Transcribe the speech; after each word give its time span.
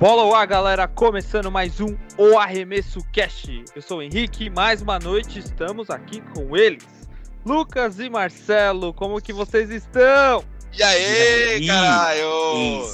Bola 0.00 0.36
ar, 0.36 0.46
galera, 0.46 0.88
começando 0.88 1.50
mais 1.50 1.80
um 1.80 1.96
O 2.18 2.38
Arremesso 2.38 2.98
Cast. 3.12 3.64
Eu 3.74 3.80
sou 3.80 3.98
o 3.98 4.02
Henrique, 4.02 4.50
mais 4.50 4.82
uma 4.82 4.98
noite 4.98 5.38
estamos 5.38 5.88
aqui 5.88 6.20
com 6.34 6.56
eles. 6.56 6.84
Lucas 7.46 7.98
e 8.00 8.10
Marcelo, 8.10 8.92
como 8.92 9.20
que 9.20 9.32
vocês 9.32 9.70
estão? 9.70 10.44
E 10.76 10.82
aí, 10.82 11.66
caralho? 11.66 12.86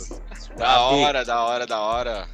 Da 0.57 0.81
hora, 0.81 1.25
da 1.25 1.43
hora, 1.45 1.67
da 1.67 1.81
hora. 1.81 2.29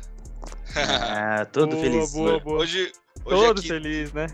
Ah, 0.74 1.46
todo 1.52 1.70
Boa, 1.76 1.82
feliz. 1.82 2.12
boa, 2.12 2.40
boa. 2.40 2.58
Hoje, 2.58 2.92
hoje 3.24 3.46
Todo 3.46 3.58
aqui... 3.60 3.68
feliz, 3.68 4.12
né? 4.12 4.26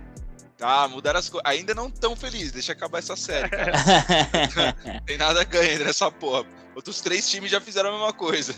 Ah, 0.61 0.89
mudaram 0.89 1.19
as 1.19 1.29
coisas. 1.29 1.51
Ainda 1.51 1.75
não 1.75 1.91
tão 1.91 2.17
feliz, 2.17 2.53
deixa 2.53 2.73
acabar 2.73 2.99
essa 2.99 3.17
série, 3.17 3.49
cara. 3.51 3.73
Tem 5.05 5.19
nada 5.19 5.45
ganhando 5.45 5.85
nessa 5.85 6.11
porra. 6.11 6.45
Outros 6.75 7.01
três 7.01 7.29
times 7.29 7.51
já 7.51 7.61
fizeram 7.61 7.91
a 7.91 7.93
mesma 7.93 8.13
coisa. 8.13 8.55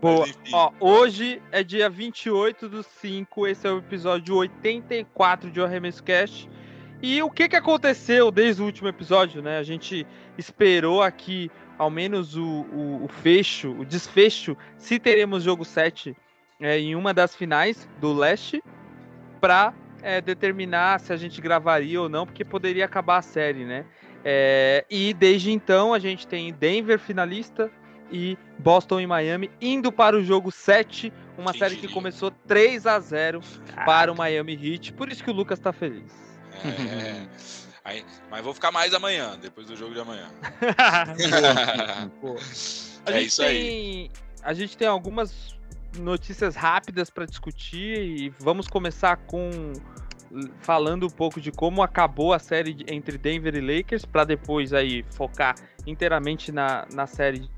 Boa. 0.00 0.26
Ó, 0.52 0.72
hoje 0.78 1.40
é 1.50 1.62
dia 1.62 1.88
28 1.88 2.68
do 2.68 2.82
5, 2.82 3.46
esse 3.46 3.66
é 3.66 3.70
o 3.70 3.78
episódio 3.78 4.36
84 4.36 5.50
de 5.50 5.60
O 5.60 5.64
Arremesso 5.64 6.02
Cast. 6.02 6.48
E 7.02 7.22
o 7.22 7.30
que 7.30 7.48
que 7.48 7.56
aconteceu 7.56 8.30
desde 8.30 8.62
o 8.62 8.64
último 8.64 8.88
episódio, 8.88 9.42
né? 9.42 9.58
A 9.58 9.62
gente 9.62 10.06
esperou 10.36 11.02
aqui 11.02 11.50
ao 11.78 11.90
menos 11.90 12.36
o, 12.36 12.44
o, 12.44 13.04
o 13.04 13.08
fecho, 13.08 13.70
o 13.72 13.84
desfecho, 13.84 14.56
se 14.78 14.98
teremos 14.98 15.42
jogo 15.42 15.64
7 15.64 16.16
é, 16.60 16.78
em 16.78 16.94
uma 16.94 17.12
das 17.12 17.34
finais 17.34 17.88
do 18.00 18.12
leste, 18.14 18.62
para 19.40 19.74
determinar 20.24 21.00
se 21.00 21.12
a 21.12 21.16
gente 21.16 21.40
gravaria 21.40 22.00
ou 22.00 22.08
não, 22.08 22.24
porque 22.24 22.44
poderia 22.44 22.84
acabar 22.84 23.18
a 23.18 23.22
série, 23.22 23.64
né? 23.64 23.84
É, 24.24 24.84
e 24.88 25.12
desde 25.12 25.50
então 25.50 25.92
a 25.92 25.98
gente 25.98 26.26
tem 26.26 26.52
Denver 26.52 26.98
finalista 26.98 27.70
e 28.10 28.36
Boston 28.58 29.00
e 29.00 29.06
Miami 29.06 29.50
indo 29.60 29.90
para 29.92 30.16
o 30.16 30.22
jogo 30.24 30.50
7, 30.50 31.12
uma 31.36 31.52
série 31.52 31.76
que 31.76 31.88
começou 31.88 32.30
3 32.30 32.86
a 32.86 32.98
0 33.00 33.40
para 33.84 34.12
o 34.12 34.16
Miami 34.16 34.54
Heat, 34.54 34.92
por 34.92 35.10
isso 35.10 35.22
que 35.22 35.30
o 35.30 35.34
Lucas 35.34 35.58
tá 35.58 35.72
feliz. 35.72 36.10
É. 36.64 37.26
Aí- 37.84 38.04
mas 38.30 38.42
vou 38.42 38.52
ficar 38.54 38.72
mais 38.72 38.92
amanhã, 38.94 39.38
depois 39.40 39.66
do 39.66 39.76
jogo 39.76 39.94
de 39.94 40.00
amanhã. 40.00 40.28
Pô. 42.20 42.36
É 43.06 43.20
isso 43.22 43.40
aí. 43.40 43.60
tem, 43.62 44.10
A 44.42 44.52
gente 44.52 44.76
tem 44.76 44.88
algumas 44.88 45.56
notícias 45.96 46.56
rápidas 46.56 47.08
para 47.08 47.24
discutir 47.24 47.98
e 47.98 48.28
vamos 48.40 48.66
começar 48.66 49.16
com 49.16 49.72
falando 50.60 51.06
um 51.06 51.10
pouco 51.10 51.40
de 51.40 51.52
como 51.52 51.84
acabou 51.84 52.32
a 52.32 52.40
série 52.40 52.84
entre 52.88 53.16
Denver 53.16 53.54
e 53.54 53.60
Lakers 53.60 54.04
para 54.04 54.24
depois 54.24 54.72
aí 54.72 55.04
focar 55.12 55.54
inteiramente 55.86 56.50
na, 56.50 56.84
na 56.92 57.06
série 57.06 57.48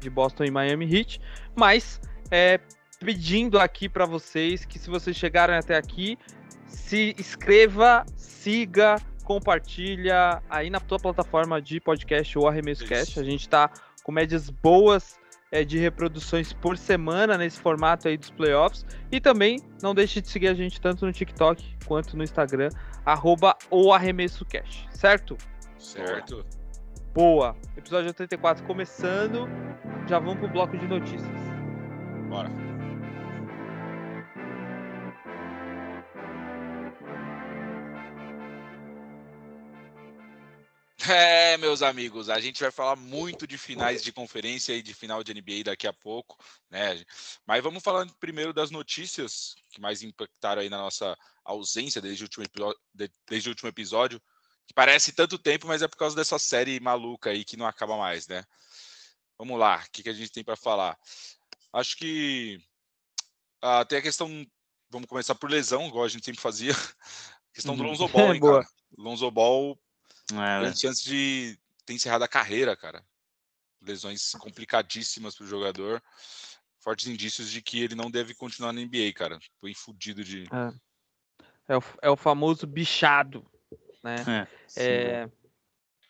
de 0.00 0.10
Boston 0.10 0.44
e 0.44 0.50
Miami 0.50 0.92
Heat, 0.92 1.20
mas 1.54 2.00
é, 2.30 2.58
pedindo 2.98 3.58
aqui 3.58 3.88
para 3.88 4.04
vocês 4.04 4.64
que 4.64 4.78
se 4.78 4.90
vocês 4.90 5.16
chegaram 5.16 5.54
até 5.54 5.76
aqui, 5.76 6.18
se 6.66 7.14
inscreva, 7.18 8.04
siga, 8.16 8.96
compartilha 9.24 10.42
aí 10.48 10.70
na 10.70 10.80
tua 10.80 10.98
plataforma 10.98 11.60
de 11.60 11.80
podcast 11.80 12.38
ou 12.38 12.48
Arremesso. 12.48 12.84
Cast. 12.84 13.18
A 13.18 13.22
gente 13.22 13.48
tá 13.48 13.70
com 14.02 14.12
médias 14.12 14.50
boas 14.50 15.18
é, 15.52 15.64
de 15.64 15.78
reproduções 15.78 16.52
por 16.52 16.76
semana 16.76 17.36
nesse 17.36 17.60
formato 17.60 18.08
aí 18.08 18.16
dos 18.16 18.30
playoffs. 18.30 18.84
E 19.10 19.20
também 19.20 19.60
não 19.82 19.94
deixe 19.94 20.20
de 20.20 20.28
seguir 20.28 20.48
a 20.48 20.54
gente 20.54 20.80
tanto 20.80 21.04
no 21.04 21.12
TikTok 21.12 21.76
quanto 21.86 22.16
no 22.16 22.22
Instagram, 22.22 22.70
arroba 23.04 23.56
o 23.70 23.92
Arremesso 23.92 24.44
Cast, 24.44 24.88
certo? 24.92 25.36
certo? 25.78 26.44
Boa! 27.12 27.56
Episódio 27.76 28.06
84 28.10 28.64
começando. 28.64 29.48
Já 30.08 30.20
vamos 30.20 30.38
pro 30.38 30.48
bloco 30.48 30.78
de 30.78 30.86
notícias. 30.86 31.28
Bora. 32.28 32.48
É, 41.08 41.56
meus 41.56 41.82
amigos, 41.82 42.28
a 42.30 42.38
gente 42.38 42.60
vai 42.60 42.70
falar 42.70 42.94
muito 42.94 43.44
de 43.44 43.58
finais 43.58 44.00
de 44.00 44.12
conferência 44.12 44.72
e 44.74 44.82
de 44.82 44.94
final 44.94 45.24
de 45.24 45.34
NBA 45.34 45.64
daqui 45.64 45.88
a 45.88 45.92
pouco, 45.92 46.36
né? 46.70 47.02
Mas 47.44 47.64
vamos 47.64 47.82
falar 47.82 48.06
primeiro 48.20 48.52
das 48.52 48.70
notícias 48.70 49.56
que 49.70 49.80
mais 49.80 50.02
impactaram 50.02 50.62
aí 50.62 50.68
na 50.68 50.78
nossa 50.78 51.16
ausência 51.44 52.00
desde 52.00 52.22
o 52.22 52.26
último, 52.26 52.44
desde 53.28 53.48
o 53.48 53.50
último 53.50 53.68
episódio, 53.68 54.22
que 54.70 54.74
parece 54.74 55.10
tanto 55.10 55.36
tempo, 55.36 55.66
mas 55.66 55.82
é 55.82 55.88
por 55.88 55.96
causa 55.96 56.14
dessa 56.14 56.38
série 56.38 56.78
maluca 56.78 57.30
aí 57.30 57.44
que 57.44 57.56
não 57.56 57.66
acaba 57.66 57.96
mais, 57.96 58.28
né? 58.28 58.44
Vamos 59.36 59.58
lá, 59.58 59.82
o 59.84 59.90
que, 59.90 60.04
que 60.04 60.08
a 60.08 60.12
gente 60.12 60.30
tem 60.30 60.44
para 60.44 60.54
falar? 60.54 60.96
Acho 61.72 61.96
que 61.96 62.62
ah, 63.60 63.84
tem 63.84 63.98
a 63.98 64.02
questão. 64.02 64.28
Vamos 64.88 65.08
começar 65.08 65.34
por 65.34 65.50
lesão, 65.50 65.88
igual 65.88 66.04
a 66.04 66.08
gente 66.08 66.24
sempre 66.24 66.40
fazia. 66.40 66.72
A 66.72 66.74
questão 67.52 67.76
do 67.76 67.82
Uhum. 67.82 67.88
Lonzo 67.88 68.06
Ball, 68.06 68.30
hein, 68.34 68.40
cara? 68.40 68.68
Lonzo 68.96 69.28
Ball, 69.28 69.76
É, 70.30 70.60
grande 70.60 70.80
chance 70.80 71.02
de 71.02 71.58
ter 71.84 71.94
encerrado 71.94 72.22
a 72.22 72.28
carreira, 72.28 72.76
cara. 72.76 73.04
Lesões 73.82 74.36
complicadíssimas 74.36 75.34
pro 75.34 75.48
jogador. 75.48 76.00
Fortes 76.78 77.08
indícios 77.08 77.50
de 77.50 77.60
que 77.60 77.82
ele 77.82 77.96
não 77.96 78.08
deve 78.08 78.34
continuar 78.34 78.72
na 78.72 78.80
NBA, 78.80 79.12
cara. 79.16 79.36
Foi 79.60 79.74
fudido 79.74 80.22
de. 80.22 80.44
É 81.66 81.76
o, 81.76 81.82
é 82.02 82.10
o 82.10 82.16
famoso 82.16 82.68
bichado, 82.68 83.44
né? 84.02 84.46
sim. 84.66 84.80
É, 84.82 85.28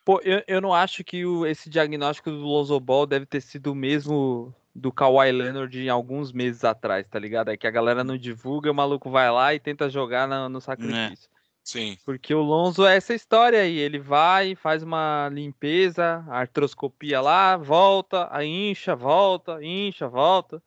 Pô, 0.05 0.21
eu, 0.25 0.43
eu 0.49 0.61
não 0.61 0.73
acho 0.75 1.05
que 1.05 1.25
o- 1.27 1.47
esse 1.47 1.69
diagnóstico 1.69 2.31
do 2.31 2.39
Lonzo 2.39 2.79
Ball 2.81 3.07
deve 3.07 3.27
ter 3.27 3.41
sido 3.41 3.73
o 3.73 3.75
mesmo 3.75 4.53
do 4.75 4.91
Kawhi 4.93 5.31
Leonard 5.31 5.79
em 5.79 5.89
alguns 5.89 6.33
meses 6.33 6.65
atrás, 6.65 7.07
tá 7.07 7.19
ligado? 7.19 7.51
É 7.51 7.57
que 7.57 7.67
a 7.67 7.71
galera 7.71 8.03
não 8.03 8.17
divulga, 8.17 8.71
o 8.71 8.75
maluco 8.75 9.11
vai 9.11 9.31
lá 9.31 9.55
e 9.55 9.61
tenta 9.61 9.91
jogar 9.91 10.27
na- 10.27 10.49
no 10.49 10.61
sacrifício. 10.61 11.29
Sim. 11.63 11.99
Porque 12.05 12.35
o 12.35 12.41
Lonzo 12.41 12.87
é 12.87 12.97
essa 12.97 13.13
história 13.15 13.61
aí, 13.61 13.77
ele 13.79 13.99
vai, 13.99 14.55
faz 14.55 14.83
uma 14.83 15.29
limpeza, 15.31 16.25
artroscopia 16.29 17.21
lá, 17.21 17.57
volta, 17.57 18.27
aí 18.31 18.71
incha, 18.71 18.97
volta, 18.97 19.63
incha, 19.63 20.09
volta. 20.09 20.63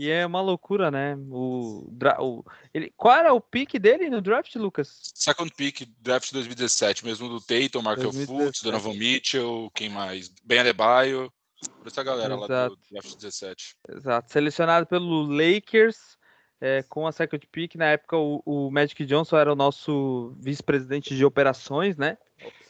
E 0.00 0.08
é 0.08 0.24
uma 0.24 0.40
loucura, 0.40 0.90
né? 0.90 1.14
O, 1.28 1.92
o- 2.20 2.44
ele, 2.72 2.90
qual 2.96 3.14
era 3.14 3.34
o 3.34 3.40
pique 3.40 3.78
dele 3.78 4.08
no 4.08 4.22
draft, 4.22 4.54
Lucas? 4.56 5.12
Second 5.14 5.52
pick, 5.54 5.86
draft 6.00 6.32
2017, 6.32 7.04
mesmo 7.04 7.28
do 7.28 7.38
Tatum, 7.38 7.82
Markel 7.82 8.04
2017. 8.10 8.26
Fultz, 8.26 8.62
Donovan 8.62 8.94
Mitchell, 8.94 9.70
quem 9.74 9.90
mais? 9.90 10.30
Ben 10.42 10.60
Adebayo. 10.60 11.30
Por 11.78 11.88
essa 11.88 12.02
galera 12.02 12.34
lá 12.34 12.46
Exato. 12.46 12.76
do 12.76 12.82
draft 12.90 13.14
17. 13.16 13.76
Exato, 13.90 14.32
selecionado 14.32 14.86
pelo 14.86 15.24
Lakers 15.26 16.16
é, 16.58 16.82
com 16.84 17.06
a 17.06 17.12
second 17.12 17.46
pick. 17.48 17.74
Na 17.74 17.84
época, 17.88 18.16
o, 18.16 18.42
o 18.46 18.70
Magic 18.70 19.04
Johnson 19.04 19.36
era 19.36 19.52
o 19.52 19.56
nosso 19.56 20.34
vice-presidente 20.38 21.14
de 21.14 21.22
operações, 21.26 21.98
né? 21.98 22.16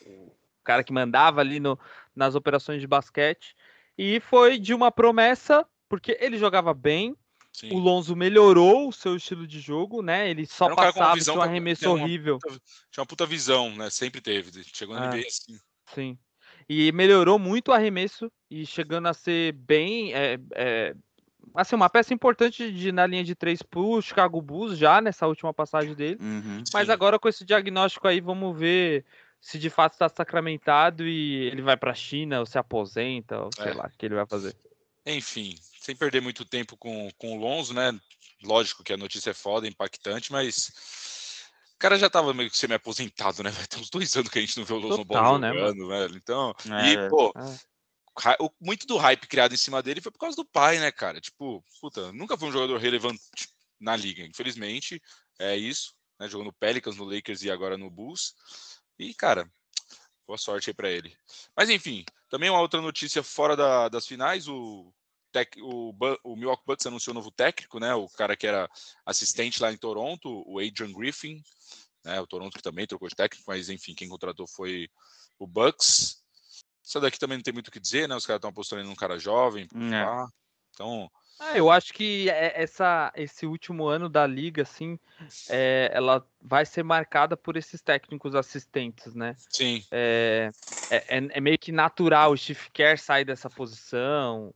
O 0.05 0.33
cara 0.65 0.83
que 0.83 0.93
mandava 0.93 1.41
ali 1.41 1.61
no, 1.61 1.79
nas 2.13 2.35
operações 2.35 2.81
de 2.81 2.89
basquete. 2.89 3.55
E 3.97 4.19
foi 4.19 4.59
de 4.59 4.75
uma 4.75 4.91
promessa, 4.91 5.65
porque 5.89 6.17
ele 6.21 6.37
jogava 6.39 6.75
bem, 6.75 7.17
Sim. 7.53 7.72
o 7.75 7.78
Lonzo 7.78 8.15
melhorou 8.16 8.88
o 8.88 8.93
seu 8.93 9.16
estilo 9.16 9.47
de 9.47 9.61
jogo, 9.61 10.03
né? 10.03 10.31
Ele 10.31 10.47
só 10.47 10.66
um 10.66 10.75
passava, 10.77 11.15
visão 11.15 11.34
tinha 11.34 11.44
um 11.44 11.49
arremesso 11.49 11.81
tinha 11.81 11.91
uma- 11.91 12.03
horrível. 12.05 12.38
Tinha 12.91 13.00
uma 13.03 13.06
puta 13.06 13.27
visão, 13.27 13.75
né? 13.75 13.91
Sempre 13.91 14.21
teve. 14.21 14.62
Chegou 14.72 14.94
na 14.94 15.06
Ah. 15.11 15.11
NBA 15.16 15.27
assim. 15.27 15.59
Sim. 15.94 16.19
E 16.69 16.93
melhorou 16.93 17.39
muito 17.39 17.69
o 17.69 17.72
arremesso 17.72 18.31
e 18.50 18.65
chegando 18.65 19.09
a 19.09 19.12
ser 19.15 19.53
bem. 19.53 20.15
É, 20.15 20.39
é, 20.55 20.94
assim, 21.55 21.75
uma 21.75 21.91
peça 21.91 22.15
importante 22.15 22.71
de, 22.72 22.93
na 22.93 23.06
linha 23.06 23.25
de 23.25 23.34
três 23.34 23.60
pro 23.62 24.00
Chicago 24.00 24.41
Bulls 24.41 24.78
já 24.78 25.00
nessa 25.00 25.27
última 25.27 25.53
passagem 25.53 25.94
dele. 25.94 26.16
Uhum. 26.21 26.62
Mas 26.72 26.87
Sim. 26.87 26.92
agora 26.92 27.19
com 27.19 27.28
esse 27.28 27.45
diagnóstico 27.45 28.07
aí, 28.07 28.21
vamos 28.21 28.57
ver 28.57 29.04
se 29.41 29.59
de 29.59 29.69
fato 29.69 29.95
está 29.95 30.09
sacramentado 30.09 31.04
e 31.07 31.47
ele 31.47 31.63
vai 31.63 31.77
para 31.77 31.91
a 31.91 31.95
China 31.95 32.39
ou 32.41 32.47
se 32.47 32.57
aposenta, 32.59 33.41
ou 33.41 33.51
sei 33.57 33.72
É. 33.72 33.75
lá 33.75 33.91
o 33.92 33.98
que 33.98 34.07
ele 34.07 34.15
vai 34.15 34.27
fazer. 34.27 34.54
Enfim, 35.04 35.57
sem 35.80 35.97
perder 35.97 36.21
muito 36.21 36.44
tempo 36.44 36.77
com, 36.77 37.10
com 37.16 37.36
o 37.36 37.41
Lonzo, 37.41 37.72
né? 37.74 37.98
Lógico 38.42 38.84
que 38.84 38.92
a 38.92 38.97
notícia 38.97 39.30
é 39.30 39.34
foda, 39.34 39.66
impactante, 39.66 40.30
mas 40.30 40.68
o 41.74 41.78
cara 41.78 41.98
já 41.98 42.09
tava 42.10 42.34
meio 42.34 42.50
que 42.50 42.56
semi-aposentado, 42.59 43.42
né? 43.42 43.50
Vai 43.65 43.66
ter 43.66 43.78
uns 43.78 43.91
dois 43.91 44.15
anos 44.16 44.30
que 44.30 44.38
a 44.38 44.42
gente 44.42 44.59
não 44.59 44.65
vê 44.65 44.74
o 44.74 44.78
Lonzo 44.78 45.04
Total, 45.04 45.22
Ball 45.22 45.38
né, 45.38 45.48
jogando, 45.48 45.88
velho. 45.88 46.16
Então, 46.16 46.54
É, 46.71 46.92
e, 47.06 47.09
pô, 47.09 47.34
o- 48.41 48.50
muito 48.60 48.86
do 48.86 48.98
hype 48.98 49.27
criado 49.27 49.54
em 49.54 49.59
cima 49.59 49.82
dele 49.82 50.00
foi 50.03 50.12
por 50.12 50.18
causa 50.18 50.36
do 50.36 50.44
pai, 50.44 50.78
né, 50.78 50.92
cara? 50.92 51.21
Tipo, 51.21 51.65
puta, 51.80 52.12
nunca 52.12 52.36
foi 52.36 52.48
um 52.48 52.53
jogador 52.53 52.78
relevante 52.78 53.21
na 53.80 53.97
liga, 53.97 54.22
infelizmente, 54.24 55.03
é 55.38 55.56
isso, 55.56 55.94
né? 56.18 56.28
Jogou 56.28 56.44
no 56.44 56.53
Pelicans, 56.53 56.97
no 56.97 57.04
Lakers 57.04 57.42
e 57.42 57.50
agora 57.50 57.78
no 57.78 57.91
Bulls. 57.91 58.34
E, 58.98 59.15
cara, 59.15 59.50
boa 60.27 60.36
sorte 60.36 60.68
aí 60.68 60.74
pra 60.74 60.91
ele. 60.91 61.16
Mas, 61.56 61.71
enfim, 61.71 62.04
também 62.28 62.50
uma 62.50 62.60
outra 62.60 62.80
notícia 62.82 63.22
fora 63.22 63.56
da- 63.56 63.88
das 63.88 64.06
finais, 64.06 64.47
o, 64.47 64.92
tec- 65.32 65.56
o, 65.62 65.94
o 66.24 66.36
Milwaukee 66.36 66.65
Bucks 66.66 66.86
anunciou 66.86 67.12
um 67.15 67.18
novo 67.18 67.30
técnico, 67.30 67.78
né? 67.78 67.94
O 67.94 68.09
cara 68.09 68.36
que 68.36 68.47
era 68.47 68.68
assistente 69.04 69.62
lá 69.62 69.72
em 69.72 69.77
Toronto, 69.77 70.42
o 70.47 70.59
Adrian 70.59 70.92
Griffin, 70.92 71.42
né? 72.04 72.21
O 72.21 72.27
Toronto 72.27 72.56
que 72.56 72.62
também 72.62 72.86
trocou 72.86 73.09
de 73.09 73.15
técnico, 73.15 73.44
mas 73.48 73.68
enfim, 73.68 73.94
quem 73.94 74.09
contratou 74.09 74.47
foi 74.47 74.88
o 75.38 75.47
Bucks. 75.47 76.22
Isso 76.82 77.00
daqui 77.00 77.18
também 77.18 77.38
não 77.38 77.42
tem 77.42 77.54
muito 77.54 77.68
o 77.68 77.71
que 77.71 77.78
dizer, 77.80 78.09
né? 78.09 78.16
Os 78.16 78.27
caras 78.27 78.38
estão 78.38 78.50
apostando 78.50 78.82
num 78.84 78.94
cara 78.94 79.18
jovem. 79.18 79.68
É. 79.92 80.27
Então, 80.74 81.10
Ah, 81.42 81.56
eu 81.56 81.71
acho 81.71 81.94
que 81.94 82.28
é- 82.28 82.62
essa, 82.62 83.10
esse 83.16 83.47
último 83.47 83.86
ano 83.86 84.10
da 84.10 84.27
liga, 84.27 84.60
assim, 84.62 84.98
é, 85.48 85.91
ela 85.92 86.27
vai 86.41 86.66
ser 86.66 86.82
marcada 86.82 87.34
por 87.34 87.56
esses 87.56 87.80
técnicos 87.80 88.34
assistentes, 88.34 89.15
né? 89.15 89.34
Sim. 89.48 89.82
É, 89.91 90.50
é, 90.91 90.97
é- 91.16 91.28
é 91.30 91.41
meio 91.41 91.59
que 91.59 91.72
natural 91.72 92.32
o 92.32 92.36
Steve 92.36 92.68
Kerr 92.74 92.98
sair 92.98 93.24
dessa 93.24 93.48
posição. 93.48 94.53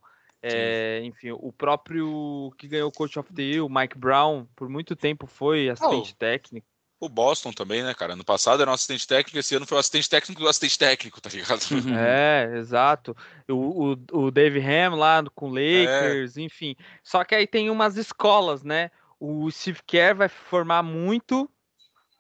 É, 0.47 1.01
enfim, 1.05 1.31
o 1.33 1.53
próprio 1.53 2.53
que 2.59 2.69
ganhou 2.69 2.89
o 2.89 2.93
Coach 2.93 3.19
of 3.19 3.33
the 3.33 3.43
Year, 3.43 3.65
o 3.65 3.69
Mike 3.69 3.97
Brown, 3.97 4.47
por 4.55 4.69
muito 4.69 4.95
tempo 4.95 5.27
foi 5.27 5.71
assistente 5.71 6.15
técnico. 6.15 6.67
O 7.01 7.09
Boston 7.09 7.53
também, 7.53 7.83
né, 7.83 7.93
cara? 7.93 8.15
No 8.15 8.25
passado 8.25 8.63
era 8.63 8.71
um 8.71 8.75
assistente 8.75 9.07
técnico, 9.07 9.39
esse 9.39 9.55
ano 9.55 9.67
foi 9.67 9.77
o 9.77 9.81
assistente 9.81 10.09
técnico 10.09 10.41
do 10.41 10.49
assistente 10.49 10.79
técnico, 10.79 11.21
tá 11.21 11.31
ligado? 11.31 11.63
Uhum. 11.71 11.95
É, 11.99 12.51
exato. 12.57 13.17
O, 13.49 13.93
o, 13.93 14.25
o 14.27 14.31
Dave 14.31 14.61
Ham 14.61 14.95
lá 14.95 15.23
com 15.35 15.49
Lakers, 15.49 16.37
enfim. 16.37 16.77
Só 17.03 17.25
que 17.25 17.35
aí 17.35 17.47
tem 17.47 17.69
umas 17.69 17.97
escolas, 17.97 18.63
né? 18.63 18.91
O 19.19 19.51
Steve 19.51 19.81
Kerr 19.87 20.17
vai 20.17 20.29
formar 20.29 20.83
muito, 20.83 21.51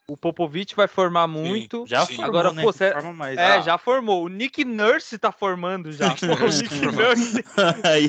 o 0.06 0.16
Popovich 0.16 0.74
vai 0.76 0.86
formar 0.86 1.26
muito. 1.26 1.84
Já 1.86 2.04
Sim. 2.04 2.16
formou, 2.16 2.24
Agora, 2.30 2.52
né? 2.52 2.62
pô, 2.62 2.72
cê- 2.72 2.92
Forma 2.92 3.12
mais. 3.12 3.38
É, 3.38 3.54
Ah. 3.56 3.60
já 3.62 3.78
formou. 3.78 4.24
O 4.24 4.28
Nick 4.28 4.64
Nurse 4.64 5.18
tá 5.18 5.32
formando 5.32 5.90
já. 5.92 6.10
Pô, 6.10 6.16
o 6.44 6.48
Nick 6.48 6.80
Nurse 6.86 7.44
Aí, 7.84 8.08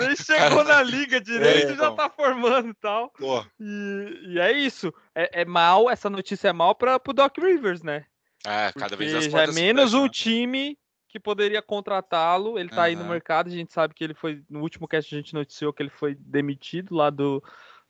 nem 0.00 0.16
chegou 0.16 0.62
na 0.64 0.82
liga 0.82 1.20
direito 1.20 1.72
e 1.72 1.76
já 1.76 1.86
então. 1.86 1.96
tá 1.96 2.08
formando 2.08 2.68
e 2.70 2.74
tal. 2.74 3.12
E, 3.60 4.20
e 4.34 4.38
é 4.38 4.52
isso. 4.52 4.92
É, 5.14 5.42
é 5.42 5.44
mal, 5.44 5.90
essa 5.90 6.08
notícia 6.08 6.48
é 6.48 6.52
mal 6.52 6.74
para 6.74 6.98
pro 7.00 7.12
Doc 7.12 7.36
Rivers, 7.38 7.82
né? 7.82 8.04
é, 8.46 8.72
cada 8.72 8.96
vez 8.96 9.14
as 9.14 9.26
Porque 9.26 9.36
já 9.36 9.44
é 9.44 9.54
menos 9.54 9.90
fecham, 9.92 10.04
um 10.04 10.08
time 10.08 10.78
que 11.08 11.20
poderia 11.20 11.60
contratá-lo. 11.60 12.58
Ele 12.58 12.68
tá 12.70 12.84
aí 12.84 12.96
no 12.96 13.04
mercado, 13.04 13.48
a 13.48 13.50
gente 13.52 13.72
sabe 13.72 13.94
que 13.94 14.02
ele 14.02 14.14
foi. 14.14 14.42
No 14.48 14.60
último 14.60 14.88
cast 14.88 15.14
a 15.14 15.18
gente 15.18 15.34
noticiou 15.34 15.72
que 15.72 15.82
ele 15.82 15.90
foi 15.90 16.14
demitido 16.18 16.94
lá 16.94 17.10
do, 17.10 17.42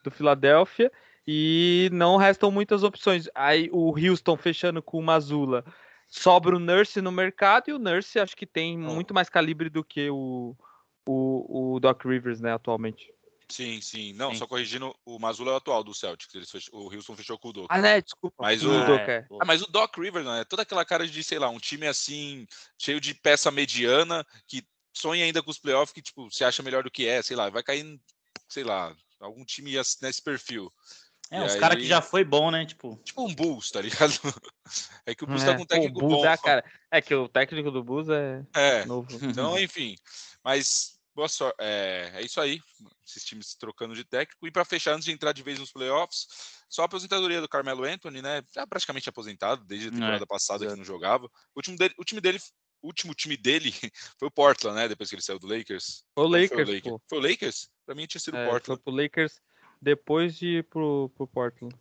do 0.03 0.11
Philadelphia. 0.11 0.91
E 1.27 1.89
não 1.93 2.17
restam 2.17 2.51
muitas 2.51 2.83
opções. 2.83 3.29
Aí 3.35 3.69
o 3.73 3.91
Houston 3.97 4.37
fechando 4.37 4.83
com 4.83 4.99
o 4.99 5.03
Mazula. 5.03 5.65
Sobra 6.09 6.57
o 6.57 6.59
Nurse 6.59 7.01
no 7.01 7.11
mercado 7.13 7.71
e 7.71 7.73
o 7.73 7.79
Nurse 7.79 8.19
acho 8.19 8.37
que 8.37 8.47
tem 8.47 8.77
Oh. 8.77 8.93
muito 8.95 9.15
mais 9.15 9.29
calibre 9.29 9.71
do 9.71 9.83
que 9.85 10.11
o, 10.11 10.55
o, 11.07 11.75
o 11.77 11.81
Doc 11.81 12.05
Rivers, 12.05 12.41
né, 12.41 12.53
atualmente. 12.53 13.13
Sim, 13.49 13.81
sim. 13.83 14.13
Não, 14.15 14.31
Sim. 14.33 14.37
só 14.39 14.47
corrigindo, 14.47 14.95
o 15.05 15.19
Mazula 15.19 15.51
é 15.51 15.55
o 15.55 15.57
atual 15.59 15.85
do 15.85 15.95
Celtics. 15.95 16.35
Eles 16.35 16.51
fechou- 16.51 16.75
o 16.75 16.95
Houston 16.95 17.15
fechou 17.15 17.39
com 17.39 17.49
o 17.49 17.53
Doc. 17.53 17.67
Ah, 17.69 17.81
né? 17.83 18.01
Desculpa. 18.01 18.37
Mas 18.41 18.63
o 18.65 18.71
o- 18.71 18.87
Doc, 18.87 19.01
é. 19.09 19.27
Ah, 19.41 19.45
mas 19.45 19.61
o 19.63 19.67
Doc 19.71 19.95
Rivers, 19.99 20.25
né? 20.25 20.45
Toda 20.45 20.63
aquela 20.63 20.85
cara 20.87 21.07
de, 21.07 21.23
sei 21.23 21.39
lá, 21.39 21.51
um 21.51 21.59
time 21.59 21.87
assim, 21.87 22.47
cheio 22.79 22.99
de 23.01 23.15
peça 23.15 23.51
mediana, 23.51 24.25
que 24.47 24.63
sonha 24.95 25.25
ainda 25.25 25.43
com 25.43 25.51
os 25.51 25.59
playoffs, 25.59 25.93
que, 25.93 26.01
tipo, 26.01 26.31
se 26.31 26.45
acha 26.45 26.63
melhor 26.63 26.83
do 26.83 26.91
que 26.91 27.07
é, 27.07 27.21
sei 27.21 27.37
lá, 27.37 27.51
vai 27.51 27.63
cair, 27.63 28.01
sei 28.49 28.65
lá, 28.65 28.95
algum 29.21 29.45
time 29.45 29.77
ass- 29.79 29.99
nesse 30.01 30.23
perfil. 30.23 30.73
É, 31.33 31.43
E 31.43 31.47
os 31.47 31.55
caras 31.57 31.77
aí- 31.77 31.83
que 31.83 31.89
já 31.89 32.01
foi 32.03 32.25
bom, 32.25 32.51
né? 32.51 32.65
Tipo, 32.67 32.97
Tipo 33.05 33.27
um 33.27 33.35
Bulls, 33.35 33.71
tá 33.71 33.81
ligado? 33.81 34.13
É 35.05 35.15
que 35.15 35.25
o 35.25 35.27
Bulls 35.27 35.43
É, 35.43 35.47
tá 35.47 35.57
com 35.57 35.63
um 35.63 35.67
técnico 35.67 35.99
Bulls 36.01 36.23
bom. 36.23 36.27
é, 36.27 36.37
cara. 36.39 36.65
é 36.91 37.03
que 37.03 37.15
o 37.15 37.29
técnico 37.29 37.71
do 37.71 37.83
Bulls 37.83 38.09
é 38.09 38.43
É, 38.55 38.85
novo. 38.85 39.09
então, 39.55 39.59
enfim. 39.59 39.97
Mas, 40.45 40.99
boa 41.15 41.29
sorte. 41.29 41.57
É, 41.61 42.13
é 42.15 42.23
isso 42.23 42.41
aí. 42.41 42.61
Esses 43.05 43.25
times 43.25 43.55
trocando 43.55 43.95
de 43.95 44.05
técnico. 44.05 44.47
E 44.47 44.51
para 44.51 44.65
fechar, 44.65 44.93
antes 44.95 45.05
de 45.05 45.13
entrar 45.13 45.33
de 45.33 45.43
vez 45.43 45.59
nos 45.59 45.73
playoffs, 45.73 46.27
só 46.69 46.83
a 46.83 46.85
aposentadoria 46.87 47.41
do 47.41 47.49
Carmelo 47.49 47.85
Anthony, 47.85 48.23
né? 48.23 48.43
Já 48.55 48.67
praticamente 48.67 49.09
aposentado, 49.09 49.65
desde 49.65 49.89
a 49.89 49.91
É, 49.91 49.93
temporada 49.93 50.27
passada 50.27 50.67
que 50.67 50.77
não 50.77 50.85
jogava. 50.85 51.27
O, 51.27 51.31
último 51.59 51.77
dele, 51.77 51.95
o 51.99 52.05
time 52.05 52.21
dele. 52.21 52.39
O 52.81 52.87
último 52.89 53.15
time 53.15 53.37
dele 53.37 53.73
foi 54.19 54.29
o 54.29 54.31
Portland, 54.31 54.77
né? 54.77 54.89
Depois 54.89 55.09
que 55.09 55.15
ele 55.15 55.23
saiu 55.23 55.39
do 55.39 55.47
Lakers. 55.47 56.05
Foi 56.15 56.25
o 56.25 56.29
foi 56.31 56.43
Lakers, 56.43 56.69
Lakers? 56.69 56.83
pô. 56.83 57.03
Foi 57.09 57.19
o 57.19 57.23
Lakers? 57.23 57.69
Pra 57.87 57.95
mim 57.95 58.07
tinha 58.07 58.21
sido 58.21 58.35
o 58.35 58.39
É, 58.39 58.43
foi 58.45 58.51
Portland. 58.53 58.83
pro 58.83 58.93
Lakers 58.95 59.41
depois 59.83 60.37
de 60.37 60.59
ir 60.59 60.65
pro, 60.65 61.11
pro 61.17 61.27
Portland. 61.27 61.75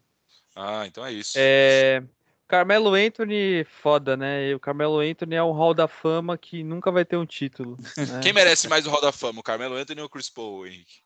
Ah, 0.56 0.86
então 0.88 1.06
é 1.06 1.14
isso. 1.14 1.36
É, 1.38 2.04
Carmelo 2.48 2.94
Anthony, 2.94 3.64
foda, 3.64 4.18
né? 4.18 4.50
E 4.50 4.56
o 4.56 4.60
Carmelo 4.60 5.00
Anthony 5.00 5.36
é 5.36 5.44
um 5.44 5.52
hall 5.54 5.74
da 5.74 5.88
fama 5.88 6.38
que 6.38 6.64
nunca 6.64 6.92
vai 6.92 7.06
ter 7.06 7.16
um 7.16 7.26
título. 7.26 7.78
né? 7.96 8.20
Quem 8.22 8.34
merece 8.34 8.68
mais 8.68 8.86
o 8.86 8.90
Hall 8.90 9.00
da 9.00 9.12
Fama? 9.12 9.40
O 9.40 9.44
Carmelo 9.44 9.76
Anthony 9.76 10.02
ou 10.02 10.08
o 10.08 10.10
Chris 10.10 10.30
Paul, 10.30 10.68
Henrique? 10.68 11.02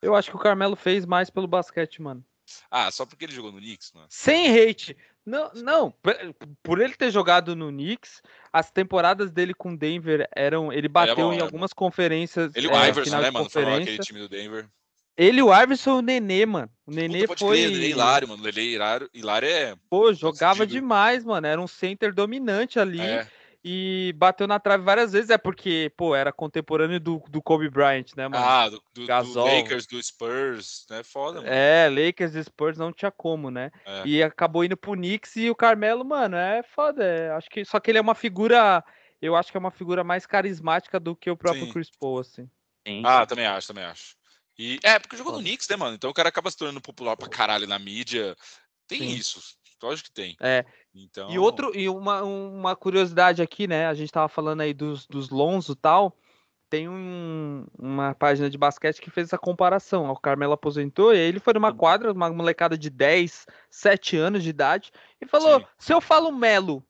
Eu 0.00 0.14
acho 0.14 0.30
que 0.30 0.36
o 0.36 0.40
Carmelo 0.40 0.76
fez 0.76 1.04
mais 1.04 1.28
pelo 1.28 1.46
basquete, 1.46 2.00
mano. 2.00 2.24
Ah, 2.70 2.90
só 2.90 3.04
porque 3.04 3.26
ele 3.26 3.34
jogou 3.34 3.52
no 3.52 3.58
Knicks, 3.58 3.92
mano. 3.92 4.06
Sem 4.08 4.48
hate. 4.48 4.96
Não, 5.26 5.50
não, 5.52 5.94
por 6.62 6.80
ele 6.80 6.94
ter 6.94 7.10
jogado 7.10 7.54
no 7.54 7.68
Knicks, 7.68 8.22
as 8.50 8.70
temporadas 8.70 9.30
dele 9.30 9.52
com 9.52 9.76
Denver 9.76 10.26
eram. 10.34 10.72
Ele 10.72 10.88
bateu 10.88 11.16
bom, 11.16 11.32
em 11.32 11.36
era 11.36 11.44
algumas 11.44 11.74
conferências. 11.74 12.56
Ele 12.56 12.66
e 12.66 12.70
o 12.70 12.74
é, 12.74 12.88
Iverson, 12.88 13.20
né, 13.20 13.30
mano? 13.30 13.50
Formava 13.50 13.76
aquele 13.76 13.98
time 13.98 14.20
do 14.20 14.28
Denver. 14.28 14.66
Ele, 15.18 15.42
o 15.42 15.52
Iverson 15.52 15.96
e 15.96 15.98
o 15.98 16.02
Nenê, 16.02 16.46
mano. 16.46 16.70
O 16.86 16.92
Nenê 16.92 17.26
Puta, 17.26 17.44
foi. 17.44 17.56
crer, 17.56 17.82
é 17.82 17.86
hilário, 17.88 18.28
mano. 18.28 18.48
É 18.48 18.60
hilário. 18.60 19.10
Hilário 19.12 19.48
é. 19.48 19.74
Pô, 19.90 20.12
jogava 20.12 20.60
sentido. 20.60 20.70
demais, 20.70 21.24
mano. 21.24 21.44
Era 21.44 21.60
um 21.60 21.66
center 21.66 22.14
dominante 22.14 22.78
ali. 22.78 23.00
é 23.00 23.26
E 23.64 24.14
bateu 24.16 24.46
na 24.46 24.60
trave 24.60 24.84
várias 24.84 25.12
vezes. 25.12 25.30
É 25.30 25.36
porque, 25.36 25.90
pô, 25.96 26.14
era 26.14 26.32
contemporâneo 26.32 27.00
do, 27.00 27.20
do 27.30 27.42
Kobe 27.42 27.68
Bryant, 27.68 28.14
né, 28.16 28.28
mano? 28.28 28.44
ah, 28.44 28.68
do, 28.68 28.80
do- 28.94 29.06
do. 29.06 29.42
Lakers, 29.44 29.88
do 29.88 30.00
Spurs, 30.00 30.86
né? 30.88 31.02
Foda, 31.02 31.40
mano. 31.40 31.52
É, 31.52 31.88
Lakers 31.88 32.36
e 32.36 32.44
Spurs 32.44 32.78
não 32.78 32.92
tinha 32.92 33.10
como, 33.10 33.50
né? 33.50 33.72
É. 33.84 34.02
E 34.06 34.22
acabou 34.22 34.64
indo 34.64 34.76
pro 34.76 34.92
Knicks 34.92 35.34
e 35.34 35.50
o 35.50 35.54
Carmelo, 35.56 36.04
mano, 36.04 36.36
é 36.36 36.62
foda. 36.62 37.02
é, 37.02 37.30
acho 37.32 37.50
que, 37.50 37.64
só 37.64 37.80
que 37.80 37.90
ele 37.90 37.98
é 37.98 38.02
uma 38.02 38.14
figura. 38.14 38.84
Eu 39.20 39.34
acho 39.34 39.50
que 39.50 39.56
é 39.56 39.60
uma 39.60 39.72
figura 39.72 40.04
mais 40.04 40.26
carismática 40.26 41.00
do 41.00 41.16
que 41.16 41.28
o 41.28 41.36
próprio 41.36 41.66
Sim. 41.66 41.72
Chris 41.72 41.90
Paul, 41.98 42.20
assim. 42.20 42.48
sim. 42.86 43.02
Ah, 43.04 43.26
também 43.26 43.46
acho, 43.46 43.66
também 43.66 43.82
acho. 43.82 44.17
E, 44.58 44.78
é, 44.82 44.98
porque 44.98 45.16
jogou 45.16 45.32
no 45.32 45.38
Foda. 45.38 45.48
Knicks, 45.48 45.68
né, 45.68 45.76
mano? 45.76 45.94
Então 45.94 46.10
o 46.10 46.14
cara 46.14 46.28
acaba 46.28 46.50
se 46.50 46.56
tornando 46.56 46.80
popular 46.80 47.16
pra 47.16 47.28
caralho 47.28 47.66
na 47.66 47.78
mídia. 47.78 48.36
Tem 48.88 49.00
Sim. 49.00 49.08
isso. 49.10 49.40
Lógico 49.82 50.08
que 50.08 50.14
tem. 50.14 50.36
É. 50.40 50.64
Então, 50.92 51.30
E 51.30 51.38
outro, 51.38 51.70
e 51.78 51.88
uma, 51.88 52.22
uma 52.24 52.74
curiosidade 52.74 53.40
aqui, 53.40 53.68
né? 53.68 53.86
A 53.86 53.94
gente 53.94 54.10
tava 54.10 54.28
falando 54.28 54.60
aí 54.62 54.74
dos, 54.74 55.06
dos 55.06 55.30
Lonzo 55.30 55.72
e 55.72 55.76
tal. 55.76 56.16
Tem 56.70 56.88
um- 56.88 57.64
uma 57.78 58.14
página 58.14 58.50
de 58.50 58.58
basquete 58.58 59.00
que 59.00 59.08
fez 59.10 59.28
essa 59.28 59.38
comparação. 59.38 60.10
O 60.10 60.18
Carmelo 60.18 60.52
aposentou 60.52 61.14
e 61.14 61.18
ele 61.18 61.38
foi 61.38 61.54
numa 61.54 61.72
quadra, 61.72 62.12
uma 62.12 62.28
molecada 62.30 62.76
de 62.76 62.90
10, 62.90 63.46
7 63.70 64.16
anos 64.16 64.42
de 64.42 64.50
idade, 64.50 64.90
e 65.20 65.26
falou: 65.26 65.60
Sim. 65.60 65.66
se 65.78 65.92
eu 65.94 66.00
falo 66.00 66.32
Melo, 66.32 66.84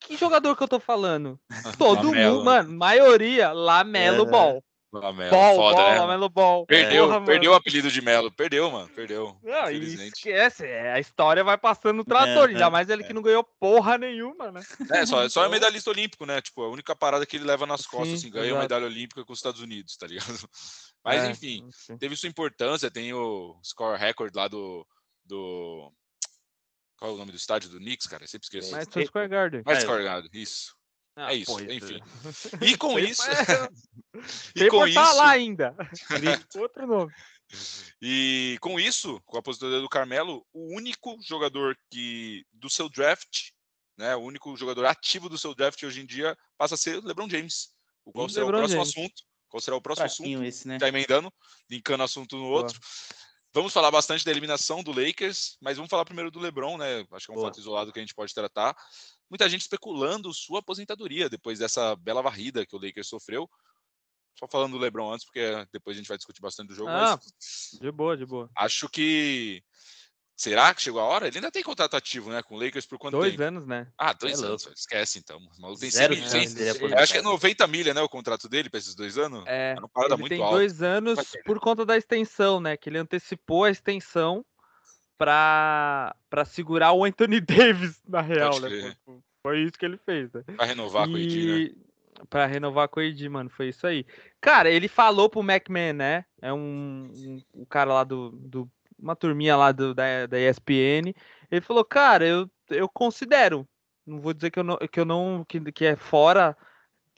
que 0.00 0.16
jogador 0.16 0.54
que 0.56 0.62
eu 0.62 0.68
tô 0.68 0.78
falando? 0.80 1.38
Todo 1.78 2.12
mundo, 2.12 2.44
mano, 2.44 2.76
maioria, 2.76 3.52
Lamelo 3.52 4.26
É. 4.26 4.30
Ball. 4.30 4.64
Lamelo, 5.00 5.30
Ball, 5.30 5.56
foda, 5.56 5.76
Ball, 5.76 5.90
né? 5.90 6.00
Lamelo 6.00 6.28
Ball. 6.28 6.66
Perdeu, 6.66 7.06
Porra, 7.06 7.24
perdeu 7.24 7.52
o 7.52 7.54
apelido 7.54 7.90
de 7.90 8.00
Melo. 8.02 8.30
Perdeu, 8.30 8.70
mano. 8.70 8.88
Perdeu. 8.88 9.38
Não, 9.42 9.70
esquece, 9.70 10.66
é, 10.66 10.92
a 10.92 11.00
história 11.00 11.42
vai 11.44 11.56
passando 11.58 12.00
o 12.00 12.04
trator, 12.04 12.48
É, 12.48 12.52
ainda 12.52 12.66
é, 12.66 12.70
mais 12.70 12.88
ele 12.88 13.04
que 13.04 13.12
não 13.12 13.22
ganhou 13.22 13.44
porra 13.60 13.98
nenhuma, 13.98 14.50
né? 14.52 14.60
É, 14.90 15.06
só, 15.06 15.28
só 15.28 15.42
é 15.42 15.46
Então- 15.46 15.50
medalhista 15.50 15.90
olímpico, 15.90 16.24
né? 16.26 16.40
Tipo, 16.40 16.62
a 16.62 16.68
única 16.68 16.94
parada 16.94 17.24
que 17.26 17.36
ele 17.36 17.44
leva 17.44 17.66
nas 17.66 17.86
costas, 17.86 18.08
Sim, 18.08 18.14
assim, 18.26 18.30
ganha 18.30 18.54
uma 18.54 18.62
medalha 18.62 18.86
olímpica 18.86 19.24
com 19.24 19.32
os 19.32 19.38
Estados 19.38 19.60
Unidos, 19.60 19.96
tá 19.96 20.06
ligado? 20.06 20.26
Mas 21.04 21.22
É, 21.22 21.30
enfim, 21.30 21.68
teve 21.98 22.16
sua 22.16 22.28
importância, 22.28 22.90
tem 22.90 23.12
o 23.12 23.58
score 23.62 23.98
record 23.98 24.34
lá 24.34 24.48
do. 24.48 24.86
do... 25.24 25.92
Qual 26.98 27.10
é 27.10 27.14
o 27.14 27.18
nome 27.18 27.32
do 27.32 27.36
estádio 27.36 27.68
do 27.68 27.78
Knicks, 27.78 28.06
cara? 28.06 28.24
Eu 28.24 28.28
sempre 28.28 28.46
esqueço. 28.46 28.72
Madison 28.72 29.04
Square 29.04 29.28
Garden. 29.28 29.62
Mais 29.66 29.78
É. 29.78 29.80
score 29.82 30.02
Garden, 30.04 30.30
isso. 30.32 30.74
Ah, 31.16 31.32
é 31.32 31.36
isso, 31.36 31.60
enfim. 31.60 32.00
E 32.60 32.76
com 32.76 32.98
isso. 32.98 33.22
E 34.54 34.68
com 34.68 34.86
isso. 34.86 34.94
tá 34.94 35.12
lá 35.12 35.30
ainda. 35.30 35.74
Outro 36.56 36.86
nome. 36.86 37.12
E 38.00 38.56
com 38.60 38.78
isso, 38.78 39.20
com 39.24 39.36
a 39.36 39.40
aposentadoria 39.40 39.80
do 39.80 39.88
Carmelo, 39.88 40.46
o 40.52 40.74
único 40.74 41.16
jogador 41.20 41.76
que 41.90 42.44
do 42.52 42.70
seu 42.70 42.88
draft, 42.88 43.50
né, 43.96 44.14
o 44.14 44.20
único 44.20 44.56
jogador 44.56 44.86
ativo 44.86 45.28
do 45.28 45.36
seu 45.36 45.54
draft 45.54 45.82
hoje 45.82 46.00
em 46.00 46.06
dia 46.06 46.36
passa 46.56 46.74
a 46.74 46.78
ser 46.78 46.98
o 46.98 47.06
LeBron 47.06 47.28
James. 47.28 47.70
O 48.04 48.12
qual 48.12 48.28
será 48.28 48.46
LeBron 48.46 48.58
o 48.58 48.60
próximo 48.60 48.84
James. 48.84 48.96
assunto? 48.96 49.22
Qual 49.48 49.60
será 49.60 49.76
o 49.76 49.82
próximo 49.82 50.06
assunto? 50.06 50.44
Esse, 50.44 50.68
né? 50.68 50.78
Já 50.80 50.88
emendando, 50.88 51.32
linkando 51.70 52.02
assunto 52.02 52.36
no 52.36 52.44
Boa. 52.44 52.62
outro. 52.62 52.80
Vamos 53.52 53.72
falar 53.72 53.90
bastante 53.90 54.24
da 54.24 54.32
eliminação 54.32 54.82
do 54.82 54.90
Lakers, 54.90 55.56
mas 55.60 55.76
vamos 55.76 55.88
falar 55.88 56.04
primeiro 56.04 56.28
do 56.28 56.40
LeBron, 56.40 56.76
né? 56.76 57.06
Acho 57.12 57.26
que 57.26 57.32
é 57.32 57.34
um 57.34 57.36
Boa. 57.36 57.48
fato 57.48 57.60
isolado 57.60 57.92
que 57.92 58.00
a 58.00 58.02
gente 58.02 58.14
pode 58.14 58.34
tratar. 58.34 58.76
Muita 59.30 59.48
gente 59.48 59.62
especulando 59.62 60.32
sua 60.32 60.60
aposentadoria 60.60 61.28
depois 61.28 61.58
dessa 61.58 61.96
bela 61.96 62.22
varrida 62.22 62.64
que 62.66 62.76
o 62.76 62.78
Lakers 62.80 63.08
sofreu. 63.08 63.48
Só 64.38 64.48
falando 64.48 64.72
do 64.72 64.78
LeBron 64.78 65.12
antes, 65.12 65.24
porque 65.24 65.66
depois 65.72 65.96
a 65.96 65.98
gente 65.98 66.08
vai 66.08 66.16
discutir 66.16 66.40
bastante 66.40 66.68
do 66.68 66.74
jogo. 66.74 66.90
Ah, 66.90 67.16
mas 67.22 67.78
de 67.80 67.90
boa, 67.92 68.16
de 68.16 68.26
boa. 68.26 68.50
acho 68.56 68.88
que. 68.88 69.62
Será 70.36 70.74
que 70.74 70.82
chegou 70.82 71.00
a 71.00 71.04
hora? 71.04 71.28
Ele 71.28 71.36
ainda 71.38 71.52
tem 71.52 71.62
contrato 71.62 71.94
ativo, 71.96 72.28
né? 72.30 72.42
Com 72.42 72.56
o 72.56 72.58
Lakers 72.60 72.86
por 72.86 72.98
quanto 72.98 73.12
Dois 73.18 73.30
tempo? 73.30 73.44
anos, 73.44 73.64
né? 73.64 73.86
Ah, 73.96 74.12
dois 74.12 74.42
É 74.42 74.46
anos. 74.46 74.66
Esquece 74.74 75.20
então. 75.20 75.38
O 75.38 75.60
maluco 75.62 75.80
tem 75.80 75.88
Zero 75.92 76.12
100 76.12 76.22
chance 76.24 76.34
milhões. 76.36 76.54
dele 76.54 76.70
Eu 76.70 76.88
Eu 76.88 76.98
acho 76.98 77.12
que 77.12 77.18
é 77.18 77.20
aposentar. 77.20 77.22
90 77.22 77.66
milha, 77.68 77.94
né? 77.94 78.02
O 78.02 78.08
contrato 78.08 78.48
dele 78.48 78.68
para 78.68 78.78
esses 78.80 78.96
dois 78.96 79.16
anos. 79.16 79.44
É, 79.46 79.76
parada 79.92 80.14
ele 80.14 80.22
muito 80.22 80.30
tem 80.30 80.42
alta. 80.42 80.56
dois 80.56 80.82
anos 80.82 81.14
perder. 81.30 81.44
por 81.44 81.60
conta 81.60 81.86
da 81.86 81.96
extensão, 81.96 82.58
né? 82.60 82.76
Que 82.76 82.90
ele 82.90 82.98
antecipou 82.98 83.62
a 83.62 83.70
extensão 83.70 84.44
pra, 85.18 86.14
pra 86.28 86.44
segurar 86.44 86.92
o 86.92 87.04
Anthony 87.04 87.40
Davis, 87.40 88.02
na 88.06 88.20
real, 88.20 88.60
né? 88.60 88.94
Foi- 89.04 89.18
Foi 89.42 89.60
isso 89.60 89.78
que 89.78 89.84
ele 89.84 89.98
fez, 89.98 90.32
né? 90.32 90.42
Vai 90.56 90.66
renovar 90.68 91.06
com 91.06 91.12
o 91.12 91.16
AD, 91.16 91.46
né? 91.46 91.56
E 91.58 91.76
Pra 92.30 92.46
renovar 92.46 92.88
com 92.88 93.00
o 93.00 93.30
mano. 93.30 93.50
Foi 93.50 93.68
isso 93.68 93.86
aí. 93.86 94.06
Cara, 94.40 94.70
ele 94.70 94.88
falou 94.88 95.28
pro 95.28 95.42
McMahon, 95.42 95.92
né? 95.92 96.24
É 96.40 96.52
um, 96.52 97.10
um, 97.14 97.42
um 97.54 97.64
cara 97.64 97.92
lá 97.92 98.04
do, 98.04 98.30
do. 98.30 98.70
Uma 98.98 99.16
turminha 99.16 99.56
lá 99.56 99.72
do, 99.72 99.94
da, 99.94 100.26
da 100.26 100.38
ESPN. 100.38 101.12
Ele 101.50 101.60
falou, 101.60 101.84
cara, 101.84 102.24
eu, 102.26 102.50
eu 102.70 102.88
considero. 102.88 103.66
Não 104.06 104.20
vou 104.20 104.32
dizer 104.32 104.50
que 104.50 104.58
eu 104.58 104.64
não. 104.64 104.78
Que, 104.78 105.00
eu 105.00 105.04
não 105.04 105.44
que, 105.46 105.60
que 105.72 105.84
é 105.84 105.96
fora. 105.96 106.56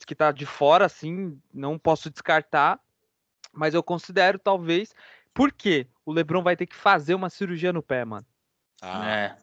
Que 0.05 0.15
tá 0.15 0.31
de 0.31 0.45
fora, 0.45 0.85
assim. 0.85 1.39
Não 1.53 1.77
posso 1.77 2.09
descartar. 2.09 2.79
Mas 3.53 3.73
eu 3.73 3.83
considero, 3.83 4.37
talvez. 4.37 4.93
Por 5.33 5.51
quê? 5.51 5.87
O 6.07 6.13
Lebron 6.13 6.41
vai 6.41 6.55
ter 6.55 6.65
que 6.65 6.75
fazer 6.75 7.13
uma 7.15 7.29
cirurgia 7.29 7.73
no 7.73 7.83
pé, 7.83 8.05
mano. 8.05 8.25
Ah, 8.81 9.09
É. 9.09 9.35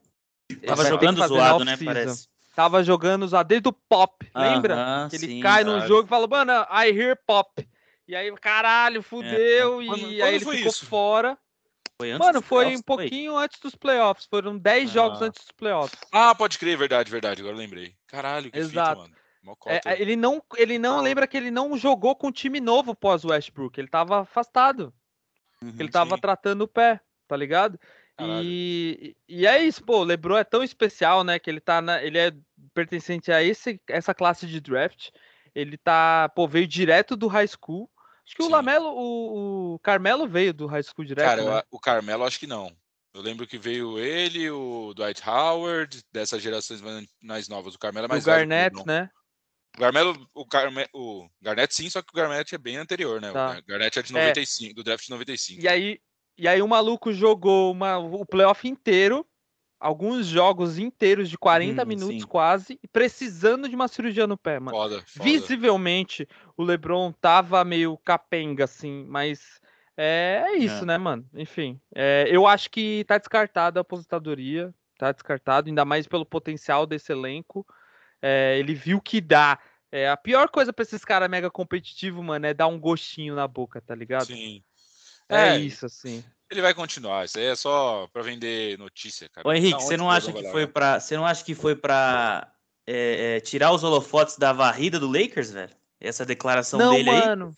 Ele 0.51 0.61
Tava 0.61 0.85
jogando 0.87 1.27
zoado, 1.27 1.65
né? 1.65 1.77
Parece. 1.77 2.29
Tava 2.55 2.83
jogando 2.83 3.29
já 3.29 3.43
desde 3.43 3.69
o 3.69 3.73
pop, 3.73 4.31
lembra? 4.35 4.75
Aham, 4.75 5.09
Que 5.11 5.17
ele 5.17 5.27
sim. 5.27 5.41
cai 5.41 5.63
num 5.65 5.73
caralho. 5.73 5.89
jogo 5.89 6.07
e 6.07 6.09
fala, 6.09 6.27
mano, 6.27 6.53
I 6.71 6.89
hear 6.91 7.19
pop. 7.27 7.69
E 8.09 8.15
aí, 8.17 8.33
caralho, 8.37 9.03
fudeu. 9.03 9.77
Quando- 9.77 9.83
e 9.83 9.87
quando 9.89 10.23
aí 10.23 10.35
ele 10.37 10.45
foi 10.45 10.57
ficou 10.57 10.71
isso? 10.71 10.87
fora. 10.87 11.37
Foi 12.01 12.11
antes 12.13 12.27
Mano, 12.27 12.41
foi 12.43 12.77
um 12.77 12.83
pouquinho 12.83 13.37
antes 13.37 13.59
dos 13.61 13.75
playoffs. 13.75 14.27
Foram 14.27 14.57
10 14.59 14.91
jogos 14.91 15.21
Ah. 15.21 15.27
antes 15.27 15.43
dos 15.43 15.53
playoffs. 15.53 15.99
Ah, 16.13 16.35
pode 16.35 16.59
crer, 16.59 16.77
verdade, 16.79 17.11
verdade. 17.11 17.41
Agora 17.41 17.55
eu 17.55 17.59
lembrei. 17.59 17.95
Caralho, 18.07 18.51
que 18.51 18.59
Exato. 18.59 19.03
fita, 19.03 19.15
mano. 19.45 19.59
É, 19.67 19.81
é, 19.85 20.01
ele 20.01 20.17
não, 20.17 20.43
ele 20.57 20.79
não 20.79 21.01
lembra 21.03 21.27
que 21.27 21.37
ele 21.37 21.51
não 21.51 21.77
jogou 21.77 22.15
com 22.17 22.33
time 22.33 22.61
novo 22.61 22.95
pós 22.95 23.25
Westbrook. 23.25 23.79
Ele 23.79 23.89
tava 23.89 24.21
afastado. 24.21 24.93
Uhum. 25.65 25.75
Ele 25.79 25.89
tava 25.89 26.17
sim. 26.17 26.21
tratando 26.21 26.63
o 26.63 26.69
pé, 26.69 27.01
tá 27.27 27.37
ligado? 27.37 27.79
Caralho. 28.17 28.45
E, 28.45 29.17
e 29.29 29.47
é 29.47 29.63
isso, 29.63 29.83
pô, 29.83 30.01
o 30.01 30.05
LeBron 30.05 30.37
é 30.37 30.45
tão 30.45 30.63
especial, 30.63 31.25
né, 31.25 31.39
que 31.39 31.51
ele 31.51 31.61
tá 31.61 31.81
na, 31.81 32.03
ele 32.03 32.19
é 32.19 32.33
pertencente 32.73 33.33
a 33.33 33.43
esse, 33.43 33.81
essa 33.89 34.15
classe 34.15 34.47
de 34.47 34.61
draft. 34.61 35.11
Ele 35.55 35.77
tá, 35.77 36.29
pô, 36.35 36.47
veio 36.47 36.67
direto 36.67 37.17
do 37.17 37.27
high 37.27 37.47
school. 37.47 37.91
Acho 38.27 38.37
que 38.37 38.43
o 38.43 38.47
Sim. 38.47 38.53
Lamelo, 38.53 38.87
o, 38.89 39.75
o 39.75 39.79
Carmelo 39.81 40.27
veio 40.27 40.53
do 40.55 40.67
high 40.67 40.83
school 40.83 41.05
direto, 41.05 41.27
Cara, 41.27 41.45
né? 41.45 41.63
o 41.71 41.79
Carmelo 41.79 42.25
acho 42.25 42.39
que 42.39 42.47
não. 42.47 42.75
Eu 43.13 43.23
lembro 43.23 43.47
que 43.47 43.57
veio 43.57 43.99
ele, 43.99 44.51
o 44.51 44.93
Dwight 44.95 45.23
Howard, 45.29 46.03
dessas 46.13 46.43
gerações 46.43 46.81
mais- 47.23 47.49
novas. 47.49 47.75
O 47.75 47.79
Carmelo 47.79 48.07
é 48.07 48.09
o 48.09 48.11
mais 48.11 48.25
o 48.25 48.27
Garnett, 48.27 48.85
né? 48.85 49.09
O 49.77 49.81
Carmelo, 49.81 50.29
o, 50.35 50.47
Carme, 50.47 50.87
o 50.95 51.29
Garnett 51.43 51.75
sim, 51.75 51.91
só 51.91 52.01
que 52.01 52.09
o 52.13 52.17
Garnett 52.17 52.55
é 52.55 52.59
bem 52.59 52.77
anterior, 52.77 53.21
né? 53.21 53.33
Tá. 53.33 53.59
O 53.59 53.67
Garnett 53.67 53.99
é 53.99 54.03
de 54.03 54.17
É. 54.17 54.21
95, 54.21 54.75
do 54.75 54.85
draft 54.85 55.05
de 55.05 55.11
95. 55.11 55.61
E 55.61 55.69
aí, 55.69 55.99
e 56.39 56.47
aí 56.47 56.63
o 56.63 56.69
maluco 56.69 57.13
jogou 57.13 57.73
uma, 57.73 57.99
o 57.99 58.25
playoff 58.25 58.67
inteiro, 58.69 59.27
alguns 59.81 60.27
jogos 60.27 60.79
inteiros 60.79 61.29
de 61.29 61.37
40 61.37 61.83
Uhum, 61.83 61.89
minutos 61.89 62.23
sim. 62.23 62.27
quase, 62.27 62.79
e 62.83 62.89
precisando 62.89 63.69
de 63.69 63.75
uma 63.75 63.89
cirurgia 63.89 64.27
no 64.27 64.39
pé, 64.39 64.61
mano. 64.61 64.77
Foda, 64.77 65.03
foda. 65.07 65.25
Visivelmente, 65.25 66.29
o 66.57 66.63
LeBron 66.63 67.13
tava 67.13 67.65
meio 67.65 67.99
capenga, 67.99 68.65
assim, 68.65 69.05
mas 69.09 69.61
é, 69.97 70.45
é 70.47 70.57
isso, 70.57 70.85
É. 70.85 70.87
né, 70.87 70.99
mano? 70.99 71.29
Enfim, 71.35 71.81
é, 71.95 72.27
eu 72.29 72.47
acho 72.47 72.71
que 72.71 73.05
tá 73.09 73.19
descartada 73.19 73.81
a 73.81 73.83
aposentadoria, 73.83 74.73
tá 74.99 75.11
descartado, 75.11 75.69
ainda 75.69 75.85
mais 75.85 76.07
pelo 76.07 76.25
potencial 76.25 76.87
desse 76.87 77.11
elenco. 77.13 77.67
É, 78.27 78.59
ele 78.59 78.75
viu 78.75 79.03
que 79.03 79.21
dá. 79.21 79.59
É, 79.93 80.09
a 80.09 80.17
pior 80.17 80.49
coisa 80.49 80.73
pra 80.73 80.83
esses 80.83 81.05
caras 81.05 81.29
mega 81.29 81.51
competitivos, 81.51 82.25
mano, 82.25 82.47
é 82.47 82.55
dar 82.55 82.69
um 82.69 82.81
gostinho 82.81 83.35
na 83.35 83.47
boca, 83.47 83.83
tá 83.83 83.95
ligado? 83.95 84.27
Sim. 84.27 84.63
É, 85.29 85.51
É, 85.51 85.59
isso, 85.59 85.85
assim. 85.85 86.25
Ele 86.51 86.63
vai 86.63 86.73
continuar. 86.73 87.27
Isso 87.27 87.39
aí 87.39 87.45
é 87.45 87.55
só 87.55 88.09
pra 88.13 88.23
vender 88.23 88.79
notícia, 88.79 89.29
cara. 89.29 89.47
Ô 89.47 89.53
Henrique, 89.53 89.79
Da 89.79 89.85
você 89.85 89.97
não 89.97 90.07
o 90.07 90.11
acha 90.11 90.33
que 90.33 90.51
foi 90.51 90.67
pra. 90.67 91.01
Você 91.01 91.17
não 91.17 91.27
acha 91.27 91.45
que 91.45 91.55
foi 91.55 91.77
pra 91.77 92.51
é, 92.87 93.37
é, 93.37 93.41
tirar 93.41 93.73
os 93.73 93.85
holofotes 93.85 94.39
da 94.39 94.53
varrida 94.53 94.99
do 94.99 95.07
Lakers, 95.11 95.51
velho? 95.51 95.73
Essa 96.01 96.25
declaração 96.25 96.79
Não, 96.79 96.95
dele 96.95 97.11
aí? 97.11 97.21
mano. 97.21 97.55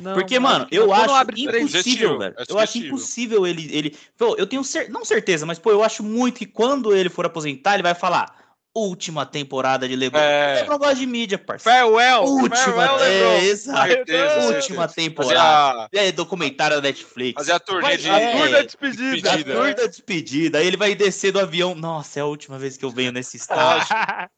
Não, 0.00 0.14
Porque, 0.14 0.38
não 0.38 0.48
mano, 0.48 0.66
que 0.66 0.76
eu 0.76 0.86
não. 0.86 0.94
Quando 0.94 1.14
acho 1.14 1.40
impossível, 1.40 2.18
velho. 2.18 2.34
é 2.38 2.44
Eu 2.48 2.58
acho 2.58 2.78
impossível 2.78 3.46
ele. 3.46 3.74
ele... 3.74 3.98
Pô, 4.16 4.36
eu 4.36 4.46
tenho 4.46 4.62
cer... 4.64 4.90
não 4.90 5.04
certeza, 5.04 5.46
mas, 5.46 5.58
pô, 5.58 5.70
eu 5.70 5.82
acho 5.82 6.02
muito 6.02 6.38
que 6.38 6.46
quando 6.46 6.94
ele 6.94 7.08
for 7.08 7.26
aposentar, 7.26 7.74
ele 7.74 7.82
vai 7.82 7.94
falar. 7.94 8.49
Última 8.74 9.26
temporada 9.26 9.88
de 9.88 9.96
LeBron. 9.96 10.20
É. 10.20 10.52
O 10.52 10.60
LeBron 10.60 10.78
gosta 10.78 10.94
de 10.94 11.06
mídia, 11.06 11.36
parceiro. 11.38 11.78
Farewell! 11.78 12.22
Última, 12.22 12.56
farewell, 12.56 12.96
LeBron. 12.98 13.30
é, 13.32 13.44
exato. 13.46 13.88
Certeza, 13.88 14.34
Última 14.46 14.88
certeza. 14.88 14.94
temporada. 14.94 15.34
Fazer 15.34 15.82
a, 15.82 15.88
E 15.92 15.98
aí, 15.98 16.12
documentário 16.12 16.76
da 16.76 16.82
Netflix. 16.82 17.34
fazer 17.34 17.52
a 17.52 17.58
turnê 17.58 17.80
Vai, 17.82 17.96
de. 17.96 18.08
a 18.08 18.20
É. 18.20 18.32
tour 18.36 18.50
da 18.50 18.62
despedida. 18.62 19.04
Da 19.22 19.36
despedida. 19.36 19.54
tour 19.54 19.74
da 19.74 19.86
despedida. 19.86 20.58
Aí 20.58 20.66
ele 20.68 20.76
vai 20.76 20.94
descer 20.94 21.32
do 21.32 21.40
avião. 21.40 21.74
Nossa, 21.74 22.20
é 22.20 22.22
a 22.22 22.26
última 22.26 22.58
vez 22.60 22.76
que 22.76 22.84
eu 22.84 22.90
venho 22.90 23.10
nesse 23.10 23.36
estádio. 23.38 23.88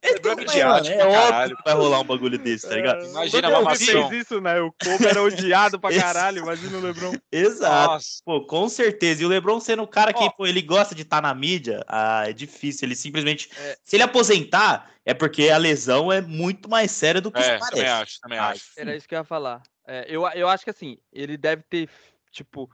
Ele 0.02 0.14
Lebron 0.14 0.32
é 0.32 0.34
tem- 0.36 0.44
midiático 0.46 0.96
mano, 0.98 1.12
é 1.44 1.48
que 1.48 1.62
vai 1.64 1.74
rolar 1.74 2.00
um 2.00 2.04
bagulho 2.04 2.38
desse, 2.38 2.66
tá 2.68 2.74
ligado? 2.74 3.04
Imagina 3.04 3.48
a 3.48 3.50
Quando 3.50 3.54
eu 3.58 3.64
mamação. 3.64 4.08
fez 4.08 4.22
isso, 4.22 4.40
né? 4.40 4.60
O 4.62 4.72
Kobe 4.82 5.06
era 5.06 5.22
odiado 5.22 5.78
pra 5.78 5.90
caralho. 5.94 6.38
Imagina 6.38 6.78
o 6.78 6.80
LeBron. 6.80 7.12
Exato. 7.30 7.92
Nossa. 7.92 8.08
Pô, 8.24 8.46
com 8.46 8.66
certeza. 8.68 9.22
E 9.22 9.26
o 9.26 9.28
LeBron 9.28 9.60
sendo 9.60 9.82
o 9.82 9.86
cara 9.86 10.12
que 10.12 10.24
Ó. 10.24 10.30
pô, 10.30 10.46
ele 10.46 10.62
gosta 10.62 10.94
de 10.94 11.02
estar 11.02 11.20
na 11.20 11.34
mídia, 11.34 11.84
ah, 11.86 12.24
é 12.26 12.32
difícil. 12.32 12.86
Ele 12.86 12.96
simplesmente. 12.96 13.50
É. 13.58 13.76
Se 13.84 13.96
ele 13.96 14.02
aposentar, 14.22 14.90
é 15.04 15.12
porque 15.14 15.48
a 15.48 15.56
lesão 15.58 16.12
é 16.12 16.20
muito 16.20 16.68
mais 16.68 16.90
séria 16.90 17.20
do 17.20 17.30
que 17.32 17.40
É, 17.40 17.40
isso 17.42 17.52
também 17.70 17.88
parece. 17.88 17.94
acho, 18.02 18.20
também 18.20 18.38
Ah, 18.38 18.50
acho. 18.50 18.62
Era 18.76 18.96
isso 18.96 19.08
que 19.08 19.14
eu 19.14 19.18
ia 19.18 19.24
falar. 19.24 19.62
É, 19.86 20.04
eu, 20.08 20.26
eu 20.30 20.48
acho 20.48 20.64
que 20.64 20.70
assim, 20.70 20.98
ele 21.12 21.36
deve 21.36 21.62
ter, 21.64 21.88
tipo, 22.30 22.70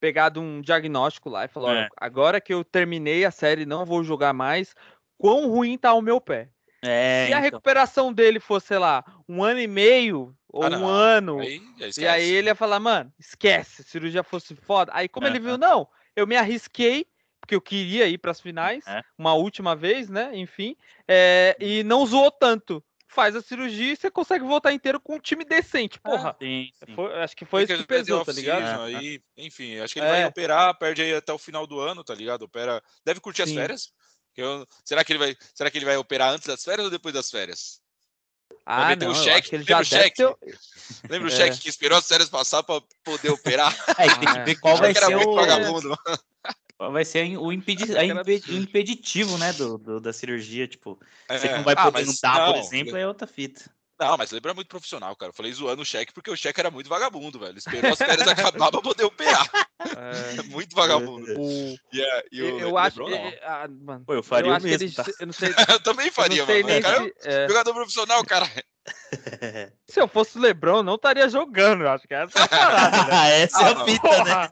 pegado 0.00 0.40
um 0.40 0.60
diagnóstico 0.60 1.28
lá 1.30 1.44
e 1.44 1.48
falou: 1.48 1.68
É. 1.68 1.70
"Olha, 1.70 1.88
agora 1.96 2.40
que 2.40 2.52
eu 2.54 2.64
terminei 2.64 3.24
a 3.24 3.30
série, 3.30 3.66
não 3.66 3.84
vou 3.86 4.04
jogar 4.04 4.32
mais. 4.32 4.74
Quão 5.18 5.48
ruim 5.50 5.78
tá 5.78 5.92
o 5.94 6.02
meu 6.02 6.20
pé? 6.20 6.50
É, 6.82 7.26
Se 7.26 7.32
a 7.32 7.38
então. 7.38 7.40
recuperação 7.40 8.12
dele 8.12 8.40
fosse, 8.40 8.68
sei 8.68 8.78
lá, 8.78 9.04
um 9.28 9.42
ano 9.44 9.60
e 9.60 9.66
meio 9.68 10.36
ou 10.48 10.64
Ah, 10.64 10.70
um 10.70 10.86
ano, 10.86 11.38
Aí, 11.38 11.60
e 11.96 12.06
aí 12.06 12.24
ele 12.30 12.48
ia 12.48 12.54
falar, 12.54 12.80
mano, 12.80 13.12
esquece, 13.18 13.82
cirurgia 13.84 14.22
fosse 14.22 14.54
foda. 14.56 14.92
Aí, 14.94 15.08
como 15.08 15.26
ele 15.26 15.38
Aham. 15.38 15.44
viu, 15.44 15.58
não, 15.58 15.88
eu 16.16 16.26
me 16.26 16.36
arrisquei, 16.36 17.06
porque 17.50 17.54
eu 17.56 17.60
queria 17.60 18.06
ir 18.06 18.18
para 18.18 18.30
as 18.30 18.40
finais, 18.40 18.84
É. 18.86 19.02
uma 19.18 19.34
última 19.34 19.74
vez, 19.74 20.08
né? 20.08 20.30
Enfim, 20.34 20.76
é, 21.08 21.56
e 21.58 21.82
não 21.82 22.06
zoou 22.06 22.30
tanto. 22.30 22.82
Faz 23.08 23.34
a 23.34 23.42
cirurgia 23.42 23.92
e 23.92 23.96
você 23.96 24.08
consegue 24.08 24.44
voltar 24.44 24.72
inteiro 24.72 25.00
com 25.00 25.16
um 25.16 25.18
time 25.18 25.44
decente. 25.44 25.98
Porra, 25.98 26.36
Sim, 26.40 26.70
sim. 26.86 26.94
foi- 26.94 27.12
acho 27.20 27.36
que 27.36 27.44
foi 27.44 27.64
isso 27.64 27.76
que 27.76 27.82
pesou, 27.84 28.24
tá 28.24 28.30
ligado? 28.30 28.88
É, 28.88 28.96
Aí, 28.96 29.20
enfim, 29.36 29.80
acho 29.80 29.92
que 29.92 29.98
ele 29.98 30.06
É. 30.06 30.10
vai 30.10 30.24
operar, 30.26 30.78
perde 30.78 31.02
aí 31.02 31.12
até 31.12 31.32
o 31.32 31.38
final 31.38 31.66
do 31.66 31.80
ano, 31.80 32.04
tá 32.04 32.14
ligado? 32.14 32.42
Opera. 32.42 32.80
Deve 33.04 33.18
curtir 33.18 33.42
as 33.42 33.48
Sim. 33.48 33.56
férias. 33.56 33.90
Que 34.32 34.40
eu- 34.42 34.64
Será, 34.84 35.02
que 35.02 35.10
ele 35.12 35.18
vai... 35.18 35.36
Será 35.52 35.68
que 35.72 35.76
ele 35.78 35.84
vai 35.86 35.96
operar 35.96 36.30
antes 36.32 36.46
das 36.46 36.62
férias 36.62 36.84
ou 36.84 36.90
depois 36.90 37.12
das 37.12 37.28
férias? 37.28 37.80
Ah, 38.64 38.94
não, 38.94 39.08
eu 39.08 39.14
cheque, 39.16 39.56
lembra 39.56 39.66
já 39.74 39.80
o 39.80 39.84
cheque? 39.84 40.16
ter... 40.16 40.36
Lembra 41.08 41.28
o 41.28 41.32
É. 41.32 41.36
cheque 41.36 41.58
que 41.58 41.68
esperou 41.68 41.98
as 41.98 42.06
férias 42.06 42.28
passar 42.28 42.62
pra 42.62 42.80
poder 43.02 43.30
operar? 43.30 43.74
É, 43.98 44.08
tem 44.08 44.20
que 44.20 44.38
Ah, 44.38 44.44
ver 44.44 44.54
qual 44.60 44.76
vai 44.76 44.94
ser 44.94 45.16
o. 45.16 45.34
vagabundo. 45.34 45.96
Vai 46.88 47.04
ser 47.04 47.36
o, 47.36 47.52
impedi... 47.52 47.84
A 47.96 48.24
que 48.24 48.56
impeditivo, 48.56 49.36
né, 49.36 49.52
do, 49.52 49.76
do- 49.76 50.00
da 50.00 50.12
cirurgia. 50.12 50.66
Tipo, 50.66 50.98
você 51.28 51.46
É. 51.48 51.56
não 51.56 51.62
vai 51.64 51.74
Ah, 51.76 51.82
poder 51.84 52.06
mas 52.06 52.18
andar, 52.24 52.46
por 52.46 52.54
não, 52.54 52.60
exemplo, 52.60 52.96
é 52.96 53.06
outra 53.06 53.26
fita. 53.26 53.70
Não, 53.98 54.16
mas 54.16 54.30
lembra 54.30 54.54
muito 54.54 54.68
profissional, 54.68 55.14
cara. 55.14 55.28
Eu 55.28 55.34
falei 55.34 55.52
zoando 55.52 55.82
o 55.82 55.84
cheque 55.84 56.10
porque 56.10 56.30
o 56.30 56.36
cheque 56.36 56.58
era 56.58 56.70
muito 56.70 56.88
vagabundo, 56.88 57.38
velho. 57.38 57.58
Esperou 57.58 57.92
as 57.92 57.98
férias 57.98 58.26
acabar 58.26 58.70
pra 58.70 58.80
poder 58.80 59.04
operar. 59.04 59.46
É, 59.78 60.42
muito 60.48 60.74
vagabundo. 60.74 61.26
o- 61.38 61.76
E, 61.92 62.02
a- 62.02 62.24
e 62.32 62.40
o 62.42 62.46
eu, 62.46 62.60
eu 62.60 62.78
acho. 62.78 62.98
Não. 63.00 63.08
é, 63.10 63.38
ah, 63.44 63.68
mano, 63.68 64.04
Pô, 64.06 64.14
eu 64.14 64.22
faria 64.22 64.48
eu 64.48 64.52
o 64.54 64.56
acho 64.56 64.64
que 64.64 64.70
mesmo, 64.72 64.86
ele, 64.86 64.94
tá? 64.94 65.04
eu 65.20 65.26
não 65.26 65.32
sei, 65.34 65.50
Eu 65.68 65.80
também 65.82 66.06
eu 66.06 66.12
faria, 66.14 66.38
não 66.38 66.46
sei 66.46 66.62
mano. 66.62 66.68
nem 66.72 66.78
O 66.78 66.82
cara 66.82 66.96
é 66.96 67.02
se, 67.20 67.28
é, 67.28 67.48
jogador 67.48 67.74
profissional, 67.74 68.24
cara. 68.24 68.46
se 69.86 70.00
eu 70.00 70.08
fosse 70.08 70.38
o 70.38 70.40
LeBron, 70.40 70.82
não 70.82 70.94
estaria 70.94 71.28
jogando. 71.28 71.82
eu 71.82 71.90
Acho 71.90 72.08
que 72.08 72.14
essa 72.14 72.38
é 72.38 72.42
a 72.42 72.48
parada, 72.48 73.04
né? 73.04 73.08
Ah, 73.12 73.28
essa 73.28 73.60
é 73.60 73.64
Ah, 73.66 73.70
a 73.70 73.74
não. 73.74 73.84
fita, 73.86 74.24
né? 74.24 74.50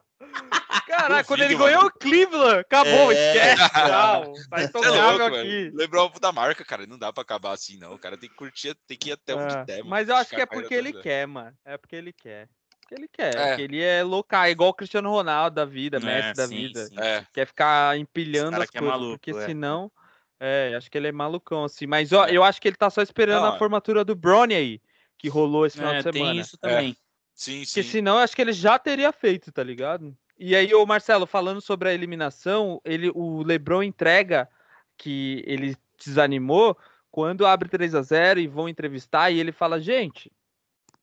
Caraca, 0.86 1.24
quando 1.24 1.40
ele 1.42 1.54
Duvido, 1.54 1.64
ganhou 1.70 1.86
o 1.86 1.92
Cleveland, 1.92 2.60
acabou, 2.60 3.12
É. 3.12 3.14
esquece. 3.14 3.58
Não, 3.88 4.32
tá 4.72 4.86
é 4.86 4.90
louco, 4.90 5.36
aqui. 5.36 5.72
é 5.78 6.16
o 6.16 6.20
da 6.20 6.32
marca, 6.32 6.64
cara. 6.64 6.86
Não 6.86 6.98
dá 6.98 7.12
pra 7.12 7.22
acabar 7.22 7.52
assim, 7.52 7.78
não. 7.78 7.94
O 7.94 7.98
cara 7.98 8.16
tem 8.16 8.28
que 8.28 8.34
curtir, 8.34 8.74
tem 8.86 8.96
que 8.96 9.10
ir 9.10 9.12
até 9.12 9.34
onde 9.34 9.54
É, 9.54 9.64
der, 9.64 9.78
mano. 9.78 9.90
Mas 9.90 10.08
eu 10.08 10.16
acho 10.16 10.30
que 10.30 10.40
é 10.40 10.46
porque 10.46 10.74
ele 10.74 10.92
quer, 10.92 11.26
mano. 11.26 11.54
É 11.64 11.76
porque 11.76 11.94
ele 11.94 12.12
quer. 12.12 12.48
Porque 12.80 12.94
ele 12.94 13.08
quer. 13.08 13.36
É. 13.36 13.48
Porque 13.48 13.62
ele 13.62 13.82
é 13.82 14.02
louco, 14.02 14.34
é 14.34 14.50
igual 14.50 14.70
o 14.70 14.74
Cristiano 14.74 15.10
Ronaldo 15.10 15.54
da 15.56 15.64
vida, 15.64 16.00
Messi 16.00 16.28
É, 16.28 16.32
da 16.32 16.46
sim, 16.48 16.56
vida. 16.56 16.86
sim. 16.86 16.94
É. 16.98 17.24
Quer 17.32 17.46
ficar 17.46 17.96
empilhando 17.98 18.56
as 18.56 18.62
é 18.64 18.66
coisas, 18.78 18.88
maluco, 18.88 19.18
porque 19.18 19.30
é. 19.30 19.46
senão. 19.46 19.92
É, 20.40 20.74
acho 20.76 20.90
que 20.90 20.96
ele 20.96 21.08
é 21.08 21.12
malucão, 21.12 21.64
assim. 21.64 21.86
Mas 21.86 22.12
ó, 22.12 22.24
É. 22.26 22.32
eu 22.36 22.42
acho 22.42 22.60
que 22.60 22.68
ele 22.68 22.76
tá 22.76 22.88
só 22.88 23.02
esperando 23.02 23.42
Não, 23.42 23.52
a 23.52 23.56
é. 23.56 23.58
formatura 23.58 24.04
do 24.04 24.14
Brony 24.14 24.54
aí, 24.54 24.80
que 25.18 25.28
rolou 25.28 25.66
esse 25.66 25.76
final 25.76 25.92
É, 25.94 25.96
de 25.98 26.02
semana. 26.04 26.32
tem 26.32 26.40
isso 26.40 26.56
também. 26.58 26.96
Sim, 27.38 27.60
Porque 27.60 27.84
sim. 27.84 27.88
senão 27.88 28.16
eu 28.16 28.18
acho 28.18 28.34
que 28.34 28.42
ele 28.42 28.52
já 28.52 28.76
teria 28.80 29.12
feito, 29.12 29.52
tá 29.52 29.62
ligado? 29.62 30.12
E 30.36 30.56
aí, 30.56 30.74
o 30.74 30.84
Marcelo, 30.84 31.24
falando 31.24 31.60
sobre 31.60 31.88
a 31.88 31.94
eliminação, 31.94 32.80
ele, 32.84 33.12
o 33.14 33.44
Lebron 33.44 33.80
entrega 33.84 34.48
que 34.96 35.44
ele 35.46 35.76
desanimou 35.96 36.76
quando 37.12 37.46
abre 37.46 37.68
3 37.68 37.94
a 37.94 38.02
0 38.02 38.40
e 38.40 38.48
vão 38.48 38.68
entrevistar 38.68 39.30
e 39.30 39.38
ele 39.38 39.52
fala: 39.52 39.80
gente, 39.80 40.32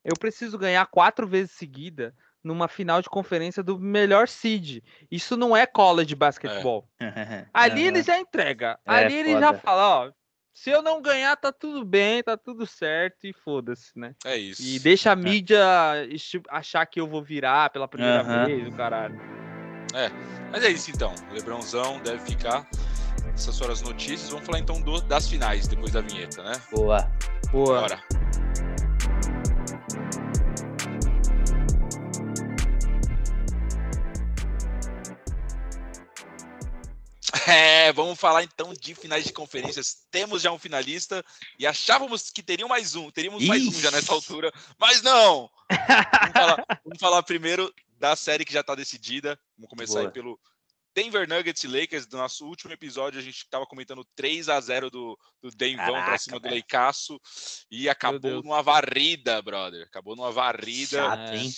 eu 0.04 0.14
preciso 0.20 0.58
ganhar 0.58 0.86
quatro 0.88 1.26
vezes 1.26 1.52
seguida 1.52 2.14
numa 2.44 2.68
final 2.68 3.02
de 3.02 3.10
conferência 3.10 3.64
do 3.64 3.80
melhor 3.80 4.28
seed. 4.28 4.84
Isso 5.10 5.38
não 5.38 5.56
é 5.56 5.66
college 5.66 6.16
basketball. 6.16 6.86
Ali 7.54 7.88
ele 7.88 8.04
já 8.04 8.20
entrega. 8.20 8.78
É, 8.86 8.92
Ali 8.92 9.16
ele 9.16 9.32
já 9.32 9.48
foda. 9.48 9.60
fala, 9.60 9.88
ó. 9.88 10.12
Se 10.56 10.70
eu 10.70 10.82
não 10.82 11.02
ganhar, 11.02 11.36
tá 11.36 11.52
tudo 11.52 11.84
bem, 11.84 12.24
tá 12.24 12.38
tudo 12.38 12.66
certo 12.66 13.28
e 13.28 13.34
foda-se, 13.34 13.92
né? 14.00 14.16
É 14.24 14.38
isso. 14.38 14.62
E 14.64 14.80
deixa 14.80 15.12
a 15.12 15.16
mídia 15.16 15.62
achar 16.50 16.86
que 16.86 17.00
eu 17.00 17.06
vou 17.06 17.22
virar 17.22 17.70
pela 17.72 17.90
primeira 17.90 18.24
uhum. 18.24 18.46
vez, 18.46 18.68
o 18.70 18.72
caralho. 18.72 19.20
É, 19.94 20.10
mas 20.52 20.64
é 20.64 20.70
isso 20.70 20.92
então. 20.92 21.14
O 21.30 21.34
Lebrãozão 21.34 22.00
deve 22.00 22.20
ficar. 22.20 22.66
Essas 23.34 23.60
foram 23.60 23.74
as 23.74 23.82
notícias. 23.82 24.30
Vamos 24.30 24.46
falar 24.46 24.60
então 24.60 24.82
do, 24.82 25.02
das 25.02 25.28
finais 25.28 25.68
depois 25.68 25.92
da 25.92 26.00
vinheta, 26.00 26.42
né? 26.42 26.54
Boa. 26.72 27.12
Boa. 27.52 27.82
Bora. 27.82 28.02
É, 37.48 37.92
vamos 37.94 38.20
falar 38.20 38.44
então 38.44 38.74
de 38.74 38.94
finais 38.94 39.26
de 39.26 39.34
conferências. 39.34 40.06
Temos 40.12 40.42
já 40.42 40.52
um 40.52 40.60
finalista 40.60 41.24
e 41.58 41.66
achávamos 41.66 42.30
que 42.30 42.44
teriam 42.44 42.70
mais 42.70 42.96
um, 42.96 43.10
teríamos 43.10 43.42
Ixi. 43.42 43.48
mais 43.50 43.68
um 43.68 43.80
já 43.80 43.92
nessa 43.92 44.14
altura, 44.14 44.52
mas 44.80 45.02
não! 45.02 45.50
vamos, 46.22 46.34
falar, 46.34 46.66
vamos 46.84 47.00
falar 47.00 47.24
primeiro 47.24 47.74
da 47.98 48.16
série 48.16 48.46
que 48.46 48.54
já 48.54 48.62
está 48.62 48.76
decidida. 48.76 49.40
Vamos 49.58 49.70
começar 49.70 50.00
Boa. 50.00 50.06
aí 50.08 50.12
pelo 50.12 50.40
Denver 50.96 51.28
Nuggets 51.28 51.62
e 51.62 51.68
Lakers, 51.68 52.08
do 52.08 52.16
nosso 52.16 52.46
último 52.46 52.72
episódio, 52.72 53.20
a 53.20 53.22
gente 53.22 53.36
estava 53.36 53.66
comentando 53.66 54.08
3 54.16 54.48
a 54.48 54.62
0 54.62 54.90
do, 54.90 55.20
do 55.42 55.50
Denvão 55.52 55.94
para 55.94 56.18
cima 56.18 56.40
do 56.40 56.48
Leicaço 56.48 57.20
e 57.70 57.90
acabou 57.90 58.42
numa 58.42 58.64
varrida, 58.64 59.42
brother. 59.42 59.86
Acabou 59.86 60.16
numa 60.16 60.32
varrida. 60.32 60.98
Chato, 60.98 61.34
hein? 61.34 61.54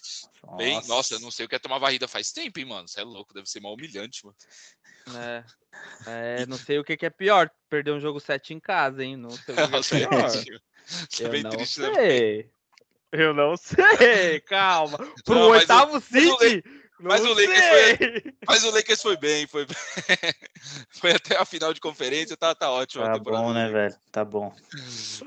Bem, 0.58 0.76
nossa. 0.76 0.88
nossa, 0.88 1.14
eu 1.14 1.20
não 1.20 1.30
sei 1.30 1.46
o 1.46 1.50
que 1.50 1.54
é 1.54 1.60
tomar 1.60 1.78
varrida 1.78 2.08
faz 2.08 2.32
tempo, 2.32 2.60
hein, 2.60 2.66
mano. 2.66 2.88
Você 2.88 3.00
é 3.00 3.04
louco, 3.04 3.32
deve 3.32 3.48
ser 3.48 3.62
mal 3.62 3.76
humilhante, 3.76 4.26
mano. 4.26 4.36
É. 5.16 5.44
é 6.08 6.46
não 6.48 6.58
sei 6.58 6.80
o 6.80 6.84
que, 6.84 6.98
é 7.06 7.10
pior, 7.12 7.50
perder 7.70 7.92
um 7.92 8.00
jogo 8.00 8.20
7 8.20 8.56
em 8.56 8.60
casa, 8.60 9.04
hein? 9.04 9.16
Não 9.16 9.30
sei 9.30 9.54
o 9.54 9.56
que, 9.56 9.96
é 10.04 10.08
pior. 10.44 10.60
eu 11.20 11.30
bem 11.30 11.44
não 11.44 11.52
triste, 11.52 11.76
sei. 11.76 12.44
Né? 12.44 12.50
Eu 13.12 13.34
não 13.36 13.56
sei, 13.56 14.42
calma. 14.42 14.98
Pro 15.24 15.36
não, 15.36 15.50
oitavo 15.50 16.02
City. 16.02 16.64
Mas 17.00 17.24
o, 17.24 17.30
Lakers 17.30 17.66
foi, 17.68 18.34
mas 18.48 18.64
o 18.64 18.72
Lakers 18.72 19.02
foi 19.02 19.18
bem, 19.18 19.46
foi 19.46 19.66
bem. 19.66 19.76
foi 20.90 21.12
até 21.12 21.38
a 21.38 21.46
final 21.46 21.72
de 21.72 21.80
conferência, 21.80 22.36
tá, 22.36 22.56
tá 22.56 22.72
ótimo. 22.72 23.04
Tá 23.04 23.20
bom, 23.20 23.54
né, 23.54 23.70
velho? 23.70 23.96
Tá 24.12 24.26
bom. 24.26 24.52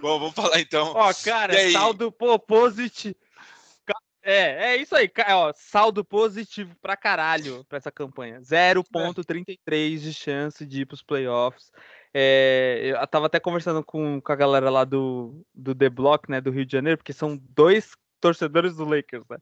bom, 0.00 0.18
vamos 0.18 0.34
falar 0.34 0.60
então. 0.60 0.92
Ó, 0.94 1.12
cara, 1.24 1.54
saldo 1.70 2.10
pô, 2.10 2.38
positivo. 2.38 3.14
É, 4.22 4.74
é 4.74 4.76
isso 4.76 4.94
aí, 4.94 5.10
ó, 5.30 5.52
saldo 5.56 6.04
positivo 6.04 6.76
pra 6.82 6.96
caralho 6.96 7.64
pra 7.64 7.78
essa 7.78 7.90
campanha. 7.90 8.40
0.33 8.40 9.98
de 9.98 10.12
chance 10.12 10.66
de 10.66 10.82
ir 10.82 10.86
pros 10.86 11.02
playoffs. 11.02 11.70
É, 12.12 12.80
eu 12.82 13.06
tava 13.06 13.26
até 13.26 13.40
conversando 13.40 13.82
com, 13.82 14.20
com 14.20 14.32
a 14.32 14.36
galera 14.36 14.68
lá 14.68 14.84
do, 14.84 15.42
do 15.54 15.74
The 15.74 15.88
Block, 15.88 16.28
né, 16.30 16.40
do 16.40 16.50
Rio 16.50 16.66
de 16.66 16.72
Janeiro, 16.72 16.98
porque 16.98 17.12
são 17.12 17.38
dois 17.50 17.92
torcedores 18.20 18.76
do 18.76 18.84
Lakers, 18.84 19.24
né? 19.28 19.38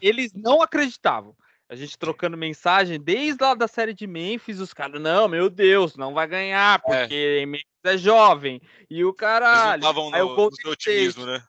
eles 0.00 0.32
não 0.32 0.62
acreditavam. 0.62 1.36
A 1.68 1.74
gente 1.74 1.98
trocando 1.98 2.36
mensagem 2.36 3.00
desde 3.00 3.42
lá 3.42 3.54
da 3.54 3.66
série 3.66 3.94
de 3.94 4.06
Memphis, 4.06 4.60
os 4.60 4.74
caras, 4.74 5.00
não, 5.00 5.26
meu 5.26 5.48
Deus, 5.48 5.96
não 5.96 6.12
vai 6.12 6.26
ganhar, 6.26 6.78
é. 6.78 6.78
porque 6.78 7.40
é. 7.42 7.46
Memphis 7.46 7.66
é 7.84 7.96
jovem. 7.96 8.60
E 8.90 9.04
o 9.04 9.14
caralho. 9.14 9.82
Eles 9.82 9.88
estavam 9.88 10.10
no, 10.10 10.36
no 10.36 10.54
seu 10.54 10.70
otimismo, 10.72 11.24
né? 11.24 11.42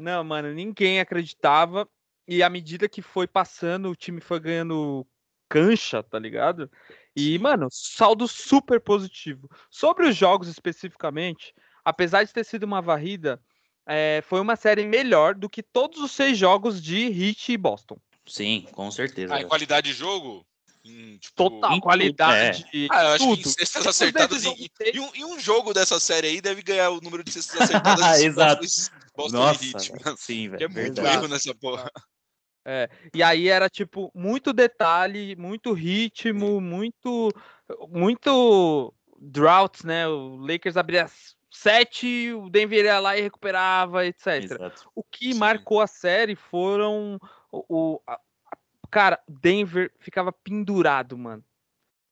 Não, 0.00 0.24
mano, 0.24 0.52
ninguém 0.52 0.98
acreditava. 0.98 1.88
E 2.26 2.42
à 2.42 2.48
medida 2.48 2.88
que 2.88 3.02
foi 3.02 3.26
passando, 3.26 3.90
o 3.90 3.96
time 3.96 4.20
foi 4.20 4.40
ganhando 4.40 5.06
cancha, 5.48 6.02
tá 6.02 6.18
ligado? 6.18 6.70
E, 7.14 7.38
mano, 7.38 7.68
saldo 7.70 8.26
super 8.26 8.80
positivo. 8.80 9.48
Sobre 9.70 10.08
os 10.08 10.16
jogos 10.16 10.48
especificamente, 10.48 11.54
apesar 11.84 12.24
de 12.24 12.32
ter 12.32 12.44
sido 12.44 12.64
uma 12.64 12.80
varrida, 12.80 13.40
é, 13.86 14.22
foi 14.26 14.40
uma 14.40 14.56
série 14.56 14.84
melhor 14.84 15.34
do 15.34 15.48
que 15.48 15.62
todos 15.62 16.00
os 16.00 16.12
seis 16.12 16.38
jogos 16.38 16.82
de 16.82 17.06
Heat 17.06 17.52
e 17.52 17.56
Boston. 17.56 17.98
Sim, 18.26 18.66
com 18.72 18.90
certeza. 18.90 19.34
Ah, 19.34 19.44
qualidade 19.44 19.90
de 19.90 19.96
jogo? 19.96 20.46
Em, 20.84 21.16
tipo, 21.16 21.34
Total, 21.34 21.80
qualidade. 21.80 22.64
É. 22.74 22.86
Ah, 22.90 23.04
eu 23.04 23.08
acho 23.08 23.24
tudo. 23.24 23.42
que 23.42 23.48
em 23.48 23.52
cestas 23.52 23.86
acertadas. 23.86 24.44
Em, 24.44 24.68
em, 24.80 25.00
um, 25.00 25.10
em, 25.14 25.24
um, 25.24 25.40
jogo 25.40 25.72
dessa 25.72 25.98
série 25.98 26.28
aí 26.28 26.40
deve 26.40 26.62
ganhar 26.62 26.90
o 26.90 27.00
número 27.00 27.24
de 27.24 27.32
cestas 27.32 27.62
acertadas. 27.62 28.20
Exato. 28.20 28.66
Boston 29.16 29.36
Nossa, 29.36 29.64
Heat. 29.64 29.92
Sim, 30.18 30.50
velho. 30.50 30.64
É 30.64 30.68
muito 30.68 31.00
erro 31.00 31.28
nessa 31.28 31.54
porra. 31.54 31.90
É, 32.66 32.88
e 33.14 33.22
aí 33.22 33.48
era 33.48 33.68
tipo 33.68 34.10
muito 34.14 34.52
detalhe, 34.52 35.36
muito 35.36 35.72
ritmo, 35.74 36.62
muito 36.62 37.30
muito 37.90 38.94
droughts, 39.18 39.84
né? 39.84 40.08
O 40.08 40.36
Lakers 40.36 40.76
abria 40.76 41.06
7, 41.54 42.32
o 42.34 42.50
Denver 42.50 42.84
ia 42.84 42.98
lá 42.98 43.16
e 43.16 43.22
recuperava, 43.22 44.04
etc. 44.04 44.42
Exato. 44.42 44.90
O 44.94 45.04
que 45.04 45.32
Sim. 45.32 45.38
marcou 45.38 45.80
a 45.80 45.86
série 45.86 46.34
foram 46.34 47.18
o, 47.50 47.64
o 47.68 48.00
a, 48.06 48.18
cara, 48.90 49.20
Denver 49.28 49.92
ficava 50.00 50.32
pendurado, 50.32 51.16
mano. 51.16 51.44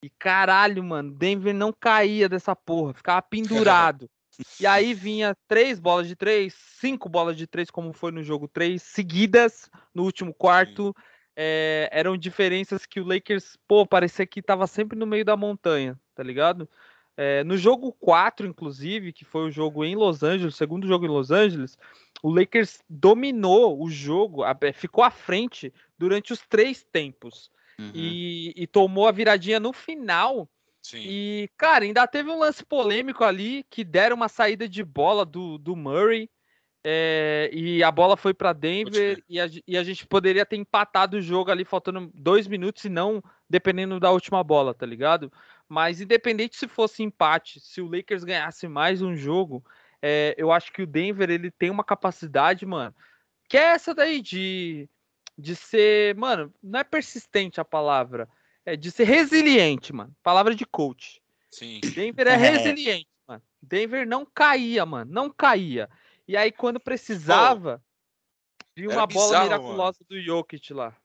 E 0.01 0.09
caralho, 0.09 0.83
mano, 0.83 1.11
Denver 1.11 1.53
não 1.53 1.73
caía 1.73 2.29
dessa 2.29 2.55
porra, 2.55 2.93
ficava 2.93 3.21
pendurado. 3.21 4.09
e 4.59 4.65
aí 4.65 4.93
vinha 4.93 5.35
três 5.47 5.79
bolas 5.79 6.07
de 6.07 6.15
três, 6.15 6.53
cinco 6.53 7.09
bolas 7.09 7.35
de 7.35 7.45
três, 7.45 7.69
como 7.69 7.91
foi 7.91 8.11
no 8.11 8.23
jogo 8.23 8.47
três, 8.47 8.81
seguidas 8.81 9.69
no 9.93 10.03
último 10.03 10.33
quarto. 10.33 10.95
É, 11.35 11.89
eram 11.91 12.15
diferenças 12.15 12.85
que 12.85 12.99
o 12.99 13.05
Lakers, 13.05 13.57
pô, 13.67 13.85
parecia 13.85 14.25
que 14.25 14.41
tava 14.41 14.67
sempre 14.67 14.97
no 14.97 15.05
meio 15.05 15.25
da 15.25 15.35
montanha, 15.35 15.99
tá 16.15 16.23
ligado? 16.23 16.69
É, 17.15 17.43
no 17.43 17.55
jogo 17.55 17.93
4, 17.99 18.47
inclusive, 18.47 19.13
que 19.13 19.23
foi 19.23 19.47
o 19.47 19.51
jogo 19.51 19.85
em 19.85 19.95
Los 19.95 20.23
Angeles, 20.23 20.55
segundo 20.55 20.87
jogo 20.87 21.05
em 21.05 21.09
Los 21.09 21.29
Angeles, 21.29 21.77
o 22.23 22.33
Lakers 22.33 22.81
dominou 22.89 23.81
o 23.83 23.89
jogo, 23.89 24.41
ficou 24.73 25.03
à 25.03 25.11
frente 25.11 25.71
durante 25.97 26.33
os 26.33 26.39
três 26.41 26.83
tempos. 26.83 27.51
Uhum. 27.79 27.91
E, 27.93 28.53
e, 28.55 28.67
tomou 28.67 29.07
a 29.07 29.11
viradinha 29.11 29.59
no 29.59 29.73
final. 29.73 30.49
Sim. 30.81 31.03
E, 31.05 31.49
cara, 31.57 31.85
ainda 31.85 32.05
teve 32.07 32.29
um 32.29 32.39
lance 32.39 32.63
polêmico 32.63 33.23
ali 33.23 33.65
que 33.69 33.83
deram 33.83 34.15
uma 34.15 34.27
saída 34.27 34.67
de 34.67 34.83
bola 34.83 35.25
do, 35.25 35.57
do 35.57 35.75
Murray. 35.75 36.29
É, 36.85 37.49
e 37.53 37.81
a 37.81 37.89
bola 37.89 38.17
foi 38.17 38.33
para 38.33 38.51
Denver 38.51 39.23
e 39.29 39.39
a, 39.39 39.49
e 39.65 39.77
a, 39.77 39.83
gente 39.83 40.05
poderia 40.05 40.45
ter 40.45 40.57
empatado 40.57 41.15
o 41.15 41.21
jogo 41.21 41.49
ali 41.49 41.63
faltando 41.63 42.11
dois 42.13 42.45
minutos 42.45 42.83
e 42.83 42.89
não 42.89 43.23
dependendo 43.49 44.01
da 44.01 44.11
última 44.11 44.43
bola, 44.43 44.73
tá 44.73 44.85
ligado? 44.85 45.31
Mas 45.67 46.01
independente 46.01 46.55
se 46.55 46.67
fosse 46.67 47.03
empate, 47.03 47.59
se 47.59 47.81
o 47.81 47.87
Lakers 47.87 48.23
ganhasse 48.23 48.67
mais 48.67 49.01
um 49.01 49.15
jogo, 49.15 49.63
é, 50.01 50.35
eu 50.37 50.51
acho 50.51 50.71
que 50.71 50.81
o 50.81 50.87
Denver 50.87 51.29
ele 51.29 51.49
tem 51.49 51.69
uma 51.69 51.83
capacidade, 51.83 52.65
mano, 52.65 52.93
que 53.47 53.57
é 53.57 53.71
essa 53.71 53.93
daí 53.93 54.21
de, 54.21 54.89
de 55.37 55.55
ser, 55.55 56.15
mano, 56.15 56.53
não 56.61 56.79
é 56.79 56.83
persistente 56.83 57.61
a 57.61 57.65
palavra, 57.65 58.27
é 58.65 58.75
de 58.75 58.91
ser 58.91 59.05
resiliente, 59.05 59.93
mano. 59.93 60.15
Palavra 60.21 60.55
de 60.55 60.65
coach. 60.65 61.21
Sim. 61.49 61.79
Denver 61.95 62.27
é, 62.27 62.31
é. 62.31 62.35
resiliente, 62.35 63.09
mano. 63.27 63.41
Denver 63.61 64.07
não 64.07 64.25
caía, 64.25 64.85
mano, 64.85 65.11
não 65.11 65.29
caía. 65.29 65.89
E 66.27 66.35
aí 66.35 66.51
quando 66.51 66.79
precisava, 66.79 67.83
viu 68.75 68.91
uma 68.91 69.07
bola 69.07 69.27
bizarro, 69.27 69.43
miraculosa 69.45 69.99
mano. 70.01 70.09
do 70.09 70.21
Jokic 70.21 70.73
lá. 70.73 70.95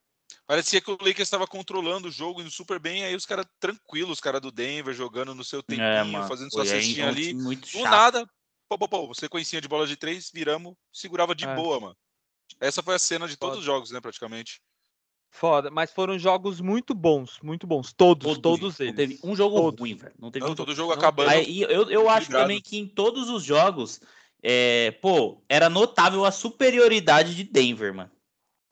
Parecia 0.49 0.81
que 0.81 0.91
o 0.91 0.97
Lakers 0.99 1.19
estava 1.19 1.47
controlando 1.47 2.09
o 2.09 2.11
jogo, 2.11 2.41
indo 2.41 2.51
super 2.51 2.79
bem, 2.79 3.05
aí 3.05 3.15
os 3.15 3.27
caras 3.27 3.45
tranquilos, 3.61 4.13
os 4.13 4.21
caras 4.21 4.41
do 4.41 4.51
Denver 4.51 4.95
jogando 4.95 5.35
no 5.35 5.45
seu 5.45 5.59
é, 5.59 5.63
tempinho, 5.63 6.23
é, 6.23 6.27
fazendo 6.27 6.51
sua 6.51 6.65
cestinha 6.65 7.05
é 7.05 7.09
ali. 7.09 7.35
Do 7.35 7.83
nada, 7.83 8.27
pô, 8.67 8.79
pô, 8.79 8.89
pô, 8.89 9.15
sequencinha 9.15 9.61
de 9.61 9.69
bola 9.69 9.87
de 9.87 9.95
três, 9.95 10.31
viramos, 10.33 10.75
segurava 10.91 11.35
de 11.35 11.45
é. 11.45 11.55
boa, 11.55 11.79
mano. 11.79 11.97
Essa 12.59 12.83
foi 12.83 12.95
a 12.95 12.99
cena 12.99 13.29
de 13.29 13.37
todos 13.37 13.57
Foda. 13.57 13.61
os 13.61 13.67
jogos, 13.67 13.91
né, 13.91 14.01
praticamente. 14.01 14.63
Foda, 15.31 15.71
mas 15.71 15.93
foram 15.93 16.19
jogos 16.19 16.63
muito 16.63 16.95
bons, 16.95 17.39
muito 17.43 17.67
bons. 17.67 17.93
Todos, 17.93 18.25
todos, 18.25 18.41
todos 18.41 18.81
eles. 18.81 18.93
Não 18.93 18.97
teve 18.97 19.21
um 19.23 19.37
jogo 19.37 19.57
todos. 19.57 19.81
ruim, 19.81 19.97
velho. 19.97 20.15
Não 20.19 20.31
teve 20.31 20.47
não, 20.47 20.53
um 20.53 20.57
todo 20.57 20.75
jogo 20.75 20.95
acabando. 20.95 21.29
Aí, 21.29 21.61
eu, 21.61 21.91
eu 21.91 22.09
acho 22.09 22.31
também 22.31 22.59
que 22.59 22.79
em 22.79 22.89
todos 22.89 23.29
os 23.29 23.45
jogos, 23.45 24.01
é, 24.43 24.93
pô, 25.03 25.43
era 25.47 25.69
notável 25.69 26.25
a 26.25 26.33
superioridade 26.33 27.35
de 27.35 27.45
Denver, 27.45 27.93
mano. 27.93 28.11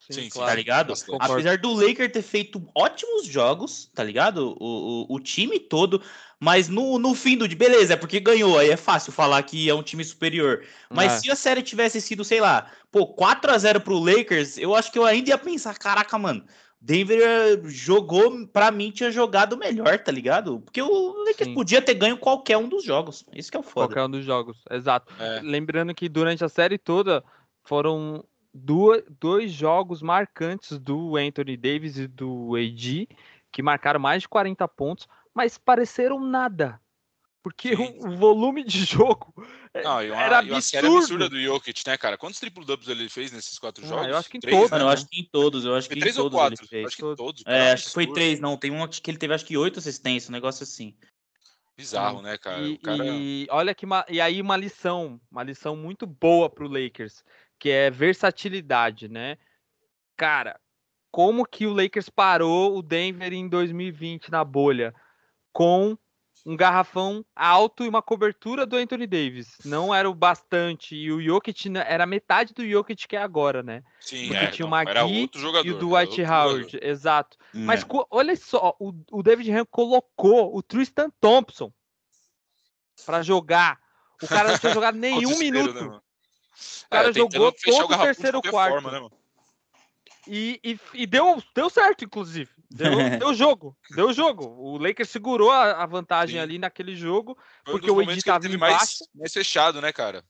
Sim, 0.09 0.23
sim, 0.23 0.29
claro. 0.29 0.49
tá 0.49 0.55
ligado? 0.55 0.87
Bastante. 0.89 1.17
Apesar 1.19 1.57
do 1.57 1.73
Laker 1.73 2.11
ter 2.11 2.21
feito 2.21 2.65
ótimos 2.73 3.25
jogos, 3.25 3.91
tá 3.93 4.03
ligado? 4.03 4.55
O, 4.59 5.05
o, 5.09 5.15
o 5.15 5.19
time 5.19 5.59
todo, 5.59 6.01
mas 6.39 6.69
no, 6.69 6.97
no 6.97 7.13
fim 7.13 7.37
do 7.37 7.47
dia, 7.47 7.57
beleza, 7.57 7.93
é 7.93 7.97
porque 7.97 8.19
ganhou, 8.19 8.57
aí 8.57 8.69
é 8.69 8.77
fácil 8.77 9.11
falar 9.11 9.43
que 9.43 9.69
é 9.69 9.73
um 9.73 9.83
time 9.83 10.03
superior. 10.03 10.63
Mas 10.89 11.13
é. 11.13 11.19
se 11.19 11.31
a 11.31 11.35
série 11.35 11.61
tivesse 11.61 11.99
sido, 11.99 12.23
sei 12.23 12.39
lá, 12.39 12.71
pô, 12.91 13.07
4 13.07 13.51
a 13.51 13.57
0 13.57 13.81
pro 13.81 13.99
Lakers, 13.99 14.57
eu 14.57 14.73
acho 14.73 14.91
que 14.91 14.97
eu 14.97 15.05
ainda 15.05 15.29
ia 15.29 15.37
pensar, 15.37 15.77
caraca, 15.77 16.17
mano, 16.17 16.45
Denver 16.79 17.19
eh, 17.19 17.61
jogou, 17.65 18.47
para 18.47 18.71
mim, 18.71 18.91
tinha 18.91 19.11
jogado 19.11 19.57
melhor, 19.57 19.97
tá 19.99 20.11
ligado? 20.11 20.61
Porque 20.61 20.81
o 20.81 21.23
Lakers 21.25 21.49
Sim. 21.49 21.53
podia 21.53 21.81
ter 21.81 21.95
ganho 21.95 22.17
qualquer 22.17 22.57
um 22.57 22.69
dos 22.69 22.83
jogos. 22.83 23.25
Isso 23.33 23.51
que 23.51 23.57
é 23.57 23.59
o 23.59 23.63
foda. 23.63 23.87
Qualquer 23.87 24.03
um 24.05 24.11
dos 24.11 24.23
jogos, 24.23 24.57
exato. 24.69 25.11
É. 25.19 25.41
Lembrando 25.41 25.93
que 25.93 26.07
durante 26.07 26.45
a 26.45 26.49
série 26.49 26.77
toda 26.77 27.23
foram 27.63 28.23
duas, 28.57 29.03
dois 29.19 29.51
jogos 29.51 30.01
marcantes 30.01 30.79
do 30.79 31.15
Anthony 31.15 31.55
Davis 31.55 31.97
e 31.97 32.07
do 32.07 32.55
AD, 32.55 33.07
que 33.51 33.61
marcaram 33.61 33.99
mais 33.99 34.23
de 34.23 34.29
40 34.29 34.67
pontos, 34.67 35.07
mas 35.33 35.57
pareceram 35.57 36.19
nada. 36.19 36.79
Porque 37.43 37.75
o, 37.75 38.09
o, 38.09 38.17
volume 38.17 38.61
de 38.61 38.83
jogo 38.83 39.33
é, 39.73 39.81
Não, 39.81 40.03
e 40.03 40.11
uma, 40.11 40.21
era 40.21 40.39
absurdo. 40.39 40.49
E 40.49 40.51
uma 40.51 40.61
série 40.61 40.87
absurda 40.87 41.29
do 41.29 41.41
Jokic, 41.41 41.87
né, 41.87 41.97
cara? 41.97 42.17
Quantos 42.17 42.41
triplo 42.41 42.65
dubs 42.65 42.89
ele 42.89 43.07
fez 43.07 43.31
nesses 43.31 43.57
quatro 43.57 43.85
ah, 43.85 43.87
jogos? 43.87 44.07
Eu 44.07 44.17
acho 44.17 44.29
que 44.29 44.37
em 44.37 44.41
três, 44.41 44.57
todos. 44.57 44.71
Né? 44.71 44.81
Eu 44.81 44.89
acho 44.89 45.07
que 45.07 45.19
em 45.19 45.29
todos. 45.31 45.65
Eu 45.65 45.75
acho 45.75 45.87
foi 45.87 45.95
que 45.95 46.01
três 46.01 46.17
ou 46.17 46.29
quatro? 46.29 46.67
Acho 46.85 46.97
que 46.97 47.15
todos. 47.15 47.43
Cara, 47.43 47.57
é, 47.57 47.71
acho 47.71 47.85
que 47.85 47.93
foi 47.93 48.07
três. 48.07 48.41
Não, 48.41 48.57
tem 48.57 48.71
um 48.71 48.85
que 48.85 49.09
ele 49.09 49.17
teve 49.17 49.33
acho 49.33 49.45
que 49.45 49.55
oito 49.55 49.79
assistências, 49.79 50.29
um 50.29 50.33
negócio 50.33 50.63
assim. 50.63 50.93
Bizarro, 51.77 52.21
né, 52.21 52.37
cara? 52.37 52.67
E, 52.67 52.77
cara... 52.79 53.05
e 53.05 53.47
olha 53.49 53.73
que 53.73 53.85
uma, 53.85 54.03
e 54.09 54.19
aí 54.19 54.41
uma 54.41 54.57
lição, 54.57 55.21
uma 55.31 55.43
lição 55.43 55.75
muito 55.75 56.07
boa 56.07 56.49
pro 56.49 56.67
Lakers, 56.67 57.23
que 57.59 57.69
é 57.69 57.89
versatilidade, 57.89 59.07
né? 59.07 59.37
Cara, 60.15 60.59
como 61.11 61.45
que 61.45 61.65
o 61.65 61.73
Lakers 61.73 62.09
parou 62.09 62.77
o 62.77 62.81
Denver 62.81 63.33
em 63.33 63.47
2020 63.47 64.29
na 64.31 64.43
bolha 64.43 64.93
com 65.51 65.97
um 66.45 66.55
garrafão 66.55 67.25
alto 67.35 67.83
e 67.83 67.89
uma 67.89 68.01
cobertura 68.01 68.65
do 68.65 68.77
Anthony 68.77 69.05
Davis. 69.05 69.57
Não 69.65 69.93
era 69.93 70.09
o 70.09 70.15
bastante. 70.15 70.95
E 70.95 71.11
o 71.11 71.21
Jokic 71.21 71.69
era 71.85 72.05
metade 72.05 72.53
do 72.53 72.65
Jokic 72.65 73.05
que 73.05 73.17
é 73.17 73.21
agora, 73.21 73.61
né? 73.61 73.83
Sim, 73.99 74.29
Porque 74.29 74.45
é, 74.45 74.47
tinha 74.47 74.65
o 74.65 74.69
Magui 74.69 75.29
e 75.65 75.71
o 75.71 75.77
Dwight 75.77 76.21
Howard. 76.21 76.71
Jogador. 76.71 76.87
Exato. 76.87 77.37
Hum, 77.53 77.65
Mas 77.65 77.81
é. 77.81 77.85
olha 78.09 78.35
só, 78.37 78.75
o, 78.79 78.93
o 79.11 79.21
David 79.21 79.51
Ham 79.51 79.65
colocou 79.69 80.55
o 80.55 80.63
Tristan 80.63 81.09
Thompson 81.19 81.69
para 83.05 83.21
jogar. 83.21 83.77
O 84.23 84.27
cara 84.27 84.51
não 84.51 84.57
tinha 84.57 84.73
jogado 84.73 84.95
nenhum 84.97 85.37
minuto. 85.37 85.91
Né, 85.91 85.99
o 86.85 86.89
cara 86.89 87.09
é, 87.09 87.13
jogou 87.13 87.51
todo 87.51 87.93
o 87.93 87.97
terceiro 87.97 88.41
quarto. 88.41 88.81
Forma, 88.81 88.91
né, 88.91 89.09
e, 90.27 90.59
e, 90.63 90.79
e, 90.93 91.07
deu, 91.07 91.41
deu 91.55 91.69
certo, 91.69 92.03
inclusive. 92.03 92.49
Deu, 92.69 92.91
deu 93.19 93.33
jogo. 93.33 93.75
Deu 93.95 94.11
jogo. 94.11 94.45
O 94.45 94.77
Lakers 94.77 95.09
segurou 95.09 95.51
a, 95.51 95.83
a 95.83 95.85
vantagem 95.85 96.35
Sim. 96.35 96.41
ali 96.41 96.59
naquele 96.59 96.95
jogo, 96.95 97.37
Foi 97.63 97.73
porque 97.73 97.89
o 97.89 98.01
Edi 98.01 98.17
estava 98.17 98.45
embaixo. 98.47 98.77
Mais, 98.77 98.99
mais 99.15 99.33
fechado, 99.33 99.81
né, 99.81 99.91
cara? 99.93 100.23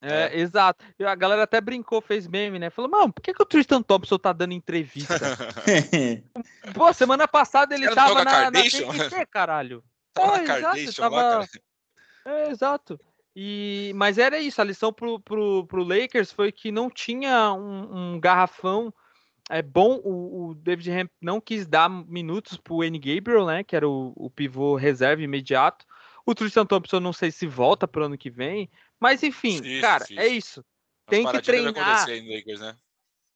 É, 0.00 0.34
é, 0.34 0.40
exato. 0.40 0.84
E 0.98 1.04
a 1.04 1.14
galera 1.14 1.44
até 1.44 1.60
brincou, 1.60 2.00
fez 2.00 2.26
meme, 2.26 2.58
né? 2.58 2.70
Falou, 2.70 2.90
mano, 2.90 3.12
por 3.12 3.22
que, 3.22 3.32
que 3.32 3.42
o 3.42 3.46
Tristan 3.46 3.82
Thompson 3.82 4.18
tá 4.18 4.32
dando 4.32 4.52
entrevista? 4.52 5.14
Pô, 6.74 6.92
semana 6.92 7.28
passada 7.28 7.74
ele 7.74 7.88
tava 7.94 8.24
na, 8.24 8.50
na 8.50 8.62
TNT, 8.62 9.26
caralho. 9.30 9.84
Pô, 10.12 10.34
exato, 10.36 10.94
tava... 10.96 11.48
É, 12.24 12.50
exato. 12.50 13.00
E, 13.34 13.92
mas 13.94 14.18
era 14.18 14.38
isso, 14.38 14.60
a 14.60 14.64
lição 14.64 14.92
pro, 14.92 15.18
pro, 15.18 15.66
pro 15.66 15.84
Lakers 15.84 16.30
foi 16.30 16.52
que 16.52 16.70
não 16.70 16.90
tinha 16.90 17.52
um, 17.52 18.14
um 18.14 18.20
garrafão 18.20 18.92
é 19.50 19.60
bom, 19.60 20.00
o, 20.04 20.50
o 20.50 20.54
David 20.54 20.90
Ham 20.90 21.10
não 21.20 21.40
quis 21.40 21.66
dar 21.66 21.88
minutos 21.88 22.56
para 22.56 22.72
o 22.72 22.84
N. 22.84 22.98
Gabriel, 22.98 23.44
né? 23.44 23.64
Que 23.64 23.76
era 23.76 23.88
o, 23.88 24.12
o 24.16 24.30
pivô 24.30 24.76
reserva 24.76 25.22
imediato. 25.22 25.84
O 26.24 26.34
Tristan 26.34 26.64
Thompson 26.64 27.00
não 27.00 27.12
sei 27.12 27.30
se 27.30 27.46
volta 27.46 27.88
para 27.88 28.02
o 28.02 28.04
ano 28.04 28.16
que 28.16 28.30
vem, 28.30 28.70
mas 29.00 29.22
enfim, 29.22 29.80
cara, 29.80 30.06
é 30.16 30.28
isso. 30.28 30.64
Tem 31.06 31.26
que 31.26 31.42
treinar. 31.42 32.06
Lakers, 32.06 32.60
né? 32.60 32.76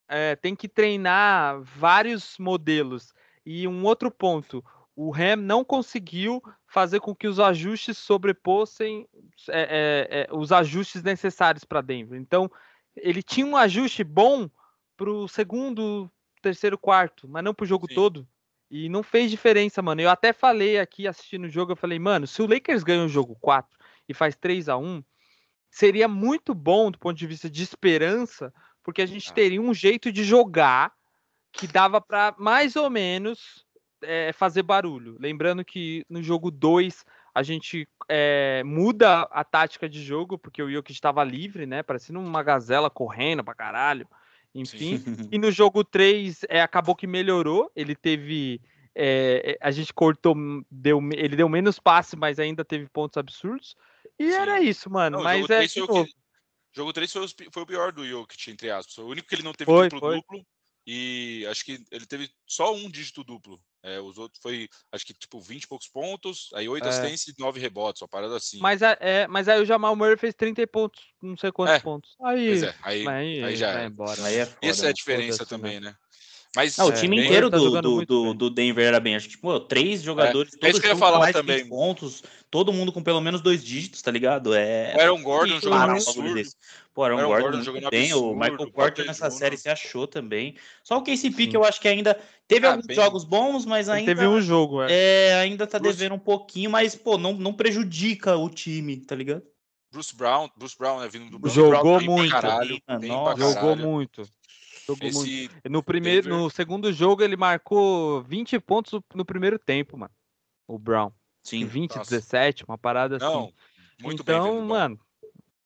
é, 0.08 0.36
tem 0.36 0.54
que 0.54 0.68
treinar 0.68 1.60
vários 1.62 2.36
modelos. 2.38 3.12
E 3.44 3.66
um 3.66 3.84
outro 3.84 4.10
ponto, 4.10 4.64
o 4.94 5.14
Ham 5.14 5.36
não 5.36 5.64
conseguiu 5.64 6.42
fazer 6.76 7.00
com 7.00 7.14
que 7.14 7.26
os 7.26 7.40
ajustes 7.40 7.96
sobrepossem 7.96 9.08
é, 9.48 9.62
é, 10.10 10.28
é 10.28 10.28
os 10.30 10.52
ajustes 10.52 11.02
necessários 11.02 11.64
para 11.64 11.80
Denver. 11.80 12.20
Então, 12.20 12.50
ele 12.94 13.22
tinha 13.22 13.46
um 13.46 13.56
ajuste 13.56 14.04
bom 14.04 14.46
pro 14.94 15.26
segundo, 15.26 16.10
terceiro, 16.42 16.76
quarto, 16.76 17.26
mas 17.26 17.42
não 17.42 17.54
pro 17.54 17.64
jogo 17.64 17.86
Sim. 17.88 17.94
todo. 17.94 18.28
E 18.70 18.90
não 18.90 19.02
fez 19.02 19.30
diferença, 19.30 19.80
mano. 19.80 20.02
Eu 20.02 20.10
até 20.10 20.34
falei 20.34 20.78
aqui 20.78 21.08
assistindo 21.08 21.44
o 21.44 21.48
jogo, 21.48 21.72
eu 21.72 21.76
falei, 21.76 21.98
mano, 21.98 22.26
se 22.26 22.42
o 22.42 22.46
Lakers 22.46 22.82
ganha 22.82 23.06
o 23.06 23.08
jogo 23.08 23.38
4 23.40 23.74
e 24.06 24.12
faz 24.12 24.36
3 24.36 24.68
a 24.68 24.76
1 24.76 25.02
seria 25.70 26.06
muito 26.06 26.54
bom 26.54 26.90
do 26.90 26.98
ponto 26.98 27.16
de 27.16 27.26
vista 27.26 27.48
de 27.48 27.62
esperança, 27.62 28.52
porque 28.82 29.00
a 29.00 29.06
gente 29.06 29.30
ah. 29.30 29.34
teria 29.34 29.62
um 29.62 29.72
jeito 29.72 30.12
de 30.12 30.22
jogar 30.22 30.92
que 31.52 31.66
dava 31.66 32.02
para 32.02 32.34
mais 32.38 32.76
ou 32.76 32.90
menos 32.90 33.65
é, 34.06 34.32
fazer 34.32 34.62
barulho. 34.62 35.16
Lembrando 35.18 35.64
que 35.64 36.04
no 36.08 36.22
jogo 36.22 36.50
2 36.50 37.04
a 37.34 37.42
gente 37.42 37.86
é, 38.08 38.62
muda 38.64 39.22
a 39.22 39.44
tática 39.44 39.88
de 39.88 40.02
jogo, 40.02 40.38
porque 40.38 40.62
o 40.62 40.70
Jokic 40.70 40.92
estava 40.92 41.22
livre, 41.22 41.66
né? 41.66 41.82
Parecendo 41.82 42.18
uma 42.18 42.42
gazela 42.42 42.88
correndo 42.88 43.44
pra 43.44 43.54
caralho 43.54 44.08
enfim. 44.56 44.98
Sim. 44.98 45.04
E 45.30 45.38
no 45.38 45.50
jogo 45.50 45.84
3 45.84 46.44
é, 46.48 46.60
acabou 46.62 46.96
que 46.96 47.06
melhorou. 47.06 47.70
Ele 47.76 47.94
teve. 47.94 48.60
É, 48.94 49.58
a 49.60 49.70
gente 49.70 49.92
cortou, 49.92 50.34
deu, 50.70 50.98
ele 51.12 51.36
deu 51.36 51.48
menos 51.50 51.78
passe, 51.78 52.16
mas 52.16 52.38
ainda 52.38 52.64
teve 52.64 52.88
pontos 52.88 53.18
absurdos. 53.18 53.76
E 54.18 54.30
Sim. 54.30 54.36
era 54.36 54.60
isso, 54.60 54.88
mano. 54.88 55.18
Não, 55.18 55.24
mas 55.24 55.48
é. 55.50 55.66
Jogo 56.72 56.92
3 56.92 57.12
foi, 57.12 57.62
o 57.62 57.66
pior 57.66 57.92
do 57.92 58.06
Jokic, 58.06 58.50
entre 58.50 58.70
aspas. 58.70 58.98
O 58.98 59.06
único 59.06 59.28
que 59.28 59.34
ele 59.34 59.42
não 59.42 59.52
teve 59.52 59.70
foi, 59.70 59.88
duplo, 59.88 60.00
foi. 60.00 60.16
duplo. 60.16 60.46
E 60.86 61.44
acho 61.50 61.64
que 61.64 61.84
ele 61.90 62.06
teve 62.06 62.30
só 62.46 62.72
um 62.72 62.88
dígito 62.88 63.24
duplo. 63.24 63.60
É, 63.82 64.00
os 64.00 64.18
outros 64.18 64.40
foi, 64.42 64.68
acho 64.90 65.06
que, 65.06 65.14
tipo, 65.14 65.40
20 65.40 65.62
e 65.62 65.68
poucos 65.68 65.88
pontos, 65.88 66.50
aí 66.54 66.68
8 66.68 66.84
é. 66.84 66.88
assistências 66.88 67.36
e 67.36 67.40
9 67.40 67.60
rebotes, 67.60 68.02
uma 68.02 68.08
parada 68.08 68.36
assim. 68.36 68.58
Mas, 68.58 68.82
é, 68.82 69.28
mas 69.28 69.48
aí 69.48 69.60
o 69.60 69.64
Jamal 69.64 69.94
Murray 69.94 70.16
fez 70.16 70.34
30 70.34 70.66
pontos, 70.66 71.00
não 71.22 71.36
sei 71.36 71.52
quantos 71.52 71.74
é. 71.74 71.80
pontos. 71.80 72.16
Aí, 72.20 72.64
é, 72.64 72.74
aí, 72.82 73.08
aí, 73.08 73.44
aí, 73.44 73.56
já 73.56 73.80
é. 73.80 73.86
embora. 73.86 74.24
Aí 74.24 74.36
é 74.36 74.46
foda, 74.46 74.58
Essa 74.60 74.86
é 74.86 74.88
a 74.88 74.92
diferença 74.92 75.46
também, 75.46 75.78
né? 75.78 75.94
Mas, 76.54 76.76
não, 76.76 76.86
o 76.86 76.92
time 76.92 77.22
inteiro 77.22 77.50
tá 77.50 77.58
do, 77.58 77.82
do, 77.82 78.06
do, 78.06 78.34
do, 78.34 78.50
Denver 78.50 78.86
era 78.86 78.98
bem. 78.98 79.14
Acho 79.14 79.26
que, 79.26 79.34
tipo, 79.34 79.60
três 79.60 80.02
jogadores, 80.02 80.54
é, 80.54 80.70
todos 80.70 80.82
é 80.82 80.96
falar 80.96 81.18
mais 81.18 81.32
também. 81.34 81.66
pontos, 81.68 82.22
todo 82.50 82.72
mundo 82.72 82.92
com 82.92 83.02
pelo 83.02 83.20
menos 83.20 83.42
dois 83.42 83.62
dígitos, 83.62 84.00
tá 84.00 84.10
ligado? 84.10 84.54
É, 84.54 84.94
o 84.96 85.00
Aaron 85.00 85.22
Gordon 85.22 85.60
jogando 85.60 85.90
absurdo. 85.90 86.42
Pô, 86.94 87.04
Aaron, 87.04 87.18
Aaron 87.18 87.28
Gordon, 87.28 87.42
Gordon 87.42 87.62
jogando 87.62 87.90
bem. 87.90 88.04
Absurdo, 88.04 88.30
o 88.30 88.34
Michael 88.34 88.72
Porter 88.72 89.06
nessa 89.06 89.30
série 89.30 89.58
se 89.58 89.68
achou 89.68 90.06
também. 90.06 90.56
Só 90.82 90.96
o 90.96 91.02
KCP 91.02 91.48
que 91.48 91.56
eu 91.56 91.64
acho 91.64 91.78
que 91.78 91.88
ainda 91.88 92.18
teve 92.48 92.66
ah, 92.66 92.70
alguns 92.70 92.86
bem... 92.86 92.96
jogos 92.96 93.24
bons, 93.24 93.66
mas 93.66 93.90
ainda... 93.90 94.10
Ele 94.10 94.18
teve 94.18 94.26
um 94.26 94.40
jogo, 94.40 94.82
é. 94.82 94.92
é 94.92 95.34
ainda 95.34 95.66
tá 95.66 95.78
Bruce... 95.78 95.98
devendo 95.98 96.14
um 96.14 96.18
pouquinho, 96.18 96.70
mas, 96.70 96.94
pô, 96.94 97.18
não, 97.18 97.34
não 97.34 97.52
prejudica 97.52 98.36
o 98.36 98.48
time, 98.48 98.96
tá 98.96 99.14
ligado? 99.14 99.42
Bruce 99.92 100.14
Brown, 100.14 100.48
Bruce 100.56 100.76
Brown, 100.78 101.00
né, 101.00 101.08
vindo 101.08 101.30
do 101.30 101.38
Brown, 101.38 101.54
Jogou 101.54 101.98
Brown, 101.98 102.16
muito. 102.16 102.30
Caralho, 102.30 102.80
jogou 103.36 103.76
muito. 103.76 104.22
Esse... 104.92 105.16
muito. 105.16 105.70
No, 105.70 105.82
primeiro, 105.82 106.28
no 106.28 106.50
segundo 106.50 106.92
jogo, 106.92 107.22
ele 107.22 107.36
marcou 107.36 108.22
20 108.22 108.58
pontos 108.60 109.00
no 109.14 109.24
primeiro 109.24 109.58
tempo, 109.58 109.96
mano. 109.96 110.12
O 110.66 110.78
Brown. 110.78 111.12
Sim. 111.42 111.64
20, 111.64 111.96
Nossa. 111.96 112.10
17, 112.10 112.64
uma 112.64 112.76
parada 112.76 113.18
Não, 113.18 113.44
assim. 113.44 113.52
Muito 114.02 114.22
então, 114.22 114.58
bem, 114.58 114.68
mano, 114.68 115.00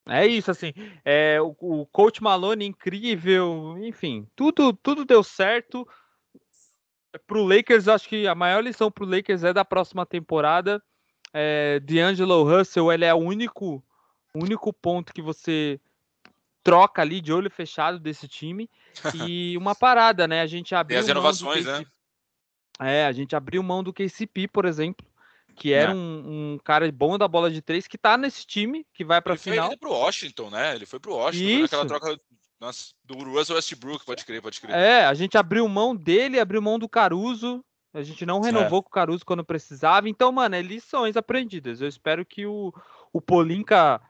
é 0.09 0.26
isso, 0.26 0.50
assim. 0.50 0.72
É, 1.04 1.40
o, 1.40 1.54
o 1.61 1.87
coach 1.87 2.22
Malone 2.22 2.66
incrível, 2.66 3.76
enfim, 3.80 4.26
tudo, 4.35 4.72
tudo 4.72 5.04
deu 5.04 5.22
certo. 5.22 5.87
Pro 7.26 7.44
Lakers, 7.44 7.88
acho 7.88 8.09
que 8.09 8.26
a 8.26 8.35
maior 8.35 8.62
lição 8.62 8.90
pro 8.90 9.04
Lakers 9.04 9.44
é 9.44 9.52
da 9.52 9.64
próxima 9.64 10.06
temporada. 10.06 10.83
É, 11.33 11.80
D'Angelo 11.80 12.42
Russell, 12.42 12.92
ele 12.92 13.04
é 13.04 13.14
o 13.14 13.18
único, 13.18 13.85
único 14.35 14.72
ponto 14.72 15.12
que 15.12 15.22
você 15.22 15.80
troca 16.62 17.03
ali 17.03 17.20
de 17.20 17.33
olho 17.33 17.51
fechado 17.51 17.99
desse 17.99 18.29
time. 18.29 18.68
E 19.31 19.57
uma 19.57 19.75
parada, 19.75 20.27
né? 20.27 20.40
A 20.42 20.46
gente 20.46 20.75
abriu. 20.75 20.99
E 20.99 21.01
as 21.01 21.09
inovações, 21.09 21.64
né? 21.64 21.85
É, 22.81 23.07
a 23.07 23.12
gente 23.12 23.37
abriu 23.37 23.62
mão 23.62 23.83
do 23.85 23.92
KCP, 23.92 24.49
por 24.49 24.64
exemplo, 24.64 25.07
que 25.55 25.73
era 25.73 25.92
é. 25.92 25.94
um, 25.94 26.55
um, 26.55 26.59
cara 26.64 26.90
bom 26.90 27.18
da 27.18 27.29
bola 27.29 27.51
de 27.51 27.61
três, 27.61 27.87
que 27.87 27.99
tá 27.99 28.16
nesse 28.16 28.46
time, 28.46 28.87
que 28.92 29.05
vai 29.05 29.20
pra 29.20 29.35
ele 29.35 29.40
final. 29.40 29.66
Foi, 29.66 29.75
ele 29.75 29.81
pro 29.81 29.92
Washington, 29.92 30.51
né? 30.51 30.75
Ele 30.75 30.87
foi 30.87 30.99
pro 30.99 31.14
Washington, 31.14 31.62
naquela 31.62 31.87
troca 31.87 32.20
nossa, 32.61 32.92
do 33.05 33.16
Russell 33.25 33.57
Westbrook, 33.57 34.05
pode 34.05 34.25
crer, 34.25 34.42
pode 34.42 34.61
crer. 34.61 34.77
É, 34.77 35.05
a 35.07 35.14
gente 35.14 35.38
abriu 35.38 35.66
mão 35.66 35.96
dele, 35.96 36.38
abriu 36.38 36.61
mão 36.61 36.79
do 36.79 36.88
Caruso. 36.88 37.64
A 37.92 38.03
gente 38.03 38.27
não 38.27 38.40
renovou 38.40 38.79
é. 38.79 38.83
com 38.83 38.88
o 38.88 38.92
Caruso 38.92 39.25
quando 39.25 39.44
precisava. 39.44 40.09
Então, 40.09 40.31
mano, 40.31 40.55
é 40.55 40.62
lições 40.62 41.16
aprendidas. 41.16 41.81
Eu 41.81 41.88
espero 41.88 42.25
que 42.25 42.44
o, 42.46 42.73
o 43.12 43.20
Polinka. 43.20 44.01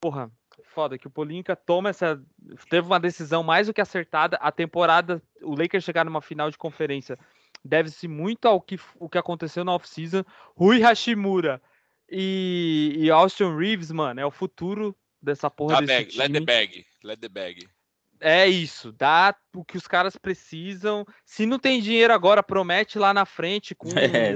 Porra, 0.00 0.30
foda 0.64 0.98
que 0.98 1.06
o 1.06 1.10
Polinka 1.10 1.56
toma 1.56 1.90
essa. 1.90 2.20
Teve 2.68 2.86
uma 2.86 3.00
decisão 3.00 3.42
mais 3.42 3.66
do 3.66 3.74
que 3.74 3.80
acertada. 3.80 4.36
A 4.36 4.50
temporada, 4.52 5.22
o 5.42 5.54
Lakers 5.54 5.84
chegar 5.84 6.04
numa 6.04 6.22
final 6.22 6.50
de 6.50 6.58
conferência 6.58 7.18
deve-se 7.64 8.08
muito 8.08 8.46
ao 8.46 8.60
que, 8.60 8.78
o 8.98 9.08
que 9.08 9.18
aconteceu 9.18 9.64
na 9.64 9.74
off-season. 9.74 10.24
Rui 10.56 10.80
Hashimura 10.80 11.60
e, 12.10 12.94
e 12.96 13.10
Austin 13.10 13.56
Reeves, 13.56 13.90
mano, 13.90 14.20
é 14.20 14.26
o 14.26 14.30
futuro 14.30 14.96
dessa 15.20 15.50
porra 15.50 15.80
desse 15.80 15.86
bag, 15.86 16.10
time. 16.10 16.22
Let 16.22 16.32
the 16.32 16.40
bag, 16.40 16.86
let 17.04 17.20
the 17.20 17.28
bag. 17.28 17.68
É 18.24 18.46
isso, 18.46 18.92
dá 18.92 19.34
o 19.52 19.64
que 19.64 19.76
os 19.76 19.88
caras 19.88 20.16
precisam. 20.16 21.04
Se 21.24 21.44
não 21.44 21.58
tem 21.58 21.80
dinheiro 21.80 22.12
agora, 22.12 22.40
promete 22.40 22.96
lá 22.96 23.12
na 23.12 23.26
frente 23.26 23.74
com, 23.74 23.88
é, 23.98 24.34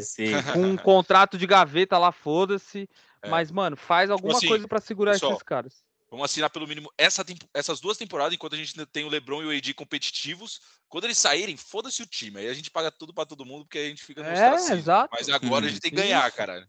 com 0.52 0.62
um 0.62 0.76
contrato 0.76 1.38
de 1.38 1.46
gaveta 1.46 1.96
lá, 1.96 2.11
foda-se. 2.11 2.88
É. 3.22 3.29
Mas, 3.29 3.52
mano, 3.52 3.76
faz 3.76 4.09
tipo 4.09 4.14
alguma 4.14 4.38
assim, 4.38 4.48
coisa 4.48 4.66
para 4.66 4.81
segurar 4.81 5.12
pessoal, 5.12 5.33
esses 5.33 5.42
caras. 5.42 5.85
Vamos 6.16 6.31
assinar 6.31 6.48
pelo 6.48 6.66
mínimo 6.66 6.90
essa, 6.96 7.22
essas 7.52 7.79
duas 7.79 7.98
temporadas, 7.98 8.33
enquanto 8.33 8.55
a 8.55 8.57
gente 8.57 8.72
ainda 8.74 8.90
tem 8.90 9.05
o 9.05 9.09
LeBron 9.09 9.42
e 9.42 9.46
o 9.46 9.50
AD 9.50 9.74
competitivos. 9.74 10.61
Quando 10.88 11.05
eles 11.05 11.18
saírem, 11.18 11.59
foda-se 11.59 12.02
o 12.02 12.07
time. 12.07 12.40
Aí 12.40 12.48
a 12.48 12.55
gente 12.55 12.70
paga 12.70 12.90
tudo 12.90 13.12
para 13.12 13.26
todo 13.26 13.44
mundo, 13.44 13.64
porque 13.64 13.79
a 13.79 13.85
gente 13.85 14.02
fica 14.02 14.22
no 14.22 14.29
É, 14.31 14.55
exato. 14.72 15.11
Mas 15.12 15.29
agora 15.29 15.66
a 15.66 15.68
gente 15.68 15.81
tem 15.81 15.90
que 15.90 15.96
ganhar, 15.96 16.31
cara. 16.33 16.66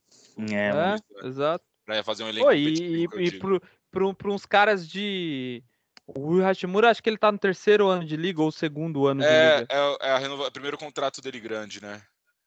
É, 0.52 1.24
é 1.24 1.28
exato. 1.28 1.64
Pra 1.86 2.04
fazer 2.04 2.26
um 2.26 2.28
elenco 2.28 2.46
Pô, 2.46 2.52
e, 2.52 2.68
e, 2.68 3.04
e 3.04 3.40
pro, 3.40 3.62
pro, 3.90 4.14
pro 4.14 4.34
uns 4.34 4.46
caras 4.46 4.86
de. 4.88 5.64
O 6.06 6.40
Hashimura, 6.40 6.90
acho 6.90 7.02
que 7.02 7.10
ele 7.10 7.18
tá 7.18 7.32
no 7.32 7.38
terceiro 7.38 7.88
ano 7.88 8.06
de 8.06 8.18
liga 8.18 8.42
ou 8.42 8.52
segundo 8.52 9.08
ano 9.08 9.24
é, 9.24 9.56
de 9.56 9.62
liga. 9.62 9.74
É, 10.02 10.10
é 10.10 10.18
renova... 10.18 10.52
primeiro 10.52 10.78
contrato 10.78 11.22
dele 11.22 11.40
grande, 11.40 11.82
né? 11.82 12.02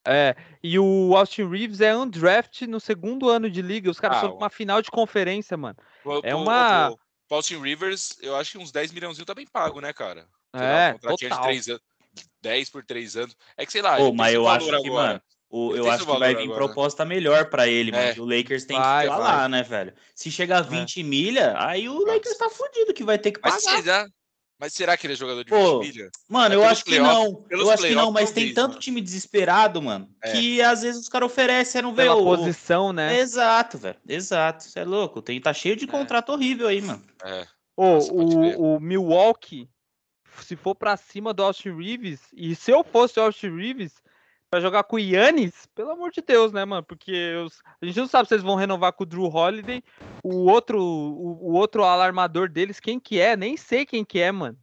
É, 0.05 0.35
e 0.63 0.79
o 0.79 1.15
Austin 1.15 1.47
Reeves 1.47 1.79
é 1.79 1.95
undraft 1.95 2.61
no 2.63 2.79
segundo 2.79 3.29
ano 3.29 3.49
de 3.49 3.61
liga. 3.61 3.89
Os 3.89 3.99
caras 3.99 4.17
ah, 4.17 4.21
foram 4.21 4.37
pra 4.37 4.45
uma 4.45 4.49
final 4.49 4.81
de 4.81 4.89
conferência, 4.89 5.55
mano. 5.55 5.77
O, 6.03 6.21
é 6.23 6.33
uma. 6.33 6.91
O, 6.91 6.97
o 7.29 7.35
Austin 7.35 7.61
Rivers, 7.61 8.17
eu 8.21 8.35
acho 8.35 8.51
que 8.51 8.57
uns 8.57 8.71
10 8.71 8.91
milhãozinho 8.91 9.25
tá 9.25 9.33
bem 9.33 9.45
pago, 9.45 9.79
né, 9.79 9.93
cara? 9.93 10.27
Sei 10.55 10.65
é, 10.65 10.97
lá, 11.03 11.13
um 11.13 11.15
total. 11.15 11.37
de 11.37 11.43
3 11.43 11.67
anos, 11.69 11.81
10 12.41 12.69
por 12.69 12.83
3 12.83 13.15
anos. 13.17 13.37
É 13.55 13.65
que 13.65 13.71
sei 13.71 13.81
lá. 13.81 13.97
Pô, 13.97 14.11
mas 14.11 14.33
eu 14.33 14.47
acho 14.47 14.65
que, 14.65 14.75
agora. 14.75 14.89
mano, 14.89 15.21
o, 15.49 15.75
eu 15.75 15.89
acho 15.89 16.05
que 16.05 16.19
vai 16.19 16.35
vir 16.35 16.43
agora. 16.43 16.57
proposta 16.57 17.05
melhor 17.05 17.49
para 17.49 17.67
ele, 17.67 17.91
é. 17.91 18.09
mano. 18.09 18.23
O 18.23 18.25
Lakers 18.25 18.65
tem 18.65 18.77
vai, 18.77 19.05
que 19.05 19.13
falar, 19.13 19.47
né, 19.47 19.63
velho? 19.63 19.93
Se 20.15 20.31
chegar 20.31 20.59
a 20.59 20.61
20 20.61 20.99
é. 20.99 21.03
milha, 21.03 21.55
aí 21.57 21.87
o 21.87 22.05
Lakers 22.05 22.37
tá 22.37 22.49
fudido, 22.49 22.93
que 22.93 23.03
vai 23.03 23.17
ter 23.19 23.31
que 23.31 23.39
pagar. 23.39 23.55
Mas 23.65 24.11
mas 24.61 24.73
será 24.73 24.95
que 24.95 25.07
ele 25.07 25.13
é 25.13 25.17
jogador 25.17 25.43
de 25.43 25.49
Pô, 25.49 25.79
20 25.79 25.91
milha? 25.91 26.11
Mano, 26.29 26.53
é 26.53 26.57
eu 26.59 26.63
acho 26.63 26.85
que 26.85 26.99
não. 26.99 27.43
Eu 27.49 27.71
acho 27.71 27.81
que 27.81 27.95
não, 27.95 28.11
mas 28.11 28.29
tem 28.29 28.53
tanto 28.53 28.73
mano. 28.73 28.79
time 28.79 29.01
desesperado, 29.01 29.81
mano, 29.81 30.07
é. 30.21 30.33
que 30.33 30.61
às 30.61 30.83
vezes 30.83 31.01
os 31.01 31.09
caras 31.09 31.31
oferecem, 31.31 31.81
não 31.81 31.95
vê 31.95 32.07
o... 32.07 32.23
posição, 32.23 32.93
né? 32.93 33.17
Exato, 33.17 33.79
velho. 33.79 33.97
Exato. 34.07 34.63
Você 34.63 34.81
é 34.81 34.85
louco. 34.85 35.19
Tem, 35.19 35.41
tá 35.41 35.51
cheio 35.51 35.75
de 35.75 35.85
é. 35.85 35.87
contrato 35.87 36.31
horrível 36.31 36.67
aí, 36.67 36.79
mano. 36.79 37.03
É. 37.23 37.47
Ô, 37.75 37.97
o, 37.97 38.75
o 38.75 38.79
Milwaukee, 38.79 39.67
se 40.43 40.55
for 40.55 40.75
pra 40.75 40.95
cima 40.95 41.33
do 41.33 41.41
Austin 41.41 41.75
Reeves, 41.75 42.19
e 42.31 42.53
se 42.53 42.69
eu 42.69 42.83
fosse 42.83 43.19
o 43.19 43.23
Austin 43.23 43.55
Reeves, 43.55 43.93
para 44.51 44.59
jogar 44.59 44.83
com 44.83 44.97
o 44.97 44.99
Yannis, 44.99 45.65
pelo 45.73 45.91
amor 45.91 46.11
de 46.11 46.21
Deus, 46.21 46.51
né, 46.51 46.65
mano? 46.65 46.83
Porque 46.83 47.33
os, 47.37 47.61
a 47.81 47.85
gente 47.85 47.97
não 47.97 48.07
sabe 48.07 48.27
se 48.27 48.33
eles 48.33 48.43
vão 48.43 48.55
renovar 48.55 48.91
com 48.91 49.03
o 49.03 49.07
Drew 49.07 49.23
Holiday. 49.23 49.81
O 50.21 50.51
outro, 50.51 50.77
o, 50.77 51.51
o, 51.51 51.53
outro 51.53 51.85
alarmador 51.85 52.49
deles, 52.49 52.77
quem 52.77 52.99
que 52.99 53.17
é? 53.17 53.37
Nem 53.37 53.55
sei 53.55 53.85
quem 53.85 54.03
que 54.03 54.19
é, 54.19 54.29
mano. 54.29 54.59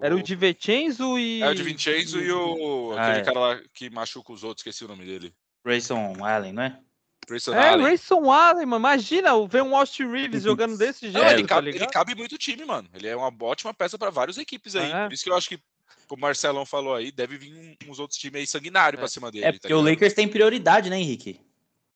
Era 0.00 0.16
o, 0.16 0.18
o 0.18 0.24
Vincenzo 0.24 1.16
e. 1.16 1.40
É 1.40 1.48
o 1.48 1.54
Di 1.54 1.62
Vincenzo 1.62 2.18
e 2.18 2.32
o. 2.32 2.94
Ah, 2.98 3.02
aquele 3.02 3.20
é. 3.20 3.24
cara 3.24 3.38
lá 3.38 3.60
que 3.72 3.88
machuca 3.88 4.32
os 4.32 4.42
outros, 4.42 4.66
esqueci 4.66 4.84
o 4.84 4.88
nome 4.88 5.04
dele. 5.04 5.32
Grayson 5.64 6.16
Allen, 6.20 6.52
não 6.52 6.64
é? 6.64 6.80
Grayson 7.28 7.54
é, 7.54 7.68
Allen. 7.68 7.84
Grayson 7.84 8.28
Allen, 8.28 8.66
mano. 8.66 8.80
Imagina 8.80 9.30
ver 9.46 9.62
um 9.62 9.76
Austin 9.76 10.10
Reeves 10.10 10.42
jogando 10.42 10.76
desse 10.78 11.02
jeito. 11.02 11.22
Não, 11.22 11.30
ele, 11.30 11.42
tá 11.42 11.54
cabe, 11.54 11.68
ele 11.68 11.86
cabe 11.86 12.14
muito 12.16 12.36
time, 12.36 12.64
mano. 12.64 12.88
Ele 12.92 13.06
é 13.06 13.14
uma 13.14 13.32
ótima 13.42 13.72
peça 13.72 13.96
para 13.96 14.10
várias 14.10 14.36
equipes 14.36 14.74
aí. 14.74 14.90
É. 14.90 15.04
Por 15.04 15.12
isso 15.12 15.22
que 15.22 15.30
eu 15.30 15.36
acho 15.36 15.48
que 15.48 15.60
como 16.08 16.18
o 16.18 16.22
Marcelão 16.22 16.66
falou 16.66 16.94
aí, 16.94 17.10
deve 17.10 17.36
vir 17.38 17.76
uns 17.88 17.98
outros 17.98 18.18
times 18.18 18.40
aí 18.40 18.46
sanguinários 18.46 18.98
é. 18.98 19.00
pra 19.00 19.08
cima 19.08 19.30
dele. 19.30 19.44
É 19.44 19.52
tá 19.52 19.58
porque 19.58 19.74
tá 19.74 19.76
o 19.76 19.82
Lakers 19.82 20.14
tem 20.14 20.28
prioridade, 20.28 20.90
né, 20.90 20.98
Henrique? 20.98 21.40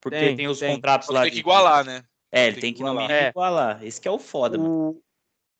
Porque 0.01 0.19
tem, 0.19 0.37
tem 0.37 0.49
os 0.49 0.59
tem. 0.59 0.75
contratos 0.75 1.09
lá. 1.09 1.23
Tem 1.23 1.33
que 1.33 1.39
igualar, 1.39 1.85
né? 1.85 2.05
É, 2.31 2.47
ele 2.47 2.55
tem, 2.55 2.61
tem 2.63 2.75
que, 2.75 2.81
igualar. 2.81 3.11
É. 3.11 3.29
igualar. 3.29 3.85
Esse 3.85 4.01
que 4.01 4.09
é 4.09 4.11
o 4.11 4.19
foda, 4.19 4.59
o... 4.59 4.61
mano. 4.61 5.03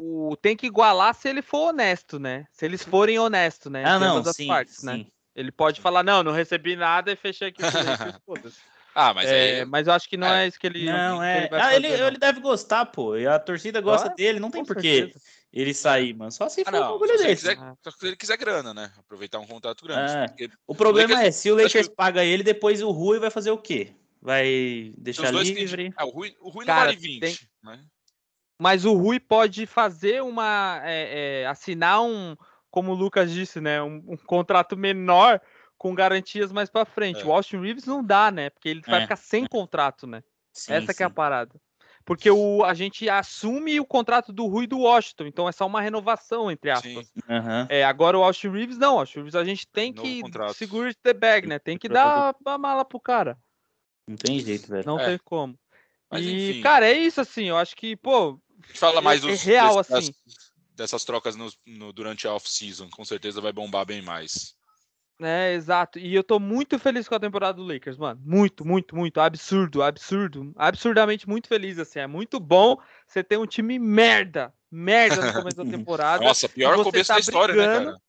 O... 0.03 0.37
Tem 0.37 0.57
que 0.57 0.67
igualar 0.67 1.15
se 1.15 1.29
ele 1.29 1.43
for 1.43 1.71
honesto, 1.71 2.19
né? 2.19 2.45
Se 2.53 2.65
eles 2.65 2.83
forem 2.83 3.19
honestos, 3.19 3.73
né? 3.73 3.83
Ah, 3.85 3.99
não, 3.99 4.23
sim, 4.25 4.47
partes, 4.47 4.83
né? 4.83 4.93
sim. 4.93 4.99
Né? 4.99 5.07
Ele 5.35 5.51
pode 5.51 5.81
falar, 5.81 6.03
não, 6.03 6.23
não 6.23 6.33
recebi 6.33 6.77
nada 6.77 7.13
e 7.13 7.17
fechei 7.17 7.49
aqui. 7.49 7.63
ah, 8.95 9.15
mas 9.15 9.29
é, 9.29 9.61
aí... 9.61 9.65
Mas 9.65 9.87
eu 9.87 9.93
acho 9.93 10.09
que 10.09 10.17
não 10.17 10.27
é, 10.27 10.45
é 10.45 10.49
isso 10.49 10.59
que 10.59 10.67
ele. 10.67 10.85
Não, 10.85 11.23
é. 11.23 11.45
Ele, 11.45 11.49
ah, 11.53 11.77
ele, 11.77 11.87
ele, 11.87 12.19
deve 12.19 12.41
gostar, 12.41 12.87
pô. 12.87 13.17
E 13.17 13.27
a 13.27 13.39
torcida 13.39 13.81
gosta 13.81 14.09
ah, 14.09 14.15
dele, 14.15 14.41
não 14.41 14.51
tem 14.51 14.65
porquê 14.65 15.13
ele 15.57 15.73
sair, 15.73 16.13
mano. 16.13 16.31
Só 16.31 16.51
se 16.51 16.61
ah, 16.61 16.65
for 16.67 16.73
não, 16.73 16.81
um 16.81 16.93
bagulho 16.93 17.17
desse. 17.17 17.49
Quiser, 17.49 17.57
só 17.83 17.91
se 17.91 18.07
ele 18.07 18.17
quiser 18.17 18.37
grana, 18.37 18.75
né? 18.75 18.93
Aproveitar 18.99 19.39
um 19.39 19.47
contrato 19.47 19.85
grande. 19.87 20.13
É. 20.13 20.49
O 20.67 20.75
problema 20.75 21.15
Lakers, 21.15 21.29
é, 21.29 21.31
se 21.31 21.51
o 21.51 21.57
Lakers 21.57 21.89
que... 21.89 21.95
paga 21.95 22.23
ele, 22.23 22.43
depois 22.43 22.83
o 22.83 22.91
Rui 22.91 23.19
vai 23.19 23.31
fazer 23.31 23.51
o 23.51 23.59
quê? 23.59 23.95
Vai 24.21 24.93
deixar 24.99 25.33
livre? 25.33 25.95
Ah, 25.97 26.05
o 26.05 26.11
Rui, 26.11 26.37
o 26.41 26.51
Rui 26.51 26.67
Cara, 26.67 26.81
não 26.81 26.87
vale 26.89 26.97
20, 26.99 27.21
tem... 27.21 27.39
né? 27.65 27.81
Mas 28.61 28.85
o 28.85 28.93
Rui 28.93 29.19
pode 29.19 29.67
fazer 29.67 30.23
uma. 30.23 30.83
É, 30.85 31.43
é, 31.43 31.47
assinar 31.47 32.03
um, 32.03 32.37
como 32.71 32.93
o 32.93 32.95
Lucas 32.95 33.33
disse, 33.33 33.59
né? 33.59 33.83
Um, 33.83 34.05
um 34.09 34.17
contrato 34.17 34.77
menor 34.77 35.41
com 35.79 35.95
garantias 35.95 36.53
mais 36.53 36.69
para 36.69 36.85
frente. 36.85 37.23
É. 37.23 37.25
O 37.25 37.33
Austin 37.33 37.61
Reeves 37.61 37.87
não 37.87 38.05
dá, 38.05 38.31
né? 38.31 38.51
Porque 38.51 38.69
ele 38.69 38.83
vai 38.87 39.01
é. 39.01 39.03
ficar 39.03 39.17
sem 39.17 39.47
contrato, 39.47 40.07
né? 40.07 40.23
Sim, 40.53 40.75
Essa 40.75 40.93
sim. 40.93 41.03
é 41.03 41.07
a 41.07 41.11
parada. 41.11 41.55
Porque 42.07 42.31
o, 42.31 42.63
a 42.63 42.73
gente 42.73 43.09
assume 43.09 43.81
o 43.81 43.85
contrato 43.85 44.33
do 44.33 44.47
Rui 44.47 44.65
do 44.69 44.79
Washington, 44.79 45.27
então 45.27 45.49
é 45.49 45.53
só 45.53 45.67
uma 45.67 45.81
renovação, 45.81 46.49
entre 46.49 46.71
aspas. 46.71 47.13
Uhum. 47.29 47.67
É, 47.69 47.85
agora 47.85 48.17
o 48.17 48.23
Austin 48.23 48.49
Reeves, 48.49 48.79
não. 48.79 48.95
O 48.95 48.99
Austin 49.01 49.17
Reeves 49.17 49.35
a 49.35 49.45
gente 49.45 49.67
tem 49.67 49.93
Novo 49.93 50.07
que 50.07 50.55
segurar 50.55 50.95
the 51.03 51.13
bag, 51.13 51.49
né? 51.49 51.59
Tem 51.59 51.77
que 51.77 51.89
dar 51.89 52.33
a 52.45 52.57
mala 52.57 52.85
pro 52.85 53.01
cara. 53.01 53.37
Não 54.07 54.17
tem 54.17 54.39
jeito, 54.39 54.69
velho. 54.69 54.87
Não 54.87 55.01
é. 55.01 55.05
tem 55.05 55.19
como. 55.25 55.59
Mas, 56.09 56.25
e, 56.25 56.51
enfim. 56.51 56.63
cara, 56.63 56.87
é 56.87 56.97
isso 56.97 57.21
assim. 57.21 57.47
Eu 57.47 57.57
acho 57.57 57.75
que, 57.75 57.97
pô. 57.97 58.41
Fala 58.73 59.01
mais 59.01 59.25
é, 59.25 59.33
é 59.33 59.35
real, 59.35 59.79
desse, 59.79 59.95
assim. 59.95 60.15
Dessas 60.77 61.05
trocas 61.05 61.35
no, 61.35 61.51
no, 61.67 61.93
durante 61.93 62.29
a 62.29 62.35
off-season. 62.35 62.89
Com 62.89 63.05
certeza 63.05 63.41
vai 63.41 63.53
bombar 63.53 63.85
bem 63.85 64.01
mais. 64.01 64.55
É, 65.21 65.55
exato. 65.55 65.99
E 65.99 66.15
eu 66.15 66.23
tô 66.23 66.39
muito 66.39 66.79
feliz 66.79 67.09
com 67.09 67.15
a 67.15 67.21
temporada 67.21 67.55
do 67.55 67.65
Lakers, 67.65 67.97
mano. 67.97 68.21
Muito, 68.25 68.67
muito, 68.67 68.95
muito. 68.95 69.21
Absurdo, 69.21 69.83
absurdo. 69.83 70.53
Absurdamente 70.57 71.29
muito 71.29 71.49
feliz, 71.49 71.79
assim. 71.79 72.01
É 72.01 72.07
muito 72.07 72.39
bom 72.39 72.77
você 73.07 73.25
ter 73.25 73.39
um 73.39 73.47
time 73.47 73.79
merda. 73.79 74.53
Merda 74.71 75.25
no 75.25 75.33
começo 75.33 75.57
da 75.57 75.65
temporada. 75.71 76.23
Nossa, 76.23 76.49
pior 76.49 76.77
começo 76.83 77.09
tá 77.09 77.15
da 77.15 77.21
história, 77.21 77.55
né, 77.55 77.63
brigando. 77.63 77.85
né, 77.87 77.93
cara? 77.93 78.03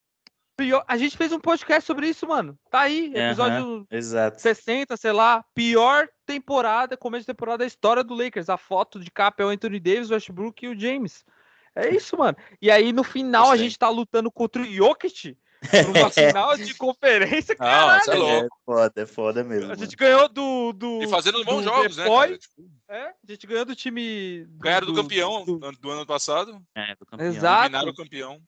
Pior... 0.58 0.84
A 0.88 0.98
gente 0.98 1.16
fez 1.16 1.32
um 1.32 1.40
podcast 1.40 1.86
sobre 1.86 2.10
isso, 2.10 2.28
mano. 2.28 2.58
Tá 2.70 2.82
aí, 2.82 3.14
episódio 3.16 3.88
exato. 3.90 4.42
60, 4.42 4.98
sei 4.98 5.12
lá. 5.12 5.46
Pior 5.54 6.10
temporada, 6.26 6.98
começo 6.98 7.22
de 7.22 7.28
temporada 7.28 7.60
da 7.60 7.66
história 7.68 8.04
do 8.04 8.16
Lakers. 8.16 8.50
A 8.50 8.58
foto 8.58 9.00
de 9.00 9.10
capa 9.12 9.44
é 9.44 9.46
o 9.46 9.50
Anthony 9.50 9.80
Davis, 9.80 10.10
o 10.10 10.14
Westbrook 10.14 10.66
e 10.66 10.70
o 10.70 10.78
James. 10.78 11.24
É 11.74 11.90
isso, 11.90 12.18
mano. 12.18 12.36
E 12.60 12.72
aí, 12.72 12.92
no 12.92 13.04
final, 13.04 13.52
a 13.52 13.56
gente 13.56 13.78
tá 13.78 13.88
lutando 13.88 14.32
contra 14.32 14.64
o 14.64 14.66
Jokic 14.66 15.38
uma 15.90 16.10
final 16.10 16.56
de 16.58 16.74
conferência, 16.76 17.56
cara. 17.58 18.04
Não, 18.06 18.14
é 18.14 18.18
louco. 18.18 18.46
É 18.46 18.66
foda, 18.66 19.02
é 19.02 19.06
foda 19.06 19.44
mesmo. 19.44 19.72
A 19.72 19.76
gente 19.76 19.96
ganhou 19.96 20.30
do. 20.30 20.74
do 20.74 21.04
e 21.04 21.08
fazendo 21.08 21.44
bons 21.44 21.64
jogos, 21.64 21.96
depois, 21.96 22.32
né? 22.32 22.38
Tipo... 22.38 22.72
É, 22.90 23.08
a 23.08 23.32
gente 23.32 23.48
ganhou 23.48 23.66
do 23.66 23.76
time. 23.76 24.46
Ganharam 24.60 24.88
do, 24.88 24.94
do 24.94 25.02
campeão 25.02 25.46
do, 25.46 25.60
do, 25.60 25.92
ano 25.92 26.06
passado. 26.06 26.62
É, 26.76 26.96
do 26.96 27.06
campeão. 27.06 27.28
Exato. 27.28 27.66
Eliminaram 27.66 27.92
o 27.92 27.96
campeão. 27.96 28.42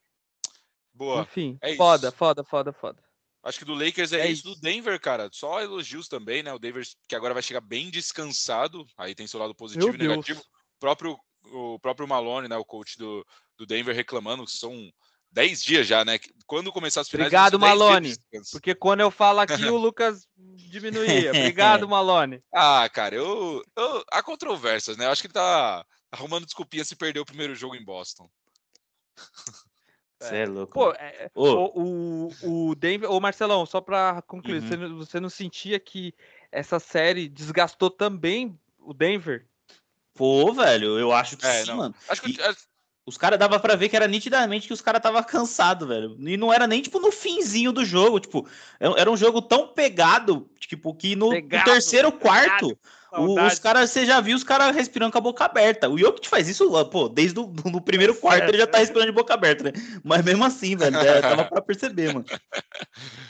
Boa. 0.94 1.22
Enfim, 1.22 1.58
é 1.62 1.74
foda, 1.76 2.08
isso. 2.08 2.16
foda, 2.16 2.44
foda, 2.44 2.72
foda. 2.72 3.02
Acho 3.42 3.58
que 3.58 3.64
do 3.64 3.74
Lakers 3.74 4.12
é, 4.12 4.20
é 4.20 4.30
isso. 4.30 4.42
Do 4.42 4.60
Denver, 4.60 5.00
cara, 5.00 5.28
só 5.32 5.62
elogios 5.62 6.08
também, 6.08 6.42
né? 6.42 6.52
O 6.52 6.58
Denver 6.58 6.86
que 7.08 7.16
agora 7.16 7.34
vai 7.34 7.42
chegar 7.42 7.60
bem 7.60 7.90
descansado. 7.90 8.86
Aí 8.96 9.14
tem 9.14 9.26
seu 9.26 9.40
lado 9.40 9.54
positivo 9.54 9.92
Meu 9.92 10.04
e 10.04 10.08
negativo. 10.08 10.40
O 10.40 10.78
próprio, 10.78 11.18
o 11.44 11.78
próprio 11.78 12.06
Malone, 12.06 12.48
né? 12.48 12.56
O 12.56 12.64
coach 12.64 12.98
do, 12.98 13.26
do 13.56 13.66
Denver 13.66 13.94
reclamando 13.94 14.44
que 14.44 14.52
são 14.52 14.90
10 15.32 15.62
dias 15.62 15.86
já, 15.86 16.04
né? 16.04 16.18
Quando 16.46 16.72
começar 16.72 17.02
as 17.02 17.08
finais. 17.08 17.28
Obrigado, 17.28 17.58
Malone. 17.58 18.16
Porque 18.50 18.74
quando 18.74 19.00
eu 19.00 19.10
falo 19.10 19.40
aqui, 19.40 19.64
o 19.66 19.76
Lucas 19.78 20.26
diminuía. 20.36 21.30
Obrigado, 21.30 21.86
Malone. 21.88 22.42
Ah, 22.52 22.88
cara, 22.92 23.14
eu, 23.14 23.62
eu. 23.76 24.04
Há 24.10 24.22
controvérsias, 24.22 24.96
né? 24.96 25.06
Eu 25.06 25.10
acho 25.10 25.22
que 25.22 25.26
ele 25.26 25.34
tá 25.34 25.84
arrumando 26.10 26.44
desculpinha 26.44 26.84
se 26.84 26.96
perder 26.96 27.20
o 27.20 27.24
primeiro 27.24 27.54
jogo 27.54 27.76
em 27.76 27.84
Boston. 27.84 28.28
Você 30.18 30.34
é, 30.36 30.42
é 30.42 30.46
louco. 30.46 30.72
Pô, 30.72 30.92
é, 30.92 31.30
o, 31.34 32.28
o, 32.42 32.70
o 32.70 32.74
Denver. 32.74 33.10
Ô, 33.10 33.20
Marcelão, 33.20 33.64
só 33.64 33.80
pra 33.80 34.22
concluir, 34.22 34.60
uhum. 34.62 34.68
você, 34.68 34.76
você 34.76 35.20
não 35.20 35.30
sentia 35.30 35.78
que 35.78 36.12
essa 36.50 36.80
série 36.80 37.28
desgastou 37.28 37.90
também 37.90 38.58
o 38.78 38.92
Denver? 38.92 39.46
Pô, 40.14 40.52
velho, 40.52 40.98
eu 40.98 41.12
acho 41.12 41.36
que 41.36 41.46
é, 41.46 41.62
sim, 41.62 41.70
não. 41.70 41.76
mano. 41.76 41.94
Acho 42.08 42.22
que 42.22 42.32
e... 42.32 42.36
Os 43.06 43.16
caras 43.16 43.38
dava 43.38 43.58
para 43.58 43.74
ver 43.74 43.88
que 43.88 43.96
era 43.96 44.06
nitidamente 44.06 44.66
que 44.66 44.72
os 44.72 44.82
caras 44.82 45.02
tava 45.02 45.22
cansado, 45.24 45.86
velho. 45.86 46.16
E 46.20 46.36
não 46.36 46.52
era 46.52 46.66
nem 46.66 46.82
tipo 46.82 47.00
no 47.00 47.10
finzinho 47.10 47.72
do 47.72 47.84
jogo, 47.84 48.20
tipo, 48.20 48.46
era 48.78 49.10
um 49.10 49.16
jogo 49.16 49.40
tão 49.42 49.68
pegado, 49.68 50.48
tipo, 50.58 50.94
que 50.94 51.16
no, 51.16 51.30
pegado, 51.30 51.66
no 51.68 51.72
terceiro 51.72 52.12
quarto, 52.12 52.68
pegado. 52.68 52.78
O, 53.12 53.40
os 53.40 53.58
caras, 53.58 53.90
você 53.90 54.06
já 54.06 54.20
viu 54.20 54.36
os 54.36 54.44
caras 54.44 54.74
respirando 54.74 55.12
com 55.12 55.18
a 55.18 55.22
boca 55.22 55.44
aberta. 55.44 55.88
O 55.88 55.98
Jokic 55.98 56.28
faz 56.28 56.48
isso, 56.48 56.70
pô, 56.86 57.08
desde 57.08 57.38
o 57.38 57.52
no 57.64 57.80
primeiro 57.80 58.14
quarto 58.14 58.48
ele 58.48 58.58
já 58.58 58.66
tá 58.66 58.78
respirando 58.78 59.10
de 59.10 59.16
boca 59.16 59.34
aberta, 59.34 59.64
né? 59.64 59.72
Mas 60.04 60.24
mesmo 60.24 60.44
assim, 60.44 60.76
velho, 60.76 60.96
é, 60.96 61.20
dava 61.20 61.44
pra 61.44 61.60
perceber, 61.60 62.12
mano. 62.12 62.24